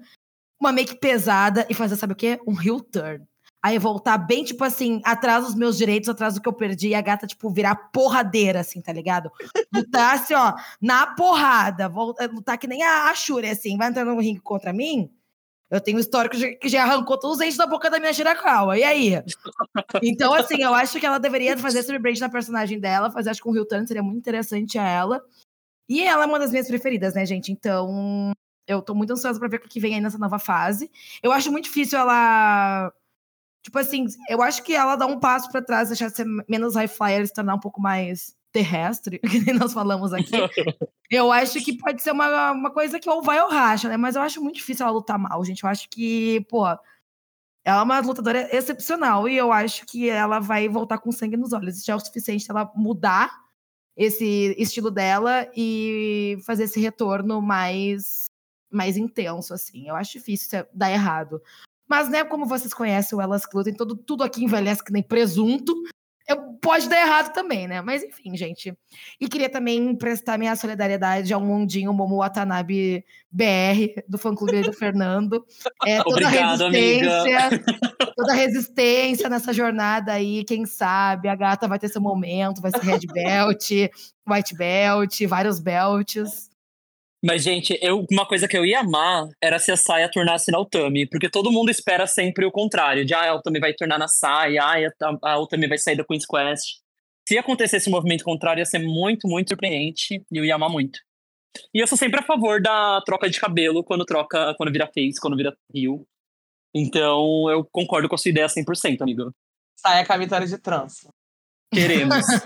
uma 0.61 0.73
make 0.73 0.97
pesada 0.97 1.67
e 1.69 1.75
fazer, 1.75 1.97
sabe 1.97 2.13
o 2.13 2.17
quê? 2.17 2.41
Um 2.47 2.61
heel 2.61 2.81
turn. 2.81 3.25
Aí 3.61 3.77
voltar 3.77 4.17
bem, 4.19 4.45
tipo 4.45 4.63
assim, 4.63 5.01
atrás 5.05 5.45
dos 5.45 5.55
meus 5.57 5.77
direitos, 5.77 6.09
atrás 6.09 6.35
do 6.35 6.41
que 6.41 6.49
eu 6.49 6.53
perdi, 6.53 6.89
e 6.89 6.95
a 6.95 7.01
gata, 7.01 7.27
tipo, 7.27 7.51
virar 7.51 7.75
porradeira, 7.93 8.61
assim, 8.61 8.81
tá 8.81 8.93
ligado? 8.93 9.31
Lutar 9.75 10.15
assim, 10.15 10.33
ó, 10.35 10.55
na 10.81 11.09
porrada. 11.09 11.89
Volta, 11.89 12.27
lutar 12.27 12.57
que 12.57 12.69
nem 12.69 12.85
a, 12.85 13.11
a 13.11 13.15
Shuri, 13.15 13.49
assim, 13.49 13.77
vai 13.77 13.89
entrar 13.89 14.05
no 14.05 14.21
ringue 14.21 14.41
contra 14.41 14.73
mim. 14.73 15.11
Eu 15.71 15.81
tenho 15.81 15.99
um 15.99 16.01
histórico 16.01 16.37
que 16.61 16.69
já 16.69 16.85
arrancou 16.85 17.19
todos 17.19 17.37
os 17.37 17.39
dentes 17.41 17.59
da 17.59 17.67
boca 17.67 17.91
da 17.91 17.99
minha 17.99 18.13
Shirakawa. 18.13 18.79
E 18.79 18.85
aí? 18.85 19.23
Então, 20.03 20.33
assim, 20.33 20.63
eu 20.63 20.73
acho 20.73 20.99
que 20.99 21.05
ela 21.05 21.19
deveria 21.19 21.59
fazer 21.59 21.81
esse 21.81 21.93
rebrand 21.93 22.19
na 22.21 22.29
personagem 22.29 22.79
dela, 22.79 23.11
fazer, 23.11 23.31
acho 23.31 23.43
que 23.43 23.49
um 23.49 23.53
Rio 23.53 23.67
Turn 23.67 23.87
seria 23.87 24.03
muito 24.03 24.19
interessante 24.19 24.79
a 24.79 24.89
ela. 24.89 25.21
E 25.89 26.03
ela 26.03 26.25
é 26.25 26.27
uma 26.27 26.39
das 26.39 26.51
minhas 26.51 26.69
preferidas, 26.69 27.15
né, 27.15 27.25
gente? 27.25 27.51
Então, 27.51 28.33
eu 28.67 28.83
tô 28.83 28.95
muito 28.95 29.13
ansiosa 29.13 29.39
pra 29.39 29.49
ver 29.49 29.57
o 29.57 29.69
que 29.69 29.81
vem 29.81 29.95
aí 29.95 30.01
nessa 30.01 30.19
nova 30.19 30.39
fase. 30.39 30.91
Eu 31.23 31.33
acho 31.33 31.51
muito 31.51 31.65
difícil 31.65 31.99
ela. 31.99 32.93
Tipo 33.63 33.79
assim, 33.79 34.07
eu 34.29 34.43
acho 34.43 34.63
que 34.63 34.75
ela 34.75 34.97
dá 34.97 35.07
um 35.07 35.19
passo 35.19 35.51
pra 35.51 35.63
trás, 35.63 35.89
deixar 35.89 36.09
de 36.09 36.17
ser 36.17 36.27
menos 36.49 36.75
high 36.75 36.89
flyer 36.89 37.23
e 37.23 37.27
se 37.27 37.35
tornar 37.35 37.55
um 37.55 37.61
pouco 37.61 37.81
mais 37.81 38.37
terrestre, 38.53 39.19
que 39.21 39.41
nem 39.41 39.55
nós 39.55 39.73
falamos 39.73 40.13
aqui. 40.13 40.33
Eu 41.11 41.33
acho 41.33 41.65
que 41.65 41.77
pode 41.79 42.03
ser 42.03 42.13
uma, 42.13 42.53
uma 42.53 42.71
coisa 42.71 43.01
que 43.01 43.09
ou 43.09 43.23
vai 43.23 43.41
ou 43.41 43.49
racha, 43.49 43.89
né? 43.89 43.97
Mas 43.97 44.15
eu 44.15 44.21
acho 44.21 44.43
muito 44.43 44.57
difícil 44.57 44.85
ela 44.85 44.95
lutar 44.95 45.19
mal, 45.19 45.43
gente. 45.43 45.65
Eu 45.65 45.71
acho 45.71 45.89
que, 45.89 46.45
pô, 46.51 46.67
ela 46.67 47.81
é 47.81 47.83
uma 47.83 48.01
lutadora 48.01 48.55
excepcional 48.55 49.27
e 49.27 49.35
eu 49.35 49.51
acho 49.51 49.87
que 49.87 50.07
ela 50.11 50.39
vai 50.39 50.69
voltar 50.69 50.99
com 50.99 51.11
sangue 51.11 51.35
nos 51.35 51.55
olhos. 51.55 51.79
Isso 51.79 51.87
já 51.87 51.95
é 51.95 51.97
o 51.97 52.01
suficiente 52.01 52.47
pra 52.47 52.61
ela 52.61 52.73
mudar 52.77 53.31
esse 53.99 54.55
estilo 54.57 54.93
dela 54.93 55.51
e 55.57 56.39
fazer 56.47 56.65
esse 56.65 56.79
retorno 56.79 57.43
mais, 57.43 58.27
mais 58.71 58.97
intenso, 58.97 59.53
assim. 59.53 59.89
Eu 59.89 59.97
acho 59.97 60.13
difícil 60.13 60.65
dar 60.73 60.93
errado. 60.93 61.43
Mas, 61.89 62.09
né, 62.09 62.23
como 62.23 62.47
vocês 62.47 62.73
conhecem 62.73 63.19
o 63.19 63.21
Elas 63.21 63.45
que 63.45 63.57
lutam, 63.57 63.75
todo, 63.75 63.97
tudo 63.97 64.23
aqui 64.23 64.45
envelhece 64.45 64.85
que 64.85 64.93
nem 64.93 65.03
presunto. 65.03 65.75
Eu, 66.29 66.59
pode 66.61 66.89
dar 66.89 67.01
errado 67.01 67.33
também, 67.33 67.67
né? 67.67 67.81
Mas 67.81 68.03
enfim, 68.03 68.37
gente. 68.37 68.77
E 69.19 69.27
queria 69.27 69.49
também 69.49 69.97
prestar 69.97 70.37
minha 70.37 70.55
solidariedade 70.55 71.33
ao 71.33 71.41
Mundinho 71.41 71.93
Momo 71.93 72.19
Watanabe 72.19 73.03
BR, 73.31 74.03
do 74.07 74.19
fã-clube 74.19 74.63
do 74.63 74.73
Fernando. 74.75 75.43
É, 75.87 76.03
toda 76.03 76.27
Obrigado, 76.27 76.65
a 76.65 76.71
resistência, 76.71 77.65
toda 78.15 78.33
a 78.33 78.35
resistência 78.35 79.29
nessa 79.31 79.53
jornada 79.55 80.13
aí, 80.13 80.45
quem 80.45 80.67
sabe, 80.67 81.29
a 81.29 81.35
gata 81.35 81.67
vai 81.67 81.79
ter 81.79 81.89
seu 81.89 82.01
momento, 82.01 82.61
vai 82.61 82.73
ser 82.73 82.83
red 82.83 83.07
belt, 83.13 83.71
white 84.29 84.55
belt, 84.55 85.21
vários 85.27 85.59
belts. 85.59 86.48
Mas, 87.25 87.43
gente, 87.43 87.77
eu, 87.83 88.07
uma 88.11 88.27
coisa 88.27 88.47
que 88.47 88.57
eu 88.57 88.65
ia 88.65 88.81
amar 88.81 89.29
era 89.43 89.59
se 89.59 89.73
a 89.73 89.77
saia 89.77 90.09
tornasse 90.11 90.53
na 90.53 90.61
Utami, 90.61 91.09
porque 91.09 91.29
todo 91.29 91.51
mundo 91.51 91.69
espera 91.69 92.07
sempre 92.07 92.47
o 92.47 92.53
contrário, 92.53 93.05
de 93.05 93.13
ah, 93.13 93.31
a 93.31 93.35
Utami 93.35 93.59
vai 93.59 93.75
tornar 93.75 93.99
na 93.99 94.07
saia, 94.07 94.63
ah, 94.63 95.19
a, 95.23 95.35
a 95.35 95.69
vai 95.69 95.79
sair 95.79 95.97
da 95.97 96.05
Queen's 96.05 96.25
Quest. 96.25 96.79
Se 97.29 97.37
acontecesse 97.37 97.77
esse 97.77 97.91
movimento 97.91 98.25
contrário, 98.25 98.61
ia 98.61 98.65
ser 98.65 98.79
muito, 98.79 99.27
muito 99.27 99.49
surpreendente 99.49 100.25
e 100.31 100.39
eu 100.39 100.45
ia 100.45 100.55
amar 100.55 100.71
muito. 100.71 101.01
E 101.75 101.81
eu 101.81 101.87
sou 101.87 101.99
sempre 101.99 102.21
a 102.21 102.23
favor 102.23 102.63
da 102.63 103.03
troca 103.05 103.29
de 103.29 103.41
cabelo 103.41 103.83
quando 103.83 104.05
troca, 104.05 104.55
quando 104.57 104.73
vira 104.73 104.87
face, 104.87 105.21
quando 105.21 105.37
vira 105.37 105.57
rio. 105.75 106.07
Então, 106.75 107.51
eu 107.51 107.65
concordo 107.71 108.09
com 108.09 108.15
a 108.15 108.19
sua 108.19 108.31
ideia 108.31 108.47
100%, 108.47 109.03
amigo. 109.03 109.33
Sai 109.77 110.05
a 110.09 110.17
vitória 110.17 110.47
de 110.47 110.59
trança. 110.59 111.09
Queremos. 111.73 112.25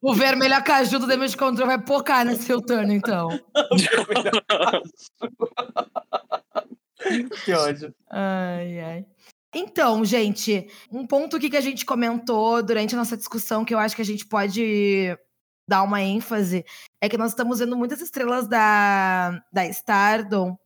O 0.00 0.14
vermelho 0.14 0.54
a 0.54 0.60
caju 0.60 1.00
do 1.00 1.06
Damage 1.06 1.36
Control 1.36 1.66
vai 1.66 1.82
pocar 1.82 2.24
nesse 2.24 2.44
seu 2.44 2.60
turno, 2.60 2.92
então. 2.92 3.28
que 7.44 7.52
ódio. 7.52 7.92
Ai, 8.08 8.80
ai. 8.80 9.06
Então, 9.54 10.04
gente, 10.04 10.68
um 10.92 11.06
ponto 11.06 11.36
aqui 11.36 11.50
que 11.50 11.56
a 11.56 11.60
gente 11.60 11.84
comentou 11.84 12.62
durante 12.62 12.94
a 12.94 12.98
nossa 12.98 13.16
discussão 13.16 13.64
que 13.64 13.74
eu 13.74 13.78
acho 13.78 13.96
que 13.96 14.02
a 14.02 14.04
gente 14.04 14.26
pode 14.26 15.16
dar 15.68 15.82
uma 15.82 16.02
ênfase 16.02 16.64
é 17.00 17.08
que 17.08 17.18
nós 17.18 17.30
estamos 17.32 17.58
vendo 17.58 17.76
muitas 17.76 18.00
estrelas 18.00 18.46
da, 18.46 19.42
da 19.52 19.66
Stardom 19.66 20.56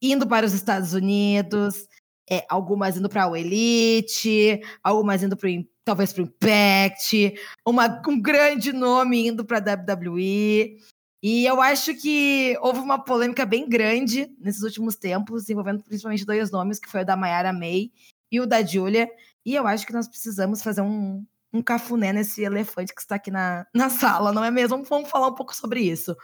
indo 0.00 0.26
para 0.26 0.46
os 0.46 0.54
Estados 0.54 0.94
Unidos, 0.94 1.86
é, 2.30 2.46
algumas 2.48 2.96
indo 2.96 3.08
para 3.08 3.28
o 3.28 3.36
Elite, 3.36 4.60
algumas 4.82 5.22
indo 5.22 5.36
para 5.36 5.50
talvez 5.90 6.12
para 6.12 6.22
o 6.22 6.26
Impact, 6.26 7.34
uma, 7.66 8.00
um 8.06 8.20
grande 8.20 8.72
nome 8.72 9.26
indo 9.26 9.44
para 9.44 9.58
a 9.58 9.84
WWE. 9.84 10.78
E 11.20 11.44
eu 11.44 11.60
acho 11.60 11.94
que 11.96 12.56
houve 12.62 12.78
uma 12.78 12.96
polêmica 12.96 13.44
bem 13.44 13.68
grande 13.68 14.32
nesses 14.38 14.62
últimos 14.62 14.94
tempos, 14.94 15.50
envolvendo 15.50 15.82
principalmente 15.82 16.24
dois 16.24 16.48
nomes, 16.52 16.78
que 16.78 16.88
foi 16.88 17.02
o 17.02 17.04
da 17.04 17.16
Mayara 17.16 17.52
May 17.52 17.90
e 18.30 18.40
o 18.40 18.46
da 18.46 18.64
Julia. 18.64 19.10
E 19.44 19.56
eu 19.56 19.66
acho 19.66 19.84
que 19.84 19.92
nós 19.92 20.06
precisamos 20.06 20.62
fazer 20.62 20.80
um, 20.80 21.26
um 21.52 21.60
cafuné 21.60 22.12
nesse 22.12 22.40
elefante 22.42 22.94
que 22.94 23.00
está 23.00 23.16
aqui 23.16 23.32
na, 23.32 23.66
na 23.74 23.90
sala, 23.90 24.32
não 24.32 24.44
é 24.44 24.50
mesmo? 24.50 24.84
Vamos 24.84 25.10
falar 25.10 25.26
um 25.26 25.34
pouco 25.34 25.54
sobre 25.54 25.80
isso. 25.80 26.16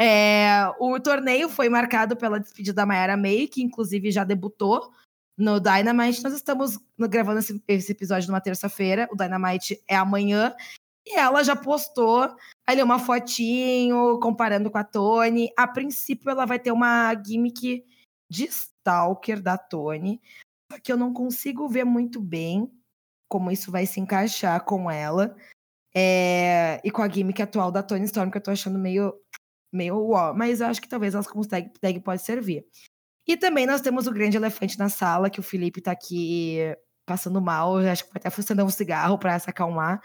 É, 0.00 0.68
o 0.80 0.98
torneio 0.98 1.48
foi 1.48 1.68
marcado 1.68 2.16
pela 2.16 2.40
despedida 2.40 2.74
da 2.74 2.86
Mayara 2.86 3.16
May, 3.16 3.46
que 3.46 3.62
inclusive 3.62 4.10
já 4.10 4.24
debutou 4.24 4.90
no 5.36 5.60
Dynamite. 5.60 6.22
Nós 6.22 6.34
estamos 6.34 6.78
gravando 6.98 7.38
esse, 7.38 7.62
esse 7.66 7.92
episódio 7.92 8.28
numa 8.28 8.40
terça-feira, 8.40 9.08
o 9.12 9.16
Dynamite 9.16 9.82
é 9.88 9.96
amanhã. 9.96 10.54
E 11.06 11.18
ela 11.18 11.42
já 11.42 11.56
postou 11.56 12.28
ali 12.66 12.82
uma 12.82 12.98
fotinho 12.98 14.20
comparando 14.20 14.70
com 14.70 14.78
a 14.78 14.84
Tony. 14.84 15.50
A 15.56 15.66
princípio, 15.66 16.30
ela 16.30 16.46
vai 16.46 16.58
ter 16.58 16.70
uma 16.70 17.12
gimmick 17.14 17.84
de 18.30 18.44
Stalker 18.44 19.42
da 19.42 19.58
Tony. 19.58 20.20
Só 20.70 20.78
que 20.78 20.92
eu 20.92 20.96
não 20.96 21.12
consigo 21.12 21.68
ver 21.68 21.84
muito 21.84 22.20
bem 22.20 22.70
como 23.28 23.50
isso 23.50 23.72
vai 23.72 23.84
se 23.86 23.98
encaixar 23.98 24.64
com 24.64 24.90
ela. 24.90 25.34
É, 25.94 26.80
e 26.84 26.90
com 26.90 27.02
a 27.02 27.08
gimmick 27.08 27.42
atual 27.42 27.70
da 27.70 27.82
Tony 27.82 28.04
Storm, 28.04 28.30
que 28.30 28.38
eu 28.38 28.42
tô 28.42 28.50
achando 28.50 28.78
meio, 28.78 29.12
meio 29.70 30.10
ó, 30.10 30.32
mas 30.32 30.60
eu 30.60 30.68
acho 30.68 30.80
que 30.80 30.88
talvez 30.88 31.14
elas 31.14 31.26
tag, 31.48 31.70
tag 31.80 32.00
pode 32.00 32.22
servir. 32.22 32.66
E 33.26 33.36
também 33.36 33.66
nós 33.66 33.80
temos 33.80 34.06
o 34.06 34.12
grande 34.12 34.36
elefante 34.36 34.78
na 34.78 34.88
sala, 34.88 35.30
que 35.30 35.40
o 35.40 35.42
Felipe 35.42 35.80
tá 35.80 35.92
aqui 35.92 36.58
passando 37.06 37.40
mal, 37.40 37.78
acho 37.78 38.04
que 38.04 38.12
vai 38.12 38.20
até 38.20 38.30
funcionando 38.30 38.66
um 38.66 38.70
cigarro 38.70 39.18
para 39.18 39.38
se 39.38 39.48
acalmar, 39.48 40.00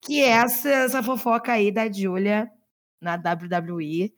que 0.00 0.20
é 0.20 0.28
essa, 0.28 0.68
essa 0.68 1.02
fofoca 1.02 1.52
aí 1.52 1.70
da 1.70 1.90
Julia 1.90 2.50
na 3.00 3.14
WWE, 3.14 4.12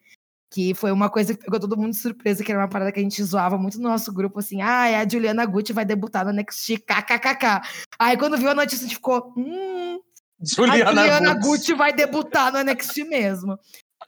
Que 0.50 0.74
foi 0.74 0.92
uma 0.92 1.10
coisa 1.10 1.34
que 1.34 1.44
pegou 1.44 1.58
todo 1.58 1.76
mundo 1.76 1.90
de 1.90 1.98
surpresa, 1.98 2.44
que 2.44 2.52
era 2.52 2.60
uma 2.60 2.68
parada 2.68 2.92
que 2.92 3.00
a 3.00 3.02
gente 3.02 3.22
zoava 3.22 3.58
muito 3.58 3.78
no 3.80 3.88
nosso 3.88 4.12
grupo, 4.12 4.38
assim, 4.38 4.62
ah, 4.62 5.00
a 5.00 5.08
Juliana 5.08 5.44
Gucci 5.46 5.72
vai 5.72 5.84
debutar 5.84 6.24
no 6.24 6.32
NXT, 6.32 6.78
kkkk. 6.86 7.60
Aí 7.98 8.16
quando 8.16 8.38
viu 8.38 8.50
a 8.50 8.54
notícia, 8.54 8.84
a 8.84 8.88
gente 8.88 8.96
ficou, 8.96 9.32
hum, 9.36 9.98
Juliana, 10.40 10.90
a 10.90 10.94
Juliana 10.94 11.34
Gucci. 11.34 11.48
Gucci 11.48 11.74
vai 11.74 11.92
debutar 11.92 12.52
no 12.52 12.62
NXT 12.62 13.04
mesmo. 13.04 13.58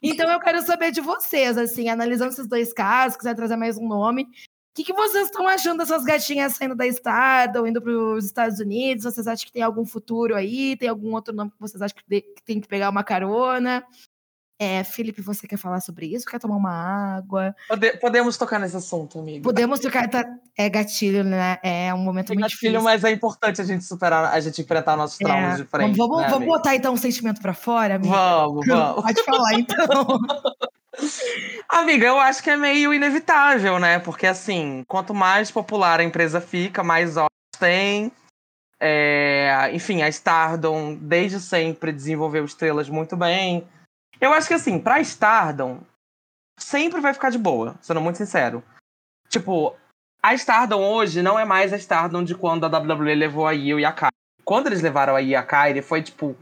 Então 0.01 0.29
eu 0.29 0.39
quero 0.39 0.61
saber 0.61 0.91
de 0.91 1.01
vocês, 1.01 1.57
assim, 1.57 1.89
analisando 1.89 2.31
esses 2.31 2.47
dois 2.47 2.73
casos, 2.73 3.17
quiser 3.17 3.35
trazer 3.35 3.55
mais 3.55 3.77
um 3.77 3.87
nome, 3.87 4.23
o 4.23 4.27
que, 4.75 4.83
que 4.83 4.93
vocês 4.93 5.25
estão 5.25 5.47
achando 5.47 5.79
dessas 5.79 6.03
gatinhas 6.03 6.53
saindo 6.53 6.75
da 6.75 6.85
Stardom, 6.85 7.65
indo 7.65 7.81
para 7.81 7.91
os 7.91 8.25
Estados 8.25 8.59
Unidos? 8.59 9.05
Vocês 9.05 9.25
acham 9.27 9.45
que 9.45 9.51
tem 9.51 9.63
algum 9.63 9.85
futuro 9.85 10.35
aí? 10.35 10.77
Tem 10.77 10.87
algum 10.87 11.13
outro 11.15 11.33
nome 11.33 11.49
que 11.49 11.59
vocês 11.59 11.81
acham 11.81 11.97
que, 11.97 12.21
que 12.21 12.43
tem 12.45 12.61
que 12.61 12.67
pegar 12.67 12.91
uma 12.91 13.03
carona? 13.03 13.83
É, 14.59 14.83
Felipe, 14.83 15.21
você 15.21 15.47
quer 15.47 15.57
falar 15.57 15.79
sobre 15.81 16.07
isso? 16.07 16.25
Quer 16.25 16.39
tomar 16.39 16.55
uma 16.55 16.71
água? 17.17 17.55
Pode- 17.67 17.97
podemos 17.97 18.37
tocar 18.37 18.57
nesse 18.59 18.75
assunto, 18.75 19.19
amigo. 19.19 19.43
Podemos 19.43 19.79
trocar. 19.79 20.09
tá- 20.09 20.25
É 20.57 20.67
gatilho, 20.67 21.23
né? 21.23 21.59
É 21.61 21.93
um 21.93 21.99
momento 21.99 22.31
É 22.31 22.33
muito 22.35 22.41
gatilho, 22.45 22.71
difícil. 22.71 22.81
mas 22.81 23.03
é 23.03 23.11
importante 23.11 23.61
a 23.61 23.63
gente 23.63 23.83
superar, 23.85 24.33
a 24.33 24.39
gente 24.39 24.59
enfrentar 24.59 24.97
nossos 24.97 25.19
traumas 25.19 25.59
É, 25.59 25.63
de 25.63 25.69
frente. 25.69 25.95
Vamos, 25.95 26.17
né, 26.17 26.23
vamos 26.23 26.37
amigo? 26.37 26.51
botar 26.51 26.75
então 26.75 26.93
um 26.93 26.97
sentimento 26.97 27.39
pra 27.39 27.53
fora, 27.53 27.95
amiga? 27.95 28.15
Vamos, 28.15 28.65
vamos. 28.65 29.03
Pode 29.03 29.23
falar, 29.23 29.53
então. 29.53 30.19
Amiga, 31.69 32.07
eu 32.07 32.17
acho 32.19 32.41
que 32.41 32.49
é 32.49 32.57
meio 32.57 32.91
inevitável, 32.91 33.77
né? 33.77 33.99
Porque, 33.99 34.25
assim, 34.25 34.83
quanto 34.87 35.13
mais 35.13 35.51
popular 35.51 35.99
a 35.99 36.03
empresa 36.03 36.41
fica, 36.41 36.83
mais 36.83 37.17
horas 37.17 37.29
tem. 37.59 38.11
É, 38.79 39.69
Enfim, 39.73 40.01
a 40.01 40.09
Stardom, 40.09 40.95
desde 40.95 41.39
sempre, 41.39 41.91
desenvolveu 41.91 42.43
estrelas 42.45 42.89
muito 42.89 43.15
bem. 43.15 43.63
Eu 44.19 44.33
acho 44.33 44.47
que, 44.47 44.53
assim, 44.53 44.79
pra 44.79 44.99
Stardom, 45.01 45.79
sempre 46.59 46.99
vai 47.01 47.13
ficar 47.13 47.29
de 47.29 47.37
boa, 47.37 47.75
sendo 47.81 48.01
muito 48.01 48.17
sincero. 48.17 48.63
Tipo, 49.29 49.75
a 50.23 50.33
Stardom 50.33 50.81
hoje 50.83 51.21
não 51.21 51.37
é 51.37 51.45
mais 51.45 51.71
a 51.73 51.77
Stardom 51.77 52.23
de 52.23 52.33
quando 52.35 52.65
a 52.65 52.69
WWE 52.79 53.15
levou 53.15 53.45
a 53.47 53.53
Io 53.53 53.79
e 53.79 53.85
a 53.85 53.91
Kairi. 53.91 54.13
Quando 54.43 54.67
eles 54.67 54.81
levaram 54.81 55.15
a 55.15 55.21
Io 55.21 55.29
e 55.31 55.35
a 55.35 55.43
Kairi, 55.43 55.81
foi, 55.81 56.01
tipo, 56.01 56.35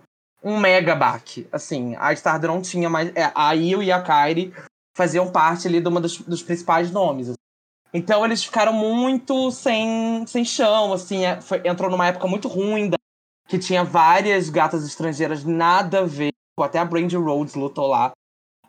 um 0.43 0.59
mega 0.59 0.95
baque. 0.95 1.47
Assim, 1.51 1.95
a 1.97 2.13
Stardom 2.13 2.47
não 2.55 2.61
tinha 2.61 2.89
mais... 2.89 3.13
é, 3.15 3.31
a 3.35 3.53
Io 3.55 3.81
e 3.83 3.91
a 3.91 4.01
Kairi 4.01 4.53
faziam 4.95 5.29
parte 5.31 5.67
ali 5.67 5.81
de 5.81 5.87
uma 5.87 5.99
dos, 5.99 6.19
dos 6.19 6.41
principais 6.41 6.91
nomes. 6.91 7.29
assim. 7.29 7.35
Então 7.93 8.23
eles 8.25 8.43
ficaram 8.43 8.71
muito 8.73 9.51
sem, 9.51 10.25
sem 10.27 10.43
chão, 10.45 10.93
assim, 10.93 11.25
é, 11.25 11.41
foi- 11.41 11.61
entrou 11.65 11.89
numa 11.89 12.07
época 12.07 12.27
muito 12.27 12.47
ruim, 12.47 12.89
da- 12.89 12.97
que 13.47 13.57
tinha 13.59 13.83
várias 13.83 14.49
gatas 14.49 14.85
estrangeiras, 14.85 15.43
nada 15.43 15.99
a 15.99 16.05
ver. 16.05 16.31
Tipo, 16.55 16.63
Até 16.63 16.79
a 16.79 16.85
Brandy 16.85 17.17
Rhodes 17.17 17.53
lutou 17.55 17.87
lá. 17.87 18.13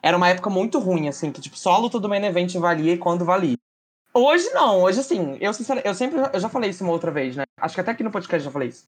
Era 0.03 0.17
uma 0.17 0.29
época 0.29 0.51
muito 0.51 0.79
ruim, 0.81 1.09
assim, 1.09 1.31
que 1.31 1.41
tipo, 1.41 1.57
só 1.57 1.73
a 1.73 1.79
luta 1.79 2.01
do 2.01 2.09
main 2.09 2.25
event 2.25 2.53
valia 2.57 2.95
e 2.95 2.99
quando 2.99 3.25
valia. 3.25 3.57
Hoje 4.13 4.49
não, 4.51 4.83
hoje 4.83 5.01
assim, 5.01 5.37
eu, 5.41 5.53
sincera- 5.55 5.83
eu 5.85 5.95
sempre, 5.95 6.19
eu 6.33 6.41
já 6.41 6.49
falei 6.49 6.71
isso 6.71 6.83
uma 6.83 6.93
outra 6.93 7.11
vez, 7.11 7.37
né? 7.37 7.45
Acho 7.61 7.75
que 7.75 7.81
até 7.81 7.93
aqui 7.93 8.03
no 8.03 8.11
podcast 8.11 8.41
eu 8.41 8.45
já 8.47 8.51
falei 8.51 8.69
isso. 8.71 8.85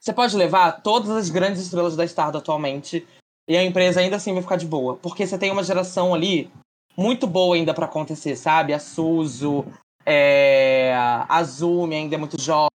Você 0.00 0.12
pode 0.12 0.36
levar 0.36 0.82
todas 0.82 1.10
as 1.10 1.30
grandes 1.30 1.62
estrelas 1.62 1.94
da 1.96 2.04
Stardom 2.04 2.38
atualmente 2.38 3.06
e 3.48 3.56
a 3.56 3.62
empresa 3.62 4.00
ainda 4.00 4.16
assim 4.16 4.32
vai 4.32 4.42
ficar 4.42 4.56
de 4.56 4.66
boa. 4.66 4.96
Porque 4.96 5.26
você 5.26 5.38
tem 5.38 5.50
uma 5.52 5.62
geração 5.62 6.12
ali 6.14 6.50
muito 6.96 7.26
boa 7.26 7.54
ainda 7.54 7.72
pra 7.74 7.86
acontecer, 7.86 8.34
sabe? 8.36 8.72
A 8.72 8.78
Suzu, 8.78 9.64
é, 10.04 10.92
a 10.94 11.36
Azumi 11.36 11.94
ainda 11.94 12.14
é 12.14 12.18
muito 12.18 12.40
jovem, 12.40 12.68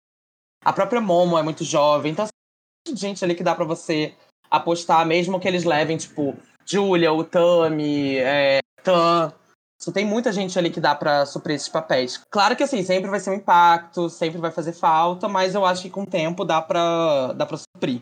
a 0.64 0.72
própria 0.72 1.00
Momo 1.00 1.38
é 1.38 1.42
muito 1.42 1.64
jovem. 1.64 2.12
Então, 2.12 2.26
tem 2.26 2.92
muita 2.92 3.00
gente 3.00 3.24
ali 3.24 3.34
que 3.34 3.42
dá 3.44 3.54
pra 3.54 3.64
você 3.64 4.14
apostar, 4.50 5.06
mesmo 5.06 5.40
que 5.40 5.48
eles 5.48 5.64
levem, 5.64 5.96
tipo, 5.96 6.36
Julia, 6.64 7.12
o 7.12 7.24
Tami, 7.24 8.16
é, 8.16 8.60
Tan. 8.82 9.32
Só 9.80 9.92
tem 9.92 10.06
muita 10.06 10.32
gente 10.32 10.58
ali 10.58 10.70
que 10.70 10.80
dá 10.80 10.94
pra 10.94 11.26
suprir 11.26 11.56
esses 11.56 11.68
papéis. 11.68 12.20
Claro 12.30 12.56
que 12.56 12.62
assim, 12.62 12.82
sempre 12.82 13.10
vai 13.10 13.20
ser 13.20 13.30
um 13.30 13.34
impacto, 13.34 14.08
sempre 14.08 14.38
vai 14.38 14.50
fazer 14.50 14.72
falta, 14.72 15.28
mas 15.28 15.54
eu 15.54 15.66
acho 15.66 15.82
que 15.82 15.90
com 15.90 16.02
o 16.02 16.06
tempo 16.06 16.44
dá 16.44 16.62
pra, 16.62 17.32
dá 17.34 17.44
pra 17.44 17.58
suprir. 17.58 18.00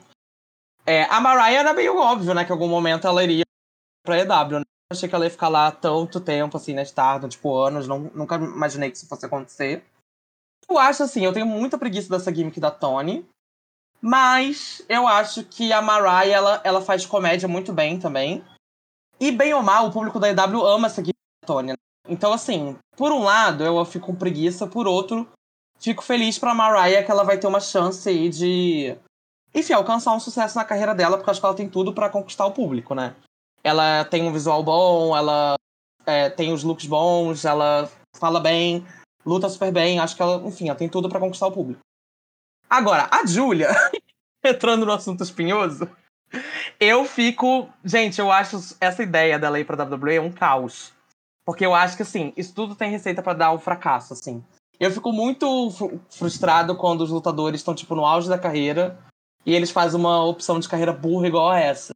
É, 0.86 1.04
a 1.04 1.20
Mariah 1.20 1.60
era 1.60 1.74
meio 1.74 1.96
óbvio, 1.96 2.34
né? 2.34 2.44
Que 2.44 2.50
em 2.50 2.52
algum 2.52 2.68
momento 2.68 3.06
ela 3.06 3.24
iria 3.24 3.44
pra 4.04 4.18
EW, 4.18 4.60
né? 4.60 4.64
Achei 4.92 5.08
que 5.08 5.14
ela 5.14 5.24
ia 5.24 5.30
ficar 5.30 5.48
lá 5.48 5.72
tanto 5.72 6.20
tempo, 6.20 6.56
assim, 6.56 6.74
na 6.74 6.82
Stardom, 6.82 7.28
tipo, 7.28 7.56
anos. 7.56 7.88
Não, 7.88 8.10
nunca 8.14 8.36
imaginei 8.36 8.90
que 8.90 8.96
isso 8.96 9.08
fosse 9.08 9.26
acontecer. 9.26 9.82
Eu 10.68 10.78
acho, 10.78 11.02
assim, 11.02 11.24
eu 11.24 11.32
tenho 11.32 11.46
muita 11.46 11.78
preguiça 11.78 12.08
dessa 12.08 12.32
gimmick 12.32 12.60
da 12.60 12.70
Tony. 12.70 13.26
Mas 14.04 14.84
eu 14.86 15.08
acho 15.08 15.44
que 15.44 15.72
a 15.72 15.80
Mariah, 15.80 16.26
ela, 16.26 16.60
ela 16.62 16.82
faz 16.82 17.06
comédia 17.06 17.48
muito 17.48 17.72
bem 17.72 17.98
também. 17.98 18.44
E 19.18 19.32
bem 19.32 19.54
ou 19.54 19.62
mal, 19.62 19.86
o 19.86 19.92
público 19.92 20.20
da 20.20 20.28
EW 20.28 20.66
ama 20.66 20.88
essa 20.88 21.02
Tony. 21.46 21.68
né? 21.68 21.74
Então, 22.06 22.30
assim, 22.30 22.76
por 22.98 23.10
um 23.12 23.22
lado, 23.22 23.64
eu 23.64 23.82
fico 23.86 24.08
com 24.08 24.14
preguiça. 24.14 24.66
Por 24.66 24.86
outro, 24.86 25.26
fico 25.78 26.02
feliz 26.02 26.38
pra 26.38 26.54
Mariah 26.54 27.02
que 27.02 27.10
ela 27.10 27.24
vai 27.24 27.38
ter 27.38 27.46
uma 27.46 27.60
chance 27.60 28.06
aí 28.06 28.28
de 28.28 28.94
enfim, 29.54 29.72
alcançar 29.72 30.12
um 30.12 30.20
sucesso 30.20 30.56
na 30.56 30.64
carreira 30.64 30.94
dela, 30.94 31.16
porque 31.16 31.30
acho 31.30 31.40
que 31.40 31.46
ela 31.46 31.54
tem 31.54 31.68
tudo 31.68 31.94
pra 31.94 32.10
conquistar 32.10 32.44
o 32.44 32.52
público, 32.52 32.94
né? 32.94 33.14
Ela 33.62 34.04
tem 34.04 34.22
um 34.28 34.32
visual 34.32 34.62
bom, 34.62 35.16
ela 35.16 35.54
é, 36.04 36.28
tem 36.28 36.52
os 36.52 36.64
looks 36.64 36.86
bons, 36.86 37.44
ela 37.44 37.88
fala 38.16 38.40
bem, 38.40 38.84
luta 39.24 39.48
super 39.48 39.72
bem, 39.72 40.00
acho 40.00 40.16
que 40.16 40.20
ela, 40.20 40.36
enfim, 40.46 40.68
ela 40.68 40.76
tem 40.76 40.88
tudo 40.88 41.08
pra 41.08 41.20
conquistar 41.20 41.46
o 41.46 41.52
público. 41.52 41.80
Agora, 42.74 43.08
a 43.08 43.24
Julia, 43.24 43.68
entrando 44.44 44.84
no 44.84 44.90
assunto 44.90 45.22
espinhoso, 45.22 45.88
eu 46.80 47.04
fico. 47.04 47.68
Gente, 47.84 48.20
eu 48.20 48.32
acho 48.32 48.58
essa 48.80 49.00
ideia 49.00 49.38
dela 49.38 49.60
ir 49.60 49.64
pra 49.64 49.76
WWE 49.84 50.18
um 50.18 50.32
caos. 50.32 50.92
Porque 51.46 51.64
eu 51.64 51.72
acho 51.72 51.96
que, 51.96 52.02
assim, 52.02 52.32
isso 52.36 52.52
tudo 52.52 52.74
tem 52.74 52.90
receita 52.90 53.22
pra 53.22 53.32
dar 53.32 53.52
um 53.52 53.60
fracasso, 53.60 54.12
assim. 54.12 54.42
Eu 54.80 54.90
fico 54.90 55.12
muito 55.12 55.70
fru- 55.70 56.00
frustrado 56.10 56.74
quando 56.76 57.02
os 57.02 57.10
lutadores 57.10 57.60
estão, 57.60 57.76
tipo, 57.76 57.94
no 57.94 58.04
auge 58.04 58.28
da 58.28 58.36
carreira 58.38 58.98
e 59.46 59.54
eles 59.54 59.70
fazem 59.70 60.00
uma 60.00 60.24
opção 60.24 60.58
de 60.58 60.68
carreira 60.68 60.92
burra 60.92 61.28
igual 61.28 61.50
a 61.50 61.60
essa. 61.60 61.92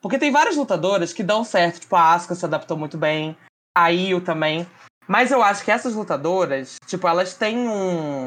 Porque 0.00 0.18
tem 0.20 0.30
várias 0.30 0.56
lutadoras 0.56 1.12
que 1.12 1.24
dão 1.24 1.42
certo, 1.42 1.80
tipo, 1.80 1.96
a 1.96 2.12
Asuka 2.12 2.36
se 2.36 2.44
adaptou 2.44 2.76
muito 2.76 2.96
bem, 2.96 3.36
a 3.76 3.88
Io 3.90 4.20
também. 4.20 4.68
Mas 5.08 5.32
eu 5.32 5.42
acho 5.42 5.64
que 5.64 5.70
essas 5.72 5.94
lutadoras, 5.96 6.76
tipo, 6.86 7.08
elas 7.08 7.34
têm 7.34 7.58
um, 7.68 8.26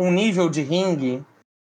um 0.00 0.10
nível 0.10 0.48
de 0.48 0.62
ringue 0.62 1.22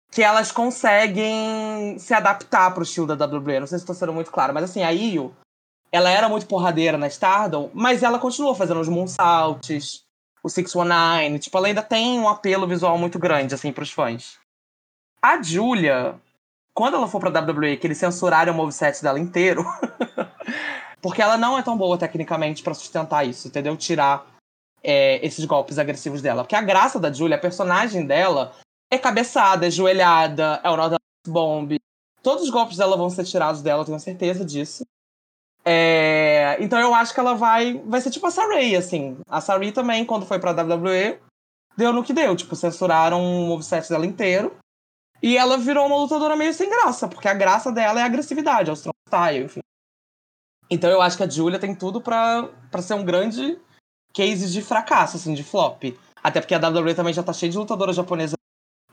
que 0.10 0.24
elas 0.24 0.52
conseguem 0.52 1.98
se 2.00 2.14
adaptar 2.14 2.72
pro 2.74 2.84
estilo 2.84 3.08
da 3.08 3.26
WWE. 3.26 3.60
Não 3.60 3.68
sei 3.68 3.78
se 3.78 3.84
estou 3.84 3.96
sendo 3.96 4.14
muito 4.14 4.32
claro, 4.32 4.54
mas 4.54 4.64
assim, 4.64 4.82
a 4.82 4.92
Io, 4.92 5.36
ela 5.92 6.10
era 6.10 6.30
muito 6.30 6.48
porradeira 6.48 6.98
na 6.98 7.08
Stardom, 7.08 7.70
mas 7.74 8.02
ela 8.02 8.20
continuou 8.20 8.56
fazendo 8.56 8.80
os 8.80 8.88
moonsaults, 8.88 10.04
o 10.42 10.50
619, 10.50 11.40
tipo, 11.40 11.58
ela 11.58 11.68
ainda 11.68 11.82
tem 11.82 12.20
um 12.20 12.30
apelo 12.30 12.68
visual 12.68 12.98
muito 12.98 13.20
grande, 13.20 13.56
assim, 13.56 13.74
pros 13.74 13.92
fãs. 13.92 14.38
A 15.22 15.42
Julia, 15.42 16.16
quando 16.74 16.96
ela 16.96 17.08
for 17.08 17.20
pra 17.20 17.42
WWE, 17.42 17.78
que 17.78 17.88
eles 17.88 17.98
censuraram 17.98 18.54
o 18.54 18.56
moveset 18.56 19.02
dela 19.02 19.20
inteiro, 19.20 19.66
porque 21.02 21.22
ela 21.22 21.38
não 21.38 21.58
é 21.58 21.64
tão 21.64 21.76
boa 21.78 21.98
tecnicamente 21.98 22.64
pra 22.64 22.74
sustentar 22.74 23.28
isso, 23.28 23.48
entendeu? 23.48 23.76
Tirar 23.76 24.26
é, 24.84 25.26
esses 25.26 25.46
golpes 25.46 25.80
agressivos 25.80 26.22
dela. 26.22 26.44
Porque 26.44 26.56
a 26.56 26.62
graça 26.62 27.00
da 27.00 27.12
Julia, 27.12 27.38
a 27.38 27.40
personagem 27.40 28.06
dela, 28.06 28.54
é 28.92 28.98
cabeçada, 28.98 29.68
é 29.68 29.72
joelhada, 29.72 30.60
é 30.64 30.70
o 30.70 30.76
Northern 30.76 31.00
Bomb. 31.28 31.78
Todos 32.22 32.44
os 32.44 32.50
golpes 32.50 32.78
dela 32.78 32.98
vão 32.98 33.10
ser 33.10 33.24
tirados 33.24 33.62
dela, 33.62 33.86
tenho 33.86 34.00
certeza 34.00 34.46
disso. 34.46 34.86
É, 35.66 36.58
então 36.60 36.78
eu 36.78 36.94
acho 36.94 37.14
que 37.14 37.20
ela 37.20 37.36
vai 37.36 37.82
vai 37.86 38.02
ser 38.02 38.12
tipo 38.12 38.28
a 38.28 38.32
Saray, 38.32 38.76
assim. 38.76 39.18
A 39.30 39.40
Saray 39.40 39.72
também, 39.72 40.06
quando 40.06 40.26
foi 40.26 40.40
pra 40.40 40.52
WWE, 40.52 41.20
deu 41.78 41.94
no 41.94 42.04
que 42.04 42.14
deu. 42.14 42.36
Tipo, 42.36 42.56
censuraram 42.56 43.22
o 43.22 43.48
moveset 43.48 43.90
dela 43.90 44.06
inteiro. 44.06 44.56
E 45.22 45.38
ela 45.38 45.58
virou 45.58 45.88
uma 45.88 45.96
lutadora 45.96 46.36
meio 46.36 46.54
sem 46.54 46.70
graça, 46.70 47.08
porque 47.08 47.30
a 47.30 47.34
graça 47.34 47.72
dela 47.72 48.02
é 48.02 48.04
a 48.04 48.06
agressividade, 48.06 48.70
é 48.70 48.74
o 48.74 48.76
strong 48.76 48.98
style, 49.08 49.46
enfim. 49.46 49.62
Então 50.70 50.90
eu 50.90 51.02
acho 51.02 51.16
que 51.16 51.24
a 51.24 51.30
Julia 51.30 51.58
tem 51.58 51.74
tudo 51.74 52.02
pra 52.02 52.50
ser 52.82 52.96
um 52.96 53.06
grande 53.06 53.58
case 54.14 54.52
de 54.52 54.62
fracasso, 54.62 55.18
assim, 55.18 55.34
de 55.34 55.44
flop. 55.44 55.84
Até 56.24 56.40
porque 56.40 56.54
a 56.54 56.60
WWE 56.60 56.94
também 56.94 57.14
já 57.14 57.24
tá 57.24 57.34
cheia 57.34 57.52
de 57.52 57.58
lutadora 57.58 57.92
japonesa 57.92 58.36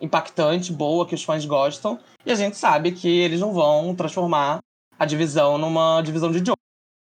impactante, 0.00 0.72
boa, 0.72 1.06
que 1.06 1.14
os 1.14 1.22
fãs 1.22 1.44
gostam. 1.44 2.00
E 2.24 2.32
a 2.32 2.34
gente 2.34 2.56
sabe 2.56 2.92
que 2.92 3.08
eles 3.08 3.38
não 3.38 3.52
vão 3.52 3.94
transformar 3.94 4.58
a 4.98 5.04
divisão 5.04 5.58
numa 5.58 6.02
divisão 6.02 6.30
de 6.30 6.38
Joe. 6.38 6.56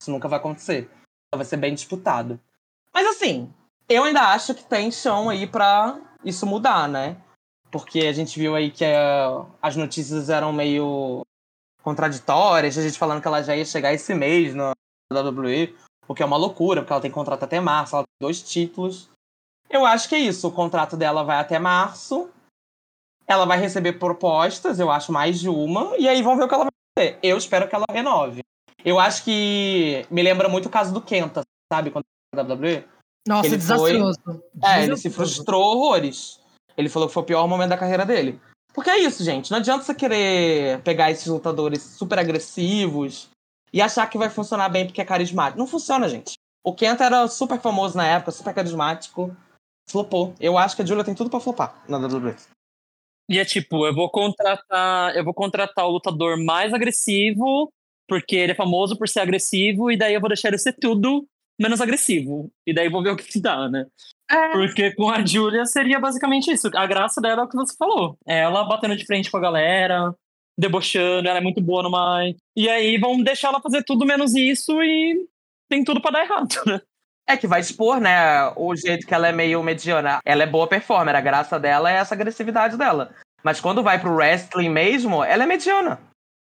Isso 0.01 0.11
nunca 0.11 0.27
vai 0.27 0.37
acontecer. 0.37 0.89
Vai 1.33 1.45
ser 1.45 1.57
bem 1.57 1.73
disputado. 1.73 2.39
Mas 2.93 3.07
assim, 3.07 3.51
eu 3.89 4.03
ainda 4.03 4.21
acho 4.29 4.53
que 4.53 4.63
tem 4.63 4.91
chão 4.91 5.29
aí 5.29 5.47
pra 5.47 5.99
isso 6.23 6.45
mudar, 6.45 6.87
né? 6.87 7.17
Porque 7.71 8.01
a 8.01 8.13
gente 8.13 8.37
viu 8.37 8.55
aí 8.55 8.69
que 8.69 8.85
eh, 8.85 9.45
as 9.61 9.75
notícias 9.75 10.29
eram 10.29 10.53
meio 10.53 11.25
contraditórias, 11.81 12.77
a 12.77 12.81
gente 12.81 12.97
falando 12.97 13.21
que 13.21 13.27
ela 13.27 13.41
já 13.41 13.55
ia 13.55 13.65
chegar 13.65 13.93
esse 13.93 14.13
mês 14.13 14.53
na 14.53 14.73
WWE, 15.11 15.75
o 16.07 16.13
que 16.13 16.23
é 16.23 16.25
uma 16.25 16.37
loucura, 16.37 16.81
porque 16.81 16.93
ela 16.93 17.01
tem 17.01 17.11
contrato 17.11 17.43
até 17.43 17.59
março, 17.59 17.95
ela 17.95 18.03
tem 18.03 18.27
dois 18.27 18.41
títulos. 18.41 19.09
Eu 19.69 19.85
acho 19.85 20.07
que 20.07 20.15
é 20.15 20.19
isso, 20.19 20.47
o 20.47 20.51
contrato 20.51 20.95
dela 20.95 21.23
vai 21.23 21.37
até 21.37 21.57
março. 21.59 22.29
Ela 23.25 23.45
vai 23.45 23.57
receber 23.57 23.93
propostas, 23.93 24.79
eu 24.79 24.91
acho 24.91 25.11
mais 25.11 25.39
de 25.39 25.49
uma, 25.49 25.97
e 25.97 26.07
aí 26.07 26.21
vão 26.21 26.35
ver 26.35 26.43
o 26.43 26.47
que 26.47 26.53
ela 26.53 26.65
vai 26.65 26.71
fazer. 26.97 27.19
Eu 27.23 27.37
espero 27.37 27.67
que 27.67 27.75
ela 27.75 27.85
renove. 27.89 28.41
Eu 28.83 28.99
acho 28.99 29.23
que 29.23 30.05
me 30.11 30.21
lembra 30.21 30.49
muito 30.49 30.65
o 30.65 30.69
caso 30.69 30.93
do 30.93 31.01
Kenta, 31.01 31.41
sabe? 31.71 31.89
Quando 31.89 32.03
WWE. 32.35 32.83
Nossa, 33.25 33.47
Ele 33.47 33.57
desastroso. 33.57 34.43
É, 34.61 34.83
ele 34.83 34.97
se 34.97 35.09
frustrou 35.09 35.63
horrores. 35.63 36.41
Ele 36.75 36.89
falou 36.89 37.07
que 37.07 37.13
foi 37.13 37.23
o 37.23 37.25
pior 37.25 37.47
momento 37.47 37.69
da 37.69 37.77
carreira 37.77 38.05
dele. 38.05 38.41
Porque 38.73 38.89
é 38.89 38.99
isso, 38.99 39.23
gente. 39.23 39.51
Não 39.51 39.59
adianta 39.59 39.83
você 39.83 39.93
querer 39.93 40.81
pegar 40.81 41.11
esses 41.11 41.27
lutadores 41.27 41.81
super 41.81 42.19
agressivos 42.19 43.29
e 43.73 43.81
achar 43.81 44.07
que 44.07 44.17
vai 44.17 44.29
funcionar 44.29 44.69
bem 44.69 44.85
porque 44.85 45.01
é 45.01 45.05
carismático. 45.05 45.57
Não 45.57 45.67
funciona, 45.67 46.07
gente. 46.07 46.35
O 46.63 46.73
Kenta 46.73 47.03
era 47.03 47.27
super 47.27 47.59
famoso 47.59 47.97
na 47.97 48.07
época, 48.07 48.31
super 48.31 48.53
carismático. 48.53 49.35
Flopou. 49.89 50.33
Eu 50.39 50.57
acho 50.57 50.75
que 50.75 50.81
a 50.81 50.85
Julia 50.85 51.03
tem 51.03 51.15
tudo 51.15 51.29
pra 51.29 51.39
flopar 51.39 51.83
na 51.89 51.97
WWE. 51.97 52.35
E 53.29 53.39
é 53.39 53.45
tipo, 53.45 53.85
eu 53.85 53.93
vou 53.93 54.09
contratar, 54.09 55.15
eu 55.15 55.23
vou 55.23 55.33
contratar 55.33 55.85
o 55.85 55.91
lutador 55.91 56.37
mais 56.37 56.73
agressivo, 56.73 57.71
porque 58.07 58.35
ele 58.35 58.51
é 58.51 58.55
famoso 58.55 58.97
por 58.97 59.09
ser 59.09 59.21
agressivo, 59.21 59.91
e 59.91 59.97
daí 59.97 60.13
eu 60.13 60.21
vou 60.21 60.29
deixar 60.29 60.49
ele 60.49 60.57
ser 60.57 60.73
tudo 60.73 61.25
menos 61.59 61.81
agressivo. 61.81 62.49
E 62.65 62.73
daí 62.73 62.85
eu 62.85 62.91
vou 62.91 63.01
ver 63.01 63.11
o 63.11 63.15
que, 63.15 63.23
que 63.23 63.41
dá, 63.41 63.69
né? 63.69 63.85
Porque 64.51 64.93
com 64.95 65.09
a 65.09 65.25
Julia 65.25 65.65
seria 65.65 65.99
basicamente 65.99 66.51
isso. 66.51 66.69
A 66.75 66.85
graça 66.85 67.21
dela 67.21 67.41
é 67.41 67.45
o 67.45 67.49
que 67.49 67.55
você 67.55 67.75
falou. 67.77 68.17
Ela 68.25 68.63
batendo 68.63 68.95
de 68.95 69.05
frente 69.05 69.29
com 69.29 69.37
a 69.37 69.41
galera, 69.41 70.13
debochando, 70.57 71.27
ela 71.27 71.39
é 71.39 71.41
muito 71.41 71.61
boa 71.61 71.83
no 71.83 71.89
mic. 71.89 72.37
E 72.55 72.69
aí 72.69 72.97
vão 72.97 73.21
deixar 73.21 73.49
ela 73.49 73.61
fazer 73.61 73.83
tudo 73.83 74.05
menos 74.05 74.35
isso 74.35 74.81
e 74.81 75.27
tem 75.69 75.83
tudo 75.83 76.01
pra 76.01 76.11
dar 76.11 76.23
errado, 76.23 76.55
né? 76.65 76.81
É 77.27 77.37
que 77.37 77.47
vai 77.47 77.61
expor, 77.61 78.01
né, 78.01 78.49
o 78.57 78.75
jeito 78.75 79.07
que 79.07 79.13
ela 79.13 79.27
é 79.27 79.31
meio 79.31 79.63
mediana. 79.63 80.19
Ela 80.25 80.43
é 80.43 80.47
boa 80.47 80.67
performer, 80.67 81.15
a 81.15 81.21
graça 81.21 81.57
dela 81.57 81.89
é 81.89 81.95
essa 81.95 82.13
agressividade 82.13 82.77
dela. 82.77 83.13
Mas 83.43 83.61
quando 83.61 83.83
vai 83.83 83.99
pro 83.99 84.13
wrestling 84.13 84.69
mesmo, 84.69 85.23
ela 85.23 85.43
é 85.43 85.47
mediana. 85.47 85.99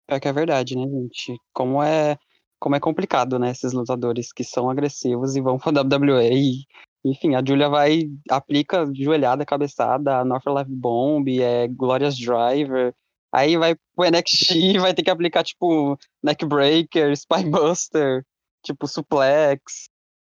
É 0.08 0.18
que 0.18 0.28
é 0.28 0.32
verdade, 0.32 0.76
né, 0.76 0.84
gente? 0.84 1.36
Como 1.52 1.82
é, 1.82 2.16
como 2.60 2.76
é 2.76 2.80
complicado, 2.80 3.38
né? 3.38 3.50
Esses 3.50 3.72
lutadores 3.72 4.32
que 4.32 4.44
são 4.44 4.68
agressivos 4.68 5.36
e 5.36 5.40
vão 5.40 5.58
pra 5.58 5.70
WWE. 5.82 6.32
E, 6.32 6.64
enfim, 7.04 7.34
a 7.34 7.42
Julia 7.44 7.68
vai, 7.68 8.10
aplica 8.28 8.88
joelhada, 8.92 9.44
cabeçada, 9.44 10.24
North 10.24 10.46
Life 10.46 10.70
Bomb, 10.70 11.28
é 11.40 11.68
Glorious 11.68 12.16
Driver. 12.16 12.92
Aí 13.32 13.56
vai 13.56 13.74
pro 13.96 14.04
NXT, 14.04 14.78
vai 14.80 14.94
ter 14.94 15.02
que 15.02 15.10
aplicar, 15.10 15.42
tipo, 15.42 15.98
Neckbreaker, 16.22 17.12
Spybuster, 17.16 18.24
tipo, 18.62 18.86
Suplex. 18.86 19.88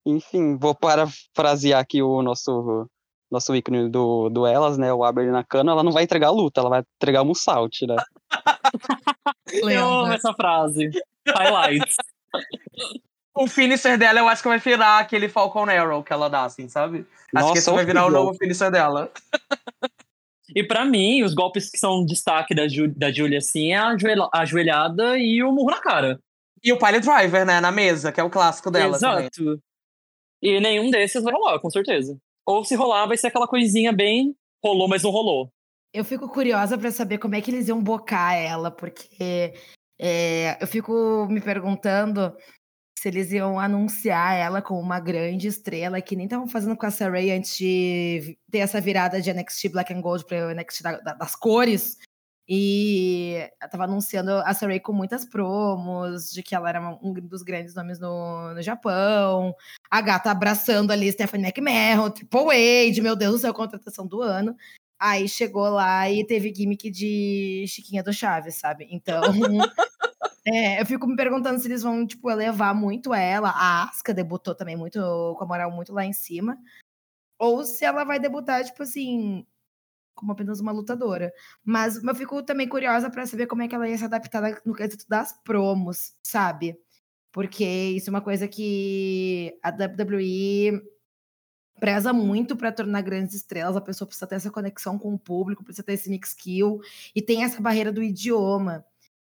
Enfim, 0.06 0.56
vou 0.56 0.74
parafrasear 0.74 1.80
aqui 1.80 2.02
o 2.02 2.22
nosso 2.22 2.88
nosso 3.30 3.54
ícone 3.54 3.88
do, 3.88 4.28
do 4.28 4.44
Elas, 4.44 4.76
né? 4.76 4.92
O 4.92 5.04
Aber 5.04 5.24
Nakano, 5.30 5.70
ela 5.70 5.84
não 5.84 5.92
vai 5.92 6.02
entregar 6.02 6.28
a 6.28 6.32
luta, 6.32 6.60
ela 6.60 6.68
vai 6.68 6.82
entregar 6.96 7.22
o 7.22 7.26
Mussault, 7.26 7.86
né? 7.86 7.96
Eu 9.52 9.88
amo 9.88 10.12
essa 10.12 10.32
frase. 10.34 10.90
Highlights. 11.28 11.96
O 13.34 13.46
finisher 13.46 13.96
dela 13.98 14.20
eu 14.20 14.28
acho 14.28 14.42
que 14.42 14.48
vai 14.48 14.58
virar 14.58 14.98
aquele 14.98 15.28
Falcon 15.28 15.68
Arrow 15.68 16.02
que 16.02 16.12
ela 16.12 16.28
dá, 16.28 16.44
assim, 16.44 16.68
sabe? 16.68 17.06
acho 17.34 17.44
Nossa, 17.44 17.52
que 17.52 17.58
esse 17.58 17.70
vai 17.70 17.84
virar 17.84 18.06
o 18.06 18.10
novo 18.10 18.34
finisher 18.34 18.70
dela. 18.70 19.10
E 20.54 20.62
pra 20.64 20.84
mim, 20.84 21.22
os 21.22 21.34
golpes 21.34 21.70
que 21.70 21.78
são 21.78 22.04
destaque 22.04 22.54
da, 22.54 22.66
Ju, 22.68 22.88
da 22.88 23.10
Julia, 23.12 23.38
assim, 23.38 23.72
é 23.72 23.76
a, 23.76 23.88
ajoelha- 23.88 24.28
a 24.32 24.40
ajoelhada 24.40 25.18
e 25.18 25.42
o 25.42 25.52
murro 25.52 25.70
na 25.70 25.80
cara. 25.80 26.18
E 26.62 26.72
o 26.72 26.78
Pilot 26.78 27.00
Driver, 27.00 27.46
né, 27.46 27.60
na 27.60 27.70
mesa, 27.72 28.12
que 28.12 28.20
é 28.20 28.24
o 28.24 28.30
clássico 28.30 28.70
dela 28.70 28.98
também. 28.98 29.28
Exato. 29.32 29.60
E 30.42 30.60
nenhum 30.60 30.90
desses 30.90 31.22
vai 31.22 31.32
rolar, 31.32 31.58
com 31.60 31.70
certeza. 31.70 32.16
Ou 32.46 32.64
se 32.64 32.74
rolar, 32.74 33.06
vai 33.06 33.16
ser 33.16 33.28
aquela 33.28 33.46
coisinha 33.46 33.92
bem 33.92 34.34
rolou, 34.64 34.88
mas 34.88 35.02
não 35.02 35.10
rolou. 35.10 35.50
Eu 35.92 36.04
fico 36.04 36.28
curiosa 36.28 36.76
pra 36.78 36.90
saber 36.90 37.18
como 37.18 37.34
é 37.34 37.40
que 37.40 37.50
eles 37.50 37.68
iam 37.68 37.82
bocar 37.82 38.34
ela, 38.34 38.70
porque 38.70 39.54
é, 40.00 40.56
eu 40.62 40.66
fico 40.66 41.26
me 41.28 41.40
perguntando 41.40 42.32
se 43.00 43.08
eles 43.08 43.32
iam 43.32 43.58
anunciar 43.58 44.34
ela 44.36 44.60
como 44.60 44.78
uma 44.78 45.00
grande 45.00 45.48
estrela, 45.48 46.02
que 46.02 46.14
nem 46.14 46.26
estavam 46.26 46.46
fazendo 46.46 46.76
com 46.76 46.84
a 46.84 46.90
Saray 46.90 47.30
antes 47.30 47.56
de 47.56 48.36
ter 48.50 48.58
essa 48.58 48.78
virada 48.78 49.22
de 49.22 49.32
NXT 49.32 49.70
Black 49.70 49.90
and 49.94 50.02
Gold 50.02 50.26
para 50.26 50.52
NXT 50.52 50.82
da- 50.82 51.00
da- 51.00 51.14
das 51.14 51.34
cores. 51.34 51.96
E 52.46 53.48
eu 53.62 53.70
tava 53.70 53.84
anunciando 53.84 54.32
a 54.32 54.52
Saray 54.52 54.80
com 54.80 54.92
muitas 54.92 55.24
promos, 55.24 56.30
de 56.30 56.42
que 56.42 56.54
ela 56.54 56.68
era 56.68 56.98
um 57.02 57.14
dos 57.14 57.42
grandes 57.42 57.74
nomes 57.74 57.98
no, 57.98 58.52
no 58.52 58.60
Japão. 58.60 59.54
A 59.90 60.00
gata 60.02 60.30
abraçando 60.30 60.90
ali 60.90 61.10
Stephanie 61.10 61.46
McMahon, 61.46 62.10
Triple 62.10 62.90
H, 62.90 63.00
meu 63.00 63.16
Deus 63.16 63.32
do 63.32 63.38
céu, 63.38 63.54
contratação 63.54 64.06
do 64.06 64.20
ano. 64.20 64.54
Aí 65.00 65.26
chegou 65.26 65.70
lá 65.70 66.10
e 66.10 66.26
teve 66.26 66.54
gimmick 66.54 66.90
de 66.90 67.64
Chiquinha 67.66 68.02
do 68.02 68.12
Chaves, 68.12 68.56
sabe? 68.56 68.86
Então, 68.90 69.22
é, 70.46 70.82
eu 70.82 70.84
fico 70.84 71.06
me 71.06 71.16
perguntando 71.16 71.58
se 71.58 71.66
eles 71.68 71.82
vão, 71.82 72.06
tipo, 72.06 72.30
elevar 72.30 72.74
muito 72.74 73.14
ela. 73.14 73.48
A 73.48 73.88
Asuka 73.88 74.12
debutou 74.12 74.54
também 74.54 74.76
muito, 74.76 75.00
com 75.38 75.44
a 75.44 75.46
moral 75.46 75.70
muito 75.70 75.94
lá 75.94 76.04
em 76.04 76.12
cima. 76.12 76.58
Ou 77.38 77.64
se 77.64 77.84
ela 77.84 78.04
vai 78.04 78.20
debutar, 78.20 78.62
tipo 78.64 78.82
assim, 78.82 79.46
como 80.14 80.32
apenas 80.32 80.60
uma 80.60 80.72
lutadora. 80.72 81.32
Mas 81.64 82.02
eu 82.04 82.14
fico 82.14 82.42
também 82.42 82.68
curiosa 82.68 83.10
pra 83.10 83.26
saber 83.26 83.46
como 83.46 83.62
é 83.62 83.68
que 83.68 83.74
ela 83.74 83.88
ia 83.88 83.96
se 83.96 84.04
adaptar 84.04 84.60
no 84.66 84.74
quesito 84.74 85.06
das 85.08 85.32
promos, 85.44 86.12
sabe? 86.22 86.76
Porque 87.32 87.64
isso 87.64 88.10
é 88.10 88.12
uma 88.12 88.20
coisa 88.20 88.46
que 88.46 89.58
a 89.62 89.70
WWE 89.70 90.82
preza 91.80 92.12
muito 92.12 92.54
para 92.56 92.70
tornar 92.70 93.00
grandes 93.00 93.34
estrelas, 93.34 93.76
a 93.76 93.80
pessoa 93.80 94.06
precisa 94.06 94.26
ter 94.26 94.36
essa 94.36 94.50
conexão 94.50 94.98
com 94.98 95.14
o 95.14 95.18
público, 95.18 95.64
precisa 95.64 95.82
ter 95.82 95.94
esse 95.94 96.10
mix 96.10 96.28
skill 96.30 96.80
e 97.14 97.22
tem 97.22 97.42
essa 97.42 97.60
barreira 97.60 97.90
do 97.90 98.02
idioma. 98.02 98.84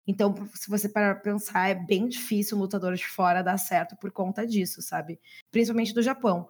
Então, 0.07 0.35
se 0.55 0.69
você 0.69 0.89
parar 0.89 1.15
pra 1.15 1.33
pensar, 1.33 1.69
é 1.69 1.75
bem 1.75 2.09
difícil 2.09 2.57
um 2.57 2.61
lutador 2.61 2.95
de 2.97 3.07
fora 3.07 3.43
dar 3.43 3.59
certo 3.59 3.97
por 3.97 4.11
conta 4.11 4.47
disso, 4.47 4.83
sabe? 4.83 5.21
Principalmente 5.53 5.95
do 5.95 6.03
Japão. 6.03 6.49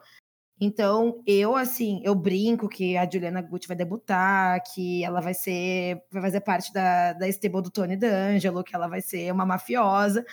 Então, 0.61 1.23
eu, 1.27 1.57
assim, 1.57 2.01
eu 2.05 2.15
brinco 2.15 2.69
que 2.69 2.97
a 2.97 3.09
Juliana 3.11 3.41
Gucci 3.43 3.67
vai 3.67 3.77
debutar, 3.77 4.63
que 4.73 5.03
ela 5.05 5.21
vai 5.21 5.35
ser, 5.35 6.03
vai 6.11 6.23
fazer 6.23 6.41
parte 6.43 6.73
da, 6.73 7.15
da 7.15 7.29
stable 7.29 7.63
do 7.63 7.71
Tony 7.71 7.97
D'Angelo, 7.97 8.65
que 8.65 8.75
ela 8.75 8.87
vai 8.89 9.01
ser 9.01 9.33
uma 9.33 9.47
mafiosa. 9.47 10.25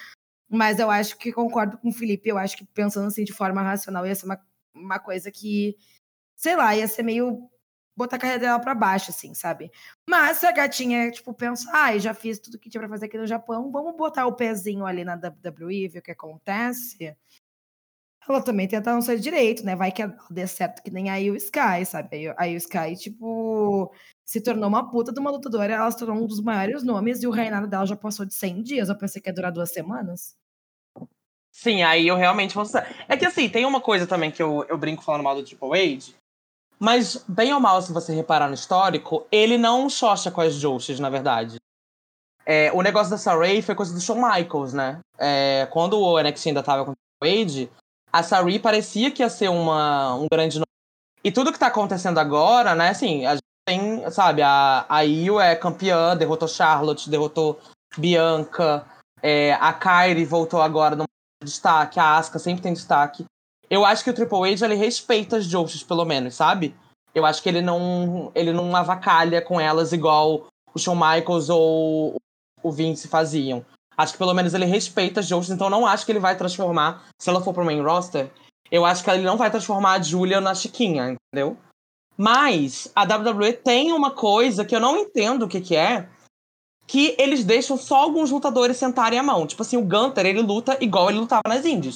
Mas 0.50 0.80
eu 0.80 0.90
acho 0.92 1.18
que 1.18 1.32
concordo 1.32 1.78
com 1.78 1.90
o 1.90 1.94
Felipe, 1.94 2.30
eu 2.30 2.38
acho 2.38 2.58
que 2.58 2.66
pensando 2.66 3.08
assim 3.08 3.24
de 3.24 3.34
forma 3.34 3.62
racional 3.62 4.06
ia 4.06 4.16
ser 4.16 4.26
uma, 4.26 4.40
uma 4.78 5.00
coisa 5.00 5.32
que, 5.32 5.76
sei 6.36 6.56
lá, 6.56 6.76
ia 6.76 6.88
ser 6.88 7.04
meio 7.04 7.50
botar 7.98 8.18
a 8.18 8.20
carreira 8.20 8.42
dela 8.42 8.60
pra 8.60 8.76
baixo, 8.76 9.10
assim, 9.10 9.34
sabe? 9.34 9.72
Mas 10.08 10.38
se 10.38 10.46
a 10.46 10.52
gatinha, 10.52 11.10
tipo, 11.12 11.34
pensa, 11.34 11.68
ai, 11.74 12.00
já 12.00 12.14
fiz 12.14 12.40
tudo 12.40 12.60
que 12.60 12.70
tinha 12.70 12.80
pra 12.80 12.90
fazer 12.90 13.08
aqui 13.08 13.18
no 13.18 13.26
Japão, 13.26 13.72
vamos 13.72 13.98
botar 13.98 14.28
o 14.28 14.36
pezinho 14.36 14.86
ali 14.86 15.04
na 15.04 15.16
WWE, 15.16 15.88
ver 15.88 16.00
o 16.00 16.02
que 16.04 16.12
acontece. 16.12 17.18
Ela 18.30 18.42
também 18.44 18.68
tenta 18.68 18.92
não 18.94 19.02
ser 19.02 19.18
direito, 19.20 19.64
né? 19.66 19.76
Vai 19.76 19.92
que 19.92 20.04
dê 20.30 20.46
certo 20.46 20.84
que 20.84 20.92
nem 20.92 21.10
a 21.10 21.16
Io 21.16 21.36
Sky, 21.38 21.86
sabe? 21.86 22.34
A 22.38 22.46
Io 22.46 22.58
Sky, 22.58 22.96
tipo, 22.98 23.92
se 24.26 24.42
tornou 24.42 24.68
uma 24.68 24.90
puta 24.92 25.14
de 25.14 25.20
uma 25.20 25.32
lutadora, 25.32 25.74
ela 25.74 25.90
se 25.90 25.98
tornou 25.98 26.18
um 26.18 26.28
dos 26.28 26.42
maiores 26.42 26.84
nomes 26.84 27.24
e 27.24 27.28
o 27.28 27.32
reinado 27.32 27.68
dela 27.68 27.86
já 27.86 27.96
passou 27.96 28.26
de 28.26 28.34
100 28.34 28.64
dias. 28.64 28.90
Eu 28.90 28.98
pensei 28.98 29.22
que 29.22 29.30
ia 29.30 29.34
durar 29.34 29.52
duas 29.52 29.72
semanas. 29.72 30.36
Sim, 31.58 31.82
aí 31.82 32.08
eu 32.08 32.16
realmente 32.16 32.54
vou. 32.54 32.64
É 33.10 33.18
que 33.18 33.26
assim, 33.26 33.50
tem 33.50 33.66
uma 33.66 33.82
coisa 33.82 34.06
também 34.06 34.30
que 34.30 34.44
eu, 34.44 34.64
eu 34.70 34.78
brinco 34.78 35.02
falando 35.02 35.24
mal 35.24 35.34
do 35.34 35.42
Triple 35.42 35.96
H. 35.96 36.14
Mas, 36.78 37.26
bem 37.28 37.52
ou 37.52 37.60
mal, 37.60 37.82
se 37.82 37.92
você 37.92 38.14
reparar 38.14 38.48
no 38.48 38.54
histórico, 38.54 39.26
ele 39.32 39.58
não 39.58 39.90
xoxa 39.90 40.30
com 40.30 40.40
as 40.40 40.54
Joshis, 40.54 41.00
na 41.00 41.10
verdade. 41.10 41.56
É, 42.46 42.72
o 42.74 42.84
negócio 42.84 43.10
da 43.10 43.18
Saray 43.18 43.64
foi 43.64 43.74
coisa 43.74 43.92
do 43.92 44.00
Shawn 44.00 44.22
Michaels, 44.22 44.74
né? 44.74 45.00
É, 45.18 45.68
quando 45.72 46.00
o 46.00 46.22
NXT 46.22 46.50
ainda 46.50 46.62
tava 46.62 46.86
com 46.86 46.92
o 46.92 46.96
Triple 47.20 47.66
H, 47.66 47.72
a 48.14 48.22
Saray 48.22 48.60
parecia 48.60 49.10
que 49.10 49.24
ia 49.24 49.30
ser 49.30 49.50
uma, 49.50 50.14
um 50.14 50.28
grande 50.32 50.60
nome. 50.60 50.68
E 51.24 51.32
tudo 51.32 51.52
que 51.52 51.58
tá 51.58 51.68
acontecendo 51.68 52.20
agora, 52.20 52.76
né, 52.76 52.90
assim, 52.90 53.26
a 53.26 53.32
gente 53.32 53.44
tem, 53.66 54.12
sabe, 54.12 54.44
a, 54.44 54.86
a 54.88 55.02
Io 55.04 55.40
é 55.40 55.56
campeã, 55.56 56.16
derrotou 56.16 56.48
Charlotte, 56.48 57.10
derrotou 57.10 57.60
Bianca, 57.98 58.86
é, 59.24 59.54
a 59.54 59.74
Kyrie 59.74 60.24
voltou 60.24 60.62
agora 60.62 60.96
no 60.96 61.06
destaque, 61.44 62.00
a 62.00 62.18
Asuka 62.18 62.40
sempre 62.40 62.62
tem 62.62 62.74
destaque. 62.74 63.26
Eu 63.70 63.86
acho 63.86 64.04
que 64.04 64.10
o 64.10 64.14
Triple 64.14 64.54
H 64.54 64.66
ele 64.66 64.76
respeita 64.76 65.38
as 65.38 65.46
Joshis, 65.46 65.84
pelo 65.84 66.06
menos, 66.06 66.36
sabe? 66.36 66.76
Eu 67.14 67.26
acho 67.26 67.42
que 67.42 67.50
ele 67.50 67.62
não, 67.62 68.32
ele 68.34 68.54
não 68.54 68.76
avacalha 68.76 69.42
com 69.42 69.60
elas 69.60 69.92
igual 69.92 70.48
o 70.74 70.80
Shawn 70.80 70.96
Michaels 70.96 71.50
ou 71.50 72.16
o 72.64 72.72
Vince 72.72 73.08
faziam. 73.08 73.66
Acho 73.98 74.14
que 74.14 74.20
pelo 74.20 74.34
menos 74.34 74.54
ele 74.54 74.66
respeita 74.66 75.20
as 75.20 75.28
Joshis, 75.28 75.52
então 75.52 75.70
não 75.70 75.86
acho 75.86 76.06
que 76.06 76.12
ele 76.12 76.20
vai 76.20 76.38
transformar, 76.38 77.04
se 77.20 77.30
ela 77.30 77.42
for 77.42 77.54
pro 77.54 77.66
main 77.66 77.82
roster, 77.82 78.32
eu 78.72 78.86
acho 78.86 79.04
que 79.04 79.10
ele 79.10 79.24
não 79.24 79.38
vai 79.38 79.50
transformar 79.50 79.94
a 79.94 80.02
Julia 80.02 80.40
na 80.40 80.54
Chiquinha, 80.54 81.16
entendeu? 81.34 81.58
Mas 82.16 82.92
a 82.96 83.04
WWE 83.04 83.54
tem 83.54 83.92
uma 83.92 84.12
coisa 84.12 84.66
que 84.66 84.76
eu 84.76 84.80
não 84.80 84.98
entendo 84.98 85.44
o 85.44 85.48
que, 85.48 85.62
que 85.62 85.76
é, 85.76 86.10
que 86.88 87.16
eles 87.20 87.44
deixam 87.44 87.78
só 87.78 87.98
alguns 87.98 88.32
lutadores 88.32 88.78
sentarem 88.78 89.20
a 89.20 89.24
mão. 89.24 89.46
Tipo 89.46 89.62
assim, 89.62 89.76
o 89.76 89.84
Gunter, 89.84 90.26
ele 90.26 90.42
luta 90.42 90.78
igual 90.80 91.10
ele 91.10 91.20
lutava 91.20 91.44
nas 91.48 91.66
Indies. 91.66 91.96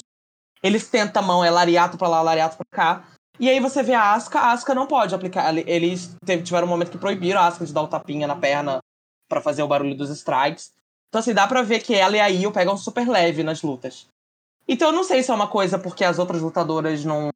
Eles 0.62 0.88
tentam 0.88 1.22
a 1.22 1.26
mão, 1.26 1.42
é 1.42 1.50
lariato 1.50 1.96
pra 1.96 2.08
lá, 2.08 2.20
lariato 2.20 2.56
pra 2.58 2.66
cá. 2.70 3.04
E 3.40 3.48
aí 3.48 3.58
você 3.58 3.82
vê 3.82 3.94
a 3.94 4.12
Asuka, 4.12 4.38
a 4.38 4.52
Asuka 4.52 4.74
não 4.74 4.86
pode 4.86 5.14
aplicar. 5.14 5.56
Eles 5.66 6.14
tiveram 6.44 6.66
um 6.66 6.70
momento 6.70 6.90
que 6.90 6.98
proibiram 6.98 7.40
a 7.40 7.46
Asuka 7.46 7.64
de 7.64 7.72
dar 7.72 7.82
o 7.82 7.88
tapinha 7.88 8.26
na 8.26 8.36
perna 8.36 8.78
pra 9.28 9.40
fazer 9.40 9.62
o 9.62 9.68
barulho 9.68 9.96
dos 9.96 10.10
strikes. 10.10 10.70
Então, 11.08 11.20
assim, 11.20 11.34
dá 11.34 11.46
pra 11.46 11.62
ver 11.62 11.80
que 11.82 11.94
ela 11.94 12.16
e 12.16 12.20
a 12.20 12.28
Io 12.28 12.52
pegam 12.52 12.76
super 12.76 13.08
leve 13.08 13.42
nas 13.42 13.62
lutas. 13.62 14.06
Então, 14.68 14.88
eu 14.88 14.92
não 14.92 15.04
sei 15.04 15.22
se 15.22 15.30
é 15.30 15.34
uma 15.34 15.48
coisa 15.48 15.78
porque 15.78 16.04
as 16.04 16.18
outras 16.18 16.42
lutadoras 16.42 17.04
não 17.04 17.30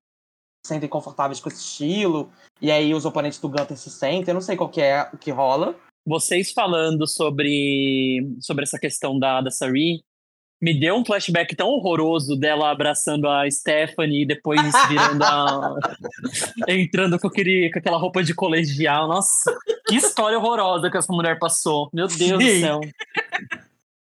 se 0.64 0.68
sentem 0.68 0.88
confortáveis 0.88 1.40
com 1.40 1.48
esse 1.48 1.60
estilo, 1.60 2.30
e 2.60 2.70
aí 2.70 2.94
os 2.94 3.04
oponentes 3.04 3.38
do 3.38 3.48
Gunter 3.48 3.76
se 3.76 3.90
sentem, 3.90 4.30
eu 4.30 4.34
não 4.34 4.40
sei 4.40 4.56
qual 4.56 4.68
que 4.68 4.80
é 4.80 5.08
o 5.12 5.18
que 5.18 5.30
rola. 5.30 5.74
Vocês 6.06 6.52
falando 6.52 7.06
sobre, 7.06 8.24
sobre 8.40 8.62
essa 8.62 8.78
questão 8.78 9.18
da, 9.18 9.40
da 9.40 9.50
Sari, 9.50 10.04
me 10.62 10.78
deu 10.78 10.94
um 10.94 11.04
flashback 11.04 11.54
tão 11.54 11.68
horroroso 11.68 12.36
dela 12.36 12.70
abraçando 12.70 13.28
a 13.28 13.50
Stephanie 13.50 14.22
e 14.22 14.26
depois 14.26 14.60
virando 14.88 15.22
a. 15.24 15.74
entrando 16.68 17.18
com, 17.18 17.26
aquele, 17.26 17.70
com 17.72 17.78
aquela 17.78 17.98
roupa 17.98 18.22
de 18.22 18.34
colegial. 18.34 19.08
Nossa, 19.08 19.52
que 19.86 19.96
história 19.96 20.38
horrorosa 20.38 20.90
que 20.90 20.96
essa 20.96 21.12
mulher 21.12 21.38
passou. 21.38 21.90
Meu 21.92 22.06
Deus 22.06 22.42
Sim. 22.42 22.60
do 22.60 22.60
céu. 22.60 22.80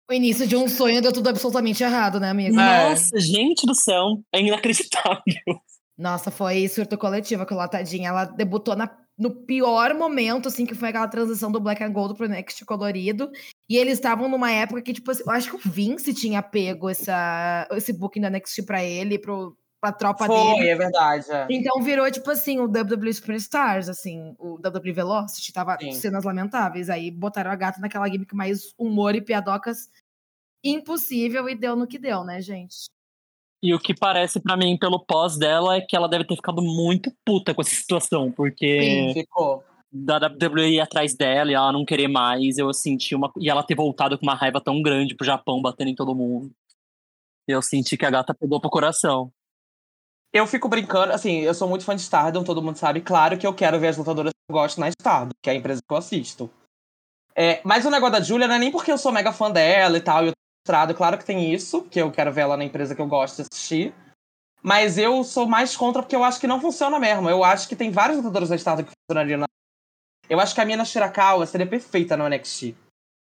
O 0.10 0.14
início 0.14 0.48
de 0.48 0.56
um 0.56 0.68
sonho 0.68 1.02
deu 1.02 1.14
tudo 1.14 1.30
absolutamente 1.30 1.84
errado, 1.84 2.20
né, 2.20 2.30
amigo? 2.30 2.56
Nossa, 2.56 3.18
é. 3.18 3.20
gente 3.20 3.66
do 3.66 3.76
céu. 3.76 4.20
É 4.34 4.42
inacreditável. 4.42 5.62
Nossa, 5.98 6.32
foi 6.32 6.68
surto 6.68 6.98
coletivo 6.98 7.44
aquela 7.44 7.68
tadinha. 7.68 8.10
Ela 8.10 8.26
debutou 8.26 8.76
na, 8.76 8.90
no 9.22 9.30
pior 9.30 9.94
momento, 9.94 10.48
assim, 10.48 10.66
que 10.66 10.74
foi 10.74 10.90
aquela 10.90 11.08
transição 11.08 11.52
do 11.52 11.60
Black 11.60 11.84
and 11.84 11.92
Gold 11.92 12.16
pro 12.16 12.28
Next 12.28 12.66
colorido. 12.66 13.32
E 13.70 13.78
eles 13.78 13.94
estavam 13.94 14.28
numa 14.28 14.52
época 14.52 14.82
que, 14.82 14.94
tipo, 14.94 15.12
assim, 15.12 15.22
eu 15.24 15.32
acho 15.32 15.48
que 15.52 15.56
o 15.56 15.72
Vince 15.72 16.12
tinha 16.12 16.42
pego 16.42 16.90
essa, 16.90 17.68
esse 17.74 17.94
booking 17.94 18.22
da 18.22 18.32
Next 18.32 18.64
pra 18.64 18.84
ele, 18.84 19.20
pro, 19.20 19.56
pra 19.80 19.92
tropa 19.92 20.26
foi, 20.26 20.56
dele. 20.56 20.70
É 20.70 20.76
verdade. 20.76 21.32
É. 21.32 21.46
Então 21.52 21.84
virou, 21.84 22.10
tipo 22.10 22.32
assim, 22.32 22.58
o 22.58 22.66
WWE 22.66 23.14
Superstars, 23.14 23.90
assim, 23.90 24.36
o 24.40 24.56
WWE 24.56 24.92
Velocity, 24.92 25.54
tava 25.54 25.78
Sim. 25.80 25.92
cenas 25.92 26.24
lamentáveis. 26.24 26.90
Aí 26.90 27.12
botaram 27.12 27.52
a 27.52 27.56
gata 27.56 27.80
naquela 27.80 28.10
gimmick 28.10 28.36
mais 28.36 28.74
humor 28.76 29.14
e 29.14 29.22
piadocas 29.22 29.88
impossível 30.64 31.48
e 31.48 31.54
deu 31.54 31.76
no 31.76 31.86
que 31.86 32.00
deu, 32.00 32.24
né, 32.24 32.42
gente? 32.42 32.90
E 33.64 33.74
o 33.74 33.80
que 33.80 33.94
parece 33.94 34.40
para 34.40 34.58
mim 34.58 34.78
pelo 34.78 35.00
pós 35.00 35.38
dela 35.38 35.76
é 35.76 35.82
que 35.82 35.96
ela 35.96 36.10
deve 36.10 36.26
ter 36.26 36.36
ficado 36.36 36.62
muito 36.62 37.14
puta 37.24 37.54
com 37.54 37.62
essa 37.62 37.76
situação, 37.76 38.32
porque 38.32 38.82
Sim, 38.82 39.14
ficou. 39.14 39.64
da 39.92 40.18
WWE 40.18 40.80
atrás 40.80 41.16
dela 41.16 41.52
e 41.52 41.54
ela 41.54 41.72
não 41.72 41.86
querer 41.86 42.08
mais, 42.08 42.58
eu 42.58 42.74
senti 42.74 43.14
uma 43.14 43.32
e 43.38 43.50
ela 43.50 43.64
ter 43.64 43.76
voltado 43.76 44.18
com 44.18 44.26
uma 44.26 44.34
raiva 44.34 44.60
tão 44.60 44.82
grande 44.82 45.16
pro 45.16 45.26
Japão 45.26 45.62
batendo 45.62 45.90
em 45.90 45.96
todo 45.96 46.16
mundo. 46.16 46.52
Eu 47.48 47.62
senti 47.62 47.96
que 47.98 48.06
a 48.06 48.10
gata 48.10 48.34
pegou 48.34 48.60
pro 48.60 48.70
coração. 48.70 49.32
Eu 50.34 50.48
fico 50.48 50.70
brincando, 50.70 51.12
assim, 51.12 51.40
eu 51.40 51.54
sou 51.54 51.68
muito 51.68 51.84
fã 51.84 51.94
de 51.94 52.02
Stardom, 52.02 52.44
todo 52.44 52.62
mundo 52.62 52.78
sabe. 52.78 53.02
Claro 53.02 53.38
que 53.38 53.46
eu 53.46 53.54
quero 53.54 53.80
ver 53.80 53.90
as 53.90 53.98
lutadoras 53.98 54.32
que 54.32 54.52
eu 54.52 54.56
gosto 54.56 54.80
na 54.80 54.88
Stardom, 54.90 55.34
que 55.42 55.50
é 55.50 55.54
a 55.54 55.56
empresa 55.56 55.82
que 55.86 55.94
eu 55.94 55.98
assisto. 55.98 56.50
É, 57.36 57.62
mas 57.64 57.86
o 57.86 57.92
negócio 57.92 58.14
da 58.14 58.22
Julia 58.22 58.48
não 58.48 58.56
é 58.56 58.60
nem 58.60 58.72
porque 58.72 58.92
eu 58.92 58.98
sou 58.98 59.12
mega 59.12 59.34
fã 59.34 59.52
dela 59.52 59.98
e 59.98 60.02
tal, 60.02 60.24
e 60.24 60.28
eu 60.30 60.34
Claro 60.66 61.18
que 61.18 61.26
tem 61.26 61.54
isso, 61.54 61.84
que 61.84 62.00
eu 62.00 62.12
quero 62.12 62.32
ver 62.32 62.42
ela 62.42 62.58
na 62.58 62.64
empresa 62.64 62.96
que 62.96 63.02
eu 63.02 63.08
gosto 63.08 63.38
de 63.38 63.42
assistir. 63.42 63.94
Mas 64.64 64.98
eu 64.98 65.24
sou 65.24 65.48
mais 65.48 65.76
contra 65.76 66.04
porque 66.04 66.16
eu 66.16 66.24
acho 66.24 66.40
que 66.40 66.48
não 66.48 66.62
funciona 66.62 67.00
mesmo. 67.00 67.30
Eu 67.30 67.44
acho 67.44 67.68
que 67.68 67.76
tem 67.76 67.92
vários 67.92 68.18
lutadores 68.18 68.50
da 68.50 68.56
Stardom 68.56 68.84
que 68.84 68.92
funcionariam 69.08 69.40
na. 69.40 69.48
Eu 70.30 70.40
acho 70.40 70.54
que 70.54 70.62
a 70.62 70.66
Mina 70.66 70.86
Shirakawa 70.86 71.46
seria 71.46 71.66
perfeita 71.66 72.16
no 72.16 72.30
NXT. 72.30 72.76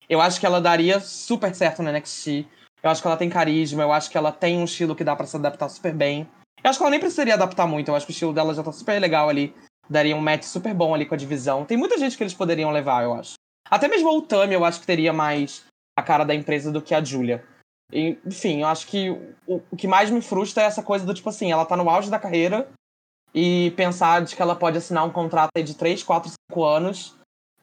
Eu 0.08 0.22
acho 0.22 0.40
que 0.40 0.46
ela 0.46 0.62
daria 0.62 1.00
super 1.00 1.54
certo 1.54 1.84
no 1.84 1.92
NXT. 1.92 2.48
Eu 2.82 2.90
acho 2.90 3.02
que 3.02 3.08
ela 3.08 3.18
tem 3.18 3.30
carisma, 3.30 3.84
eu 3.84 3.92
acho 3.92 4.10
que 4.10 4.18
ela 4.18 4.32
tem 4.32 4.58
um 4.58 4.66
estilo 4.66 4.96
que 4.96 5.04
dá 5.04 5.16
para 5.16 5.26
se 5.26 5.36
adaptar 5.36 5.68
super 5.70 5.94
bem. 5.94 6.30
Eu 6.64 6.70
acho 6.70 6.80
que 6.80 6.84
ela 6.84 6.92
nem 6.92 7.00
precisaria 7.00 7.34
adaptar 7.34 7.68
muito, 7.68 7.90
eu 7.90 7.96
acho 7.96 8.06
que 8.06 8.12
o 8.12 8.14
estilo 8.14 8.34
dela 8.34 8.54
já 8.54 8.64
tá 8.64 8.72
super 8.72 9.00
legal 9.00 9.28
ali. 9.28 9.54
Daria 9.90 10.16
um 10.16 10.22
match 10.22 10.44
super 10.44 10.74
bom 10.74 10.94
ali 10.94 11.06
com 11.06 11.16
a 11.16 11.18
divisão. 11.18 11.66
Tem 11.66 11.78
muita 11.78 11.98
gente 11.98 12.16
que 12.16 12.24
eles 12.24 12.34
poderiam 12.34 12.72
levar, 12.72 13.04
eu 13.04 13.14
acho. 13.14 13.34
Até 13.70 13.88
mesmo 13.88 14.10
o 14.10 14.18
Utami 14.18 14.54
eu 14.54 14.64
acho 14.64 14.80
que 14.80 14.86
teria 14.86 15.12
mais 15.12 15.66
a 15.98 16.04
cara 16.04 16.24
da 16.24 16.36
empresa 16.36 16.72
do 16.72 16.82
que 16.82 16.94
a 16.94 17.04
Julia. 17.04 17.44
Enfim, 17.92 18.62
eu 18.62 18.68
acho 18.68 18.88
que 18.88 19.10
o, 19.48 19.62
o 19.72 19.76
que 19.76 19.88
mais 19.88 20.10
me 20.10 20.22
frustra 20.22 20.64
é 20.64 20.66
essa 20.66 20.84
coisa 20.84 21.06
do 21.06 21.14
tipo 21.14 21.30
assim, 21.30 21.52
ela 21.52 21.66
tá 21.66 21.78
no 21.78 21.90
auge 21.90 22.10
da 22.10 22.20
carreira 22.20 22.68
e 23.34 23.72
pensar 23.72 24.24
de 24.24 24.36
que 24.36 24.42
ela 24.42 24.56
pode 24.56 24.78
assinar 24.78 25.06
um 25.06 25.12
contrato 25.12 25.52
aí 25.56 25.64
de 25.64 25.76
3, 25.76 26.02
4, 26.02 26.32
5 26.52 26.64
anos 26.64 27.16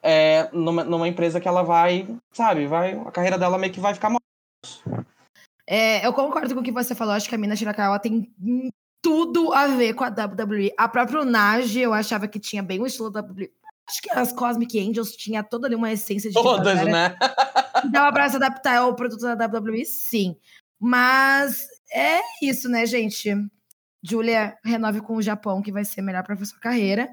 é, 0.03 0.49
numa, 0.51 0.83
numa 0.83 1.07
empresa 1.07 1.39
que 1.39 1.47
ela 1.47 1.63
vai, 1.63 2.07
sabe, 2.33 2.67
vai, 2.67 2.93
a 2.93 3.11
carreira 3.11 3.37
dela 3.37 3.57
meio 3.57 3.71
que 3.71 3.79
vai 3.79 3.93
ficar 3.93 4.09
mal. 4.09 4.19
É, 5.65 6.05
eu 6.05 6.13
concordo 6.13 6.53
com 6.53 6.59
o 6.59 6.63
que 6.63 6.71
você 6.71 6.93
falou, 6.93 7.13
acho 7.13 7.29
que 7.29 7.35
a 7.35 7.37
Mina 7.37 7.55
Shirakawa 7.55 7.97
tem 7.99 8.29
tudo 9.01 9.53
a 9.53 9.67
ver 9.67 9.93
com 9.93 10.03
a 10.03 10.09
WWE. 10.09 10.73
A 10.77 10.87
própria 10.87 11.23
Nage, 11.23 11.79
eu 11.79 11.93
achava 11.93 12.27
que 12.27 12.39
tinha 12.39 12.61
bem 12.61 12.81
o 12.81 12.85
estilo 12.85 13.09
da 13.09 13.21
WWE. 13.21 13.49
Acho 13.87 14.01
que 14.01 14.11
as 14.11 14.31
Cosmic 14.31 14.79
Angels 14.79 15.15
tinha 15.15 15.43
toda 15.43 15.67
ali 15.67 15.75
uma 15.75 15.91
essência 15.91 16.29
de. 16.29 16.35
Todas, 16.35 16.85
né? 16.85 17.15
Dava 17.91 18.11
pra 18.13 18.29
se 18.29 18.37
adaptar 18.37 18.77
ao 18.77 18.95
produto 18.95 19.21
da 19.21 19.45
WWE, 19.45 19.85
sim. 19.85 20.37
Mas 20.79 21.67
é 21.93 22.19
isso, 22.41 22.69
né, 22.69 22.85
gente? 22.85 23.29
Julia, 24.01 24.57
renove 24.63 25.01
com 25.01 25.15
o 25.15 25.21
Japão, 25.21 25.61
que 25.61 25.71
vai 25.71 25.85
ser 25.85 26.01
melhor 26.01 26.23
pra 26.23 26.35
sua 26.43 26.59
carreira. 26.59 27.09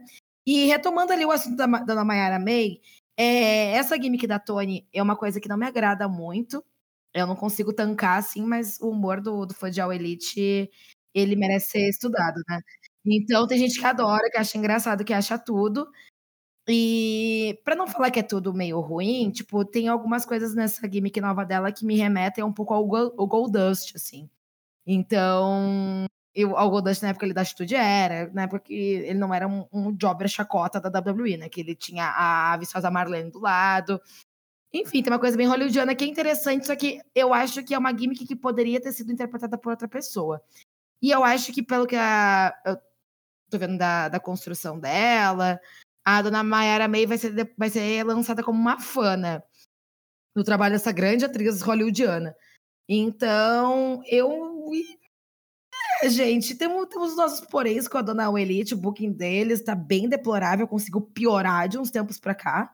E 0.46 0.66
retomando 0.66 1.12
ali 1.12 1.24
o 1.24 1.30
assunto 1.30 1.56
da, 1.56 1.66
da 1.66 2.04
Mayara 2.04 2.38
May, 2.38 2.80
é, 3.16 3.72
essa 3.72 4.00
gimmick 4.00 4.26
da 4.26 4.38
Tony 4.38 4.88
é 4.92 5.02
uma 5.02 5.16
coisa 5.16 5.40
que 5.40 5.48
não 5.48 5.56
me 5.56 5.66
agrada 5.66 6.08
muito. 6.08 6.64
Eu 7.14 7.26
não 7.26 7.36
consigo 7.36 7.72
tancar, 7.72 8.18
assim, 8.18 8.42
mas 8.42 8.78
o 8.80 8.90
humor 8.90 9.20
do, 9.20 9.44
do 9.46 9.54
All 9.82 9.92
Elite, 9.92 10.70
ele 11.14 11.36
merece 11.36 11.70
ser 11.70 11.88
estudado, 11.88 12.40
né? 12.48 12.60
Então 13.04 13.46
tem 13.46 13.58
gente 13.58 13.78
que 13.78 13.84
adora, 13.84 14.30
que 14.30 14.38
acha 14.38 14.56
engraçado, 14.58 15.04
que 15.04 15.12
acha 15.12 15.38
tudo. 15.38 15.88
E 16.72 17.60
para 17.64 17.74
não 17.74 17.86
falar 17.86 18.10
que 18.10 18.20
é 18.20 18.22
tudo 18.22 18.54
meio 18.54 18.80
ruim, 18.80 19.30
tipo, 19.30 19.64
tem 19.64 19.88
algumas 19.88 20.24
coisas 20.24 20.54
nessa 20.54 20.88
gimmick 20.88 21.20
nova 21.20 21.44
dela 21.44 21.72
que 21.72 21.84
me 21.84 21.96
remetem 21.96 22.44
um 22.44 22.52
pouco 22.52 22.74
ao, 22.74 22.84
ao 22.94 23.26
Goldust, 23.26 23.96
assim. 23.96 24.30
Então, 24.86 26.06
eu, 26.34 26.56
ao 26.56 26.70
Goldust 26.70 27.02
na 27.02 27.10
época 27.10 27.26
ele 27.26 27.34
da 27.34 27.42
atitude 27.42 27.74
era, 27.74 28.30
na 28.32 28.42
época 28.42 28.64
ele 28.68 29.18
não 29.18 29.34
era 29.34 29.48
um, 29.48 29.66
um 29.72 29.96
jobber 29.96 30.28
chacota 30.28 30.80
da 30.80 31.00
WWE, 31.00 31.36
né? 31.36 31.48
Que 31.48 31.60
ele 31.60 31.74
tinha 31.74 32.06
a 32.16 32.56
viçosa 32.56 32.90
Marlene 32.90 33.30
do 33.30 33.40
lado. 33.40 34.00
Enfim, 34.72 35.02
tem 35.02 35.12
uma 35.12 35.18
coisa 35.18 35.36
bem 35.36 35.48
hollywoodiana 35.48 35.94
que 35.94 36.04
é 36.04 36.08
interessante, 36.08 36.66
só 36.66 36.76
que 36.76 37.00
eu 37.14 37.34
acho 37.34 37.64
que 37.64 37.74
é 37.74 37.78
uma 37.78 37.96
gimmick 37.96 38.24
que 38.26 38.36
poderia 38.36 38.80
ter 38.80 38.92
sido 38.92 39.12
interpretada 39.12 39.58
por 39.58 39.70
outra 39.70 39.88
pessoa. 39.88 40.40
E 41.02 41.10
eu 41.10 41.24
acho 41.24 41.52
que 41.52 41.62
pelo 41.62 41.86
que 41.86 41.96
a, 41.96 42.54
eu 42.64 42.76
tô 43.50 43.58
vendo 43.58 43.78
da, 43.78 44.08
da 44.08 44.20
construção 44.20 44.78
dela, 44.78 45.60
a 46.04 46.22
dona 46.22 46.42
Mayara 46.42 46.88
May 46.88 47.06
vai 47.06 47.18
ser, 47.18 47.54
vai 47.56 47.70
ser 47.70 48.04
lançada 48.04 48.42
como 48.42 48.58
uma 48.58 48.80
fã, 48.80 49.16
né? 49.16 49.42
No 50.34 50.44
trabalho 50.44 50.74
dessa 50.74 50.92
grande 50.92 51.24
atriz 51.24 51.60
hollywoodiana. 51.60 52.34
Então, 52.88 54.02
eu. 54.06 54.70
É, 56.02 56.08
gente, 56.08 56.54
temos, 56.54 56.88
temos 56.88 57.16
nossos 57.16 57.40
poréns 57.46 57.86
com 57.86 57.98
a 57.98 58.02
dona 58.02 58.30
Elite, 58.40 58.74
o 58.74 58.76
booking 58.76 59.12
deles 59.12 59.62
tá 59.62 59.74
bem 59.74 60.08
deplorável, 60.08 60.66
conseguiu 60.66 61.00
piorar 61.00 61.68
de 61.68 61.78
uns 61.78 61.90
tempos 61.90 62.18
pra 62.18 62.34
cá. 62.34 62.72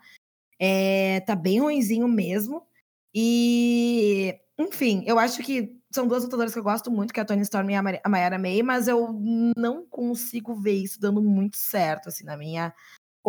É, 0.59 1.21
tá 1.21 1.35
bem 1.35 1.61
ruinzinho 1.61 2.09
mesmo. 2.09 2.67
E, 3.15 4.39
enfim, 4.59 5.03
eu 5.07 5.19
acho 5.19 5.43
que 5.43 5.77
são 5.91 6.07
duas 6.07 6.25
lutadoras 6.25 6.53
que 6.53 6.59
eu 6.59 6.63
gosto 6.63 6.91
muito, 6.91 7.13
que 7.13 7.21
é 7.21 7.23
a 7.23 7.27
Tony 7.27 7.43
Storm 7.43 7.71
e 7.71 7.75
a 7.75 8.09
Mayara 8.09 8.39
May, 8.39 8.63
mas 8.63 8.89
eu 8.89 9.13
não 9.57 9.87
consigo 9.87 10.55
ver 10.55 10.75
isso 10.75 11.01
dando 11.01 11.23
muito 11.23 11.57
certo, 11.57 12.09
assim, 12.09 12.25
na 12.25 12.37
minha 12.37 12.73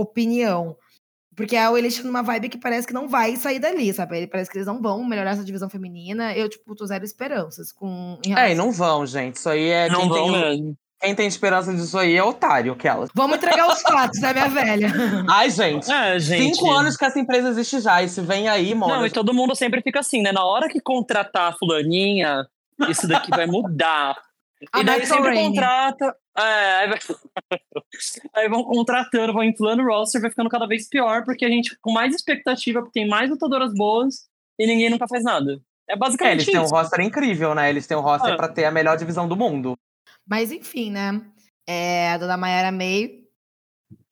opinião. 0.02 0.76
Porque 1.36 1.56
a 1.56 1.72
Elite 1.72 2.04
numa 2.04 2.24
vibe 2.24 2.50
que 2.50 2.58
parece 2.58 2.88
que 2.88 2.94
não 2.94 3.08
vai 3.08 3.36
sair 3.36 3.60
dali, 3.60 3.94
sabe? 3.94 4.18
Ele 4.18 4.28
parece 4.28 4.50
que 4.50 4.58
eles 4.58 4.66
não 4.66 4.82
vão 4.82 5.04
melhorar 5.04 5.32
essa 5.32 5.44
divisão 5.44 5.70
feminina. 5.70 6.36
Eu, 6.36 6.50
tipo, 6.50 6.76
tô 6.76 6.86
zero 6.86 7.06
esperanças 7.06 7.72
com. 7.72 8.18
É, 8.36 8.52
e 8.52 8.56
não 8.56 8.72
vão, 8.72 9.06
gente. 9.06 9.36
Isso 9.36 9.48
aí 9.48 9.70
é. 9.70 9.88
Não 9.88 10.00
quem 10.02 10.10
vão 10.10 10.32
tem, 10.32 10.42
mesmo. 10.42 10.78
Quem 11.00 11.14
tem 11.14 11.28
esperança 11.28 11.72
disso 11.72 11.96
aí 11.96 12.16
é 12.16 12.24
otário, 12.24 12.74
aquelas. 12.74 13.12
Vamos 13.14 13.38
entregar 13.38 13.72
os 13.72 13.82
fatos, 13.84 14.20
né, 14.20 14.34
minha 14.34 14.50
velha? 14.50 14.92
Ai, 15.30 15.52
gente. 15.52 15.92
É, 15.92 16.18
gente. 16.18 16.56
Cinco 16.56 16.72
anos 16.72 16.98
que 16.98 17.06
essa 17.06 17.20
empresa 17.20 17.50
existe 17.50 17.82
já. 17.82 18.02
E 18.02 18.10
se 18.10 18.20
vem 18.20 18.50
aí, 18.50 18.74
mano. 18.74 18.96
Não, 18.96 19.06
e 19.06 19.12
todo 19.12 19.32
mundo 19.32 19.56
sempre 19.56 19.84
fica 19.84 20.00
assim, 20.00 20.24
né? 20.24 20.32
Na 20.32 20.44
hora 20.44 20.68
que 20.68 20.82
contratar 20.82 21.52
a 21.52 21.56
fulaninha, 21.56 22.48
isso 22.90 23.08
daqui 23.08 23.30
vai 23.30 23.46
mudar. 23.46 24.16
A 24.74 24.82
e 24.82 24.84
daí 24.84 25.00
Maxwell 25.00 25.18
sempre 25.22 25.36
Rainey. 25.36 25.50
contrata. 25.50 26.16
É, 26.38 26.42
aí, 26.78 26.90
vai... 26.90 27.00
aí 28.36 28.50
vão 28.50 28.64
contratando, 28.64 29.34
vão 29.34 29.44
inflando 29.44 29.84
o 29.84 29.86
roster, 29.88 30.22
vai 30.22 30.30
ficando 30.30 30.50
cada 30.50 30.68
vez 30.68 30.88
pior, 30.90 31.24
porque 31.24 31.46
a 31.46 31.50
gente, 31.50 31.78
com 31.82 31.92
mais 31.92 32.14
expectativa, 32.16 32.80
porque 32.82 33.00
tem 33.00 33.08
mais 33.10 33.30
lutadoras 33.30 33.74
boas 33.74 34.28
e 34.60 34.66
ninguém 34.68 34.90
nunca 34.90 35.08
faz 35.08 35.24
nada. 35.24 35.60
É 35.90 35.94
É, 35.94 35.96
basicamente 35.96 36.34
eles 36.36 36.46
têm 36.48 36.60
um 36.60 36.66
isso. 36.66 36.74
roster 36.76 37.00
incrível, 37.02 37.56
né? 37.56 37.70
Eles 37.70 37.88
têm 37.88 37.96
um 37.98 38.02
roster 38.02 38.34
Ah. 38.34 38.38
pra 38.38 38.48
ter 38.50 38.66
a 38.66 38.72
melhor 38.72 38.98
divisão 38.98 39.28
do 39.28 39.36
mundo. 39.38 39.76
Mas 40.28 40.52
enfim, 40.52 40.92
né? 40.92 41.22
É, 41.68 42.12
a 42.12 42.18
dona 42.18 42.36
Mayara 42.38 42.72
May. 42.72 43.24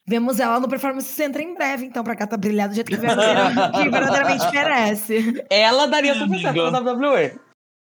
Vemos 0.07 0.39
ela 0.39 0.59
no 0.59 0.69
Performance 0.69 1.07
Center 1.07 1.41
em 1.41 1.55
breve, 1.55 1.85
então, 1.87 2.03
pra 2.03 2.13
gata 2.13 2.37
brilhar 2.37 2.69
do 2.69 2.75
jeito 2.75 2.87
que 2.89 2.95
verdadeiramente, 2.95 3.71
que 3.73 3.89
verdadeiramente 3.89 4.51
merece. 4.51 5.43
Ela 5.49 5.87
daria 5.87 6.11
É, 6.11 6.15
super 6.15 6.39
certo 6.39 6.71
na 6.71 6.79
WWE. 6.79 7.39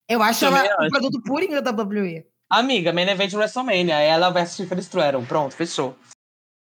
Eu 0.10 0.22
acho 0.24 0.46
ela 0.46 0.58
também 0.64 0.72
um 0.74 0.82
acho. 0.82 0.90
produto 0.90 1.22
purinho 1.24 1.62
da 1.62 1.72
WWE. 1.72 2.26
Amiga, 2.50 2.94
main 2.94 3.10
event 3.10 3.30
de 3.30 3.38
WrestleMania. 3.38 4.00
Ela 4.00 4.30
versus 4.30 4.58
Tiffany 4.58 4.82
Stratton. 4.82 5.26
Pronto, 5.26 5.56
fechou. 5.56 5.98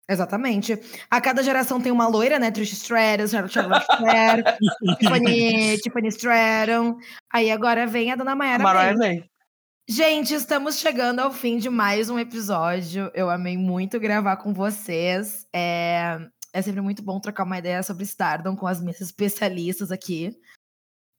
Exatamente. 0.07 0.79
A 1.09 1.19
cada 1.19 1.41
geração 1.41 1.81
tem 1.81 1.91
uma 1.91 2.07
loira, 2.07 2.37
né? 2.37 2.51
Trish 2.51 2.73
Stratus, 2.73 3.31
Charlotte 3.31 3.85
Flair, 3.97 4.43
Tiffany, 4.99 5.77
Tiffany 5.79 6.07
Stratton. 6.09 6.97
Aí 7.33 7.51
agora 7.51 7.87
vem 7.87 8.11
a 8.11 8.15
Dona 8.15 8.35
Mayara 8.35 8.63
Mariah 8.63 8.97
May. 8.97 9.23
Gente, 9.87 10.33
estamos 10.33 10.77
chegando 10.77 11.19
ao 11.19 11.31
fim 11.31 11.57
de 11.57 11.69
mais 11.69 12.09
um 12.09 12.17
episódio. 12.17 13.11
Eu 13.13 13.29
amei 13.29 13.57
muito 13.57 13.99
gravar 13.99 14.37
com 14.37 14.53
vocês. 14.53 15.45
É, 15.53 16.17
é 16.53 16.61
sempre 16.61 16.81
muito 16.81 17.03
bom 17.03 17.19
trocar 17.19 17.43
uma 17.43 17.57
ideia 17.57 17.83
sobre 17.83 18.03
Stardom 18.03 18.55
com 18.55 18.65
as 18.67 18.79
minhas 18.79 19.01
especialistas 19.01 19.91
aqui. 19.91 20.35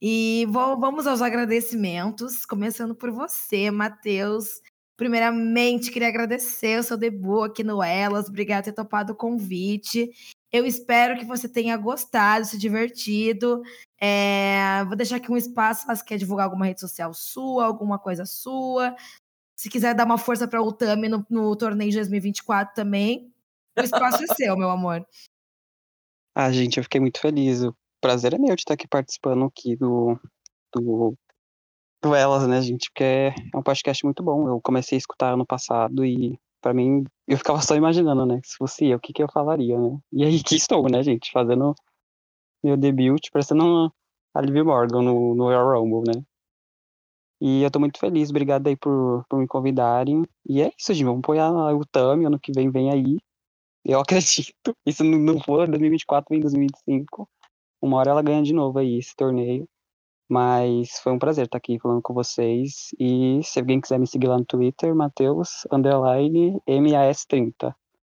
E 0.01 0.47
vou, 0.51 0.79
vamos 0.79 1.07
aos 1.07 1.23
agradecimentos, 1.23 2.45
começando 2.45 2.95
por 2.95 3.11
você, 3.11 3.71
Matheus. 3.71 4.61
Primeiramente, 4.97 5.91
queria 5.91 6.09
agradecer 6.09 6.79
o 6.79 6.83
seu 6.83 6.97
debut 6.97 7.51
aqui 7.51 7.65
no 7.65 7.83
Elas. 7.83 8.29
Obrigada 8.29 8.63
por 8.63 8.65
ter 8.67 8.73
topado 8.73 9.13
o 9.13 9.17
convite. 9.17 10.11
Eu 10.53 10.65
espero 10.65 11.19
que 11.19 11.25
você 11.25 11.49
tenha 11.49 11.77
gostado, 11.77 12.47
se 12.47 12.59
divertido. 12.59 13.63
É, 14.01 14.85
vou 14.87 14.97
deixar 14.97 15.17
aqui 15.17 15.31
um 15.31 15.37
espaço 15.37 15.87
se 15.95 16.05
quer 16.05 16.19
divulgar 16.19 16.45
alguma 16.45 16.67
rede 16.67 16.81
social 16.81 17.13
sua, 17.13 17.65
alguma 17.65 17.99
coisa 17.99 18.25
sua. 18.25 18.95
Se 19.55 19.71
quiser 19.71 19.95
dar 19.95 20.05
uma 20.05 20.19
força 20.19 20.47
para 20.47 20.63
o 20.63 20.69
Utami 20.69 21.09
no, 21.09 21.27
no 21.31 21.57
torneio 21.57 21.91
de 21.91 21.97
2024 21.97 22.75
também, 22.75 23.33
o 23.79 23.83
espaço 23.83 24.23
é 24.23 24.35
seu, 24.35 24.57
meu 24.57 24.71
amor. 24.71 25.07
Ah, 26.35 26.53
gente, 26.53 26.77
eu 26.77 26.85
fiquei 26.85 27.01
muito 27.01 27.21
feliz. 27.21 27.63
O 27.63 27.75
prazer 28.07 28.35
é 28.35 28.39
meu 28.39 28.55
de 28.55 28.61
estar 28.61 28.75
aqui 28.75 28.87
participando 28.87 29.45
aqui 29.45 29.75
do, 29.75 30.17
do 30.73 31.15
do 32.01 32.15
Elas, 32.15 32.47
né, 32.47 32.63
gente? 32.63 32.89
Porque 32.89 33.03
é, 33.03 33.35
é 33.53 33.57
um 33.57 33.63
podcast 33.63 34.05
muito 34.05 34.23
bom. 34.23 34.47
Eu 34.47 34.61
comecei 34.61 34.97
a 34.97 34.99
escutar 35.01 35.33
ano 35.33 35.45
passado 35.45 36.05
e, 36.05 36.39
para 36.61 36.73
mim, 36.73 37.05
eu 37.27 37.37
ficava 37.37 37.61
só 37.61 37.75
imaginando, 37.75 38.25
né? 38.25 38.41
Se 38.45 38.57
fosse 38.57 38.87
eu, 38.87 38.99
o 38.99 39.01
que, 39.01 39.13
que 39.13 39.21
eu 39.21 39.29
falaria, 39.33 39.77
né? 39.77 39.99
E 40.13 40.25
aí 40.25 40.41
que 40.41 40.55
estou, 40.55 40.89
né, 40.89 41.03
gente? 41.03 41.33
Fazendo 41.33 41.75
meu 42.63 42.77
debut, 42.77 43.29
parecendo 43.33 43.93
a 44.33 44.41
Liv 44.41 44.65
Morgan 44.65 45.03
no, 45.03 45.35
no 45.35 45.45
Royal 45.45 45.83
Rumble, 45.83 46.15
né? 46.15 46.23
E 47.41 47.63
eu 47.63 47.71
tô 47.73 47.81
muito 47.81 47.99
feliz, 47.99 48.31
obrigado 48.31 48.69
aí 48.69 48.77
por, 48.77 49.25
por 49.29 49.39
me 49.41 49.49
convidarem. 49.49 50.25
E 50.49 50.63
é 50.63 50.71
isso, 50.79 50.95
gente, 50.95 51.05
vamos 51.05 51.21
apoiar 51.25 51.51
o 51.75 51.85
Tami, 51.85 52.25
ano 52.25 52.39
que 52.39 52.53
vem 52.53 52.71
vem 52.71 52.89
aí. 52.91 53.19
Eu 53.85 53.99
acredito. 54.01 54.77
Isso 54.87 55.03
não, 55.03 55.41
for 55.41 55.67
2024, 55.67 56.29
vem 56.31 56.41
2025. 56.41 57.29
Uma 57.81 57.99
hora 57.99 58.11
ela 58.11 58.23
ganha 58.23 58.43
de 58.43 58.53
novo 58.53 58.79
aí 58.79 58.99
esse 58.99 59.15
torneio. 59.15 59.69
Mas 60.29 60.99
foi 60.99 61.13
um 61.13 61.19
prazer 61.19 61.47
estar 61.47 61.59
aqui 61.59 61.79
falando 61.79 62.03
com 62.03 62.13
vocês. 62.13 62.91
E 62.99 63.41
se 63.45 63.61
alguém 63.61 63.81
quiser 63.81 63.99
me 63.99 64.07
seguir 64.07 64.27
lá 64.27 64.39
no 64.39 64.45
Twitter, 64.45 64.95
Matheus, 64.95 65.67
underline, 65.71 66.61
MAS30. 66.69 67.75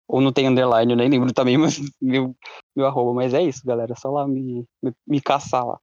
Ou 0.08 0.20
não 0.20 0.32
tem 0.32 0.48
underline, 0.48 0.96
nem 0.96 1.10
lembro 1.10 1.32
também 1.34 1.58
mas, 1.58 1.78
meu, 2.00 2.34
meu 2.74 2.86
arroba. 2.86 3.12
Mas 3.12 3.34
é 3.34 3.42
isso, 3.42 3.62
galera. 3.64 3.94
Só 3.94 4.10
lá 4.10 4.26
me, 4.26 4.66
me, 4.82 4.92
me 5.06 5.20
caçar 5.20 5.66
lá. 5.66 5.78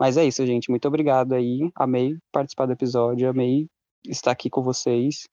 Mas 0.00 0.16
é 0.16 0.24
isso, 0.24 0.44
gente. 0.44 0.68
Muito 0.68 0.88
obrigado 0.88 1.32
aí. 1.32 1.70
Amei 1.76 2.16
participar 2.32 2.66
do 2.66 2.72
episódio. 2.72 3.28
Amei 3.28 3.68
estar 4.04 4.32
aqui 4.32 4.50
com 4.50 4.62
vocês. 4.62 5.28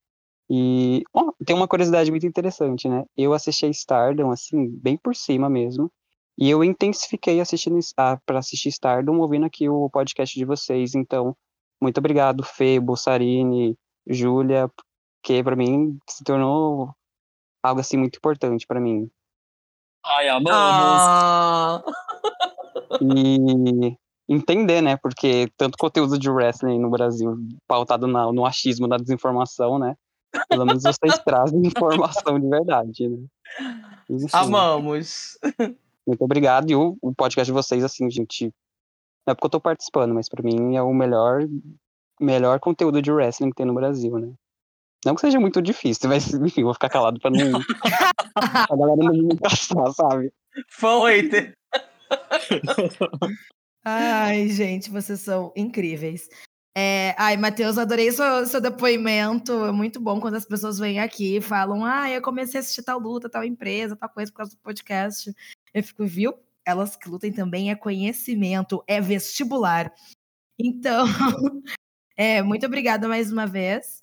E 0.50 1.04
oh, 1.14 1.32
tem 1.46 1.56
uma 1.56 1.68
curiosidade 1.68 2.12
muito 2.12 2.26
interessante, 2.26 2.88
né? 2.88 3.04
Eu 3.18 3.34
assisti 3.34 3.66
a 3.66 3.70
Stardom, 3.70 4.32
assim, 4.32 4.68
bem 4.68 4.98
por 4.98 5.16
cima 5.16 5.50
mesmo. 5.50 5.92
E 6.40 6.50
eu 6.50 6.64
intensifiquei 6.64 7.42
assistindo 7.42 7.78
ah, 7.98 8.18
para 8.26 8.40
assistir 8.40 8.70
Stardom 8.70 9.20
ouvindo 9.20 9.46
aqui 9.46 9.68
o 9.68 9.90
podcast 9.90 10.40
de 10.40 10.46
vocês. 10.46 10.96
Então, 10.96 11.36
muito 11.82 11.98
obrigado, 11.98 12.44
Fê, 12.44 12.80
Bussarini, 12.80 13.78
Júlia, 14.08 14.72
que 15.22 15.44
para 15.44 15.58
mim 15.58 16.00
se 16.10 16.24
tornou 16.24 16.96
algo 17.62 17.82
assim 17.82 17.98
muito 17.98 18.16
importante 18.16 18.66
para 18.66 18.80
mim. 18.80 19.12
Ai, 20.06 20.30
amamos! 20.30 20.54
Ah. 20.54 21.84
E 23.02 23.98
entender, 24.30 24.82
né? 24.82 24.96
Porque 24.96 25.52
tanto 25.58 25.78
conteúdo 25.78 26.18
de 26.18 26.30
wrestling 26.30 26.80
no 26.80 26.90
Brasil 26.90 27.38
pautado 27.68 28.08
na, 28.08 28.32
no 28.32 28.46
achismo 28.46 28.88
da 28.88 28.96
desinformação, 28.96 29.78
né? 29.78 29.94
Pelo 30.48 30.66
menos 30.66 30.84
vocês 30.84 31.20
trazem 31.20 31.60
informação 31.68 32.40
de 32.40 32.48
verdade, 32.48 33.10
né? 33.10 33.26
Enfim. 34.10 34.28
Amamos! 34.32 35.38
Muito 36.10 36.24
obrigado. 36.24 36.72
E 36.72 36.76
o, 36.76 36.98
o 37.04 37.14
podcast 37.14 37.46
de 37.46 37.54
vocês, 37.54 37.84
assim, 37.84 38.10
gente. 38.10 38.46
Não 39.28 39.32
é 39.32 39.36
porque 39.36 39.46
eu 39.46 39.52
tô 39.52 39.62
participando, 39.62 40.16
mas 40.16 40.28
para 40.28 40.42
mim 40.42 40.76
é 40.76 40.82
o 40.82 40.92
melhor, 40.92 41.48
melhor 42.20 42.60
conteúdo 42.60 43.00
de 43.00 43.12
wrestling 43.12 43.52
que 43.52 43.58
tem 43.58 43.66
no 43.66 43.76
Brasil, 43.76 44.18
né? 44.18 44.34
Não 45.06 45.14
que 45.14 45.22
seja 45.22 45.40
muito 45.40 45.62
difícil, 45.62 46.10
mas 46.10 46.34
enfim, 46.34 46.64
vou 46.64 46.74
ficar 46.74 46.90
calado 46.90 47.20
pra 47.20 47.30
não. 47.30 47.60
a 48.36 48.76
galera 48.76 48.96
não 48.98 49.14
me 49.14 49.36
encaixar, 49.36 49.94
sabe? 49.94 50.34
Fã 50.68 51.08
hater. 51.08 51.54
Ai, 53.86 54.50
gente, 54.50 54.90
vocês 54.90 55.20
são 55.20 55.54
incríveis. 55.56 56.28
É, 56.82 57.14
ai, 57.18 57.36
Matheus, 57.36 57.78
adorei 57.78 58.10
seu, 58.10 58.46
seu 58.46 58.62
depoimento. 58.62 59.66
É 59.66 59.72
muito 59.72 60.00
bom 60.00 60.18
quando 60.22 60.36
as 60.36 60.46
pessoas 60.46 60.80
vêm 60.80 60.98
aqui 61.02 61.36
e 61.36 61.42
falam: 61.42 61.84
Ah, 61.84 62.10
eu 62.10 62.22
comecei 62.22 62.58
a 62.58 62.62
assistir 62.62 62.84
tal 62.84 62.98
luta, 62.98 63.30
tal 63.30 63.44
empresa, 63.44 63.98
tal 63.98 64.08
coisa 64.08 64.32
por 64.32 64.38
causa 64.38 64.52
do 64.56 64.60
podcast. 64.60 65.36
Eu 65.74 65.84
fico, 65.84 66.06
viu? 66.06 66.34
Elas 66.66 66.96
que 66.96 67.10
lutem 67.10 67.34
também 67.34 67.70
é 67.70 67.76
conhecimento, 67.76 68.82
é 68.88 69.02
vestibular. 69.02 69.94
Então, 70.58 71.06
é, 72.16 72.42
muito 72.42 72.66
obrigada 72.66 73.10
mais 73.10 73.30
uma 73.30 73.46
vez. 73.46 74.02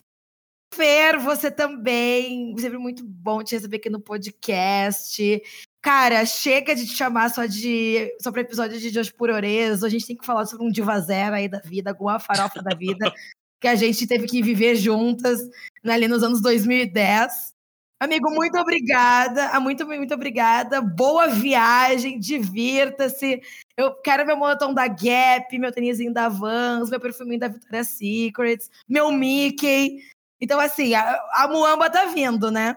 Fer, 0.74 1.19
você 1.19 1.51
também. 1.51 2.55
Sempre 2.59 2.77
muito 2.77 3.03
bom 3.03 3.43
te 3.43 3.55
receber 3.55 3.78
aqui 3.78 3.89
no 3.89 4.01
podcast. 4.03 5.43
Cara, 5.86 6.26
chega 6.26 6.74
de 6.74 6.84
te 6.84 6.96
chamar 6.96 7.30
só 7.30 7.46
de 7.46 8.12
só 8.20 8.32
para 8.32 8.40
episódio 8.40 8.76
de 8.76 8.98
Hoje 8.98 9.12
por 9.12 9.30
Orezo. 9.30 9.86
A 9.86 9.88
gente 9.88 10.04
tem 10.04 10.16
que 10.16 10.26
falar 10.26 10.44
sobre 10.44 10.66
um 10.66 10.68
diva 10.68 10.98
zero 10.98 11.36
aí 11.36 11.48
da 11.48 11.60
vida, 11.60 11.90
alguma 11.90 12.18
farofa 12.18 12.60
da 12.60 12.74
vida 12.74 13.08
que 13.62 13.68
a 13.68 13.76
gente 13.76 14.04
teve 14.04 14.26
que 14.26 14.42
viver 14.42 14.74
juntas 14.74 15.38
né, 15.84 15.92
ali 15.92 16.08
nos 16.08 16.24
anos 16.24 16.42
2010. 16.42 17.54
Amigo, 18.00 18.28
muito 18.32 18.58
obrigada. 18.58 19.50
Ah, 19.50 19.60
muito, 19.60 19.86
muito 19.86 20.12
obrigada. 20.12 20.80
Boa 20.80 21.28
viagem, 21.28 22.18
divirta-se. 22.18 23.40
Eu 23.76 23.94
quero 24.02 24.26
meu 24.26 24.36
moletom 24.36 24.74
da 24.74 24.88
Gap, 24.88 25.56
meu 25.56 25.70
tênisinho 25.70 26.12
da 26.12 26.28
Vans, 26.28 26.90
meu 26.90 26.98
perfuminho 26.98 27.38
da 27.38 27.46
Victoria's 27.46 27.90
Secrets, 27.90 28.68
meu 28.88 29.12
Mickey. 29.12 30.00
Então, 30.40 30.58
assim, 30.58 30.94
a, 30.94 31.16
a 31.32 31.46
Muamba 31.46 31.88
tá 31.88 32.06
vindo, 32.06 32.50
né? 32.50 32.76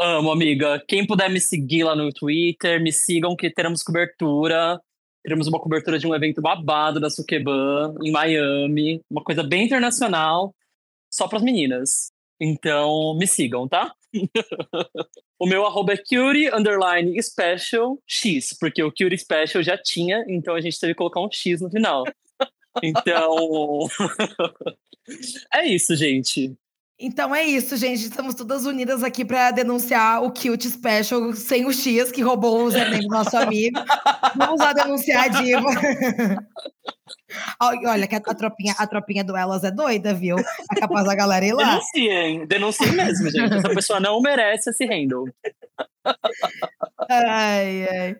Amo, 0.00 0.32
amiga. 0.32 0.82
Quem 0.88 1.06
puder 1.06 1.30
me 1.30 1.40
seguir 1.40 1.84
lá 1.84 1.94
no 1.94 2.12
Twitter, 2.12 2.82
me 2.82 2.92
sigam 2.92 3.36
que 3.36 3.48
teremos 3.48 3.82
cobertura. 3.82 4.80
Teremos 5.22 5.46
uma 5.46 5.60
cobertura 5.60 5.98
de 5.98 6.06
um 6.06 6.14
evento 6.14 6.42
babado 6.42 6.98
da 6.98 7.08
Sukeban 7.08 7.94
em 8.02 8.10
Miami. 8.10 9.00
Uma 9.08 9.22
coisa 9.22 9.42
bem 9.42 9.64
internacional, 9.64 10.52
só 11.08 11.28
para 11.28 11.38
as 11.38 11.44
meninas. 11.44 12.10
Então, 12.40 13.16
me 13.16 13.26
sigam, 13.26 13.68
tá? 13.68 13.94
o 15.38 15.46
meu 15.46 15.64
arroba 15.64 15.92
é 15.92 15.96
Curie 15.96 16.52
underline 16.52 17.20
special 17.22 17.96
X, 18.06 18.56
porque 18.58 18.82
o 18.82 18.92
Curie 18.92 19.16
special 19.16 19.62
já 19.62 19.78
tinha, 19.78 20.24
então 20.28 20.56
a 20.56 20.60
gente 20.60 20.78
teve 20.78 20.92
que 20.92 20.98
colocar 20.98 21.20
um 21.20 21.30
X 21.30 21.60
no 21.60 21.70
final. 21.70 22.04
Então. 22.82 23.86
é 25.54 25.64
isso, 25.64 25.94
gente. 25.94 26.52
Então 26.98 27.34
é 27.34 27.44
isso, 27.44 27.76
gente. 27.76 28.04
Estamos 28.04 28.34
todas 28.36 28.64
unidas 28.66 29.02
aqui 29.02 29.24
para 29.24 29.50
denunciar 29.50 30.22
o 30.22 30.30
Cute 30.30 30.70
Special 30.70 31.32
sem 31.32 31.66
o 31.66 31.72
X, 31.72 32.12
que 32.12 32.22
roubou 32.22 32.60
o 32.60 32.64
username 32.66 33.02
do 33.02 33.08
nosso 33.08 33.36
amigo. 33.36 33.80
Vamos 34.36 34.60
lá 34.60 34.72
denunciar 34.72 35.24
a 35.24 35.28
diva. 35.28 35.68
Olha, 37.60 38.06
que 38.06 38.14
a, 38.14 38.18
a, 38.18 38.34
tropinha, 38.34 38.74
a 38.78 38.86
tropinha 38.86 39.24
do 39.24 39.36
Elas 39.36 39.64
é 39.64 39.72
doida, 39.72 40.14
viu? 40.14 40.36
É 40.38 40.80
capaz 40.80 41.04
da 41.04 41.16
galera 41.16 41.44
ir 41.44 41.52
lá. 41.52 41.64
Denunciem, 41.64 42.46
denunciem 42.46 42.92
mesmo, 42.92 43.28
gente. 43.28 43.54
Essa 43.54 43.70
pessoa 43.70 43.98
não 43.98 44.20
merece 44.20 44.70
esse 44.70 44.86
handle. 44.86 45.28
Ai, 47.10 47.88
ai. 47.88 48.16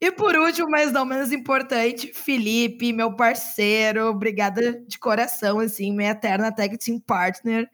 E 0.00 0.10
por 0.12 0.36
último, 0.36 0.68
mas 0.70 0.92
não 0.92 1.04
menos 1.04 1.32
importante, 1.32 2.12
Felipe, 2.12 2.92
meu 2.92 3.14
parceiro, 3.14 4.06
obrigada 4.06 4.80
de 4.86 4.98
coração, 4.98 5.58
assim, 5.58 5.92
minha 5.92 6.10
eterna 6.10 6.52
tag 6.52 6.76
team 6.78 7.00
partner 7.00 7.68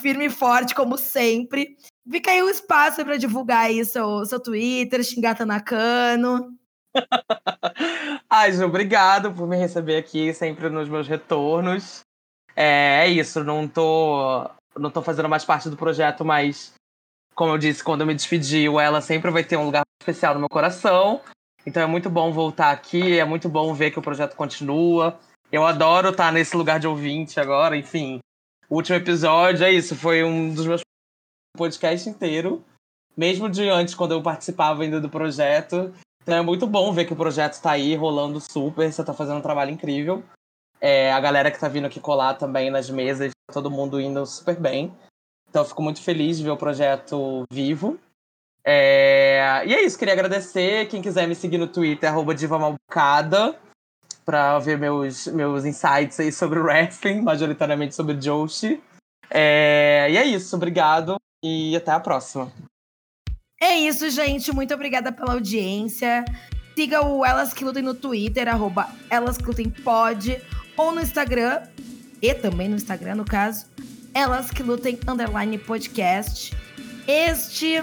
firme 0.00 0.26
e 0.26 0.30
forte, 0.30 0.74
como 0.74 0.96
sempre. 0.96 1.76
Fica 2.10 2.30
aí 2.30 2.42
o 2.42 2.50
espaço 2.50 3.04
para 3.04 3.16
divulgar 3.16 3.66
aí 3.66 3.84
seu, 3.84 4.24
seu 4.24 4.40
Twitter, 4.40 5.02
xingar 5.04 5.36
Tanakano. 5.36 6.56
Ai, 8.28 8.52
Ju, 8.52 8.64
obrigado 8.64 9.32
por 9.32 9.46
me 9.46 9.56
receber 9.56 9.96
aqui 9.96 10.34
sempre 10.34 10.68
nos 10.68 10.88
meus 10.88 11.06
retornos. 11.06 12.00
É, 12.56 13.04
é 13.04 13.08
isso, 13.08 13.44
não 13.44 13.68
tô, 13.68 14.50
não 14.76 14.90
tô 14.90 15.02
fazendo 15.02 15.28
mais 15.28 15.44
parte 15.44 15.68
do 15.70 15.76
projeto, 15.76 16.24
mas 16.24 16.74
como 17.34 17.52
eu 17.52 17.58
disse, 17.58 17.82
quando 17.82 18.02
eu 18.02 18.06
me 18.06 18.14
despedi, 18.14 18.66
Ela 18.66 19.00
sempre 19.00 19.30
vai 19.30 19.42
ter 19.42 19.56
um 19.56 19.64
lugar 19.64 19.82
especial 20.00 20.34
no 20.34 20.40
meu 20.40 20.48
coração. 20.48 21.20
Então 21.64 21.82
é 21.82 21.86
muito 21.86 22.10
bom 22.10 22.32
voltar 22.32 22.70
aqui, 22.70 23.18
é 23.18 23.24
muito 23.24 23.48
bom 23.48 23.72
ver 23.72 23.90
que 23.90 23.98
o 23.98 24.02
projeto 24.02 24.34
continua. 24.34 25.18
Eu 25.52 25.64
adoro 25.64 26.10
estar 26.10 26.32
nesse 26.32 26.56
lugar 26.56 26.78
de 26.78 26.86
ouvinte 26.86 27.40
agora, 27.40 27.76
enfim. 27.76 28.20
O 28.70 28.76
último 28.76 28.96
episódio, 28.96 29.66
é 29.66 29.72
isso, 29.72 29.96
foi 29.96 30.22
um 30.22 30.54
dos 30.54 30.64
meus 30.64 30.80
podcasts 31.56 32.06
inteiro. 32.06 32.64
mesmo 33.16 33.50
de 33.50 33.68
antes, 33.68 33.96
quando 33.96 34.12
eu 34.12 34.22
participava 34.22 34.84
ainda 34.84 35.00
do 35.00 35.10
projeto. 35.10 35.92
Então 36.22 36.36
é 36.36 36.40
muito 36.40 36.68
bom 36.68 36.92
ver 36.92 37.04
que 37.04 37.12
o 37.12 37.16
projeto 37.16 37.54
está 37.54 37.72
aí 37.72 37.96
rolando 37.96 38.40
super, 38.40 38.90
você 38.90 39.00
está 39.00 39.12
fazendo 39.12 39.38
um 39.38 39.42
trabalho 39.42 39.72
incrível. 39.72 40.22
É, 40.80 41.12
a 41.12 41.18
galera 41.18 41.50
que 41.50 41.56
está 41.56 41.66
vindo 41.66 41.86
aqui 41.86 41.98
colar 41.98 42.34
também 42.34 42.70
nas 42.70 42.88
mesas, 42.88 43.32
todo 43.52 43.70
mundo 43.70 44.00
indo 44.00 44.24
super 44.24 44.54
bem. 44.54 44.94
Então 45.48 45.62
eu 45.62 45.68
fico 45.68 45.82
muito 45.82 46.00
feliz 46.00 46.38
de 46.38 46.44
ver 46.44 46.50
o 46.50 46.56
projeto 46.56 47.42
vivo. 47.52 47.98
É... 48.64 49.64
E 49.66 49.74
é 49.74 49.82
isso, 49.82 49.98
queria 49.98 50.14
agradecer. 50.14 50.86
Quem 50.88 51.02
quiser 51.02 51.26
me 51.26 51.34
seguir 51.34 51.58
no 51.58 51.66
Twitter, 51.66 52.08
arroba 52.08 52.34
Diva 52.34 52.58
Malbucada, 52.58 53.58
pra 54.30 54.60
ver 54.60 54.78
meus, 54.78 55.26
meus 55.26 55.64
insights 55.64 56.20
aí 56.20 56.30
sobre 56.30 56.60
o 56.60 56.62
wrestling, 56.62 57.20
majoritariamente 57.20 57.96
sobre 57.96 58.14
o 58.14 58.20
Joshi. 58.20 58.80
É... 59.28 60.06
E 60.08 60.16
é 60.16 60.24
isso, 60.24 60.54
obrigado 60.54 61.16
e 61.44 61.74
até 61.74 61.90
a 61.90 61.98
próxima. 61.98 62.52
É 63.60 63.74
isso, 63.74 64.08
gente. 64.08 64.54
Muito 64.54 64.72
obrigada 64.72 65.10
pela 65.10 65.32
audiência. 65.32 66.24
Siga 66.76 67.04
o 67.04 67.26
Elas 67.26 67.52
Que 67.52 67.64
Lutem 67.64 67.82
no 67.82 67.92
Twitter, 67.92 68.46
arroba 68.46 68.88
Elas 69.10 69.36
Que 69.36 69.46
Lutem 69.46 69.68
Pod, 69.68 70.40
ou 70.76 70.92
no 70.92 71.00
Instagram, 71.00 71.62
e 72.22 72.32
também 72.32 72.68
no 72.68 72.76
Instagram, 72.76 73.16
no 73.16 73.24
caso, 73.24 73.66
Elas 74.14 74.52
Que 74.52 74.62
Lutem 74.62 74.96
Underline 75.08 75.58
Podcast. 75.58 76.56
Este 77.04 77.82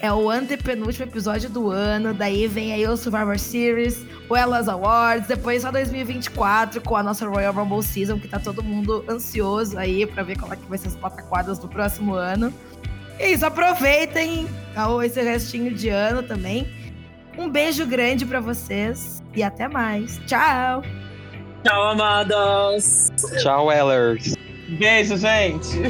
é 0.00 0.12
o 0.12 0.30
antepenúltimo 0.30 1.06
episódio 1.06 1.50
do 1.50 1.70
ano, 1.70 2.14
daí 2.14 2.46
vem 2.46 2.72
aí 2.72 2.86
o 2.86 2.96
Survivor 2.96 3.38
Series, 3.38 4.04
o 4.28 4.36
Elas 4.36 4.68
Awards, 4.68 5.26
depois 5.26 5.62
só 5.62 5.72
2024 5.72 6.80
com 6.80 6.96
a 6.96 7.02
nossa 7.02 7.26
Royal 7.26 7.52
Rumble 7.52 7.82
Season, 7.82 8.18
que 8.18 8.28
tá 8.28 8.38
todo 8.38 8.62
mundo 8.62 9.04
ansioso 9.08 9.76
aí 9.76 10.06
pra 10.06 10.22
ver 10.22 10.38
como 10.38 10.54
é 10.54 10.56
que 10.56 10.66
vai 10.66 10.78
ser 10.78 10.88
as 10.88 10.96
pataquadas 10.96 11.58
do 11.58 11.68
próximo 11.68 12.14
ano. 12.14 12.52
E 13.18 13.32
isso, 13.32 13.44
aproveitem 13.44 14.46
esse 15.04 15.20
restinho 15.20 15.74
de 15.74 15.88
ano 15.88 16.22
também. 16.22 16.68
Um 17.36 17.48
beijo 17.48 17.84
grande 17.84 18.24
para 18.24 18.40
vocês 18.40 19.22
e 19.34 19.42
até 19.42 19.66
mais. 19.68 20.20
Tchau! 20.26 20.82
Tchau, 21.64 21.82
amadas! 21.90 23.10
Tchau, 23.42 23.72
Ellers! 23.72 24.34
Beijo, 24.68 25.16
gente! 25.16 25.82